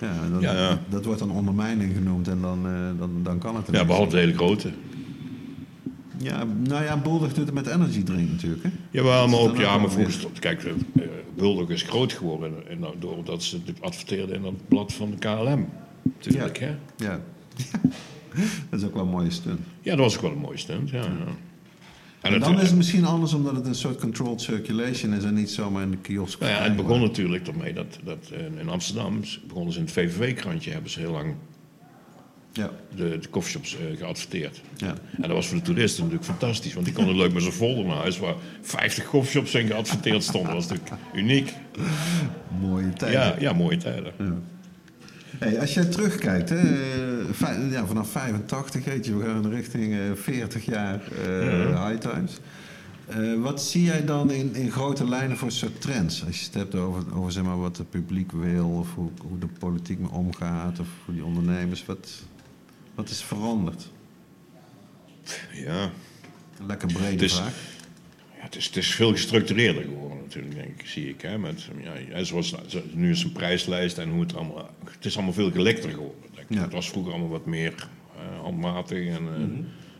Ja, 0.00 0.12
dat, 0.32 0.40
Ja, 0.40 0.52
ja. 0.52 0.78
dat 0.88 1.04
wordt 1.04 1.20
dan 1.20 1.30
ondermijning 1.30 1.94
genoemd 1.94 2.28
en 2.28 2.38
dan, 2.40 2.66
eh, 2.66 2.72
dan, 2.98 3.10
dan 3.22 3.38
kan 3.38 3.56
het 3.56 3.64
ja, 3.70 3.84
behalve 3.84 4.10
de 4.10 4.16
hele 4.18 4.34
grote. 4.34 4.70
Ja, 6.18 6.44
nou 6.44 6.84
ja, 6.84 6.96
Bulldog 6.96 7.32
doet 7.32 7.46
het 7.46 7.54
met 7.54 7.66
energy 7.66 8.02
drink 8.02 8.30
natuurlijk. 8.30 8.62
Hè? 8.62 8.70
Jawel, 8.90 9.28
maar 9.28 9.40
ook, 9.40 9.56
ja, 9.56 9.78
maar 9.78 9.90
volgens, 9.90 10.26
kijk, 10.38 10.64
eh, 10.64 10.72
eh, 11.36 11.68
is 11.68 11.82
groot 11.82 12.12
geworden 12.12 12.68
en, 12.68 12.80
dan 12.80 12.94
doordat 12.98 13.42
ze 13.42 13.60
het 13.64 13.82
adverteerden 13.82 14.36
in 14.36 14.42
dat 14.42 14.68
blad 14.68 14.92
van 14.92 15.10
de 15.10 15.16
KLM. 15.16 15.68
Natuurlijk, 16.02 16.58
hè? 16.58 16.74
Ja. 16.96 17.20
dat 18.70 18.80
is 18.80 18.86
ook 18.86 18.94
wel 18.94 19.02
een 19.02 19.08
mooie 19.08 19.30
stunt. 19.30 19.60
Ja, 19.82 19.90
dat 19.90 20.04
was 20.04 20.16
ook 20.16 20.22
wel 20.22 20.30
een 20.30 20.38
mooie 20.38 20.56
stunt, 20.56 20.90
ja. 20.90 21.02
ja. 21.02 21.02
En 21.04 21.36
En 22.20 22.32
het, 22.32 22.42
dan 22.42 22.60
is 22.60 22.68
het 22.68 22.76
misschien 22.76 23.04
anders 23.04 23.34
omdat 23.34 23.56
het 23.56 23.66
een 23.66 23.74
soort 23.74 24.00
controlled 24.00 24.40
circulation 24.40 25.12
is 25.12 25.24
en 25.24 25.34
niet 25.34 25.50
zomaar 25.50 25.82
in 25.82 25.90
de 25.90 25.96
kiosk. 25.96 26.40
nou 26.40 26.52
ja, 26.52 26.62
het 26.62 26.76
begon 26.76 27.00
natuurlijk 27.00 27.46
ermee 27.46 27.72
dat, 27.72 27.98
dat 28.04 28.30
eh, 28.32 28.60
in 28.60 28.68
Amsterdam 28.68 29.20
begonnen 29.46 29.72
ze 29.72 29.78
in 29.78 29.84
het 29.84 29.94
VVV-krantje, 29.94 30.70
hebben 30.70 30.90
ze 30.90 31.00
heel 31.00 31.12
lang 31.12 31.34
Ja, 32.58 32.70
de, 32.96 33.18
de 33.18 33.30
coffeeshops 33.30 33.76
eh, 33.76 33.98
geadverteerd. 33.98 34.60
ja. 34.76 34.94
En 35.16 35.22
dat 35.22 35.30
was 35.30 35.46
voor 35.46 35.56
de 35.56 35.62
toeristen 35.62 36.02
natuurlijk 36.02 36.30
fantastisch, 36.30 36.74
want 36.74 36.86
die 36.86 36.94
konden 36.94 37.16
leuk 37.16 37.32
met 37.32 37.42
z'n 37.42 37.50
folder 37.50 37.84
naar 37.84 37.96
huis 37.96 38.18
waar 38.18 38.34
50 38.60 39.06
coffeeshops 39.06 39.54
in 39.54 39.66
geadverteerd 39.66 40.22
stonden. 40.22 40.54
Dat 40.54 40.66
was 40.66 40.78
natuurlijk 40.78 41.02
uniek. 41.14 41.52
mooie 42.60 42.92
tijd. 42.92 43.12
Ja, 43.12 43.34
ja 43.38 43.52
mooie 43.52 43.76
tijden. 43.76 44.12
Hey, 45.38 45.60
als 45.60 45.74
je 45.74 45.88
terugkijkt, 45.88 46.48
hè, 46.48 46.56
eh, 46.56 47.70
ja, 47.70 47.86
vanaf 47.86 48.10
85, 48.10 48.84
weet 48.84 49.06
je, 49.06 49.16
we 49.16 49.24
gaan 49.24 49.50
richting 49.50 49.94
eh, 49.94 50.00
40 50.14 50.64
jaar 50.64 51.00
eh, 51.26 51.86
High 51.88 51.98
Times. 51.98 52.40
Eh, 53.08 53.42
wat 53.42 53.62
zie 53.62 53.84
jij 53.84 54.04
dan 54.04 54.30
in, 54.30 54.54
in 54.54 54.70
grote 54.70 55.08
lijnen 55.08 55.36
voor 55.36 55.50
soort 55.50 55.80
trends? 55.80 56.26
Als 56.26 56.38
je 56.38 56.44
het 56.44 56.54
hebt 56.54 56.74
over, 56.74 57.02
over 57.14 57.32
zeg 57.32 57.44
maar, 57.44 57.58
wat 57.58 57.76
het 57.76 57.90
publiek 57.90 58.32
wil, 58.32 58.68
of 58.68 58.94
hoe, 58.94 59.10
hoe 59.28 59.38
de 59.38 59.46
politiek 59.58 59.98
mee 59.98 60.10
omgaat, 60.10 60.80
of 60.80 60.86
hoe 61.04 61.14
die 61.14 61.24
ondernemers, 61.24 61.84
wat, 61.84 62.22
wat 62.98 63.08
is 63.10 63.22
veranderd? 63.22 63.88
Ja. 65.52 65.90
Een 66.58 66.66
lekker 66.66 66.92
brede 66.92 67.24
is- 67.24 67.34
vraag. 67.34 67.54
Ja, 68.36 68.44
het, 68.44 68.56
is, 68.56 68.66
het 68.66 68.76
is 68.76 68.94
veel 68.94 69.10
gestructureerder 69.10 69.82
geworden 69.82 70.18
natuurlijk, 70.18 70.54
denk 70.54 70.80
ik, 70.80 70.86
zie 70.86 71.08
ik. 71.08 71.20
Hè, 71.20 71.38
met, 71.38 71.68
ja, 72.10 72.24
zoals, 72.24 72.54
zo- 72.66 72.82
nu 72.92 73.10
is 73.10 73.22
een 73.22 73.32
prijslijst 73.32 73.98
en 73.98 74.10
hoe 74.10 74.20
het 74.20 74.34
allemaal... 74.36 74.70
Het 74.90 75.04
is 75.04 75.14
allemaal 75.16 75.32
veel 75.32 75.50
gelekter 75.50 75.90
geworden. 75.90 76.20
Denk 76.34 76.48
ik. 76.48 76.56
Ja. 76.56 76.62
Het 76.62 76.72
was 76.72 76.88
vroeger 76.90 77.12
allemaal 77.12 77.30
wat 77.30 77.46
meer 77.46 77.88
eh, 78.16 78.40
handmatig 78.40 79.06
en 79.08 79.28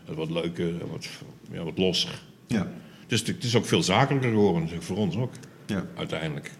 eh, 0.07 0.15
wat 0.15 0.29
leuker, 0.29 0.81
en 0.81 0.89
wat, 0.89 1.07
ja, 1.51 1.63
wat 1.63 1.77
losser. 1.77 2.21
Ja, 2.47 2.71
Dus 3.07 3.19
het, 3.19 3.27
het 3.27 3.43
is 3.43 3.55
ook 3.55 3.65
veel 3.65 3.83
zakelijker 3.83 4.29
geworden, 4.29 4.59
natuurlijk, 4.61 4.87
voor 4.87 4.97
ons 4.97 5.15
ook, 5.15 5.33
ja. 5.65 5.85
uiteindelijk. 5.95 6.51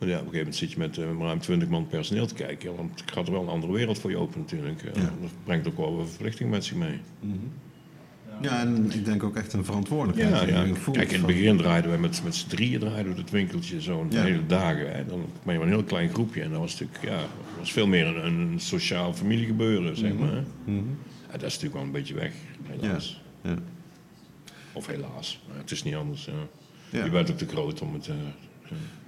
Maar 0.00 0.08
ja, 0.08 0.14
op 0.18 0.26
een 0.26 0.30
gegeven 0.32 0.38
moment 0.38 0.56
zit 0.56 0.72
je 0.72 0.78
met 0.78 0.98
eh, 0.98 1.04
ruim 1.26 1.38
20 1.40 1.68
man 1.68 1.86
personeel 1.86 2.26
te 2.26 2.34
kijken. 2.34 2.76
Want 2.76 3.00
het 3.00 3.12
gaat 3.12 3.26
er 3.26 3.32
wel 3.32 3.42
een 3.42 3.48
andere 3.48 3.72
wereld 3.72 3.98
voor 3.98 4.10
je 4.10 4.16
open 4.16 4.40
natuurlijk. 4.40 4.82
Eh, 4.82 4.94
Ja. 5.02 5.08
Dat 5.20 5.30
brengt 5.44 5.66
ook 5.68 5.76
wel 5.76 5.96
wat 5.96 6.08
verplichting 6.08 6.50
met 6.50 6.64
zich 6.64 6.76
mee. 6.76 6.98
Ja, 8.42 8.60
en 8.60 8.92
ik 8.92 9.04
denk 9.04 9.22
ook 9.22 9.36
echt 9.36 9.52
een 9.52 9.64
verantwoordelijkheid. 9.64 10.34
Ja, 10.34 10.44
die 10.44 10.54
ja. 10.54 10.62
je 10.62 10.74
voelt 10.74 10.96
Kijk, 10.96 11.10
in 11.10 11.16
het 11.18 11.26
begin 11.26 11.56
draaiden 11.56 11.90
wij 11.90 12.00
met, 12.00 12.20
met 12.24 12.34
z'n 12.34 12.48
drieën 12.48 12.80
draaiden 12.80 13.14
we 13.14 13.20
het 13.20 13.30
winkeltje 13.30 13.80
zo'n 13.80 14.06
Ja. 14.10 14.22
hele 14.22 14.46
dagen. 14.46 14.92
Hè. 14.96 15.06
Dan 15.06 15.24
ben 15.42 15.52
je 15.52 15.58
maar 15.58 15.68
een 15.68 15.74
heel 15.74 15.84
klein 15.84 16.08
groepje. 16.08 16.42
En 16.42 16.50
dat 16.50 16.58
was 16.58 16.72
natuurlijk, 16.80 17.04
ja, 17.04 17.20
was 17.58 17.72
veel 17.72 17.86
meer 17.86 18.06
een, 18.06 18.38
een 18.40 18.60
sociaal 18.60 19.12
familiegebeuren, 19.14 19.96
zeg 19.96 20.12
maar. 20.14 20.32
hè. 20.32 20.42
Mhm. 20.64 20.76
Ja, 21.26 21.32
dat 21.32 21.42
is 21.42 21.42
natuurlijk 21.42 21.74
wel 21.74 21.82
een 21.82 21.90
beetje 21.92 22.14
weg, 22.14 22.32
helaas. 22.62 23.22
Ja. 23.42 23.54
Of 24.72 24.86
helaas, 24.86 25.40
maar 25.48 25.56
het 25.58 25.70
is 25.70 25.82
niet 25.82 25.94
anders. 25.94 26.24
Ja. 26.24 26.32
Ja. 26.98 27.04
Je 27.04 27.10
bent 27.10 27.30
ook 27.30 27.38
te 27.38 27.46
groot 27.46 27.80
om 27.80 27.94
het... 27.94 28.08
eh, 28.08 28.14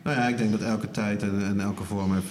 Nou 0.04 0.16
ja, 0.16 0.28
ik 0.28 0.38
denk 0.38 0.50
dat 0.50 0.60
elke 0.60 0.90
tijd 0.90 1.22
en, 1.22 1.44
en 1.44 1.60
elke 1.60 1.82
vorm 1.84 2.14
heeft 2.14 2.26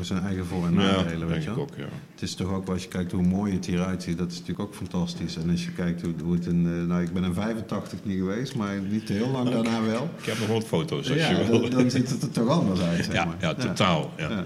zijn 0.00 0.22
eigen 0.22 0.46
voor- 0.46 0.66
en 0.66 0.72
ja, 0.74 0.78
nadelen. 0.80 1.28
weet 1.28 1.44
je 1.44 1.50
ook, 1.60 1.68
ja. 1.76 1.84
Het 2.12 2.22
is 2.22 2.34
toch 2.34 2.52
ook, 2.52 2.68
als 2.68 2.82
je 2.82 2.88
kijkt 2.88 3.12
hoe 3.12 3.22
mooi 3.22 3.52
het 3.54 3.66
hieruit 3.66 4.02
ziet, 4.02 4.18
dat 4.18 4.30
is 4.30 4.38
natuurlijk 4.38 4.68
ook 4.68 4.74
fantastisch. 4.74 5.36
En 5.36 5.50
als 5.50 5.64
je 5.64 5.70
kijkt 5.70 6.02
hoe, 6.02 6.12
hoe 6.22 6.34
het 6.34 6.46
in, 6.46 6.66
eh, 6.66 6.88
nou 6.88 7.02
ik 7.02 7.12
ben 7.12 7.24
in 7.24 7.34
85 7.34 7.98
niet 8.02 8.18
geweest, 8.18 8.54
maar 8.54 8.80
niet 8.90 9.08
heel 9.08 9.28
lang 9.28 9.50
daarna 9.50 9.82
wel. 9.82 10.10
Ik 10.18 10.24
heb 10.24 10.38
nog 10.38 10.48
wat 10.48 10.64
foto's 10.64 11.10
als 11.10 11.18
Ja, 11.18 11.30
je 11.30 11.44
wil. 11.44 11.60
dan, 11.60 11.70
dan 11.70 11.90
ziet 11.90 12.10
het 12.10 12.22
er 12.22 12.30
toch 12.30 12.48
anders 12.48 12.80
uit, 12.80 13.04
zeg 13.04 13.14
Ja, 13.14 13.24
maar. 13.24 13.36
ja, 13.40 13.54
totaal. 13.54 14.12
Ja. 14.16 14.44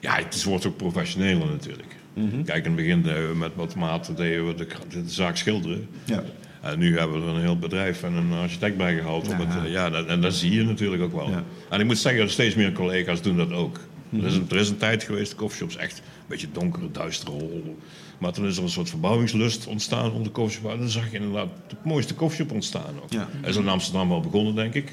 Ja. 0.00 0.14
Het 0.14 0.34
is- 0.34 0.44
wordt 0.44 0.66
ook 0.66 0.76
professioneler 0.76 1.46
natuurlijk. 1.46 1.96
Mhm. 2.14 2.42
Kijk, 2.44 2.64
in 2.66 2.76
het 2.76 3.02
begin 3.04 3.38
met 3.38 3.52
wat 3.54 3.74
maten 3.74 4.16
deden 4.16 4.46
we 4.46 4.54
de, 4.54 4.66
de 4.88 5.02
zaak 5.06 5.36
schilderen. 5.36 5.88
Ja. 6.04 6.22
En 6.60 6.78
nu 6.78 6.98
hebben 6.98 7.20
we 7.24 7.30
er 7.30 7.34
een 7.36 7.40
heel 7.40 7.58
bedrijf 7.58 8.02
en 8.02 8.12
een 8.12 8.32
architect 8.32 8.76
bij 8.76 8.96
gehaald. 8.96 9.26
Ja. 9.26 9.36
het, 9.36 9.64
eh, 9.64 9.72
ja, 9.72 9.90
dat, 9.90 10.06
en 10.06 10.20
dat 10.20 10.34
zie 10.34 10.52
je 10.52 10.64
natuurlijk 10.64 11.02
ook 11.02 11.12
wel. 11.12 11.30
Ja. 11.30 11.44
En 11.70 11.80
ik 11.80 11.86
moet 11.86 11.98
zeggen, 11.98 12.30
steeds 12.30 12.54
meer 12.54 12.72
collega's 12.72 13.22
doen 13.22 13.36
dat 13.36 13.52
ook. 13.52 13.78
er, 14.12 14.24
is 14.24 14.34
een, 14.34 14.46
er 14.50 14.56
is 14.56 14.68
een 14.68 14.76
tijd 14.76 15.02
geweest, 15.02 15.30
de 15.30 15.36
coffeeshops 15.36 15.76
echt 15.76 15.98
een 15.98 16.24
beetje 16.28 16.46
donkere, 16.52 16.90
duistere 16.90 17.30
hol. 17.30 17.76
Maar 18.18 18.32
toen 18.32 18.46
is 18.46 18.56
er 18.56 18.62
een 18.62 18.68
soort 18.68 18.88
verbouwingslust 18.90 19.66
ontstaan 19.66 20.12
om 20.12 20.22
de 20.22 20.30
coffeeshop. 20.30 20.70
En 20.72 20.78
dan 20.78 20.88
zag 20.88 21.10
je 21.10 21.16
inderdaad 21.16 21.48
de 21.68 21.76
mooiste 21.84 22.14
coffeeshop 22.14 22.52
ontstaan 22.52 22.94
ook. 23.02 23.12
Ja. 23.12 23.28
Dat 23.40 23.50
is 23.50 23.56
in 23.56 23.68
Amsterdam 23.68 24.08
wel 24.08 24.20
begonnen, 24.20 24.54
denk 24.54 24.74
ik. 24.74 24.92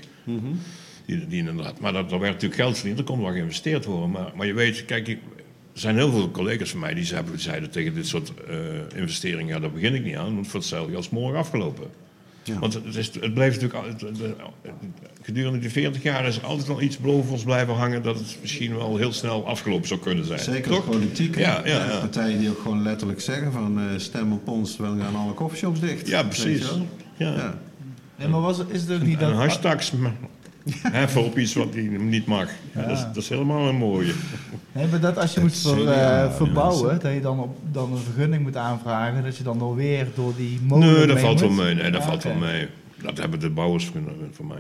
Die, 1.05 1.27
die 1.27 1.39
inderdaad, 1.39 1.79
maar 1.79 1.93
dat, 1.93 2.09
daar 2.09 2.19
werd 2.19 2.33
natuurlijk 2.33 2.61
geld 2.61 2.77
verdiend, 2.77 2.99
er 2.99 3.05
kon 3.05 3.21
wel 3.21 3.31
geïnvesteerd 3.31 3.85
worden. 3.85 4.09
Maar, 4.11 4.31
maar 4.35 4.45
je 4.47 4.53
weet, 4.53 4.85
kijk, 4.85 5.07
ik- 5.07 5.19
er 5.75 5.81
zijn 5.81 5.95
heel 5.95 6.11
veel 6.11 6.31
collega's 6.31 6.69
van 6.69 6.79
mij 6.79 6.93
die 6.93 7.05
zeiden, 7.05 7.39
zeiden 7.39 7.69
tegen 7.69 7.93
dit 7.93 8.07
soort 8.07 8.31
eh, 8.49 8.55
investeringen: 8.99 9.53
ja, 9.55 9.59
daar 9.59 9.71
begin 9.71 9.93
ik 9.93 10.03
niet 10.03 10.15
aan, 10.15 10.35
want 10.35 10.47
voor 10.47 10.59
hetzelfde 10.59 10.91
geld 10.91 11.03
is 11.03 11.09
morgen 11.09 11.37
afgelopen. 11.39 11.87
Ja. 12.43 12.59
Want 12.59 12.73
het, 12.73 12.95
is, 12.95 13.11
het 13.19 13.33
blijft 13.33 13.61
natuurlijk 13.61 13.91
altijd, 13.91 14.17
de- 14.17 14.35
gedurende 15.21 15.59
die 15.59 15.69
40 15.69 16.03
jaar 16.03 16.25
is 16.27 16.37
er 16.37 16.43
altijd 16.45 16.67
wel 16.67 16.81
iets 16.81 16.97
boven 16.97 17.31
ons 17.31 17.43
blijven 17.43 17.73
hangen 17.73 18.03
dat 18.03 18.19
het 18.19 18.37
misschien 18.41 18.75
wel 18.75 18.97
heel 18.97 19.13
snel 19.13 19.47
afgelopen 19.47 19.87
zou 19.87 19.99
kunnen 19.99 20.25
zijn. 20.25 20.39
Zeker 20.39 20.71
toch? 20.71 20.83
de 20.85 20.89
politiek. 20.91 21.37
Ja, 21.37 21.61
ja, 21.65 21.85
ja. 21.85 21.99
Partijen 21.99 22.39
die 22.39 22.49
ook 22.49 22.59
gewoon 22.61 22.81
letterlijk 22.83 23.21
zeggen 23.21 23.51
van 23.51 23.79
eh, 23.79 23.85
stem 23.97 24.31
op 24.31 24.47
ons, 24.47 24.75
terwijl 24.75 24.97
gaan 24.97 25.15
alle 25.15 25.33
coffeeshops 25.33 25.79
dicht. 25.79 26.07
Ja, 26.07 26.23
precies. 26.23 26.65
Ja. 27.17 27.33
Ja. 27.33 27.57
Nee, 28.17 28.27
maar 28.27 28.41
was, 28.41 28.59
is 28.67 28.81
het 28.81 28.91
ook 28.91 29.01
niet 29.01 29.19
En 29.21 29.29
dat... 29.29 29.37
hashtags 29.37 29.91
heffen 30.71 31.23
op 31.25 31.37
iets 31.37 31.53
wat 31.53 31.73
die 31.73 31.89
niet 31.91 32.25
mag. 32.25 32.49
Ja, 32.75 32.81
dat, 32.81 32.97
is, 32.97 33.03
dat 33.03 33.15
is 33.17 33.29
helemaal 33.29 33.67
een 33.69 33.75
mooie. 33.75 34.13
Nee, 34.71 34.87
maar 34.87 34.99
dat 34.99 35.17
als 35.17 35.33
je 35.33 35.39
moet 35.39 35.57
ver- 35.57 35.87
eh, 35.87 36.33
verbouwen, 36.35 36.99
dat 36.99 37.13
je 37.13 37.21
dan, 37.21 37.39
op, 37.39 37.57
dan 37.71 37.91
een 37.91 37.97
vergunning 37.97 38.43
moet 38.43 38.57
aanvragen, 38.57 39.23
dat 39.23 39.37
je 39.37 39.43
dan 39.43 39.61
alweer 39.61 40.07
door 40.15 40.33
die 40.37 40.59
molen 40.63 40.93
Nee, 40.93 41.05
dat 41.07 41.19
valt 41.19 41.39
wel 41.39 41.49
mee. 41.49 41.75
Nee, 41.75 41.91
dat 41.91 42.01
Ja, 42.01 42.07
valt 42.07 42.23
wel 42.23 42.35
mee. 42.35 42.67
Dat 43.01 43.17
hebben 43.17 43.39
de 43.39 43.49
bouwers 43.49 43.85
van, 43.85 44.07
van 44.31 44.47
mij, 44.47 44.57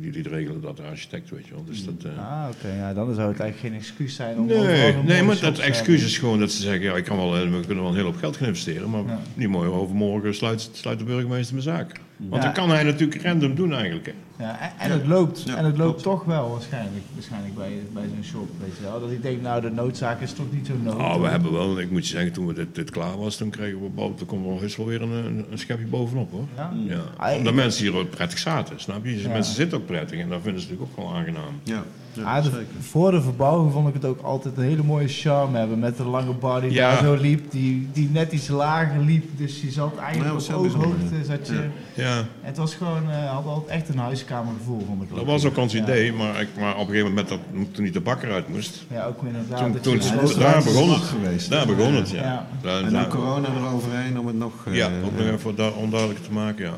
die, 0.00 0.10
die 0.10 0.28
regelen 0.28 0.60
dat, 0.60 0.76
de 0.76 0.82
architect, 0.82 1.30
weet 1.30 1.46
je 1.46 1.54
wel. 1.54 1.64
Dus 1.64 1.84
dat, 1.84 1.94
eh, 2.04 2.18
Ah, 2.18 2.48
oké. 2.50 2.74
Ja, 2.76 2.94
dan 2.94 3.14
zou 3.14 3.28
het 3.32 3.40
eigenlijk 3.40 3.58
geen 3.58 3.74
excuus 3.74 4.14
zijn 4.14 4.38
om 4.38 4.46
Nee, 4.46 4.92
nee 5.06 5.22
maar 5.22 5.40
dat 5.40 5.58
excuus 5.58 6.04
is 6.04 6.18
gewoon 6.18 6.38
dat 6.38 6.50
ze 6.52 6.62
zeggen: 6.62 6.82
ja, 6.82 6.94
ik 6.96 7.04
kan 7.04 7.16
wel, 7.16 7.36
eh, 7.36 7.42
we 7.42 7.60
kunnen 7.66 7.76
wel 7.82 7.86
een 7.92 7.94
hele 7.98 8.06
hoop 8.08 8.16
geld 8.16 8.36
gaan 8.36 8.46
investeren, 8.46 8.90
maar 8.90 9.02
Ja. 9.06 9.18
niet 9.34 9.48
mooi 9.48 9.68
overmorgen 9.68 10.34
sluit, 10.34 10.70
sluit 10.72 10.98
de 10.98 11.04
burgemeester 11.04 11.54
mijn 11.54 11.66
zaak. 11.66 12.00
Want 12.28 12.42
Ja. 12.42 12.48
dat 12.48 12.58
kan 12.58 12.70
hij 12.70 12.82
natuurlijk 12.84 13.22
random 13.22 13.54
doen 13.54 13.74
eigenlijk. 13.74 14.06
Hè. 14.06 14.12
Ja, 14.44 14.58
en, 14.60 14.70
en 14.78 14.90
het 14.90 15.06
loopt, 15.06 15.42
Ja, 15.42 15.56
en 15.56 15.64
het 15.64 15.76
loopt 15.78 16.02
toch 16.02 16.24
wel 16.24 16.50
waarschijnlijk, 16.50 17.04
waarschijnlijk 17.14 17.54
bij, 17.54 17.72
bij 17.92 18.02
zo'n 18.14 18.24
shop, 18.24 18.48
weet 18.60 18.76
je 18.76 18.82
wel. 18.82 19.00
Dat 19.00 19.10
ik 19.10 19.22
denk, 19.22 19.42
nou 19.42 19.60
de 19.60 19.70
noodzaak 19.70 20.20
is 20.20 20.32
toch 20.32 20.46
niet 20.52 20.66
zo 20.66 20.72
nodig. 20.82 21.00
Oh, 21.06 21.20
we 21.20 21.28
hebben 21.28 21.52
wel, 21.52 21.78
ik 21.80 21.90
moet 21.90 22.06
je 22.06 22.12
zeggen, 22.12 22.32
toen 22.32 22.46
we 22.46 22.54
dit, 22.54 22.74
dit 22.74 22.90
klaar 22.90 23.18
was, 23.18 23.36
toen 23.36 23.50
kregen 23.50 23.82
we 23.82 23.88
boven, 23.88 24.16
toen 24.16 24.26
kwam 24.26 24.46
er 24.46 24.60
heus 24.60 24.76
wel 24.76 24.86
weer 24.86 25.02
een, 25.02 25.10
een, 25.10 25.44
een 25.50 25.58
schepje 25.58 25.86
bovenop 25.86 26.30
hoor. 26.30 26.46
Ja? 26.56 26.72
Ja. 26.86 27.00
Ah, 27.16 27.36
Omdat 27.36 27.54
mensen 27.54 27.84
hier 27.84 27.96
ook 27.96 28.10
prettig 28.10 28.38
zaten, 28.38 28.80
snap 28.80 29.04
je? 29.04 29.12
Dus 29.14 29.22
Ja. 29.22 29.28
Mensen 29.28 29.54
zitten 29.54 29.78
ook 29.78 29.86
prettig 29.86 30.18
en 30.20 30.28
dat 30.28 30.42
vinden 30.42 30.60
ze 30.62 30.68
natuurlijk 30.68 30.98
ook 30.98 31.04
wel 31.04 31.14
aangenaam. 31.16 31.60
Ja, 31.62 31.82
ja, 32.12 32.36
Ah, 32.36 32.44
de- 32.44 32.64
voor 32.80 33.10
de 33.10 33.22
verbouwing 33.22 33.72
vond 33.72 33.88
ik 33.88 33.94
het 33.94 34.04
ook 34.04 34.20
altijd 34.22 34.56
een 34.56 34.62
hele 34.64 34.82
mooie 34.82 35.08
charme 35.08 35.58
hebben 35.58 35.78
met 35.78 35.96
de 35.96 36.04
lange 36.04 36.32
bar 36.32 36.60
die 36.60 36.70
Ja. 36.72 36.90
daar 36.90 37.02
zo 37.04 37.14
liep, 37.14 37.50
die, 37.50 37.88
die 37.92 38.08
net 38.12 38.32
iets 38.32 38.48
lager 38.48 39.00
liep. 39.00 39.24
Dus 39.38 39.60
je 39.62 39.70
zat 39.70 39.96
eigenlijk 39.96 40.34
op 40.48 40.54
ooghoogte. 40.54 41.24
Zat 41.26 41.46
je, 41.46 41.52
Ja. 41.94 42.04
Ja, 42.04 42.24
Het 42.40 42.56
was 42.56 42.74
gewoon, 42.74 43.10
eh 43.10 43.30
had 43.34 43.46
altijd 43.46 43.66
echt 43.80 43.88
een 43.88 43.98
huiskamergevoel 43.98 44.84
vond 44.86 45.02
ik. 45.02 45.14
dat 45.14 45.24
was 45.24 45.44
ook 45.44 45.56
ons 45.56 45.72
Ja. 45.72 45.82
idee, 45.82 46.12
maar, 46.12 46.40
ik, 46.40 46.48
maar 46.58 46.72
op 46.74 46.80
een 46.80 46.86
gegeven 46.86 47.08
moment, 47.08 47.28
dat, 47.28 47.38
toen 47.72 47.84
niet 47.84 47.92
de 47.92 48.00
bakker 48.00 48.32
uit 48.32 48.48
moest, 48.48 48.84
Ja, 48.90 49.04
ook 49.06 49.22
inderdaad. 49.22 49.58
Toen- 49.58 49.80
toen 49.80 49.96
Ja, 50.00 50.20
het- 50.20 50.38
daar 50.38 50.62
begon 50.62 50.90
het. 50.90 51.02
geweest. 51.02 51.50
daar 51.50 51.66
begon 51.66 51.94
het, 51.94 52.10
ja. 52.10 52.46
En 52.62 52.92
dan 52.92 53.08
corona 53.08 53.48
eroverheen 53.56 54.18
om 54.18 54.26
het 54.26 54.38
nog... 54.38 54.52
eh, 54.66 54.74
ja, 54.74 54.86
ook 55.04 55.12
nog 55.16 55.26
eh, 55.26 55.32
even 55.32 55.76
onduidelijk 55.76 56.22
te 56.24 56.32
maken, 56.32 56.64
ja. 56.64 56.72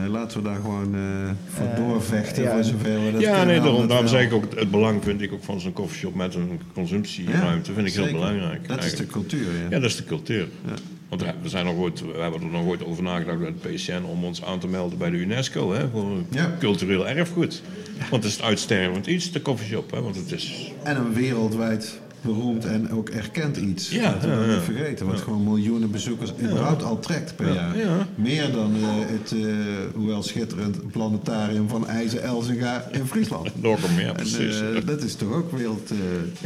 Nee, 0.00 0.08
laten 0.08 0.38
we 0.42 0.44
daar 0.48 0.60
gewoon 0.60 0.94
eh, 0.94 1.00
voor 1.46 1.66
Eh, 1.66 1.76
doorvechten 1.76 2.42
ja. 2.42 2.54
voor 2.54 2.64
zoveel 2.64 3.04
we 3.04 3.12
dat 3.12 3.20
Ja, 3.20 3.36
kunnen, 3.44 3.62
nee, 3.62 3.86
daarom, 3.86 4.08
zeg 4.08 4.22
ik 4.22 4.32
ook, 4.32 4.44
het, 4.56 4.70
belang 4.70 5.04
vind 5.04 5.20
ik 5.22 5.32
ook 5.32 5.44
van 5.44 5.60
zo'n 5.60 5.72
koffieshop 5.72 6.14
met 6.14 6.34
een 6.34 6.60
consumptieruimte, 6.74 7.72
vind 7.72 7.86
ik 7.86 7.92
heel 7.94 8.12
belangrijk. 8.12 8.68
Dat 8.68 8.84
is 8.84 8.96
de 8.96 9.06
cultuur, 9.06 9.46
ja. 9.52 9.70
Ja, 9.70 9.78
dat 9.80 9.90
is 9.90 9.96
de 9.96 10.04
cultuur. 10.04 10.48
Ja. 10.66 10.72
Want 11.08 11.22
we 11.42 11.48
zijn 11.48 11.64
nog 11.64 11.76
ooit, 11.76 12.00
we 12.00 12.20
hebben 12.20 12.40
er 12.40 12.46
nog 12.46 12.64
ooit 12.66 12.84
over 12.84 13.02
nagedacht 13.02 13.38
bij 13.38 13.46
het 13.46 13.60
PCN 13.74 14.02
om 14.10 14.24
ons 14.24 14.44
aan 14.44 14.58
te 14.58 14.68
melden 14.68 14.98
bij 14.98 15.10
de 15.10 15.16
UNESCO 15.16 15.72
hè, 15.72 15.88
voor 15.88 16.10
Ja. 16.30 16.56
cultureel 16.58 17.08
erfgoed. 17.08 17.62
Want 18.10 18.22
het 18.22 18.32
is 18.32 18.38
het 18.38 18.46
uitstervend 18.46 19.06
iets, 19.06 19.32
de 19.32 19.40
koffieshop. 19.40 19.90
Hè, 19.90 20.00
want 20.02 20.16
het 20.16 20.32
is, 20.32 20.72
En 20.82 20.96
een 20.96 21.12
wereldwijd 21.12 22.00
beroemd 22.24 22.64
en 22.64 22.90
ook 22.92 23.08
erkend 23.08 23.56
iets. 23.56 23.90
Ja, 23.90 24.12
dat 24.12 24.20
we 24.20 24.28
ja, 24.28 24.40
ja. 24.40 24.46
niet 24.54 24.62
vergeten. 24.64 25.06
Wat 25.06 25.20
gewoon 25.20 25.44
miljoenen 25.44 25.90
bezoekers 25.90 26.32
überhaupt 26.42 26.82
al 26.82 26.98
trekt 26.98 27.36
per 27.36 27.54
jaar. 27.54 27.78
ja. 27.78 28.06
Meer 28.14 28.52
dan 28.52 28.74
eh, 28.76 28.88
het, 29.06 29.32
eh, 29.32 29.46
hoewel 29.94 30.22
schitterend, 30.22 30.90
planetarium 30.90 31.68
van 31.68 31.86
IJzer 31.88 32.20
Elzinga 32.20 32.88
in 32.92 33.06
Friesland. 33.06 33.62
meer, 33.96 34.06
En, 34.06 34.12
precies. 34.14 34.60
eh, 34.60 34.86
dat 34.86 35.02
is 35.02 35.14
toch 35.14 35.32
ook 35.32 35.50
wereld 35.52 35.90
eh 35.90 35.96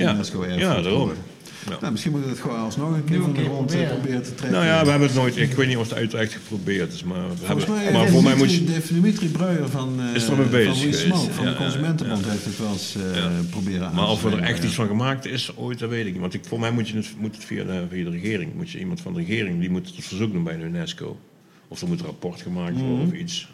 Ja. 0.04 0.12
UNESCO 0.14 0.42
erfgoed 0.42 0.60
Ja, 0.60 0.80
daarom. 0.82 1.10
Nou, 1.80 1.90
misschien 1.90 2.12
moeten 2.12 2.30
we 2.30 2.36
het 2.36 2.44
gewoon 2.46 2.60
alsnog 2.60 2.94
een 2.94 3.04
keer 3.04 3.20
van 3.20 3.32
de 3.32 3.44
grond 3.44 3.70
eh, 3.72 3.76
proberen. 3.76 3.98
proberen 3.98 4.22
te 4.22 4.34
trekken. 4.34 4.58
nou 4.58 4.64
ja, 4.64 4.84
we 4.84 4.90
hebben 4.90 5.08
het 5.08 5.16
nooit, 5.16 5.36
ik 5.36 5.52
weet 5.52 5.68
niet 5.68 5.76
of 5.76 5.88
het 5.88 5.98
uit 5.98 6.14
echt 6.14 6.32
geprobeerd 6.32 6.92
is, 6.92 7.04
maar, 7.04 7.28
we 7.28 7.36
Volgens 7.36 7.48
hebben, 7.48 7.74
mij 7.84 7.92
maar 7.92 8.00
heeft 8.00 8.12
voor 8.12 8.22
mij 8.22 8.36
moet 8.36 8.54
je... 8.54 8.64
Dimitri 8.92 9.28
Breuer 9.28 9.68
van, 9.68 10.00
eh 10.00 10.14
Is 10.14 10.28
er 10.28 10.36
mee 10.36 10.46
bezig 10.46 10.74
van 10.74 10.90
We 10.90 10.92
geweest. 10.92 11.00
Smoke, 11.00 11.32
van 11.32 11.44
Ja, 11.44 11.50
de 11.50 11.56
Consumentenbond, 11.56 12.24
ja. 12.24 12.30
heeft 12.30 12.44
het 12.44 12.58
wel 12.58 12.72
eens 12.72 12.96
eh, 12.96 13.14
Ja. 13.14 13.30
proberen 13.50 13.86
aan 13.86 13.94
Maar 13.94 14.08
of 14.08 14.24
er 14.24 14.38
echt 14.38 14.58
ja. 14.58 14.64
iets 14.64 14.74
van 14.74 14.86
gemaakt 14.86 15.26
is 15.26 15.56
ooit, 15.56 15.78
dat 15.78 15.90
weet 15.90 16.06
ik 16.06 16.12
niet. 16.12 16.20
Want 16.20 16.34
ik, 16.34 16.44
voor 16.48 16.60
mij 16.60 16.70
moet, 16.70 16.88
je 16.88 16.96
het, 16.96 17.14
moet 17.18 17.34
het 17.34 17.44
via 17.44 17.64
de, 17.64 17.84
via 17.90 18.04
de 18.04 18.10
regering. 18.10 18.54
Moet 18.54 18.70
je 18.70 18.78
iemand 18.78 19.00
van 19.00 19.12
de 19.12 19.18
regering, 19.18 19.60
die 19.60 19.70
moet 19.70 19.86
het 19.96 20.04
verzoek 20.04 20.32
doen 20.32 20.44
bij 20.44 20.56
de 20.56 20.64
UNESCO. 20.64 21.18
Of 21.68 21.80
er 21.80 21.88
moet 21.88 22.00
een 22.00 22.06
rapport 22.06 22.42
gemaakt 22.42 22.80
worden 22.80 23.06
of 23.06 23.12
iets. 23.12 23.48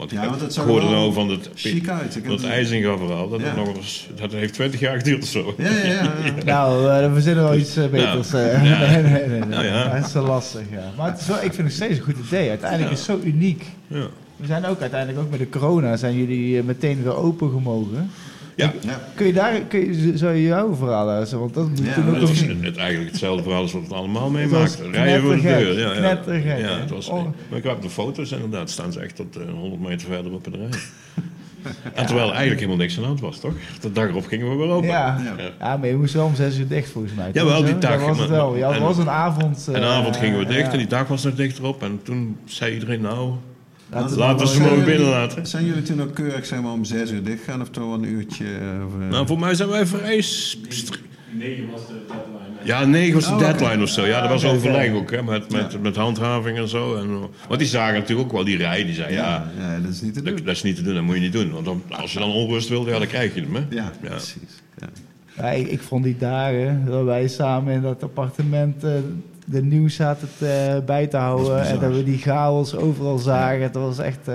Want. 0.00 0.10
Ja, 0.12 0.26
want 0.28 0.38
dat 0.40 0.48
ik 0.48 0.54
zou 0.54 0.68
hoorde 0.68 0.86
nou 0.88 1.12
van 1.12 1.28
het, 1.30 1.50
chic 1.54 1.88
uit. 1.88 2.20
Dat 2.26 2.40
het- 2.40 2.50
IJzinga 2.50 2.96
verhaal. 2.96 3.28
Dat, 3.28 3.40
Ja. 3.40 3.54
nog 3.54 3.76
eens, 3.76 4.08
dat 4.16 4.32
heeft 4.32 4.52
20 4.54 4.80
jaar 4.80 4.96
geduurd 4.98 5.22
of 5.22 5.28
zo. 5.28 5.54
Ja, 5.58 5.68
ja, 5.70 5.84
ja. 5.84 6.12
ja. 6.24 6.44
Nou, 6.52 6.90
eh, 6.90 7.06
we 7.06 7.12
verzinnen 7.12 7.44
wel 7.44 7.54
iets 7.56 7.74
beters. 7.74 8.30
Ja. 8.30 8.38
nee, 8.62 9.02
nee, 9.02 9.12
nee. 9.12 9.28
nee. 9.28 9.38
Nou 9.48 9.64
ja. 9.64 9.88
Dat 9.94 10.04
is 10.06 10.12
zo 10.12 10.22
lastig, 10.26 10.62
ja. 10.70 10.90
Maar 10.96 11.10
het 11.10 11.20
is 11.20 11.26
wel, 11.26 11.36
ik 11.36 11.42
vind 11.42 11.56
het 11.56 11.64
nog 11.64 11.74
steeds 11.74 11.98
een 11.98 12.04
goed 12.04 12.26
idee. 12.26 12.48
Uiteindelijk 12.48 12.90
Ja. 12.90 12.96
is 12.98 13.06
het 13.06 13.20
zo 13.20 13.26
uniek. 13.26 13.64
Ja. 13.86 14.06
We 14.36 14.46
zijn 14.46 14.66
ook 14.66 14.80
uiteindelijk, 14.80 15.20
ook 15.24 15.30
met 15.30 15.38
de 15.38 15.48
corona, 15.48 15.96
zijn 15.96 16.16
jullie 16.16 16.58
eh, 16.58 16.64
meteen 16.64 17.02
weer 17.02 17.16
open 17.16 17.50
gemogen. 17.50 18.10
Ja. 18.60 18.72
Ja. 18.80 19.00
Kun 19.14 19.26
je 19.26 19.32
daar, 19.32 19.60
kun 19.60 19.80
je, 19.80 20.18
zou 20.18 20.34
je 20.34 20.42
jouw 20.42 20.74
verhaal 20.74 21.06
luisteren? 21.06 21.40
Want 21.42 21.54
dat 21.54 21.68
moet 21.68 21.78
Ja, 21.78 21.94
toen 21.94 22.08
ook 22.08 22.14
Het 22.14 22.20
dat 22.20 22.36
het, 22.36 22.64
het 22.64 22.76
eigenlijk 22.76 23.10
hetzelfde 23.10 23.42
verhaal 23.42 23.62
als 23.62 23.72
wat 23.72 23.88
we 23.88 23.94
allemaal 23.94 24.22
was 24.22 24.30
meemaakten. 24.32 24.92
Rijden 24.92 25.22
voor 25.22 25.34
de 25.36 25.42
deur. 25.42 25.78
Ja, 25.78 25.92
ja. 25.92 25.98
knettergek, 25.98 26.58
ja, 26.58 26.78
het 26.78 26.90
was, 26.90 27.08
Oh. 27.08 27.24
Maar 27.48 27.58
ik 27.58 27.64
heb 27.64 27.82
de 27.82 27.90
foto's 27.90 28.32
inderdaad, 28.32 28.70
staan 28.70 28.92
ze 28.92 29.00
echt 29.00 29.16
tot 29.16 29.36
eh, 29.36 29.42
100 29.54 29.82
meter 29.82 30.06
verder 30.06 30.32
op 30.32 30.44
de 30.44 30.50
rij. 30.50 30.68
En 31.94 32.06
terwijl 32.06 32.28
eigenlijk 32.28 32.60
helemaal 32.60 32.76
niks 32.80 32.94
aan 32.96 33.00
de 33.02 33.06
hand 33.08 33.20
was, 33.20 33.40
toch? 33.40 33.52
De 33.80 33.92
dag 33.92 34.08
erop 34.08 34.26
gingen 34.26 34.50
we 34.50 34.56
weer 34.56 34.68
open. 34.68 34.88
Ja. 34.88 35.20
Ja. 35.38 35.44
ja, 35.58 35.76
maar 35.76 35.88
je 35.88 35.96
moest 35.96 36.14
wel 36.14 36.24
om 36.26 36.34
zes 36.34 36.58
uur 36.58 36.68
dicht 36.68 36.90
volgens 36.90 37.14
mij. 37.14 37.30
Jawel, 37.32 37.56
toch? 37.56 37.66
die 37.66 37.78
dag, 37.78 37.90
Dat 37.98 38.08
was 38.08 38.18
het 38.18 38.28
maar- 38.28 38.36
wel. 38.38 38.56
Ja, 38.56 38.66
het 38.68 38.76
en- 38.76 38.82
was 38.82 38.98
een 38.98 39.10
avond. 39.10 39.64
En 39.68 39.74
eh, 39.74 39.80
de 39.80 39.86
avond 39.86 40.16
gingen 40.16 40.38
we 40.38 40.44
dicht 40.46 40.66
ja. 40.66 40.70
en 40.72 40.78
die 40.78 40.86
dag 40.86 41.06
was 41.08 41.24
nog 41.24 41.34
dichter 41.34 41.64
op. 41.64 41.82
En 41.82 42.00
toen 42.02 42.36
zei 42.44 42.72
iedereen, 42.74 43.00
nou, 43.00 43.32
Laten 43.90 44.10
we 44.10 44.16
laten 44.16 44.36
maar 44.36 44.46
ze 44.46 44.60
mogen 44.60 44.78
jullie- 44.78 44.90
binnenlaten. 44.90 45.46
Zijn 45.46 45.64
jullie 45.64 45.82
toen 45.82 46.02
ook 46.02 46.14
keurig 46.14 46.46
zeg 46.46 46.60
maar, 46.62 46.72
om 46.72 46.84
zes 46.84 47.10
uur 47.10 47.22
dicht 47.24 47.42
gaan 47.44 47.60
of 47.60 47.70
toch 47.70 47.84
wel 47.84 47.94
een 47.94 48.04
uurtje? 48.04 48.44
Of, 48.86 49.00
eh? 49.02 49.08
Nou, 49.10 49.26
voor 49.26 49.38
mij 49.38 49.54
zijn 49.54 49.68
wij 49.68 49.86
vrij... 49.86 50.20
str- 50.20 50.98
Ja, 52.64 52.84
9 52.84 53.14
was 53.14 53.26
de 53.26 53.32
Oh, 53.32 53.38
deadline 53.38 53.82
of 53.82 53.88
zo. 53.88 54.06
Ja, 54.06 54.20
dat 54.20 54.30
was 54.30 54.44
oké, 54.44 54.54
overleg 54.54 54.92
ook, 54.92 55.10
hè, 55.10 55.22
met, 55.22 55.52
met, 55.52 55.72
Ja. 55.72 55.78
met 55.78 55.96
handhaving 55.96 56.58
en 56.58 56.68
zo. 56.68 56.94
En, 56.96 57.04
eh, 57.08 57.16
want 57.48 57.58
die 57.60 57.68
zagen 57.68 57.94
natuurlijk 57.94 58.28
ook 58.28 58.32
wel 58.34 58.44
die 58.44 58.56
rij. 58.56 58.84
Die 58.84 58.94
zei, 58.94 59.12
ja, 59.14 59.50
ja, 59.58 59.72
ja, 59.72 59.80
dat 59.80 59.90
is 59.90 60.00
niet 60.00 60.14
te 60.14 60.22
doen. 60.22 60.34
dat, 60.36 60.44
dat 60.46 60.54
is 60.54 60.62
niet 60.62 60.76
te 60.76 60.82
doen, 60.82 60.94
dat 60.94 61.02
moet 61.02 61.14
je 61.14 61.20
niet 61.20 61.32
doen. 61.32 61.50
Want 61.52 61.64
dan, 61.64 61.82
als 61.88 62.12
je 62.12 62.18
dan 62.18 62.30
onrust 62.32 62.68
wil, 62.68 62.86
ja, 62.88 62.98
dan 62.98 63.06
krijg 63.06 63.34
je 63.34 63.40
hem, 63.40 63.54
hè. 63.54 63.60
Ja, 63.70 63.92
Ja. 64.02 64.08
precies. 64.08 64.62
Ja. 64.78 64.86
Ja, 65.36 65.50
ik, 65.50 65.66
ik 65.68 65.80
vond 65.80 66.04
die 66.04 66.16
dagen 66.18 66.84
dat 66.86 67.04
wij 67.04 67.28
samen 67.28 67.74
in 67.74 67.80
dat 67.82 68.02
appartement 68.02 68.84
eh, 68.84 68.92
de 69.50 69.62
nieuws 69.62 69.94
zaten 69.94 70.28
te, 70.38 70.82
bij 70.86 71.06
te 71.06 71.16
houden. 71.16 71.62
En 71.66 71.78
dat 71.78 71.92
we 71.94 72.04
die 72.04 72.18
chaos 72.18 72.74
overal 72.76 73.18
zagen. 73.18 73.72
Dat 73.72 73.82
was 73.82 73.98
echt... 73.98 74.28
eh, 74.28 74.34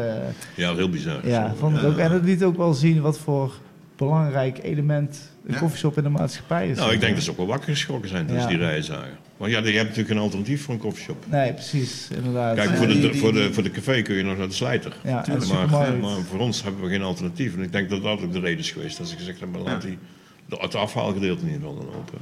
Ja, 0.55 0.75
heel 0.75 0.89
bizar. 0.89 1.27
ja, 1.27 1.53
vond 1.59 1.75
het 1.75 1.85
ook, 1.85 1.97
en 1.97 2.11
het 2.11 2.23
liet 2.23 2.43
ook 2.43 2.57
wel 2.57 2.73
zien 2.73 3.01
wat 3.01 3.17
voor 3.19 3.53
belangrijk 3.95 4.59
element 4.63 5.31
een 5.45 5.53
Ja. 5.53 5.59
koffieshop 5.59 5.97
in 5.97 6.03
de 6.03 6.09
maatschappij 6.09 6.69
is. 6.69 6.77
Nou, 6.77 6.93
ik 6.93 6.99
denk 6.99 7.15
dat 7.15 7.23
ze 7.23 7.31
ook 7.31 7.37
wel 7.37 7.45
wakker 7.47 7.69
geschrokken 7.69 8.09
zijn 8.09 8.25
toen 8.25 8.35
ze 8.35 8.41
Ja. 8.41 8.47
die 8.47 8.57
rij 8.57 8.81
zagen. 8.81 9.17
Want 9.37 9.51
ja, 9.51 9.57
je 9.59 9.65
hebt 9.65 9.77
natuurlijk 9.77 10.07
geen 10.07 10.17
alternatief 10.17 10.63
voor 10.63 10.73
een 10.73 10.79
koffieshop. 10.79 11.25
Nee, 11.29 11.53
precies, 11.53 12.07
inderdaad. 12.15 12.55
Kijk, 12.55 12.69
voor 12.69 12.87
de, 12.87 12.99
die- 12.99 13.13
voor, 13.13 13.33
de, 13.33 13.53
voor 13.53 13.63
de 13.63 13.71
café 13.71 14.01
kun 14.01 14.15
je 14.15 14.23
nog 14.23 14.37
naar 14.37 14.47
de 14.47 14.53
slijter. 14.53 14.95
ja, 15.03 15.13
Maar, 15.27 15.41
supermarkt. 15.41 16.01
maar 16.01 16.17
voor 16.29 16.39
ons 16.39 16.63
hebben 16.63 16.81
we 16.83 16.89
geen 16.89 17.01
alternatief. 17.01 17.55
En 17.55 17.61
ik 17.63 17.71
denk 17.71 17.89
dat 17.89 18.03
dat 18.03 18.21
ook 18.21 18.31
de 18.33 18.39
reden 18.39 18.59
is 18.59 18.71
geweest. 18.71 18.97
Dat 18.97 19.07
ze 19.07 19.15
gezegd 19.17 19.39
hebben, 19.39 19.61
laat 19.61 19.81
die, 19.81 19.97
de- 20.45 20.57
het 20.59 20.75
afhaalgedeelte 20.75 21.43
ieder 21.45 21.55
geval 21.59 21.75
dan 21.75 21.87
open. 21.87 22.17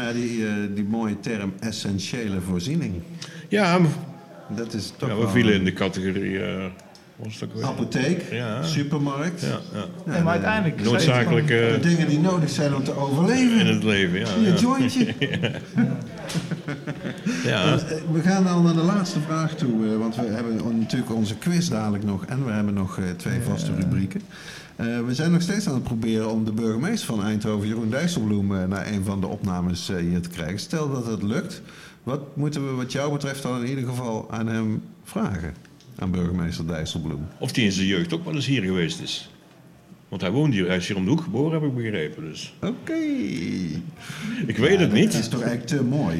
Nou 0.00 0.12
ja, 0.12 0.20
die, 0.20 0.46
eh, 0.46 0.52
die 0.74 0.84
mooie 0.84 1.20
term 1.20 1.52
essentiële 1.60 2.40
voorziening. 2.40 2.94
Ja, 3.48 3.80
Dat 4.56 4.74
is 4.74 4.92
toch 4.96 5.08
ja 5.08 5.16
we 5.16 5.28
vielen 5.28 5.54
in 5.54 5.64
de 5.64 5.72
categorie... 5.72 6.38
eh 6.42 6.64
wat 7.22 7.26
was 7.32 7.40
het 7.40 7.50
ook 7.50 7.54
weer? 7.56 7.64
apotheek, 7.64 8.22
Ja. 8.30 8.62
supermarkt. 8.62 9.40
Ja, 9.40 9.48
ja. 9.48 9.58
Ja, 9.72 10.12
nee, 10.12 10.22
maar 10.22 10.32
uiteindelijk... 10.32 10.82
Noodzakelijke 10.82 11.78
De 11.80 11.88
dingen 11.88 12.08
die 12.08 12.20
nodig 12.20 12.50
zijn 12.50 12.74
om 12.74 12.84
te 12.84 12.96
overleven. 12.96 13.60
in 13.60 13.66
het 13.66 13.82
leven, 13.82 14.18
ja. 14.18 14.26
Je 14.42 14.48
ja. 14.48 14.54
jointje. 14.54 15.14
ja. 17.44 17.72
Eh, 17.72 17.78
We 18.12 18.20
gaan 18.22 18.46
al 18.46 18.62
naar 18.62 18.74
de 18.74 18.82
laatste 18.82 19.20
vraag 19.20 19.54
toe, 19.54 19.86
eh, 19.92 19.96
want 19.98 20.16
we 20.16 20.22
hebben 20.26 20.78
natuurlijk 20.78 21.14
onze 21.14 21.34
quiz 21.36 21.68
dadelijk 21.68 22.04
nog 22.04 22.24
en 22.26 22.44
we 22.44 22.50
hebben 22.50 22.74
nog 22.74 22.98
eh, 22.98 23.04
twee 23.16 23.40
vaste 23.40 23.74
rubrieken. 23.74 24.20
Eh, 24.76 24.86
we 25.06 25.14
zijn 25.14 25.32
nog 25.32 25.42
steeds 25.42 25.68
aan 25.68 25.74
het 25.74 25.82
proberen 25.82 26.30
om 26.30 26.44
de 26.44 26.52
burgemeester 26.52 27.06
van 27.06 27.24
Eindhoven, 27.24 27.68
Jeroen 27.68 27.90
Dijsselbloem, 27.90 28.56
eh, 28.56 28.64
naar 28.64 28.86
een 28.86 29.04
van 29.04 29.20
de 29.20 29.26
opnames 29.26 29.88
eh, 29.88 29.96
hier 29.96 30.20
te 30.20 30.28
krijgen. 30.28 30.58
Stel 30.58 30.92
dat 30.92 31.06
het 31.06 31.22
lukt, 31.22 31.62
wat 32.02 32.20
moeten 32.36 32.66
we 32.66 32.72
wat 32.74 32.92
jou 32.92 33.12
betreft 33.12 33.42
dan 33.42 33.60
in 33.62 33.68
ieder 33.68 33.84
geval 33.88 34.26
aan 34.30 34.46
hem 34.46 34.82
vragen? 35.04 35.54
Aan 36.00 36.10
burgemeester 36.10 36.66
Dijsselbloem. 36.66 37.26
Of 37.38 37.52
die 37.52 37.64
in 37.64 37.72
zijn 37.72 37.86
jeugd 37.86 38.12
ook 38.12 38.24
wel 38.24 38.34
eens 38.34 38.46
hier 38.46 38.62
geweest 38.62 39.00
is. 39.00 39.30
Want 40.08 40.22
hij 40.22 40.30
woont 40.30 40.52
hier, 40.52 40.66
hij 40.66 40.76
is 40.76 40.86
hier 40.88 40.96
om 40.96 41.04
de 41.04 41.10
hoek 41.10 41.20
geboren, 41.20 41.60
heb 41.60 41.70
ik 41.70 41.76
begrepen. 41.76 42.24
Dus. 42.24 42.54
Oké. 42.62 42.92
Ik 44.46 44.56
weet 44.56 44.78
het 44.78 44.90
Dat 44.90 44.98
niet. 44.98 45.14
is 45.14 45.28
toch 45.28 45.42
eigenlijk 45.42 45.66
te 45.70 45.84
mooi. 45.84 46.16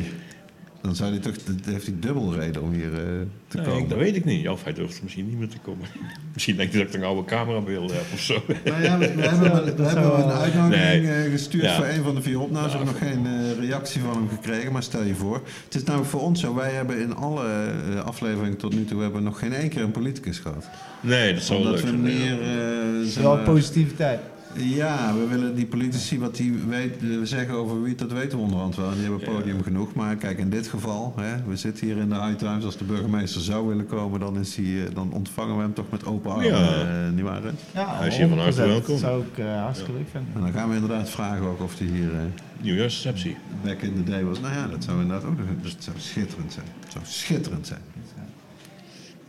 Dan 0.83 0.95
zou 0.97 1.11
hij 1.11 1.19
toch, 1.19 1.35
dan 1.45 1.59
heeft 1.65 1.87
hij 1.87 1.95
dubbel 2.01 2.35
reden 2.35 2.63
om 2.63 2.73
hier 2.73 2.93
eh, 2.95 3.01
te 3.49 3.57
Nee, 3.57 3.67
komen. 3.67 3.83
ik- 3.83 3.89
dat 3.89 3.99
weet 3.99 4.17
ik 4.17 4.25
niet. 4.25 4.49
Of 4.49 4.65
hij 4.65 4.73
durft 4.73 5.03
misschien 5.03 5.27
niet 5.29 5.39
meer 5.39 5.49
te 5.49 5.59
komen. 5.63 5.87
misschien 6.33 6.57
denkt 6.57 6.73
hij 6.73 6.83
dat 6.85 6.95
ik 6.95 7.01
een 7.01 7.07
oude 7.07 7.25
camerabeeld 7.25 7.91
heb 7.93 8.05
of 8.13 8.21
zo. 8.21 8.43
Nou 8.65 8.83
ja, 8.83 8.99
we, 8.99 9.15
we 9.15 9.23
hebben, 9.29 9.65
we, 9.65 9.75
dat 9.75 9.87
hebben 9.87 10.05
een 10.05 10.17
wel- 10.27 10.31
uitnodiging 10.31 11.03
Nee. 11.03 11.25
eh, 11.25 11.31
gestuurd 11.31 11.65
Ja. 11.65 11.77
voor 11.77 11.85
een 11.85 12.03
van 12.03 12.15
de 12.15 12.23
vier 12.23 12.41
opnames. 12.41 12.73
We 12.73 12.77
hebben 12.79 12.95
nog 13.01 13.11
geen 13.11 13.27
eh, 13.27 13.59
reactie 13.67 14.01
van 14.01 14.13
hem 14.15 14.29
gekregen, 14.29 14.73
maar 14.73 14.83
stel 14.83 15.03
je 15.03 15.15
voor. 15.15 15.43
Het 15.65 15.75
is 15.75 15.85
namelijk 15.85 16.11
voor 16.11 16.21
ons 16.21 16.41
zo, 16.41 16.55
wij 16.55 16.71
hebben 16.71 17.01
in 17.01 17.15
alle 17.17 17.45
eh, 17.45 18.01
afleveringen 18.05 18.57
tot 18.57 18.75
nu 18.75 18.85
toe 18.85 18.97
we 18.97 19.03
hebben 19.03 19.23
nog 19.23 19.39
geen 19.39 19.53
één 19.53 19.69
keer 19.69 19.83
een 19.83 19.91
politicus 19.91 20.39
gehad. 20.39 20.65
Nee, 21.01 21.35
dat 21.35 21.43
zou 21.43 21.63
leuk 21.63 21.73
we 21.73 21.79
zijn. 21.79 21.95
ja. 21.95 22.01
meer... 22.01 22.41
eh, 22.43 23.07
zeg 23.09 23.23
Wel 23.23 23.39
positiviteit. 23.39 24.21
Ja, 24.55 25.15
we 25.15 25.27
willen 25.27 25.55
die 25.55 25.67
politici 25.67 26.19
wat 26.19 26.37
die 26.37 26.53
weet, 26.69 27.03
eh, 27.03 27.09
zeggen 27.23 27.55
over 27.55 27.83
wie, 27.83 27.95
dat 27.95 28.13
weten 28.13 28.39
we 28.39 28.45
onderhand 28.45 28.77
wel. 28.77 28.89
En 28.91 28.95
die 28.95 29.03
hebben 29.11 29.21
podium 29.35 29.63
genoeg. 29.63 29.95
Maar 29.95 30.17
kijk, 30.17 30.39
in 30.39 30.51
dit 30.51 30.69
geval, 30.69 31.15
hè, 31.21 31.37
we 31.47 31.57
zitten 31.57 31.87
hier 31.87 31.97
in 31.97 32.09
de 32.09 32.15
High 32.15 32.37
Times. 32.37 32.65
Als 32.65 32.77
de 32.77 32.85
burgemeester 32.85 33.41
zou 33.41 33.69
willen 33.69 33.87
komen, 33.87 34.21
dan, 34.21 34.39
is 34.39 34.57
hij, 34.57 34.65
eh, 34.87 34.95
dan 34.95 35.13
ontvangen 35.13 35.57
we 35.57 35.63
hem 35.63 35.75
toch 35.75 35.91
met 35.91 36.07
open 36.07 36.31
armen. 36.31 36.47
Ja. 36.47 37.05
eh, 37.07 37.11
niet 37.15 37.25
waar, 37.25 37.43
hè? 37.43 37.51
Ja, 37.75 37.97
Hij 37.99 38.07
is 38.09 38.17
hier 38.17 38.29
van 38.29 38.39
harte 38.39 38.61
100%. 38.63 38.67
welkom. 38.67 38.89
Dat 38.89 38.99
zou 38.99 39.23
ik 39.33 39.39
eh, 39.39 39.63
hartstikke 39.63 39.93
leuk 39.93 40.09
vinden. 40.11 40.31
En 40.35 40.41
dan 40.41 40.53
gaan 40.53 40.69
we 40.69 40.75
inderdaad 40.75 41.11
vragen 41.11 41.47
ook 41.47 41.61
of 41.61 41.79
hij 41.79 41.87
hier... 41.87 42.15
eh, 42.15 42.21
Nieuwjaarsreceptie. 42.61 43.37
back 43.65 43.81
in 43.83 43.95
the 44.05 44.11
day 44.11 44.25
was. 44.25 44.41
Nou 44.41 44.55
ja, 44.55 44.67
dat 44.67 44.85
zou 44.85 45.01
inderdaad 45.01 45.31
ook 45.31 45.39
nog... 45.39 45.47
Dus 45.63 45.73
het 45.73 45.85
zou 45.85 45.97
schitterend 45.99 46.53
zijn. 46.53 46.67
Het 46.81 46.93
zou 46.93 47.05
schitterend 47.07 47.67
zijn. 47.67 47.81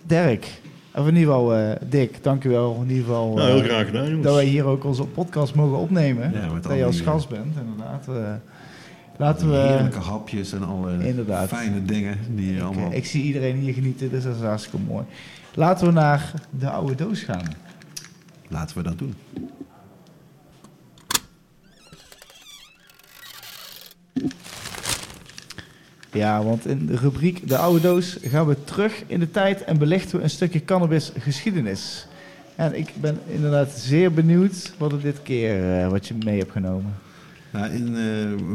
Dirk, 0.06 0.61
Of 0.96 1.08
in 1.08 1.16
ieder 1.16 1.34
geval, 1.34 1.56
eh, 1.56 1.76
Dick, 1.90 2.24
dankjewel. 2.24 2.76
In 2.82 2.90
ieder 2.90 3.04
geval 3.04 3.34
Nou, 3.34 3.50
heel 3.50 3.60
eh, 3.62 3.66
graag 3.70 3.86
gedaan, 3.86 4.06
jongens. 4.06 4.24
dat 4.24 4.36
wij 4.36 4.46
hier 4.46 4.66
ook 4.66 4.84
onze 4.84 5.04
podcast 5.04 5.56
mogen 5.56 5.78
opnemen. 5.78 6.32
Ja, 6.34 6.54
met 6.54 6.64
dat 6.64 6.78
je 6.78 6.86
als 6.86 6.96
die, 6.96 7.06
gast 7.06 7.30
bent, 7.30 7.56
inderdaad. 7.62 8.08
Eh, 8.08 8.34
laten 9.18 9.50
we... 9.50 9.56
Heerlijke 9.56 10.00
hapjes 10.00 10.54
en 10.54 10.64
alle 10.64 11.08
Inderdaad. 11.08 11.48
fijne 11.48 11.84
dingen 11.86 12.18
die 12.36 12.54
je 12.54 12.62
allemaal... 12.62 12.88
Ik, 12.88 12.94
ik 12.98 13.06
zie 13.06 13.24
iedereen 13.24 13.56
hier 13.56 13.74
genieten, 13.74 14.10
dus 14.10 14.24
dat 14.24 14.36
is 14.36 14.42
hartstikke 14.42 14.78
mooi. 14.88 15.04
Laten 15.54 15.88
we 15.88 15.94
naar 15.94 16.34
de 16.50 16.70
oude 16.70 16.96
doos 16.96 17.22
gaan. 17.22 17.46
Laten 18.48 18.78
we 18.78 18.84
dat 18.84 18.98
doen. 18.98 19.16
Ja, 26.12 26.44
want 26.44 26.66
in 26.66 26.86
de 26.86 26.96
rubriek 26.96 27.48
De 27.48 27.58
Oude 27.58 27.82
Doos 27.82 28.18
gaan 28.22 28.48
we 28.48 28.64
terug 28.64 29.04
in 29.08 29.20
de 29.20 29.32
tijd 29.32 29.64
en 29.64 29.78
belichten 29.78 30.18
we 30.18 30.24
een 30.24 30.30
stukje 30.30 30.66
cannabis 30.66 31.12
geschiedenis. 31.18 32.08
En 32.56 32.78
ik 32.78 32.94
ben 33.02 33.20
inderdaad 33.28 33.72
zeer 33.72 34.14
benieuwd 34.14 34.74
wat 34.78 34.92
er 34.92 35.02
dit 35.02 35.22
keer 35.24 35.82
eh, 35.82 35.90
wat 35.90 36.08
je 36.08 36.14
mee 36.26 36.40
hebt 36.40 36.52
genomen. 36.52 36.94
Nou, 37.52 37.72
in, 37.72 37.88
eh, 37.88 37.94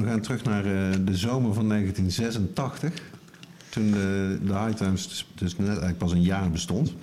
we 0.00 0.06
gaan 0.06 0.20
terug 0.20 0.44
naar 0.44 0.64
eh, 0.64 0.72
de 1.04 1.16
zomer 1.16 1.54
van 1.54 1.68
1986. 1.68 2.92
Toen 3.68 3.90
de, 3.90 4.38
de 4.42 4.52
High 4.52 4.76
Times 4.76 5.08
dus, 5.08 5.26
dus 5.34 5.56
net 5.56 5.68
eigenlijk 5.68 5.98
pas 5.98 6.12
een 6.12 6.22
jaar 6.22 6.50
bestond. 6.50 6.94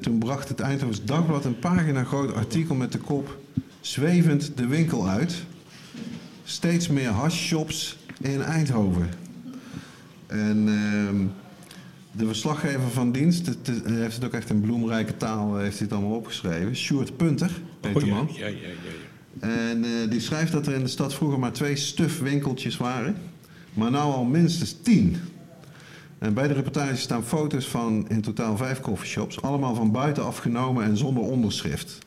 Toen 0.00 0.18
bracht 0.18 0.48
het 0.48 0.60
Eindhovens 0.60 1.04
Dagblad 1.04 1.44
een 1.44 1.58
pagina 1.58 2.04
groot 2.04 2.34
artikel 2.34 2.74
met 2.74 2.92
de 2.92 2.98
kop... 2.98 3.38
Zwevend 3.80 4.56
de 4.56 4.66
winkel 4.66 5.08
uit. 5.08 5.34
Steeds 6.44 6.88
meer 6.88 7.08
hashshops 7.08 7.96
in 8.20 8.42
Eindhoven. 8.42 9.08
En 10.26 10.68
ehm, 10.68 11.16
de 12.12 12.26
verslaggever 12.26 12.90
van 12.90 13.12
dienst, 13.12 13.46
het, 13.46 13.66
het- 13.66 13.84
hij 13.84 13.94
heeft 14.00 14.14
het 14.14 14.24
ook 14.24 14.32
echt 14.32 14.50
in 14.50 14.60
bloemrijke 14.60 15.16
taal 15.16 15.56
eh, 15.56 15.62
heeft 15.62 15.78
hij 15.78 15.86
het 15.86 15.96
allemaal 15.96 16.16
opgeschreven. 16.16 16.76
Sjoerd 16.76 17.16
Punter, 17.16 17.50
heet 17.80 17.94
Oh, 17.96 18.02
de 18.02 18.08
man. 18.08 18.28
ja, 18.32 18.46
ja, 18.46 18.52
ja, 18.52 18.68
ja. 18.68 19.48
En 19.48 19.84
eh, 19.84 20.10
die 20.10 20.20
schrijft 20.20 20.52
dat 20.52 20.66
er 20.66 20.74
in 20.74 20.82
de 20.82 20.88
stad 20.88 21.14
vroeger 21.14 21.38
maar 21.38 21.52
twee 21.52 21.76
stufwinkeltjes 21.76 22.76
waren. 22.76 23.16
Maar 23.74 23.90
nou 23.90 24.12
al 24.14 24.24
minstens 24.24 24.76
tien. 24.82 25.16
En 26.18 26.34
bij 26.34 26.48
de 26.48 26.54
reportage 26.54 26.96
staan 26.96 27.24
foto's 27.24 27.66
van 27.66 28.08
in 28.08 28.20
totaal 28.20 28.56
vijf 28.56 28.80
coffeeshops. 28.80 29.42
Allemaal 29.42 29.74
van 29.74 29.92
buitenaf 29.92 30.38
genomen 30.38 30.84
en 30.84 30.96
zonder 30.96 31.22
onderschrift. 31.22 31.98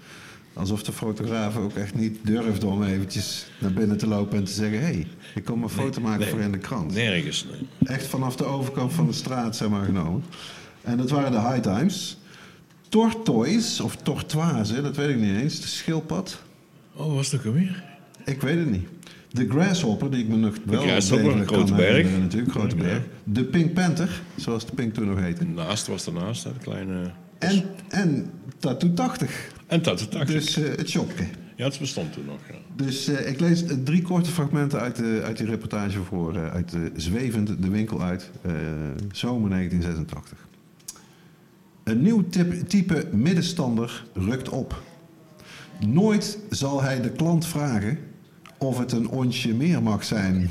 Alsof 0.53 0.84
de 0.84 0.91
fotograaf 0.91 1.57
ook 1.57 1.73
echt 1.73 1.95
niet 1.95 2.17
durfde 2.23 2.65
om 2.65 2.84
eventjes 2.84 3.45
naar 3.59 3.73
binnen 3.73 3.97
te 3.97 4.07
lopen 4.07 4.38
en 4.38 4.43
te 4.43 4.51
zeggen... 4.51 4.80
hé, 4.80 4.85
hey, 4.85 5.07
ik 5.35 5.45
kom 5.45 5.63
een 5.63 5.69
foto 5.69 6.01
maken 6.01 6.19
nee. 6.19 6.30
voor 6.30 6.39
in 6.39 6.51
de 6.51 6.57
krant. 6.57 6.93
Nergens, 6.93 7.45
nee. 7.51 7.67
Echt 7.95 8.07
vanaf 8.07 8.35
de 8.35 8.45
overkant 8.45 8.93
van 8.93 9.05
de 9.07 9.13
straat, 9.13 9.55
zeg 9.55 9.69
maar, 9.69 9.85
genomen. 9.85 10.23
En 10.81 10.97
dat 10.97 11.09
waren 11.09 11.31
de 11.31 11.39
High 11.39 11.59
Times. 11.59 12.17
Tortoise, 12.89 13.84
of 13.84 13.95
Tortoise, 13.95 14.81
dat 14.81 14.95
weet 14.95 15.09
ik 15.09 15.19
niet 15.19 15.41
eens. 15.41 15.61
De 15.61 15.67
schildpad. 15.67 16.41
Oh, 16.93 17.13
was 17.13 17.31
het 17.31 17.39
ook 17.39 17.45
alweer? 17.45 17.84
Ik 18.26 18.41
weet 18.41 18.57
het 18.57 18.71
niet. 18.71 18.88
De 19.31 19.49
Grasshopper, 19.49 20.11
die 20.11 20.23
ik 20.23 20.30
me 20.30 20.35
nog 20.35 20.55
wel 20.65 20.81
degelijk 20.81 21.47
Grote 21.47 21.65
kan 21.65 21.65
Berg. 21.65 21.89
herinneren 21.89 22.21
natuurlijk, 22.21 22.51
Grote 22.51 22.76
Ja. 22.76 22.81
Berg. 22.81 23.03
De 23.23 23.43
Pink 23.43 23.73
Panther, 23.73 24.21
zoals 24.35 24.65
de 24.65 24.73
Pink 24.73 24.93
toen 24.93 25.07
nog 25.07 25.19
heette. 25.19 25.45
Naast 25.45 25.88
was 25.88 26.05
ernaast, 26.05 26.43
hè, 26.43 26.53
de 26.53 26.59
kleine... 26.59 27.11
En, 27.38 27.63
en 27.89 28.31
Tattoo 28.57 28.93
80, 28.93 29.51
En 29.69 29.81
dat 29.81 29.99
het 29.99 30.27
dus 30.27 30.57
eh, 30.57 30.75
het 30.75 30.89
shopje. 30.89 31.23
Ja, 31.55 31.65
het 31.65 31.79
bestond 31.79 32.13
toen 32.13 32.25
nog, 32.25 32.39
ja. 32.49 32.55
Dus 32.75 33.07
eh, 33.07 33.29
ik 33.29 33.39
lees 33.39 33.63
drie 33.83 34.01
korte 34.01 34.29
fragmenten 34.29 34.79
uit, 34.79 34.95
de, 34.95 35.21
uit 35.23 35.37
die 35.37 35.45
reportage 35.45 36.03
voor, 36.03 36.35
eh, 36.35 36.51
uit 36.51 36.71
de 36.71 36.91
Zwevend 36.95 37.61
de 37.61 37.69
winkel 37.69 38.01
uit, 38.01 38.29
zomer 39.11 39.49
1986. 39.49 40.47
Een 41.83 42.01
nieuw 42.01 42.29
type, 42.29 42.63
type 42.63 43.07
middenstander 43.11 44.05
rukt 44.13 44.49
op. 44.49 44.81
Nooit 45.87 46.39
zal 46.49 46.81
hij 46.81 47.01
de 47.01 47.09
klant 47.09 47.45
vragen 47.45 47.99
of 48.57 48.77
het 48.77 48.91
een 48.91 49.09
onsje 49.09 49.53
meer 49.53 49.83
mag 49.83 50.03
zijn. 50.03 50.49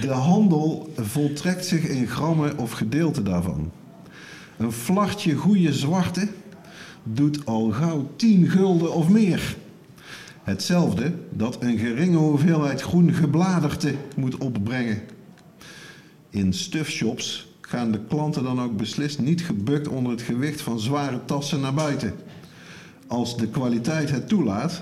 De 0.00 0.10
handel 0.10 0.92
voltrekt 0.96 1.66
zich 1.66 1.84
in 1.88 2.06
grammen 2.06 2.58
of 2.58 2.70
gedeelten 2.70 3.24
daarvan. 3.24 3.72
Een 4.56 4.72
flartje 4.72 5.34
goede 5.34 5.72
zwarte 5.72 6.28
doet 7.12 7.46
al 7.46 7.70
gauw 7.70 8.10
10 8.16 8.50
gulden 8.50 8.94
of 8.94 9.08
meer. 9.08 9.56
Hetzelfde 10.42 11.12
dat 11.30 11.62
een 11.62 11.78
geringe 11.78 12.16
hoeveelheid 12.16 12.80
groen 12.80 13.12
gebladerte 13.12 13.94
moet 14.16 14.36
opbrengen. 14.36 15.00
In 16.30 16.52
stuffshops 16.52 17.48
gaan 17.60 17.92
de 17.92 18.00
klanten 18.08 18.42
dan 18.42 18.60
ook 18.60 18.76
beslist 18.76 19.18
niet 19.18 19.42
gebukt 19.42 19.88
onder 19.88 20.12
het 20.12 20.22
gewicht 20.22 20.60
van 20.60 20.80
zware 20.80 21.24
tassen 21.24 21.60
naar 21.60 21.74
buiten. 21.74 22.14
Als 23.06 23.36
de 23.36 23.48
kwaliteit 23.48 24.10
het 24.10 24.28
toelaat, 24.28 24.80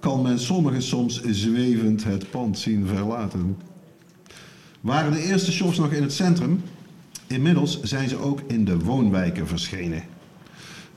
kan 0.00 0.22
men 0.22 0.38
sommigen 0.38 0.82
soms 0.82 1.22
zwevend 1.22 2.04
het 2.04 2.30
pand 2.30 2.58
zien 2.58 2.86
verlaten. 2.86 3.56
Waren 4.80 5.12
de 5.12 5.22
eerste 5.22 5.52
shops 5.52 5.78
nog 5.78 5.92
in 5.92 6.02
het 6.02 6.12
centrum? 6.12 6.62
Inmiddels 7.26 7.82
zijn 7.82 8.08
ze 8.08 8.16
ook 8.16 8.40
in 8.46 8.64
de 8.64 8.78
woonwijken 8.78 9.46
verschenen. 9.46 10.02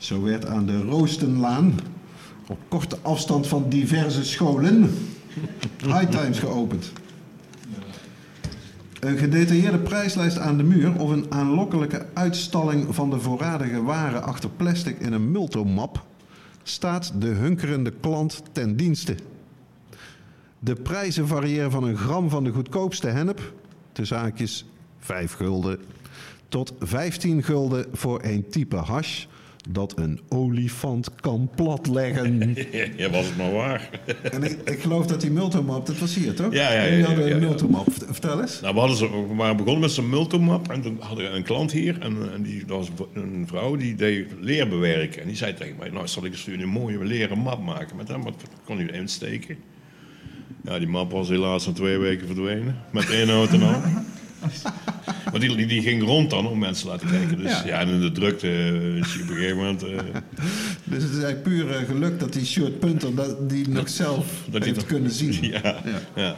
Zo 0.04 0.22
werd 0.22 0.46
aan 0.46 0.66
de 0.66 0.82
Roostenlaan, 0.82 1.80
op 2.48 2.58
korte 2.68 2.98
afstand 3.02 3.48
van 3.48 3.70
diverse 3.70 4.24
scholen, 4.26 4.90
High 5.94 6.10
Times 6.10 6.40
geopend. 6.40 6.92
Een 9.00 9.18
gedetailleerde 9.18 9.78
prijslijst 9.78 10.38
aan 10.38 10.58
de 10.58 10.64
muur 10.64 11.00
of 11.00 11.10
een 11.10 11.26
aanlokkelijke 11.30 12.06
uitstalling 12.14 12.96
van 12.96 13.10
de 13.10 13.20
voorradige 13.20 13.84
waren 13.84 14.24
achter 14.24 14.50
plastic 14.50 15.00
in 15.00 15.14
een 15.14 15.32
multomap 15.32 16.06
staat 16.64 17.14
de 17.22 17.28
hunkerende 17.28 17.92
klant 17.92 18.44
ten 18.52 18.76
dienste. 18.76 19.16
De 20.60 20.76
prijzen 20.76 21.28
variëren 21.28 21.72
van 21.72 21.84
een 21.84 21.98
gram 21.98 22.30
van 22.30 22.44
de 22.44 22.52
goedkoopste 22.52 23.08
hennep, 23.08 23.54
tussen 23.92 24.18
haakjes 24.18 24.66
5 25.00 25.34
gulden, 25.34 25.80
tot 26.48 26.74
15 26.80 27.44
gulden 27.44 27.86
voor 27.92 28.24
een 28.24 28.50
type 28.50 28.76
hash 28.76 29.26
dat 29.70 29.98
een 29.98 30.20
olifant 30.30 31.16
kan 31.16 31.50
platleggen. 31.56 32.56
Ja, 32.98 33.10
was 33.10 33.26
het 33.26 33.38
maar 33.38 33.52
waar. 33.52 33.90
en 34.32 34.44
ik, 34.44 34.58
ik 34.70 34.80
geloof 34.80 35.06
dat 35.08 35.22
die 35.22 35.32
multomap, 35.32 35.86
dat 35.86 35.98
was 36.00 36.16
hier 36.16 36.34
toch? 36.36 36.54
Ja, 36.54 36.74
ja, 36.74 36.82
ja, 36.84 36.90
Jullie 36.90 37.06
hadden 37.06 37.24
ja, 37.24 37.30
ja, 37.30 37.36
een 37.36 37.42
multomap. 37.42 37.84
Vert- 37.92 38.06
Vertel 38.12 38.42
eens. 38.42 38.62
Nou, 38.62 38.74
we, 38.74 38.80
hadden 38.80 38.98
zo, 38.98 39.28
we 39.28 39.36
waren 39.36 39.58
begonnen 39.58 39.82
met 39.82 39.92
zo'n 39.92 40.10
multomap 40.10 40.72
en 40.72 40.82
toen 40.82 40.98
hadden 41.00 41.32
we 41.32 41.38
een 41.38 41.44
klant 41.44 41.72
hier 41.72 42.00
en, 42.02 42.18
en 42.34 42.42
die, 42.44 42.66
dat 42.66 42.78
was 42.78 42.90
een 43.14 43.44
vrouw 43.48 43.76
die 43.76 43.96
deed 43.96 44.28
leerbewerken. 44.40 45.22
En 45.22 45.28
die 45.28 45.36
zei 45.38 45.54
tegen 45.54 45.76
mij, 45.80 45.90
nou 45.90 46.08
zal 46.08 46.26
ik 46.26 46.32
eens 46.32 46.48
een 46.48 46.68
mooie 46.70 47.04
leren 47.04 47.38
map 47.38 47.64
maken 47.64 47.96
met 47.96 48.08
hem, 48.08 48.24
wat 48.24 48.36
kon 48.66 48.78
hij 48.78 48.88
erin 48.88 49.08
steken. 49.08 49.58
Ja, 50.64 50.80
die 50.80 50.88
map 50.88 51.12
was 51.12 51.30
helaas 51.30 51.66
na 51.68 51.74
twee 51.74 51.98
weken 51.98 52.26
verdwenen, 52.28 52.76
met 52.92 53.10
inhoud 53.10 53.50
en 53.50 53.62
al. 53.62 53.82
Maar 55.32 55.40
die, 55.42 55.56
die, 55.56 55.66
die 55.68 55.82
ging 55.82 56.04
rond 56.04 56.30
dan 56.30 56.48
om 56.48 56.60
mensen 56.60 56.86
te 56.86 56.92
laten 56.92 57.10
kijken. 57.10 57.38
Dus 57.38 57.52
Ja. 57.52 57.66
ja, 57.66 57.80
en 57.80 57.88
in 57.88 58.00
de 58.02 58.12
drukte 58.12 58.48
eh, 58.48 58.96
is 58.98 59.14
hij 59.14 59.24
op 59.24 59.30
een 59.30 59.36
gegeven 59.36 59.58
moment... 59.58 59.84
eh, 59.84 59.90
Dus 60.84 61.04
het 61.04 61.12
is 61.12 61.24
eigenlijk 61.24 61.44
puur 61.44 61.72
eh, 61.76 61.86
geluk 61.88 62.20
dat 62.20 62.34
die 62.34 62.46
Short 62.46 62.80
Punter 62.80 63.16
dat, 63.16 63.50
die 63.50 63.70
nog 63.70 63.90
zelf 63.90 64.26
dat 64.52 64.64
heeft 64.64 64.86
kunnen 64.86 65.12
zien. 65.12 65.34
Ja, 65.52 65.60
Ja. 65.64 66.00
ja. 66.16 66.36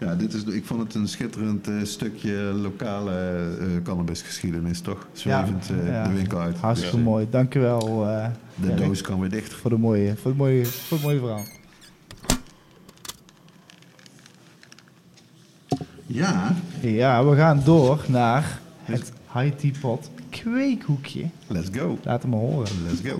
Ja, 0.00 0.14
dit 0.14 0.32
is, 0.34 0.42
ik 0.44 0.64
vond 0.64 0.80
het 0.82 0.94
een 0.94 1.08
schitterend 1.08 1.68
eh, 1.68 1.74
stukje 1.82 2.32
lokale 2.62 3.12
eh 3.60 3.66
cannabisgeschiedenis, 3.82 4.80
toch? 4.80 5.06
Zwevend 5.12 5.70
eh, 5.70 5.86
ja. 5.88 6.04
de 6.08 6.14
winkel 6.14 6.38
uit. 6.40 6.56
Hartstikke 6.56 6.98
mooi. 6.98 7.26
Dankjewel 7.30 8.08
eh 8.08 8.26
De 8.54 8.74
doos 8.74 9.00
kan 9.00 9.20
weer 9.20 9.30
dicht. 9.30 9.52
voor, 9.52 9.70
de 9.70 9.78
mooie, 9.78 10.14
voor, 10.16 10.30
het 10.30 10.36
mooie, 10.38 10.66
voor 10.66 10.96
het 10.96 11.06
mooie 11.06 11.18
verhaal. 11.18 11.44
Ja, 16.14 16.54
Ja, 16.80 17.24
we 17.24 17.36
gaan 17.36 17.60
door 17.64 18.04
naar 18.08 18.60
het 18.82 19.12
High 19.34 19.56
Tea 19.56 19.70
Pot 19.80 20.10
kweekhoekje. 20.30 21.24
let's 21.46 21.68
go. 21.72 21.98
Laat 22.02 22.22
hem 22.22 22.30
maar 22.30 22.40
horen. 22.40 22.68
Let's 22.86 23.00
go. 23.10 23.18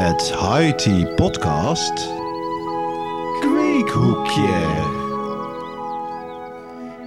Het 0.00 0.22
High 0.22 0.74
Tea 0.76 1.14
Podcast. 1.14 2.08
Kweekhoekje. 3.40 4.88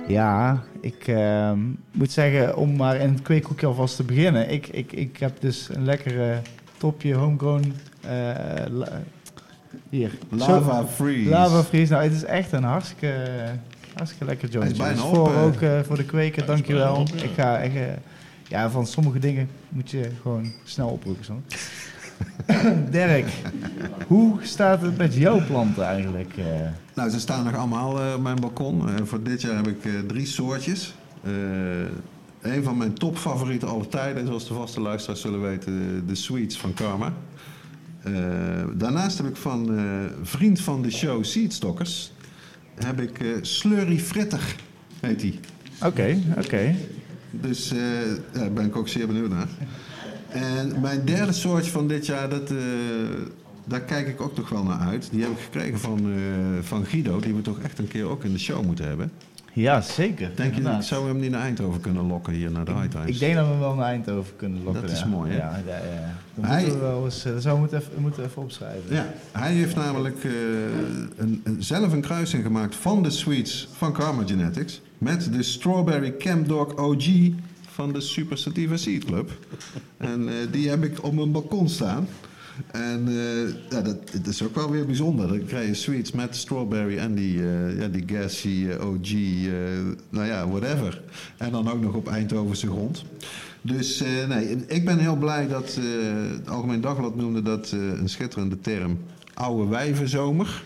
Ja, 0.07 0.64
ik 0.81 1.07
ehm, 1.07 1.60
moet 1.91 2.11
zeggen, 2.11 2.57
om 2.57 2.76
maar 2.76 2.95
in 2.95 3.10
het 3.14 3.22
kweekhoekje 3.22 3.68
alvast 3.68 3.95
te 3.95 4.03
beginnen. 4.03 4.51
Ik, 4.51 4.68
ik, 4.68 4.91
ik 4.91 5.18
heb 5.18 5.41
dus 5.41 5.69
een 5.72 5.85
lekkere 5.85 6.41
topje 6.77 7.14
homegrown... 7.14 7.73
eh, 8.01 8.65
hier. 9.98 10.11
Lava 10.30 10.82
Zo- 10.82 10.88
Freeze. 10.88 11.30
Lava 11.30 11.64
Freeze. 11.64 11.91
Nou, 11.91 12.03
het 12.03 12.14
is 12.14 12.24
echt 12.24 12.52
een 12.52 12.64
hartstikke, 12.64 13.14
hartstikke 13.95 14.26
lekker 14.26 14.49
Hij 14.49 14.57
is 14.60 14.64
jointje. 14.78 14.84
bijna 14.84 15.02
Dus 15.02 15.18
voor, 15.18 15.34
eh. 15.34 15.44
ook 15.44 15.61
eh, 15.61 15.80
voor 15.88 15.95
de 15.95 16.06
kweker, 16.06 16.45
dankjewel. 16.45 16.95
op, 16.95 17.07
ja. 17.07 17.24
Ik 17.24 17.30
ga 17.36 17.57
echt... 17.57 17.76
eh, 17.76 17.82
ja, 18.48 18.70
van 18.70 18.88
sommige 18.88 19.20
dingen 19.20 19.49
moet 19.70 19.90
je 19.90 20.10
gewoon 20.22 20.52
snel 20.64 20.88
oproepen. 20.90 21.26
Zo. 21.26 21.41
Dirk, 22.91 23.26
hoe 24.07 24.38
staat 24.41 24.82
het 24.82 24.98
met 24.98 25.14
jouw 25.14 25.45
planten 25.45 25.84
eigenlijk? 25.86 26.34
eh? 26.38 26.45
Nou, 26.95 27.10
ze 27.10 27.20
staan 27.20 27.44
nog 27.44 27.56
allemaal 27.56 27.99
eh, 28.02 28.14
op 28.15 28.22
mijn 28.22 28.40
balkon. 28.40 28.90
Eh, 28.90 28.94
voor 29.03 29.24
dit 29.24 29.41
jaar 29.41 29.56
heb 29.56 29.68
ik 29.68 29.86
eh, 29.86 29.91
drie 30.07 30.26
soortjes. 30.26 30.94
Eh, 31.24 31.32
een 32.41 32.64
van 32.64 32.78
mijn 32.78 32.94
topfavorieten 32.94 33.68
alle 33.68 33.88
tijden, 33.88 34.28
zoals 34.28 34.48
de 34.48 34.53
vaste 34.53 34.82
luisteraars 34.82 35.22
zullen 35.22 35.41
weten, 35.41 36.03
de 36.07 36.15
Sweets 36.15 36.57
van 36.57 36.74
Karma. 36.74 37.14
Eh, 38.03 38.13
daarnaast 38.73 39.17
heb 39.17 39.27
ik 39.27 39.35
van 39.35 39.77
eh, 39.77 39.84
vriend 40.21 40.61
van 40.61 40.81
de 40.81 40.91
show 40.91 41.23
Seedstockers, 41.23 42.11
heb 42.75 43.01
ik 43.01 43.19
eh, 43.19 43.27
Slurry 43.41 43.99
Fritter, 43.99 44.55
heet 44.99 45.19
die. 45.19 45.39
Oké, 45.84 46.17
oké. 46.38 46.75
Dus 47.31 47.73
daar 48.31 48.51
ben 48.51 48.65
ik 48.65 48.75
ook 48.75 48.88
zeer 48.88 49.07
benieuwd 49.07 49.30
naar. 49.30 49.47
En 50.30 50.81
mijn 50.81 51.05
derde 51.05 51.31
soort 51.31 51.67
van 51.67 51.88
dit 51.88 52.05
jaar, 52.05 52.30
dat, 52.30 52.53
daar 53.65 53.81
kijk 53.81 54.07
ik 54.07 54.21
ook 54.21 54.35
toch 54.35 54.49
wel 54.49 54.63
naar 54.63 54.80
uit. 54.80 55.07
Die 55.11 55.21
heb 55.21 55.31
ik 55.31 55.39
gekregen 55.39 55.80
van, 55.80 56.13
van 56.61 56.85
Guido, 56.85 57.19
die 57.19 57.34
we 57.34 57.41
toch 57.41 57.59
echt 57.59 57.80
een 57.80 57.88
keer 57.88 58.05
ook 58.05 58.23
in 58.23 58.31
de 58.31 58.39
show 58.39 58.65
moeten 58.65 58.88
hebben. 58.88 59.11
Ja, 59.53 59.81
zeker. 59.81 60.31
Denk 60.35 60.55
inderdaad. 60.55 60.85
zou 60.85 61.07
hem 61.07 61.19
niet 61.19 61.31
naar 61.31 61.41
Eindhoven 61.41 61.81
kunnen 61.81 62.07
lokken 62.07 62.34
hier 62.34 62.51
naar 62.51 62.65
de 62.65 62.71
High 62.73 62.88
Times? 62.88 63.07
Ik 63.09 63.19
denk 63.19 63.35
dat 63.35 63.45
we 63.45 63.51
hem 63.51 63.59
wel 63.59 63.75
naar 63.75 63.85
Eindhoven 63.88 64.35
kunnen 64.35 64.63
lokken. 64.63 64.81
Dat 64.81 64.91
is 64.91 64.99
ja. 64.99 65.05
mooi, 65.05 65.31
hè? 65.31 65.38
Ja, 65.38 65.59
ja, 65.67 65.75
ja. 65.75 66.13
Dan 66.35 66.45
Hij- 66.45 66.61
moeten 66.61 66.80
we 66.80 66.85
wel 66.85 67.05
eens, 67.05 67.25
eh, 67.25 67.31
dat 67.31 67.41
zouden 67.41 67.53
we 67.53 67.59
moeten 67.59 67.89
even, 67.91 68.01
moeten 68.01 68.23
even 68.23 68.41
opschrijven. 68.41 68.95
Ja, 68.95 69.13
hij 69.31 69.53
heeft 69.53 69.75
namelijk 69.75 70.23
eh, 70.23 70.31
een, 71.17 71.41
een- 71.43 71.63
zelf 71.63 71.93
een 71.93 72.01
kruising 72.01 72.43
gemaakt 72.43 72.75
van 72.75 73.03
de 73.03 73.09
sweets 73.09 73.67
van 73.77 73.93
Karma 73.93 74.23
Genetics 74.25 74.81
met 74.97 75.34
de 75.34 75.43
Strawberry 75.43 76.17
Camp 76.17 76.47
Dog 76.47 76.75
OG 76.75 77.05
van 77.71 77.93
de 77.93 78.01
Super 78.01 78.38
Sativa 78.38 78.77
Seed 78.77 79.05
Club. 79.05 79.31
En 79.97 80.27
eh, 80.27 80.34
die 80.51 80.69
heb 80.69 80.84
ik 80.84 81.03
op 81.03 81.13
mijn 81.13 81.31
balkon 81.31 81.69
staan. 81.69 82.07
En 82.71 83.07
eh, 83.07 83.49
ja, 83.69 83.81
dat, 83.81 84.11
dat 84.11 84.27
is 84.27 84.43
ook 84.43 84.55
wel 84.55 84.71
weer 84.71 84.85
bijzonder. 84.85 85.27
Dan 85.27 85.45
krijg 85.45 85.67
je 85.67 85.73
sweets 85.73 86.11
met 86.11 86.35
strawberry 86.35 86.97
en 86.97 87.13
die, 87.13 87.39
eh, 87.39 87.80
ja, 87.80 87.88
die 87.88 88.03
gassy 88.07 88.67
eh, 88.69 88.88
OG, 88.88 89.11
eh, 89.11 89.51
nou 90.09 90.25
ja, 90.27 90.47
whatever. 90.47 91.01
En 91.38 91.51
dan 91.51 91.69
ook 91.71 91.81
nog 91.81 91.93
op 91.93 92.07
Eindhovense 92.07 92.67
grond. 92.67 93.03
Dus 93.61 94.01
eh, 94.01 94.27
nee, 94.30 94.65
ik 94.67 94.85
ben 94.85 94.97
heel 94.99 95.15
blij 95.15 95.47
dat 95.47 95.77
eh, 95.80 95.84
het 96.38 96.49
Algemeen 96.49 96.81
Dagblad 96.81 97.15
noemde 97.15 97.41
dat 97.41 97.71
eh, 97.73 97.80
een 97.80 98.09
schitterende 98.09 98.59
term 98.59 98.99
oude 99.34 99.69
wijvenzomer. 99.69 100.63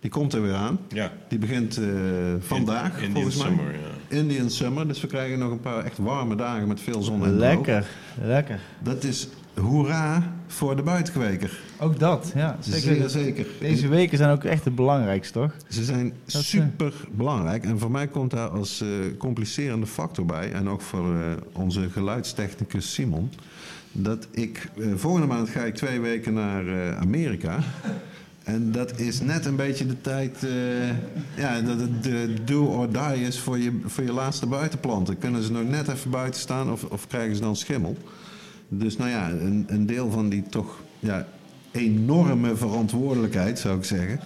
Die 0.00 0.10
komt 0.10 0.32
er 0.32 0.42
weer 0.42 0.54
aan. 0.54 0.78
Ja. 0.88 1.12
Die 1.28 1.38
begint 1.38 1.76
eh, 1.76 1.84
vandaag, 2.40 2.94
Indian 2.94 3.12
volgens 3.12 3.36
mij. 3.36 3.46
Summer, 3.46 3.72
ja. 3.72 4.16
Indian 4.16 4.50
Summer. 4.50 4.88
Dus 4.88 5.00
we 5.00 5.06
krijgen 5.06 5.38
nog 5.38 5.50
een 5.50 5.60
paar 5.60 5.84
echt 5.84 5.98
warme 5.98 6.36
dagen 6.36 6.68
met 6.68 6.80
veel 6.80 7.02
zon 7.02 7.24
en 7.24 7.36
droog. 7.36 7.38
Lekker, 7.40 7.86
lekker. 8.24 8.60
Dat 8.82 9.04
is 9.04 9.28
hoera 9.60 10.32
voor 10.46 10.76
de 10.76 10.82
buitenkweker. 10.82 11.60
Ook 11.80 11.98
dat, 11.98 12.32
ja. 12.34 12.56
Zeker. 12.60 12.80
Zeker. 12.80 13.10
Zeer 13.10 13.24
zeker. 13.24 13.46
Deze 13.60 13.88
weken 13.88 14.18
zijn 14.18 14.30
ook 14.30 14.44
echt 14.44 14.64
het 14.64 14.74
belangrijkste, 14.74 15.32
toch? 15.32 15.52
Ze 15.68 15.84
zijn 15.84 16.12
Dat, 16.24 16.34
eh, 16.34 16.40
super 16.40 16.92
belangrijk. 17.10 17.64
En 17.64 17.78
voor 17.78 17.90
mij 17.90 18.06
komt 18.06 18.30
daar 18.30 18.48
als 18.48 18.80
eh, 18.80 18.88
complicerende 19.18 19.86
factor 19.86 20.26
bij. 20.26 20.52
En 20.52 20.68
ook 20.68 20.80
voor 20.80 21.14
eh, 21.14 21.32
onze 21.52 21.90
geluidstechnicus 21.90 22.92
Simon. 22.92 23.30
Dat 23.92 24.26
ik, 24.30 24.68
volgende 24.94 25.26
maand 25.26 25.48
ga 25.48 25.60
ik 25.60 25.74
twee 25.74 26.00
weken 26.00 26.34
naar 26.34 26.96
Amerika. 26.96 27.58
En 28.44 28.72
dat 28.72 28.98
is 28.98 29.20
net 29.20 29.46
een 29.46 29.56
beetje 29.56 29.86
de 29.86 30.00
tijd 30.00 30.46
ja, 31.36 31.60
dat 31.60 31.80
het 31.80 32.02
de 32.02 32.34
do 32.44 32.64
or 32.64 32.92
die 32.92 33.26
is 33.26 33.38
voor 33.38 33.58
je, 33.58 33.80
voor 33.84 34.04
je 34.04 34.12
laatste 34.12 34.46
buitenplanten. 34.46 35.18
Kunnen 35.18 35.42
ze 35.42 35.52
nog 35.52 35.68
net 35.68 35.88
even 35.88 36.10
buiten 36.10 36.40
staan 36.40 36.72
of, 36.72 36.84
of 36.84 37.06
krijgen 37.06 37.34
ze 37.36 37.40
dan 37.40 37.56
schimmel? 37.56 37.96
Dus 38.68 38.96
nou 38.96 39.10
ja, 39.10 39.30
een, 39.30 39.64
een 39.68 39.86
deel 39.86 40.10
van 40.10 40.28
die 40.28 40.42
toch 40.42 40.80
ja, 40.98 41.26
enorme 41.72 42.56
verantwoordelijkheid, 42.56 43.58
zou 43.58 43.78
ik 43.78 43.84
zeggen. 43.84 44.20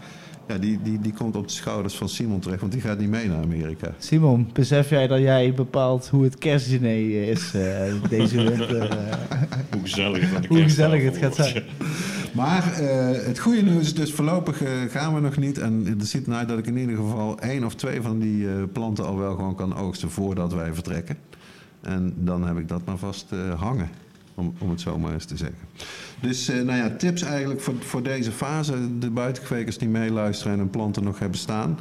Ja, 0.48 0.58
die, 0.58 0.78
die, 0.82 1.00
die 1.00 1.12
komt 1.12 1.36
op 1.36 1.46
de 1.46 1.52
schouders 1.52 1.94
van 1.94 2.08
Simon 2.08 2.40
terecht, 2.40 2.60
want 2.60 2.72
die 2.72 2.80
gaat 2.80 2.98
niet 2.98 3.08
mee 3.08 3.28
naar 3.28 3.42
Amerika. 3.42 3.94
Simon, 3.98 4.50
besef 4.52 4.90
jij 4.90 5.06
dat 5.06 5.18
jij 5.20 5.54
bepaalt 5.54 6.08
hoe 6.08 6.24
het 6.24 6.38
kerstdiner 6.38 7.28
is 7.28 7.54
eh, 7.54 7.94
deze 8.08 8.42
winter? 8.42 8.90
eh? 8.90 9.12
Hoe 9.72 9.80
gezellig 9.82 10.34
het, 10.34 10.46
Hoe 10.46 10.62
gezellig 10.62 11.02
het 11.02 11.16
gaat 11.16 11.34
zijn. 11.34 11.62
Maar 12.32 12.72
eh, 12.72 13.26
het 13.26 13.38
goede 13.38 13.62
nieuws 13.62 13.82
is 13.82 13.94
dus 13.94 14.12
voorlopig 14.12 14.62
eh, 14.62 14.70
gaan 14.88 15.14
we 15.14 15.20
nog 15.20 15.36
niet. 15.36 15.58
En 15.58 15.84
het 15.86 16.08
ziet 16.08 16.26
naar 16.26 16.38
uit 16.38 16.48
dat 16.48 16.58
ik 16.58 16.66
in 16.66 16.76
ieder 16.76 16.96
geval 16.96 17.38
één 17.38 17.64
of 17.64 17.74
twee 17.74 18.00
van 18.02 18.18
die 18.18 18.48
eh, 18.48 18.54
planten 18.72 19.06
al 19.06 19.18
wel 19.18 19.34
gewoon 19.34 19.54
kan 19.54 19.76
oogsten 19.76 20.10
voordat 20.10 20.52
wij 20.52 20.74
vertrekken. 20.74 21.16
En 21.80 22.14
dan 22.16 22.46
heb 22.46 22.58
ik 22.58 22.68
dat 22.68 22.84
maar 22.84 22.96
vast 22.98 23.26
eh, 23.32 23.60
hangen, 23.60 23.88
om, 24.40 24.54
om 24.58 24.70
het 24.70 24.80
zo 24.80 24.98
maar 24.98 25.12
eens 25.12 25.24
te 25.24 25.36
zeggen. 25.36 25.58
Dus 26.20 26.48
eh, 26.48 26.56
nou 26.60 26.78
ja, 26.78 26.90
tips 26.90 27.22
eigenlijk 27.22 27.60
voor, 27.60 27.74
voor 27.78 28.02
deze 28.02 28.32
fase. 28.32 28.98
De 28.98 29.10
buitenkwekers 29.10 29.78
die 29.78 29.88
meeluisteren 29.88 30.52
en 30.52 30.58
hun 30.58 30.70
planten 30.70 31.04
nog 31.04 31.18
hebben 31.18 31.38
staan. 31.38 31.78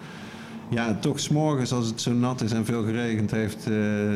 Ja, 0.70 0.94
toch 0.94 1.20
s'morgens 1.20 1.72
als 1.72 1.88
het 1.88 2.02
zo 2.02 2.14
nat 2.14 2.42
is 2.42 2.52
en 2.52 2.66
veel 2.66 2.84
geregend 2.84 3.32
heeft, 3.32 3.68
eh, 3.68 3.74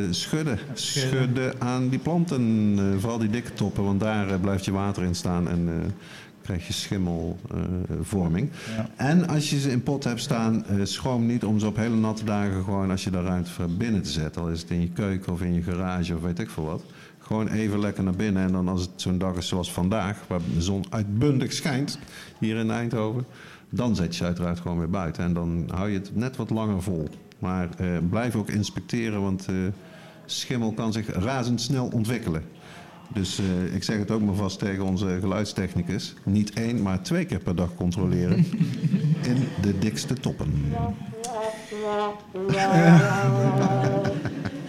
schudden. 0.09 0.59
Schudden 0.73 1.61
aan 1.61 1.89
die 1.89 1.99
planten, 1.99 2.73
eh, 2.77 2.99
vooral 2.99 3.17
die 3.17 3.29
dikke 3.29 3.53
toppen, 3.53 3.83
want 3.83 3.99
daar 3.99 4.39
blijft 4.39 4.65
je 4.65 4.71
water 4.71 5.03
in 5.03 5.15
staan 5.15 5.49
en 5.49 5.93
krijg 6.41 6.67
je 6.67 6.73
schimmelvorming. 6.73 8.49
Ja. 8.75 8.89
En 8.95 9.27
als 9.27 9.49
je 9.49 9.59
ze 9.59 9.71
in 9.71 9.83
pot 9.83 10.03
hebt 10.03 10.21
staan, 10.21 10.65
schroom 10.83 11.25
niet 11.25 11.43
om 11.43 11.59
ze 11.59 11.67
op 11.67 11.75
hele 11.75 11.95
natte 11.95 12.23
dagen 12.23 12.63
gewoon 12.63 12.91
als 12.91 13.03
je 13.03 13.09
daar 13.09 13.23
ruimte 13.23 13.51
voor 13.51 13.69
binnen 13.69 14.01
te 14.01 14.09
zetten. 14.09 14.41
Al 14.41 14.49
is 14.49 14.61
het 14.61 14.69
in 14.69 14.81
je 14.81 14.89
keuken 14.89 15.33
of 15.33 15.41
in 15.41 15.53
je 15.53 15.61
garage 15.61 16.15
of 16.15 16.21
weet 16.21 16.39
ik 16.39 16.49
veel 16.49 16.65
wat. 16.65 16.83
Gewoon 17.23 17.47
even 17.47 17.79
lekker 17.79 18.03
naar 18.03 18.15
binnen 18.15 18.43
en 18.43 18.51
dan 18.51 18.67
als 18.67 18.81
het 18.81 18.91
zo'n 18.95 19.17
dag 19.17 19.35
is 19.35 19.47
zoals 19.47 19.71
vandaag, 19.71 20.23
waar 20.27 20.39
de 20.53 20.61
zon 20.61 20.85
uitbundig 20.89 21.53
schijnt 21.53 21.99
hier 22.39 22.57
in 22.57 22.71
Eindhoven, 22.71 23.25
dan 23.69 23.95
zet 23.95 24.07
je 24.07 24.13
ze 24.13 24.23
uiteraard 24.23 24.59
gewoon 24.59 24.77
weer 24.77 24.89
buiten. 24.89 25.23
En 25.23 25.33
dan 25.33 25.69
hou 25.73 25.89
je 25.89 25.97
het 25.97 26.15
net 26.15 26.35
wat 26.35 26.49
langer 26.49 26.81
vol. 26.81 27.09
Maar 27.39 27.69
eh, 27.77 27.87
blijf 28.09 28.35
ook 28.35 28.49
inspecteren, 28.49 29.21
want 29.21 29.45
eh, 29.45 29.55
schimmel 30.25 30.71
kan 30.71 30.93
zich 30.93 31.07
razendsnel 31.07 31.89
ontwikkelen. 31.93 32.43
Dus 33.13 33.39
eh, 33.39 33.75
ik 33.75 33.83
zeg 33.83 33.97
het 33.97 34.11
ook 34.11 34.21
maar 34.21 34.35
vast 34.35 34.59
tegen 34.59 34.83
onze 34.83 35.17
geluidstechnicus. 35.19 36.13
Niet 36.23 36.53
één, 36.53 36.81
maar 36.81 37.01
twee 37.01 37.25
keer 37.25 37.39
per 37.39 37.55
dag 37.55 37.75
controleren. 37.75 38.37
in 39.31 39.47
de 39.61 39.79
dikste 39.79 40.13
toppen. 40.13 40.53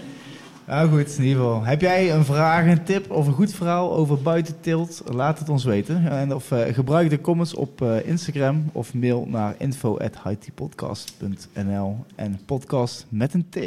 Nou 0.66 0.88
goed, 0.90 1.16
in 1.18 1.24
ieder 1.24 1.42
geval. 1.42 1.64
Heb 1.64 1.80
jij 1.80 2.12
een 2.12 2.24
vraag, 2.24 2.66
een 2.66 2.84
tip 2.84 3.10
of 3.10 3.26
een 3.26 3.32
goed 3.32 3.54
verhaal 3.54 3.96
over 3.96 4.22
buitentilt? 4.22 5.02
Laat 5.12 5.38
het 5.38 5.48
ons 5.48 5.64
weten. 5.64 6.10
En 6.10 6.34
of 6.34 6.50
eh, 6.50 6.74
gebruik 6.74 7.10
de 7.10 7.20
comments 7.20 7.54
op 7.54 7.82
eh, 7.82 8.06
Instagram 8.06 8.64
of 8.72 8.94
mail 8.94 9.26
naar 9.30 9.54
info.hightpodcast.nl 9.58 12.04
en 12.14 12.38
podcast 12.46 13.06
met 13.08 13.34
een 13.34 13.46
T. 13.48 13.58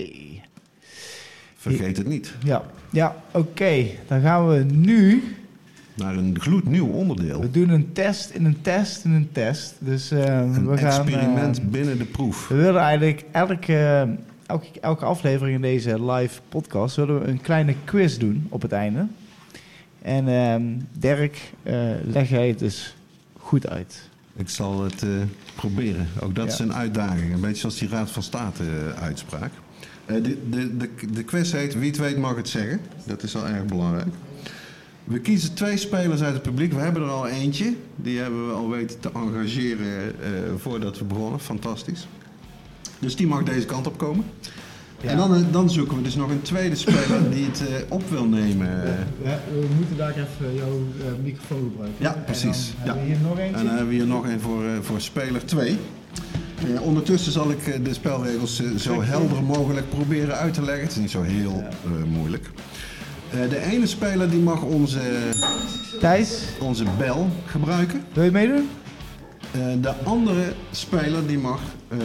Vergeet 1.57 1.97
het 1.97 2.07
niet. 2.07 2.33
Ja, 2.43 2.63
ja 2.89 3.15
oké. 3.31 3.85
Dan 4.07 4.21
gaan 4.21 4.47
we 4.47 4.63
nu... 4.63 5.23
Naar 5.93 6.15
een 6.15 6.37
gloednieuw 6.39 6.87
onderdeel. 6.87 7.41
We 7.41 7.51
doen 7.51 7.69
een 7.69 7.91
test 7.93 8.29
in 8.29 8.45
een 8.45 8.61
test 8.61 9.05
in 9.05 9.11
een 9.11 9.29
test. 9.31 9.75
Dus 9.79 10.11
eh, 10.11 10.35
Een 10.37 10.67
we 10.69 10.77
gaan... 10.77 10.87
experiment 10.87 11.59
eh, 11.59 11.65
binnen 11.65 11.97
de 11.97 12.05
proef. 12.05 12.47
we 12.47 12.55
willen 12.55 12.81
eigenlijk 12.81 13.25
elke, 13.31 14.07
elke, 14.47 14.67
elke 14.81 15.05
aflevering 15.05 15.55
in 15.55 15.61
deze 15.61 16.11
live 16.11 16.39
podcast 16.49 16.95
willen 16.95 17.19
we 17.21 17.27
een 17.27 17.41
kleine 17.41 17.75
quiz 17.85 18.17
doen 18.17 18.45
op 18.49 18.61
het 18.61 18.71
einde. 18.71 19.07
En 20.01 20.27
ehm, 20.27 20.63
Dirk, 20.99 21.51
eh, 21.63 21.89
leg 22.05 22.29
jij 22.29 22.47
het 22.47 22.59
dus 22.59 22.95
goed 23.39 23.67
uit. 23.69 24.09
Ik 24.35 24.49
zal 24.49 24.83
het 24.83 25.03
eh, 25.03 25.09
proberen. 25.55 26.07
Ook 26.19 26.35
dat 26.35 26.45
Ja. 26.45 26.51
is 26.53 26.59
een 26.59 26.73
uitdaging. 26.73 27.33
Een 27.33 27.41
beetje 27.41 27.55
zoals 27.59 27.77
die 27.77 27.89
Raad 27.89 28.11
van 28.11 28.23
State 28.23 28.63
eh, 28.63 29.01
uitspraak. 29.03 29.51
De, 30.05 30.21
de, 30.49 30.77
de, 30.77 30.89
de 31.11 31.23
quiz 31.23 31.51
heet 31.51 31.73
Wie 31.79 31.87
het 31.89 31.97
weet 31.97 32.17
mag 32.17 32.35
het 32.35 32.49
zeggen. 32.49 32.79
Dat 33.05 33.23
is 33.23 33.35
al 33.35 33.47
erg 33.47 33.65
belangrijk. 33.65 34.07
We 35.03 35.19
kiezen 35.19 35.53
twee 35.53 35.77
spelers 35.77 36.21
uit 36.21 36.33
het 36.33 36.41
publiek. 36.43 36.73
We 36.73 36.79
hebben 36.79 37.01
er 37.03 37.09
al 37.09 37.27
eentje. 37.27 37.73
Die 37.95 38.19
hebben 38.19 38.47
we 38.47 38.53
al 38.53 38.69
weten 38.69 38.99
te 38.99 39.09
engageren 39.13 40.15
voordat 40.57 40.97
we 40.99 41.05
begonnen. 41.05 41.39
Fantastisch. 41.39 42.07
Dus 42.99 43.15
die 43.15 43.27
mag 43.27 43.43
deze 43.43 43.65
kant 43.65 43.87
op 43.87 43.97
komen. 43.97 44.25
Ja. 45.01 45.09
En 45.09 45.17
dan, 45.17 45.35
eh, 45.35 45.41
dan 45.51 45.69
zoeken 45.69 45.97
we 45.97 46.03
dus 46.03 46.15
nog 46.15 46.29
een 46.29 46.41
tweede 46.41 46.75
speler 46.75 47.29
die 47.31 47.45
het 47.45 47.61
eh, 47.67 47.75
op 47.89 48.09
wil 48.09 48.25
nemen. 48.25 48.69
we 49.51 49.67
moeten 49.77 49.97
daar 49.97 50.09
even 50.09 50.55
jouw 50.55 50.81
microfoon 51.23 51.69
gebruiken. 51.71 52.03
Ja, 52.03 52.15
precies. 52.25 52.73
En 52.79 52.85
dan 52.85 52.95
Ja. 52.95 53.01
hebben 53.01 53.07
we 53.07 53.13
hier 53.15 53.27
nog 53.27 53.37
En 53.37 53.43
eentje. 53.43 53.57
dan 53.63 53.67
hebben 53.75 53.87
we 53.87 53.93
hier 53.93 54.07
nog 54.07 54.23
een 54.25 54.39
voor, 54.39 54.63
eh, 54.65 54.69
voor 54.81 55.01
speler 55.01 55.45
2. 55.45 55.77
Eh, 56.75 56.81
ondertussen 56.81 57.31
zal 57.31 57.51
ik 57.51 57.67
eh, 57.67 57.83
de 57.83 57.93
spelregels 57.93 58.61
eh, 58.61 58.69
zo 58.77 59.01
helder 59.01 59.43
mogelijk 59.43 59.89
proberen 59.89 60.35
uit 60.37 60.53
te 60.53 60.61
leggen. 60.61 60.83
Het 60.83 60.91
is 60.91 60.97
niet 60.97 61.11
zo 61.11 61.21
heel 61.21 61.63
eh, 61.83 61.91
moeilijk. 62.13 62.49
Eh, 63.31 63.49
de 63.49 63.65
ene 63.71 63.87
speler 63.87 64.29
die 64.29 64.39
mag 64.39 64.61
onze, 64.61 64.99
Thijs, 65.99 66.41
onze 66.59 66.83
bel 66.97 67.29
gebruiken. 67.45 68.03
wil 68.13 68.23
je 68.23 68.31
meedoen? 68.31 68.69
Eh, 69.51 69.61
de 69.81 69.93
andere 70.03 70.43
speler 70.71 71.27
die 71.27 71.37
mag 71.37 71.59
eh, 71.87 71.97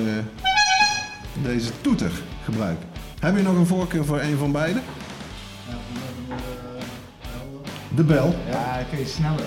deze 1.42 1.70
toeter 1.80 2.10
gebruiken. 2.44 2.86
Heb 3.20 3.36
je 3.36 3.42
nog 3.42 3.56
een 3.56 3.66
voorkeur 3.66 4.04
voor 4.04 4.20
een 4.20 4.36
van 4.38 4.52
beiden? 4.52 4.82
De 7.96 8.02
bel. 8.02 8.34
Ja, 8.50 8.82
kun 8.90 8.98
je 8.98 9.06
sneller. 9.06 9.44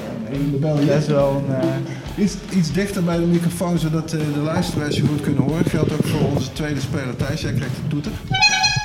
De 0.52 0.58
bel 0.58 0.76
Dat 0.76 1.02
is 1.02 1.08
wel 1.08 1.44
een... 1.48 1.56
eh, 1.56 2.24
Iets, 2.24 2.36
iets 2.56 2.72
dichter 2.72 3.04
bij 3.04 3.18
de 3.18 3.26
microfoon, 3.26 3.78
zodat 3.78 4.14
eh, 4.14 4.20
de 4.34 4.40
luisteraars 4.40 4.96
je 4.96 5.02
goed 5.08 5.22
kunnen 5.22 5.44
horen. 5.44 5.66
Geldt 5.66 5.92
ook 5.94 6.06
voor 6.06 6.30
onze 6.30 6.54
tweede 6.54 6.80
speler 6.80 7.16
Thijs. 7.16 7.42
Jij 7.42 7.54
krijgt 7.54 7.76
de 7.76 7.88
toeter. 7.88 8.12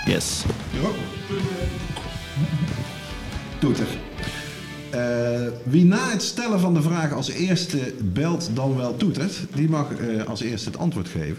Yes. 0.06 0.42
Toeter. 3.58 3.86
Eh, 4.90 5.00
wie 5.62 5.84
na 5.84 6.10
het 6.10 6.22
stellen 6.22 6.60
van 6.60 6.74
de 6.74 6.82
vraag 6.82 7.12
als 7.12 7.28
eerste 7.30 7.94
belt 8.02 8.50
dan 8.54 8.76
wel 8.76 8.96
toetert, 8.96 9.32
die 9.54 9.68
mag 9.68 9.86
eh, 9.92 10.24
als 10.26 10.40
eerste 10.40 10.68
het 10.68 10.78
antwoord 10.78 11.08
geven. 11.08 11.36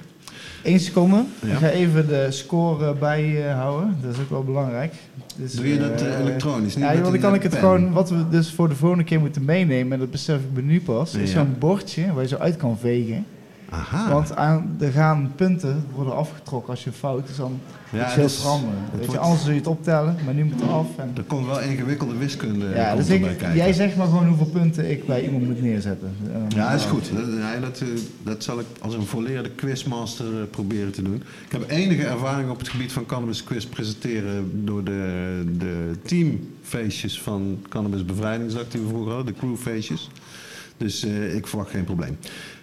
Eén 0.64 0.80
seconde. 0.80 1.24
Ja. 1.42 1.52
Ik 1.52 1.58
ga 1.58 1.70
even 1.70 2.08
de 2.08 2.28
score 2.30 2.94
bijhouden. 2.94 3.98
dat 4.02 4.14
is 4.14 4.20
ook 4.20 4.30
wel 4.30 4.44
belangrijk. 4.44 4.94
Dus, 5.36 5.54
Doe 5.54 5.68
je 5.68 5.78
dat 5.80 6.02
eh, 6.02 6.14
eh, 6.14 6.20
elektronisch? 6.20 6.76
Niet 6.76 6.84
Ja, 6.86 6.92
met 6.92 7.00
want 7.02 7.12
dan 7.12 7.22
kan 7.22 7.34
ik 7.34 7.42
het 7.44 7.52
pen? 7.52 7.60
gewoon, 7.60 7.92
wat 7.92 8.10
we 8.10 8.30
dus 8.30 8.52
voor 8.52 8.70
de 8.70 8.76
volgende 8.76 9.04
keer 9.04 9.20
moeten 9.20 9.46
meenemen, 9.46 9.94
en 9.94 10.00
dat 10.00 10.12
besef 10.12 10.36
ik 10.40 10.52
me 10.54 10.62
nu 10.62 10.82
pas, 10.82 11.16
is 11.16 11.32
zo'n 11.32 11.56
bordje 11.60 12.14
waar 12.14 12.22
je 12.22 12.28
zo 12.28 12.38
uit 12.38 12.56
kan 12.58 12.78
vegen. 12.78 13.26
Aha. 13.72 14.10
Want 14.10 14.36
aan, 14.36 14.76
er 14.80 14.92
gaan 14.92 15.32
punten 15.36 15.86
worden 15.96 16.16
afgetrokken 16.16 16.70
als 16.70 16.84
je 16.84 16.92
fout 16.92 17.30
is, 17.30 17.36
dan 17.36 17.60
Ja, 17.92 18.08
is 18.08 18.14
heel 18.14 18.24
dus 18.24 18.40
veranderen. 18.40 18.76
het 18.92 19.00
Weet 19.00 19.12
je, 19.12 19.18
anders 19.18 19.42
zul 19.42 19.52
je 19.52 19.58
het 19.58 19.68
optellen, 19.68 20.16
maar 20.26 20.34
nu 20.34 20.44
moet 20.44 20.62
het 20.62 20.70
af. 20.70 20.88
En, 20.98 21.12
er 21.16 21.24
komt 21.24 21.46
wel 21.46 21.62
ingewikkelde 21.62 22.18
wiskunde 22.18 22.70
ja, 22.76 22.96
dus 22.96 23.10
ik, 23.10 23.22
kijken. 23.22 23.56
jij 23.56 23.74
zegt 23.74 23.96
maar 23.96 24.08
gewoon 24.08 24.28
hoeveel 24.28 24.46
punten 24.46 24.92
ik 24.92 25.06
bij 25.06 25.24
iemand 25.24 25.46
moet 25.46 25.62
neerzetten. 25.62 26.16
Ja, 26.56 26.72
is 26.72 26.84
goed. 26.84 27.12
Dat, 27.16 27.62
dat, 27.62 27.82
eh, 27.82 27.88
dat 28.24 28.44
zal 28.44 28.60
ik 28.60 28.66
als 28.82 28.94
een 28.94 29.06
volleerde 29.06 29.50
quizmaster 29.50 30.26
eh, 30.26 30.50
proberen 30.50 30.92
te 30.92 31.02
doen. 31.02 31.24
Ik 31.46 31.52
heb 31.52 31.70
enige 31.70 32.06
ervaring 32.06 32.50
op 32.50 32.60
het 32.60 32.70
gebied 32.70 32.92
van 32.92 33.06
cannabis 33.06 33.44
quiz 33.44 33.66
presenteren 33.66 34.66
door 34.66 34.84
de, 34.84 35.44
de 35.58 35.98
teamfeestjes 36.04 37.22
van 37.22 37.60
Cannabis 37.70 38.06
Bevrijdingsdag 38.06 38.68
die 38.68 38.82
we 38.82 38.88
vroeger 38.88 39.14
hadden, 39.14 39.34
de 39.34 39.40
crewfeestjes. 39.40 40.10
Dus 40.78 41.04
eh, 41.06 41.36
ik 41.36 41.48
verwacht 41.48 41.70
geen 41.70 41.84
probleem. 41.84 42.18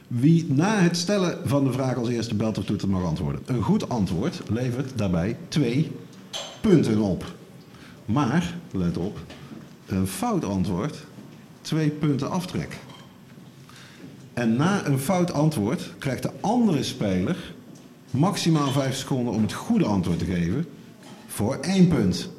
Wie 0.09 0.47
na 0.53 0.79
het 0.79 0.97
stellen 0.97 1.49
van 1.49 1.65
de 1.65 1.73
vraag 1.73 1.97
als 1.97 2.09
eerste 2.09 2.35
belt 2.35 2.59
of 2.59 2.65
toeter 2.65 2.89
mag 2.89 3.05
antwoorden. 3.05 3.41
Een 3.47 3.63
goed 3.63 3.89
antwoord 3.89 4.43
levert 4.51 4.99
daarbij 4.99 5.37
twee 5.49 5.91
punten 6.61 6.99
op. 6.99 7.25
Maar, 8.05 8.55
let 8.71 8.97
op, 8.97 9.19
een 9.87 10.07
fout 10.07 10.45
antwoord 10.45 11.07
twee 11.61 11.91
punten 11.91 12.31
aftrek. 12.31 12.79
En 14.35 14.57
na 14.57 14.87
een 14.87 14.99
fout 14.99 15.33
antwoord 15.33 15.91
krijgt 15.99 16.23
de 16.23 16.31
andere 16.41 16.83
speler 16.83 17.55
maximaal 18.11 18.71
5 18.71 18.97
seconden 18.97 19.35
om 19.35 19.43
het 19.43 19.53
goede 19.53 19.85
antwoord 19.85 20.19
te 20.19 20.25
geven 20.25 20.67
voor 21.27 21.55
één 21.55 21.89
punt. 21.89 22.31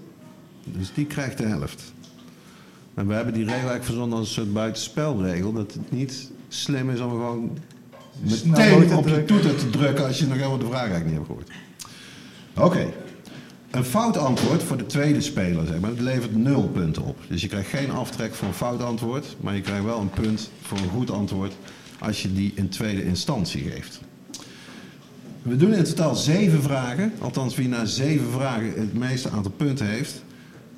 Dus 0.64 0.94
die 0.94 1.06
krijgt 1.06 1.38
de 1.38 1.46
helft. 1.46 1.94
En 2.94 3.08
we 3.08 3.14
hebben 3.14 3.34
die 3.34 3.44
regel 3.44 3.58
eigenlijk 3.58 3.86
verzonnen 3.86 4.18
als 4.18 4.28
een 4.28 4.34
soort 4.34 4.54
buitenspelregel. 4.54 5.54
Dat 5.54 5.74
het 5.74 5.92
niet 5.92 6.32
slim 6.50 6.90
is 6.90 7.00
om 7.00 7.10
gewoon 7.10 7.58
meteen 8.20 8.88
te 8.88 8.96
op 8.96 9.08
je 9.08 9.26
toeter 9.26 9.56
te 9.56 9.70
drukken 9.70 10.06
als 10.06 10.20
je 10.20 10.26
nog 10.26 10.38
helemaal 10.38 10.58
de 10.58 10.66
vraag 10.66 10.90
eigenlijk 10.90 11.06
niet 11.06 11.16
hebt 11.16 11.28
gehoord. 11.28 11.50
Oké. 12.58 12.94
Een 13.72 13.84
fout 13.84 14.18
antwoord 14.18 14.64
voor 14.64 14.78
de 14.78 14.86
tweede 14.86 15.22
speler, 15.22 15.66
zeg 15.68 15.80
maar, 15.80 15.90
dat 15.90 16.00
levert 16.00 16.36
nul 16.36 16.68
punten 16.68 17.04
op. 17.04 17.18
Dus 17.28 17.42
je 17.42 17.48
krijgt 17.48 17.70
geen 17.70 17.92
aftrek 17.92 18.34
voor 18.36 18.48
een 18.48 18.54
fout 18.54 18.82
antwoord, 18.82 19.36
maar 19.40 19.56
je 19.56 19.62
krijgt 19.62 19.84
wel 19.84 20.00
een 20.00 20.10
punt 20.10 20.50
voor 20.62 20.78
een 20.78 20.90
goed 20.90 21.12
antwoord 21.12 21.54
als 22.00 22.22
je 22.22 22.34
die 22.34 22.52
in 22.56 22.70
tweede 22.70 23.04
instantie 23.04 23.62
geeft. 23.70 24.00
We 25.42 25.56
doen 25.56 25.74
in 25.74 25.84
totaal 25.84 26.16
zeven 26.16 26.62
vragen. 26.62 27.14
Althans, 27.20 27.56
wie 27.56 27.68
na 27.68 27.86
zeven 27.86 28.32
vragen 28.32 28.74
het 28.76 28.94
meeste 28.94 29.30
aantal 29.30 29.52
punten 29.52 29.86
heeft, 29.86 30.24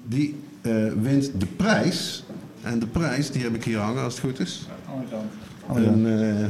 die 0.07 0.35
eh, 0.61 0.91
wint 1.01 1.31
de 1.37 1.45
prijs. 1.45 2.23
En 2.61 2.79
de 2.79 2.87
prijs, 2.87 3.31
die 3.31 3.41
heb 3.41 3.55
ik 3.55 3.63
hier 3.63 3.77
hangen 3.77 4.03
als 4.03 4.13
het 4.13 4.23
goed 4.23 4.39
is. 4.39 4.67
Andere 4.89 5.09
kant. 5.09 5.31
Kant. 5.73 5.85
Een, 5.85 6.05
eh, 6.05 6.45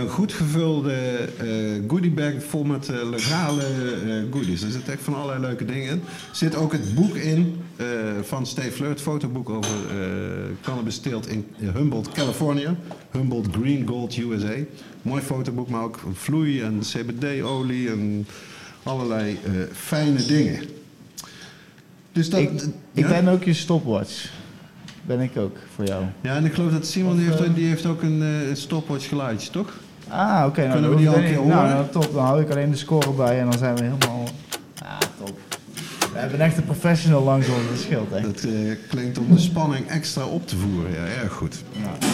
een 0.00 0.08
goed 0.08 0.32
gevulde 0.32 0.92
eh 1.38 1.46
goodiebag 1.88 2.32
vol 2.38 2.64
met 2.64 2.88
eh, 2.88 3.08
legale 3.10 3.62
goodies. 4.30 4.62
Er 4.62 4.70
zitten 4.70 4.92
echt 4.92 5.02
van 5.02 5.14
allerlei 5.14 5.40
leuke 5.40 5.64
dingen 5.64 5.90
in. 5.90 6.02
Er 6.30 6.36
zit 6.36 6.54
ook 6.54 6.72
het 6.72 6.94
boek 6.94 7.14
in 7.14 7.56
van 8.22 8.46
Steve 8.46 8.70
Fleur, 8.70 8.88
het 8.88 9.00
fotoboek 9.00 9.50
over 9.50 9.76
cannabis 10.60 10.98
teelt 10.98 11.28
in 11.28 11.46
Humboldt, 11.56 12.08
California. 12.08 12.76
Humboldt 13.10 13.48
Green 13.56 13.86
Gold 13.88 14.16
USA. 14.16 14.54
Mooi 15.02 15.22
fotoboek, 15.22 15.68
maar 15.68 15.82
ook 15.82 16.00
vloei 16.12 16.60
en 16.60 16.78
CBD-olie 16.80 17.90
en 17.90 18.26
allerlei 18.82 19.38
fijne 19.72 20.24
dingen. 20.24 20.60
Dus 22.12 22.30
dat, 22.30 22.40
Ik, 22.40 22.50
ik 22.92 23.04
ja? 23.04 23.08
ben 23.08 23.28
ook 23.28 23.44
je 23.44 23.54
stopwatch. 23.54 24.30
Ben 25.02 25.20
ik 25.20 25.36
ook 25.36 25.56
voor 25.74 25.84
jou. 25.84 26.04
Ja, 26.20 26.36
en 26.36 26.44
ik 26.44 26.52
geloof 26.54 26.72
dat 26.72 26.86
Simon 26.86 27.16
die 27.16 27.26
heeft, 27.28 27.40
eh, 27.40 27.54
die 27.54 27.66
heeft 27.66 27.86
ook 27.86 28.02
een 28.02 28.22
eh, 28.22 28.54
stopwatch 28.54 29.08
geluidje, 29.08 29.50
toch? 29.50 29.72
Ah, 30.08 30.44
oké. 30.46 30.60
nou, 30.60 30.72
Kunnen 30.72 30.90
we 30.90 30.96
die 30.96 31.08
al 31.08 31.16
een 31.16 31.24
keer 31.24 31.36
horen? 31.36 31.56
nou, 31.56 31.84
top. 31.90 32.12
Dan 32.14 32.24
hou 32.24 32.40
ik 32.42 32.50
alleen 32.50 32.70
de 32.70 32.76
score 32.76 33.10
bij 33.12 33.38
en 33.40 33.50
dan 33.50 33.58
zijn 33.58 33.74
we 33.76 33.82
helemaal... 33.82 34.24
Ah, 34.82 34.98
top. 35.24 35.38
We 36.12 36.18
hebben 36.18 36.40
echt 36.40 36.56
een 36.56 36.64
professional 36.64 37.22
langs 37.22 37.48
ons, 37.48 37.68
dat 37.68 37.78
scheelt 37.78 38.10
hè. 38.10 38.20
Dat 38.20 38.42
eh, 38.42 38.52
klinkt 38.88 39.18
om 39.18 39.26
de 39.34 39.38
spanning 39.38 39.86
extra 39.88 40.24
op 40.24 40.46
te 40.46 40.56
voeren. 40.56 40.90
Ja, 40.92 41.04
erg 41.22 41.32
goed. 41.32 41.62
Ja. 41.72 42.06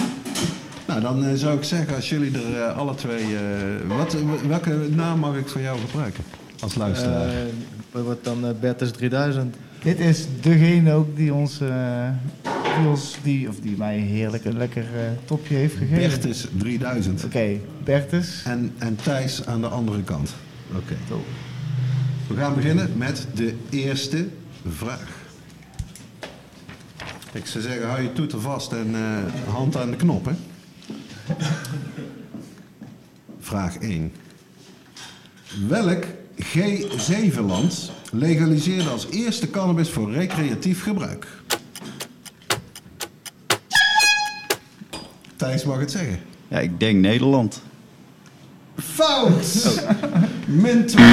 Nou, 0.86 1.00
dan 1.00 1.36
zou 1.36 1.56
ik 1.56 1.64
zeggen, 1.64 1.94
als 1.94 2.08
jullie 2.08 2.32
er 2.56 2.70
alle 2.70 2.94
twee... 2.94 3.22
eh, 3.24 3.96
wat, 3.96 4.16
welke 4.48 4.88
naam 4.90 5.18
mag 5.18 5.36
ik 5.36 5.48
van 5.48 5.62
jou 5.62 5.78
gebruiken 5.78 6.24
als 6.60 6.74
luisteraar? 6.74 7.28
Eh, 7.28 7.34
wat 7.92 8.02
wordt 8.02 8.24
dan 8.24 8.54
Bertus 8.60 8.90
3000? 8.90 9.56
Dit 9.82 9.98
is 10.00 10.26
degene 10.40 10.92
ook 10.92 11.16
die 11.16 11.34
ons, 11.34 11.60
eh, 12.86 13.22
die, 13.22 13.48
of 13.48 13.60
die 13.60 13.76
mij 13.76 13.98
heerlijk 13.98 14.44
een 14.44 14.56
lekker 14.56 14.84
eh, 14.94 15.10
topje 15.24 15.54
heeft 15.54 15.76
gegeven. 15.76 16.08
Bertus 16.08 16.46
3000. 16.56 17.24
Oké, 17.24 17.56
Bertus. 17.84 18.42
En, 18.44 18.72
en 18.78 18.96
Thijs 18.96 19.46
aan 19.46 19.60
de 19.60 19.68
andere 19.68 20.02
kant. 20.02 20.34
Oké. 20.76 20.96
We 22.26 22.36
gaan 22.36 22.54
beginnen 22.54 22.90
met 22.96 23.26
de 23.34 23.54
eerste 23.70 24.28
vraag. 24.68 25.26
Ik 27.32 27.46
zou 27.46 27.64
zeggen, 27.64 27.88
hou 27.88 28.02
je 28.02 28.12
toeter 28.12 28.40
vast 28.40 28.72
en 28.72 28.94
eh, 28.94 29.52
hand 29.52 29.76
aan 29.76 29.90
de 29.90 29.96
knop, 29.96 30.24
hè. 30.24 30.32
Vraag 33.40 33.78
1. 33.78 34.12
Welk 35.68 36.04
G7-land 36.42 37.90
legaliseerde 38.12 38.88
als 38.88 39.08
eerste 39.10 39.50
cannabis 39.50 39.90
voor 39.90 40.12
recreatief 40.12 40.82
gebruik? 40.82 41.37
Thijs 45.38 45.64
mag 45.64 45.78
het 45.78 45.90
zeggen. 45.90 46.18
Ja, 46.48 46.58
ik 46.58 46.80
denk 46.80 47.00
Nederland. 47.00 47.62
Fout! 48.76 49.80
Min 50.46 50.86
2. 50.86 51.04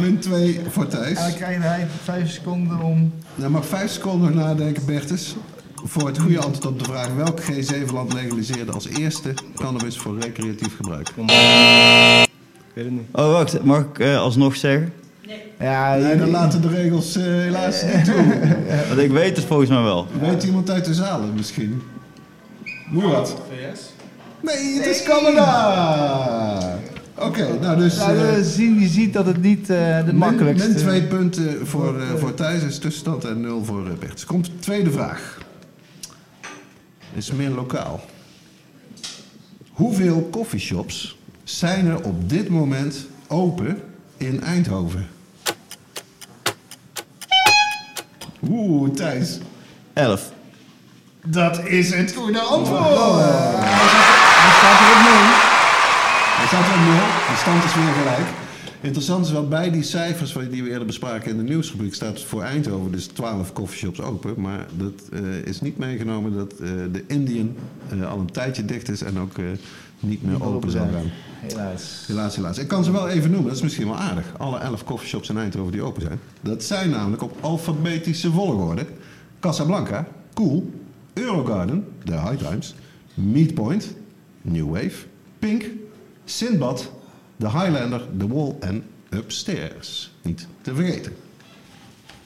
Min 0.00 0.18
2 0.18 0.60
voor 0.70 0.86
Thijs. 0.86 1.18
En 1.18 1.24
dan 1.28 1.34
krijgt 1.34 1.62
hij 1.62 1.86
vijf 2.02 2.30
seconden 2.30 2.80
om... 2.80 3.12
Nou, 3.34 3.50
mag 3.50 3.66
vijf 3.66 3.90
seconden 3.90 4.34
nog 4.34 4.44
nadenken, 4.44 4.84
Bertus. 4.86 5.36
Voor 5.84 6.06
het 6.06 6.18
goede 6.18 6.38
antwoord 6.38 6.66
op 6.66 6.78
de 6.78 6.84
vraag 6.84 7.14
welk 7.14 7.40
G7-land 7.40 8.12
legaliseerde 8.12 8.72
als 8.72 8.88
eerste 8.88 9.34
cannabis 9.54 9.98
voor 9.98 10.18
recreatief 10.18 10.76
gebruik? 10.76 11.08
Ik 11.08 11.14
weet 12.74 12.84
het 12.84 12.94
niet. 12.94 13.06
Oh, 13.12 13.32
wacht. 13.32 13.64
Mag 13.64 13.80
ik 13.80 13.98
eh, 13.98 14.18
alsnog 14.18 14.56
zeggen? 14.56 14.92
Ja, 15.58 15.94
Nee, 15.96 16.16
dan 16.16 16.30
laten 16.30 16.62
de 16.62 16.68
regels 16.68 17.16
eh, 17.16 17.24
helaas 17.24 17.82
niet 17.82 18.04
toe. 18.04 18.38
Want 18.88 19.00
ik 19.00 19.10
weet 19.10 19.36
het 19.36 19.44
volgens 19.44 19.70
mij 19.70 19.82
wel. 19.82 20.06
Weet 20.20 20.42
iemand 20.42 20.70
uit 20.70 20.84
de 20.84 20.94
zalen 20.94 21.34
misschien? 21.34 21.82
Murat? 22.90 23.36
Nee, 24.40 24.76
het 24.76 24.86
is 24.86 25.02
Canada! 25.02 26.78
Oké, 27.14 27.58
nou 27.60 27.78
dus... 27.78 27.96
Ja, 27.96 28.14
eh, 28.14 28.34
we 28.34 28.44
zien, 28.44 28.80
je 28.80 28.88
ziet 28.88 29.12
dat 29.12 29.26
het 29.26 29.42
niet 29.42 29.70
eh, 29.70 29.96
de 29.98 30.02
min, 30.04 30.16
makkelijkste... 30.16 30.68
min 30.68 30.76
twee 30.76 31.02
punten 31.02 31.66
voor, 31.66 32.00
eh, 32.00 32.14
voor 32.14 32.34
Thijs 32.34 32.62
is 32.62 32.78
tussenstand 32.78 33.24
en 33.24 33.40
nul 33.40 33.64
voor 33.64 33.86
uh, 33.86 33.92
Bertus. 33.98 34.24
Komt 34.24 34.44
de 34.44 34.58
tweede 34.58 34.90
vraag. 34.90 35.38
Is 37.14 37.32
meer 37.32 37.50
lokaal. 37.50 38.00
Hoeveel 39.70 40.28
coffeeshops 40.30 41.18
zijn 41.44 41.86
er 41.86 42.04
op 42.04 42.28
dit 42.28 42.48
moment 42.48 43.06
open 43.26 43.80
in 44.16 44.40
Eindhoven? 44.40 45.06
Oeh, 48.48 48.90
Thijs. 48.90 49.38
Elf. 49.92 50.32
Dat 51.30 51.66
is 51.66 51.94
het 51.94 52.12
goede 52.12 52.40
antwoord. 52.40 52.80
Hij 54.44 54.52
staat 54.58 54.78
er 54.80 54.90
op 54.96 55.02
nul. 55.08 55.24
Hij 56.38 56.46
staat 56.46 56.66
er 56.66 56.74
op 56.74 56.84
nul. 56.84 57.06
De 57.28 57.36
stand 57.36 57.64
is 57.64 57.74
weer 57.74 57.92
gelijk. 57.92 58.28
Interessant 58.80 59.26
is 59.26 59.32
wel 59.32 59.48
bij 59.48 59.70
die 59.70 59.82
cijfers 59.82 60.32
die 60.50 60.62
we 60.62 60.70
eerder 60.70 60.86
bespraken 60.86 61.30
in 61.30 61.36
de 61.36 61.42
nieuwsrubriek 61.42 61.94
staat 61.94 62.22
voor 62.22 62.42
Eindhoven 62.42 62.92
dus 62.92 63.06
12 63.06 63.52
coffeeshops 63.52 64.00
open. 64.00 64.34
Maar 64.36 64.66
dat 64.76 64.92
eh, 65.12 65.20
is 65.44 65.60
niet 65.60 65.78
meegenomen 65.78 66.34
dat 66.34 66.52
eh, 66.52 66.68
de 66.92 67.04
Indian 67.06 67.56
eh, 67.88 68.10
al 68.10 68.18
een 68.18 68.32
tijdje 68.32 68.64
dicht 68.64 68.88
is 68.88 69.02
en 69.02 69.18
ook 69.18 69.38
eh, 69.38 69.44
niet 70.00 70.22
meer 70.22 70.44
open 70.44 70.70
zal 70.70 70.88
gaan. 70.92 71.10
Helaas. 71.40 72.04
Helaas, 72.06 72.36
helaas. 72.36 72.58
Ik 72.58 72.68
kan 72.68 72.84
ze 72.84 72.92
wel 72.92 73.08
even 73.08 73.30
noemen, 73.30 73.48
dat 73.48 73.56
is 73.56 73.62
misschien 73.62 73.86
wel 73.86 73.98
aardig. 73.98 74.26
Alle 74.36 74.58
11 74.58 74.84
coffeeshops 74.84 75.28
in 75.28 75.38
Eindhoven 75.38 75.72
die 75.72 75.82
open 75.82 76.02
zijn. 76.02 76.20
Dat 76.40 76.62
zijn 76.62 76.90
namelijk 76.90 77.22
op 77.22 77.36
alfabetische 77.40 78.30
volgorde. 78.30 78.86
Casablanca, 79.40 80.06
Cool, 80.34 80.70
Eurogarden, 81.20 81.86
de 82.04 82.12
High 82.12 82.36
Times, 82.36 82.74
Meatpoint, 83.14 83.94
New 84.42 84.70
Wave, 84.70 85.06
Pink, 85.38 85.64
Sinbad, 86.24 86.92
de 87.36 87.50
Highlander, 87.50 88.02
The 88.18 88.28
Wall 88.28 88.56
en 88.60 88.84
Upstairs. 89.10 90.10
Niet 90.22 90.46
te 90.60 90.74
vergeten. 90.74 91.12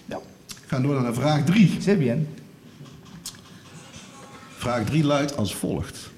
Ja. 0.04 0.18
We 0.46 0.66
gaan 0.66 0.82
door 0.82 1.02
naar 1.02 1.14
vraag 1.14 1.44
3. 1.44 1.76
C'est 1.80 1.98
bien. 1.98 2.28
Vraag 4.56 4.84
3 4.84 5.04
luidt 5.04 5.36
als 5.36 5.54
volgt. 5.54 6.10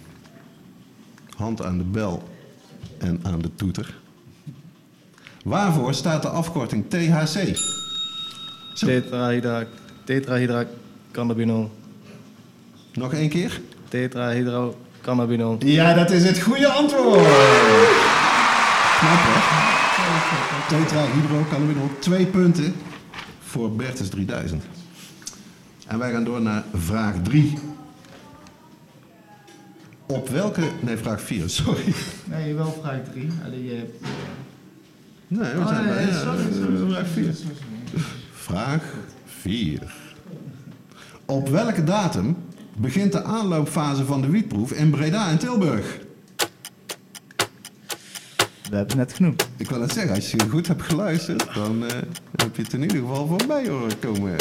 Hand 1.37 1.63
aan 1.63 1.79
de 1.79 1.85
bel 1.85 2.29
en 2.99 3.21
aan 3.23 3.39
de 3.39 3.55
toeter. 3.55 3.99
Waarvoor 5.45 5.95
staat 5.95 6.23
de 6.23 6.29
afkorting 6.29 6.85
THC? 6.89 7.57
Zo. 8.75 8.87
Tetrahydra, 8.87 9.67
tetrahydrocannabinol. 10.05 11.71
Nog 12.95 13.13
één 13.13 13.29
keer? 13.29 13.61
Tetrahydrocannabinol. 13.89 15.57
Ja, 15.65 15.95
dat 15.95 16.11
is 16.11 16.25
het 16.25 16.41
goede 16.41 16.69
antwoord. 16.69 17.25
Knap, 18.99 19.21
hè? 19.23 19.63
Tetrahydrocannabinol. 20.77 21.91
Twee 21.99 22.27
punten 22.27 22.75
voor 23.41 23.73
Bertus 23.73 24.09
3000. 24.09 24.65
En 25.87 25.99
wij 25.99 26.13
gaan 26.13 26.25
door 26.25 26.41
naar 26.43 26.63
vraag 26.75 27.15
3. 27.23 27.59
Op 30.07 30.29
welke... 30.29 30.63
Nee, 30.81 30.97
vraag 30.97 31.21
4, 31.21 31.49
sorry. 31.51 31.95
Nee, 32.25 32.55
wel 32.55 32.79
vraag 32.83 32.99
3. 33.13 33.29
Alleen 33.45 33.65
je 33.65 33.75
hebt... 33.75 34.05
Nee, 35.29 35.53
we 35.53 35.59
Oh, 35.61 35.69
zijn 35.69 35.87
bij 35.87 35.95
nee, 36.05 36.07
ja, 36.07 36.21
sorry, 36.21 36.43
sorry, 36.53 36.77
sorry. 36.77 36.93
vraag 36.95 37.07
4. 37.07 37.35
Vraag 38.33 38.83
4. 39.27 39.79
Op 41.25 41.49
welke 41.49 41.85
datum 41.85 42.37
begint 42.77 43.13
de 43.13 43.23
aanloopfase 43.23 44.05
van 44.05 44.21
de 44.21 44.29
wietproef 44.31 44.73
in 44.73 44.91
Breda 44.91 45.29
en 45.31 45.39
Tilburg? 45.39 45.99
We 48.71 48.77
hebben 48.77 48.97
net 48.97 49.13
genoemd. 49.13 49.49
Ik 49.57 49.69
wil 49.71 49.81
het 49.81 49.93
zeggen, 49.93 50.15
als 50.15 50.31
je 50.31 50.49
goed 50.51 50.67
hebt 50.67 50.83
geluisterd, 50.83 51.55
dan 51.55 51.85
eh, 51.87 51.97
heb 52.37 52.57
je 52.57 52.63
het 52.63 52.73
in 52.73 52.83
ieder 52.83 52.99
geval 52.99 53.27
voorbij 53.27 53.69
horen 53.69 53.99
komen. 53.99 54.37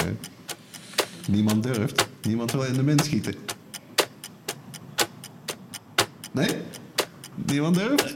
Niemand 1.28 1.64
durft. 1.64 2.08
Niemand 2.22 2.52
wil 2.52 2.64
in 2.64 2.74
de 2.74 2.84
min 2.84 3.00
schieten. 3.00 3.34
Nee? 6.32 6.50
Niemand 7.36 7.76
durft? 7.76 8.16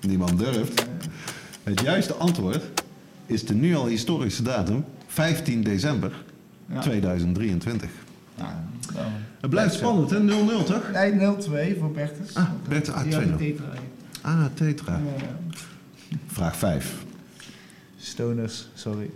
Niemand 0.00 0.38
durft. 0.38 0.84
Het 1.62 1.80
juiste 1.80 2.14
antwoord 2.14 2.64
is 3.26 3.44
de 3.46 3.54
nu 3.54 3.74
al 3.76 3.86
historische 3.86 4.42
datum 4.42 4.84
15 5.06 5.62
december 5.62 6.24
Ja. 6.66 6.80
2023. 6.80 7.90
Ja, 8.34 8.68
nou, 8.94 9.06
Het 9.40 9.50
blijft 9.50 9.74
spannend, 9.74 10.10
hè? 10.10 10.18
0-0 10.20 10.64
toch? 10.64 10.90
Nee, 10.92 11.12
0-2 11.74 11.78
voor 11.78 11.90
Bertus. 11.90 12.34
Ah, 12.34 12.48
Bertus, 12.68 12.94
ah, 12.94 13.02
Die 13.02 13.14
had 13.14 13.22
2-0. 13.24 13.36
die 13.36 13.54
tetra. 13.54 13.72
Ah, 14.20 14.44
tetra. 14.54 14.92
Ja. 15.18 15.36
Vraag 16.26 16.56
5. 16.56 16.92
Stoners, 17.98 18.68
sorry. 18.74 19.10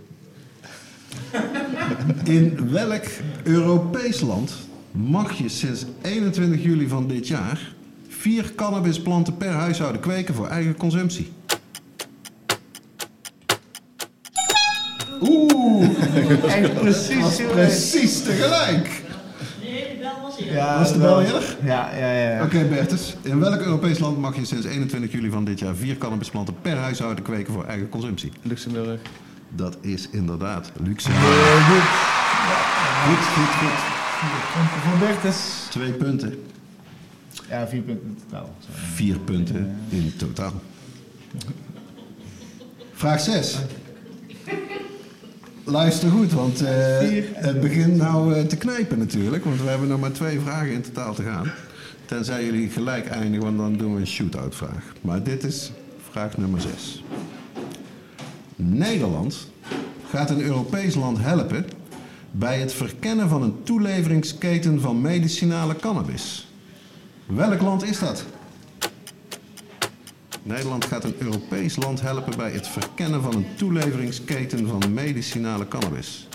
In 2.23 2.69
welk 2.71 3.03
Europees 3.43 4.19
land 4.21 4.53
mag 4.91 5.33
je 5.33 5.49
sinds 5.49 5.85
21 6.01 6.63
juli 6.63 6.87
van 6.87 7.07
dit 7.07 7.27
jaar 7.27 7.73
vier 8.07 8.51
cannabisplanten 8.55 9.37
per 9.37 9.51
huishouden 9.51 10.01
kweken 10.01 10.35
voor 10.35 10.47
eigen 10.47 10.75
consumptie? 10.77 11.31
Oeh, 15.21 15.89
Echt 16.45 16.73
precies. 16.73 17.35
precies 17.51 18.21
tegelijk. 18.23 19.01
Ja, 20.37 20.77
Was 20.79 20.93
de 20.93 20.99
bel 20.99 21.21
eerder? 21.21 21.57
Ja, 21.63 21.89
ja, 21.95 22.11
ja. 22.11 22.43
Oké, 22.43 22.65
Bertus. 22.65 23.15
In 23.21 23.39
welk 23.39 23.61
Europees 23.61 23.99
land 23.99 24.17
mag 24.17 24.35
je 24.35 24.45
sinds 24.45 24.65
21 24.65 25.11
juli 25.11 25.29
van 25.29 25.45
dit 25.45 25.59
jaar 25.59 25.75
vier 25.75 25.97
cannabisplanten 25.97 26.55
per 26.61 26.77
huishouden 26.77 27.23
kweken 27.23 27.53
voor 27.53 27.65
eigen 27.65 27.89
consumptie? 27.89 28.31
Luxemburg. 28.41 28.99
Dat 29.49 29.77
is 29.81 30.09
inderdaad 30.11 30.71
Luxemburg. 30.83 31.67
Goed. 31.67 31.83
Goed, 33.05 33.25
goed, 33.25 33.53
goed. 33.55 33.95
Punten 34.53 34.79
voor 34.89 34.97
Bertus. 35.07 35.65
Twee 35.69 35.91
punten. 35.91 36.43
Ja, 37.49 37.67
vier 37.67 37.81
punten 37.81 38.07
in 38.07 38.17
totaal. 38.29 38.55
Sorry. 38.59 38.81
Vier 38.93 39.17
punten 39.19 39.77
in 39.89 40.13
totaal. 40.17 40.53
Vraag 42.93 43.19
6. 43.19 43.57
Luister 45.69 46.09
goed, 46.09 46.31
want 46.31 46.61
eh, 46.61 46.69
het 47.33 47.61
begint 47.61 47.95
nou 47.95 48.33
eh, 48.33 48.45
te 48.45 48.57
knijpen 48.57 48.97
natuurlijk. 48.97 49.43
Want 49.43 49.61
we 49.61 49.69
hebben 49.69 49.87
nog 49.87 49.99
maar 49.99 50.11
twee 50.11 50.39
vragen 50.39 50.71
in 50.71 50.81
totaal 50.81 51.13
te 51.13 51.23
gaan. 51.23 51.51
Tenzij 52.05 52.45
jullie 52.45 52.69
gelijk 52.69 53.07
eindigen, 53.07 53.43
want 53.43 53.57
dan 53.57 53.77
doen 53.77 53.93
we 53.93 53.99
een 53.99 54.07
shootout 54.07 54.55
vraag. 54.55 54.93
Maar 55.01 55.23
dit 55.23 55.43
is 55.43 55.71
vraag 56.11 56.37
nummer 56.37 56.61
6. 56.61 57.03
Nederland 58.55 59.47
gaat 60.09 60.29
een 60.29 60.41
Europees 60.41 60.95
land 60.95 61.17
helpen 61.19 61.65
bij 62.31 62.59
het 62.59 62.73
verkennen 62.73 63.29
van 63.29 63.41
een 63.41 63.63
toeleveringsketen 63.63 64.81
van 64.81 65.01
medicinale 65.01 65.75
cannabis. 65.75 66.47
Welk 67.25 67.61
land 67.61 67.83
is 67.83 67.99
dat? 67.99 68.25
Nederland 70.47 70.85
gaat 70.85 71.03
een 71.03 71.15
Europees 71.19 71.75
land 71.75 72.01
helpen 72.01 72.37
bij 72.37 72.51
het 72.51 72.67
verkennen 72.67 73.21
van 73.21 73.35
een 73.35 73.47
toeleveringsketen 73.55 74.67
van 74.67 74.93
medicinale 74.93 75.67
cannabis. 75.67 76.27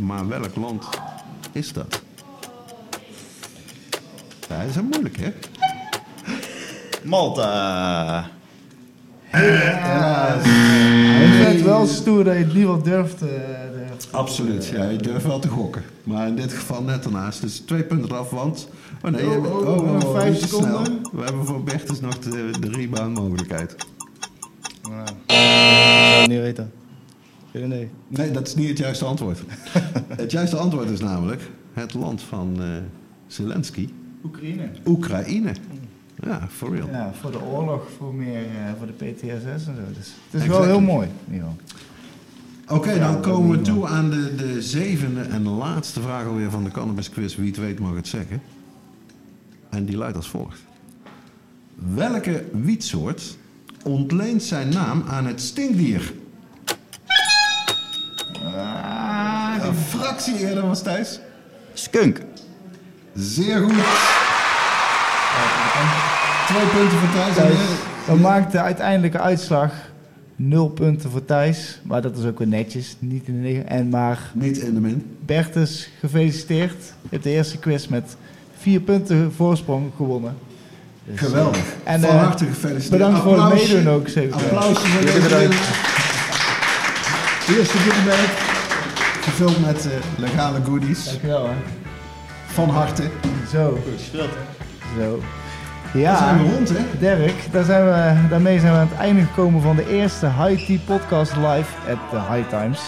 Maar 0.00 0.28
welk 0.28 0.56
land 0.56 0.84
is 1.52 1.72
dat? 1.72 2.02
Dat 4.48 4.58
is 4.68 4.80
moeilijk, 4.80 5.16
hè? 5.16 5.32
Malta. 7.02 8.30
Ik 9.32 10.44
vind 11.34 11.52
het 11.52 11.62
wel 11.62 11.86
stoer 11.86 12.24
dat 12.24 12.34
je 12.34 12.44
het 12.44 12.54
niemand 12.54 12.84
durft. 12.84 13.22
eh, 13.22 13.28
durft. 13.76 14.08
Absoluut, 14.12 14.66
ja, 14.66 14.84
je 14.84 14.98
durft 14.98 15.26
wel 15.26 15.38
te 15.38 15.48
gokken. 15.48 15.82
Maar 16.04 16.28
in 16.28 16.36
dit 16.36 16.52
geval 16.52 16.82
net 16.82 17.04
ernaast. 17.04 17.40
Dus 17.40 17.58
twee 17.58 17.82
punten 17.82 18.10
eraf, 18.10 18.30
want... 18.30 18.68
Oh 19.02 19.10
nee, 19.10 19.24
je 19.24 19.36
Oh, 19.36 19.42
bent- 19.42 19.54
oh, 19.54 19.76
oh, 19.76 19.92
nog 19.92 20.04
oh, 20.04 20.12
vijf 20.18 20.32
niet 20.32 20.40
seconden. 20.42 20.84
snel. 20.84 20.98
We 21.12 21.24
hebben 21.24 21.46
voor 21.46 21.62
Bertus 21.64 22.00
nog 22.00 22.18
de, 22.18 22.50
de 22.60 22.68
rebound 22.70 23.14
mogelijkheid. 23.18 23.76
Nou, 24.88 25.02
ik 25.02 25.08
zou 25.26 26.20
het 26.20 26.30
niet 26.30 26.40
weten. 26.40 26.72
Geen 27.52 27.64
idee. 27.66 27.90
Nee, 28.08 28.30
dat 28.30 28.46
is 28.46 28.54
niet 28.54 28.68
het 28.68 28.78
juiste 28.78 29.04
antwoord. 29.04 29.38
het 30.16 30.30
juiste 30.30 30.56
antwoord 30.56 30.90
is 30.90 31.00
namelijk 31.00 31.42
het 31.72 31.94
land 31.94 32.22
van 32.22 32.56
eh, 32.60 32.66
Zelensky, 33.26 33.88
Oekraïne. 34.24 34.68
Oekraïne. 34.86 35.52
Ja, 36.24 36.48
for 36.50 36.74
real. 36.76 36.88
Ja, 36.88 37.12
voor 37.20 37.30
de 37.30 37.42
oorlog, 37.42 37.82
voor 37.98 38.14
meer, 38.14 38.42
eh, 38.42 38.72
voor 38.78 38.86
de 38.86 38.92
PTSS 38.92 39.44
en 39.44 39.60
zo. 39.60 39.72
Dus 39.88 39.96
het 39.96 40.06
is 40.06 40.14
Exactly. 40.32 40.48
wel 40.58 40.62
heel 40.62 40.80
mooi. 40.80 41.08
geval. 41.30 41.56
Oké, 42.68 42.98
dan 42.98 43.20
komen 43.20 43.50
we 43.58 43.60
toe 43.64 43.86
aan 43.86 44.10
de, 44.10 44.34
de 44.34 44.62
zevende 44.62 45.20
en 45.20 45.48
laatste 45.48 46.00
vraag 46.00 46.26
alweer 46.26 46.50
van 46.50 46.64
de 46.64 46.70
Cannabis 46.70 47.10
Quiz. 47.10 47.36
Wie 47.36 47.46
het 47.46 47.56
weet 47.56 47.78
mag 47.78 47.94
het 47.94 48.08
zeggen. 48.08 48.42
En 49.70 49.84
die 49.84 49.96
luidt 49.96 50.16
als 50.16 50.28
volgt. 50.28 50.58
Welke 51.94 52.44
wietsoort 52.52 53.36
ontleent 53.84 54.42
zijn 54.42 54.68
naam 54.68 55.04
aan 55.08 55.26
het 55.26 55.40
stinkdier? 55.40 56.12
Ah, 58.54 59.54
Een 59.62 59.74
fractie 59.74 60.34
eerder 60.48 60.66
was 60.66 60.82
Thijs. 60.82 61.20
Skunk. 61.72 62.20
Zeer 63.14 63.62
goed. 63.62 63.74
Twee 66.48 66.66
punten 66.66 66.98
voor 66.98 67.08
Thijs. 67.12 67.34
Thijs, 68.06 68.20
maakt 68.20 68.52
de 68.52 68.60
uiteindelijke 68.60 69.18
uitslag 69.18 69.72
0 70.36 70.68
punten 70.68 71.10
voor 71.10 71.24
Thijs. 71.24 71.80
Maar 71.82 72.02
dat 72.02 72.16
is 72.18 72.24
ook 72.24 72.38
weer 72.38 72.46
netjes. 72.48 72.96
Niet 72.98 73.26
in 73.26 73.34
de 73.34 73.40
negen. 73.48 73.68
En 73.68 73.88
maar 73.88 74.18
Niet 74.32 74.58
in 74.58 74.74
de 74.74 74.80
min. 74.80 75.16
Bertus, 75.26 75.90
gefeliciteerd. 76.00 76.82
Je 77.02 77.08
hebt 77.10 77.22
de 77.22 77.30
eerste 77.30 77.58
quiz 77.58 77.86
met 77.86 78.16
4 78.58 78.80
punten 78.80 79.32
voorsprong 79.36 79.90
gewonnen. 79.96 80.34
Dus, 81.04 81.18
Geweldig. 81.18 81.56
eh, 81.84 81.92
En, 81.94 82.00
Van 82.00 82.10
eh, 82.10 82.22
harte 82.24 82.44
gefeliciteerd. 82.44 82.90
bedankt 82.90 83.20
voor 83.20 83.32
het 83.32 83.40
Applausje. 83.42 83.74
meedoen 83.74 83.92
ook, 83.92 84.08
zeker. 84.08 84.34
Applausje 84.34 84.74
voor 84.86 84.88
Jullie 85.00 85.04
deze 85.06 85.20
bedankt. 85.20 85.48
winnaar. 85.48 85.96
Eerste 87.58 87.78
Gutenberg. 87.78 88.46
Gevuld 89.22 89.60
met 89.66 89.86
eh, 89.86 89.92
legale 90.16 90.58
goodies. 90.64 91.04
Dankjewel. 91.04 91.46
Hè. 91.46 91.54
Van 92.46 92.68
harte. 92.68 93.02
Zo. 93.52 93.78
Zo. 94.98 95.20
Ja. 95.92 96.16
Zijn 96.16 96.38
we 96.38 96.54
rond, 96.54 96.68
hè? 96.68 96.84
Dirk, 96.98 97.52
daar 97.52 97.64
zijn 97.64 97.84
we, 97.84 98.28
daarmee 98.28 98.60
zijn 98.60 98.72
we 98.72 98.78
aan 98.78 98.88
het 98.88 98.98
einde 98.98 99.22
gekomen 99.22 99.62
van 99.62 99.76
de 99.76 99.88
eerste 99.88 100.26
High 100.26 100.66
Tea 100.66 100.78
podcast 100.84 101.36
live 101.36 101.90
at 101.90 101.98
the 102.10 102.32
High 102.32 102.48
Times. 102.48 102.80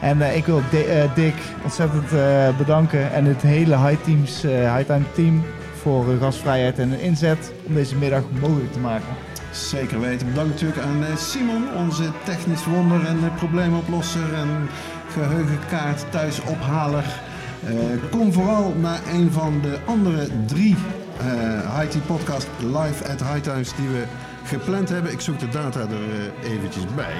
En 0.00 0.22
eh, 0.22 0.36
ik 0.36 0.46
wil 0.46 0.62
eh, 0.72 1.14
Dick 1.14 1.34
ontzettend 1.62 2.12
eh, 2.12 2.56
bedanken 2.56 3.12
en 3.12 3.24
het 3.24 3.42
hele 3.42 3.78
High, 3.78 4.02
Teams, 4.02 4.42
High 4.42 4.84
Time 4.86 5.04
team 5.14 5.42
voor 5.82 6.06
hun 6.06 6.20
gastvrijheid 6.20 6.78
en 6.78 6.88
hun 6.88 7.00
inzet 7.00 7.52
om 7.66 7.74
deze 7.74 7.96
middag 7.96 8.22
mogelijk 8.40 8.72
te 8.72 8.78
maken. 8.78 9.08
Zeker 9.50 10.00
weten. 10.00 10.26
Bedankt 10.26 10.50
natuurlijk 10.50 10.80
aan 10.80 11.18
Simon, 11.18 11.64
onze 11.76 12.04
technisch 12.24 12.64
wonder 12.64 13.06
en 13.06 13.18
probleemoplosser 13.36 14.34
en 14.34 14.68
geheugenkaart 15.12 16.04
thuisophaler. 16.10 17.04
Kom 18.10 18.32
vooral 18.32 18.74
naar 18.80 19.00
een 19.12 19.32
van 19.32 19.60
de 19.62 19.78
andere 19.86 20.28
drie 20.46 20.76
eh 21.18 21.78
High 21.80 21.88
Tea 21.90 22.00
Podcast 22.06 22.48
live 22.58 23.04
at 23.12 23.20
High 23.22 23.40
Times 23.40 23.74
die 23.76 23.88
we 23.88 24.04
gepland 24.44 24.88
hebben. 24.88 25.12
Ik 25.12 25.20
zoek 25.20 25.38
de 25.38 25.48
data 25.48 25.80
er 25.80 25.86
eh, 26.44 26.52
eventjes 26.52 26.84
bij. 26.94 27.14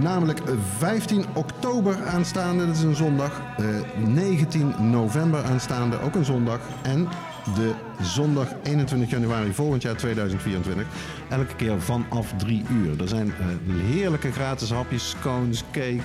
Namelijk 0.00 0.40
15 0.78 1.24
oktober 1.34 1.96
aanstaande, 2.06 2.66
dat 2.66 2.76
is 2.76 2.82
een 2.82 2.94
zondag. 2.96 3.40
eh, 3.56 3.64
19 4.06 4.74
november 4.90 5.44
aanstaande, 5.44 6.00
ook 6.00 6.14
een 6.14 6.24
zondag. 6.24 6.58
En 6.82 7.08
de 7.54 7.72
zondag 8.02 8.46
21 8.62 9.10
januari 9.10 9.52
volgend 9.52 9.82
jaar 9.82 9.96
2024. 9.96 10.86
Elke 11.28 11.54
keer 11.56 11.80
vanaf 11.80 12.32
3 12.36 12.64
uur. 12.72 13.02
Er 13.02 13.08
zijn 13.08 13.32
eh, 13.40 13.46
heerlijke 13.84 14.32
gratis 14.32 14.70
hapjes, 14.70 15.08
scones, 15.08 15.64
cake. 15.72 16.00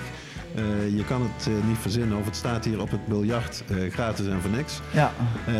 Eh, 0.54 0.96
je 0.96 1.04
kan 1.04 1.22
het 1.22 1.46
eh, 1.46 1.52
niet 1.68 1.78
verzinnen 1.80 2.18
of 2.18 2.24
het 2.24 2.36
staat 2.36 2.64
hier 2.64 2.80
op 2.80 2.90
het 2.90 3.06
biljart 3.06 3.64
eh, 3.68 3.92
gratis 3.92 4.26
en 4.26 4.40
voor 4.40 4.50
niks. 4.50 4.80
Ja, 4.90 5.12
Eh, 5.46 5.54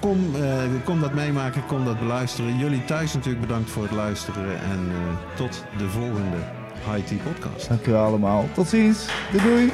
kom, 0.00 0.34
eh, 0.34 0.84
kom 0.84 1.00
dat 1.00 1.14
meemaken, 1.14 1.66
kom 1.66 1.84
dat 1.84 1.98
beluisteren. 1.98 2.58
Jullie 2.58 2.84
thuis 2.84 3.14
natuurlijk 3.14 3.46
bedankt 3.46 3.70
voor 3.70 3.82
het 3.82 3.92
luisteren. 3.92 4.60
En 4.60 4.88
eh, 4.90 5.36
tot 5.36 5.64
de 5.78 5.88
volgende 5.88 6.36
High 6.92 7.06
Tea 7.06 7.18
Podcast. 7.32 7.68
dankjewel 7.68 8.04
allemaal. 8.04 8.48
Tot 8.54 8.68
ziens. 8.68 9.06
Doei 9.32 9.44
doei. 9.44 9.72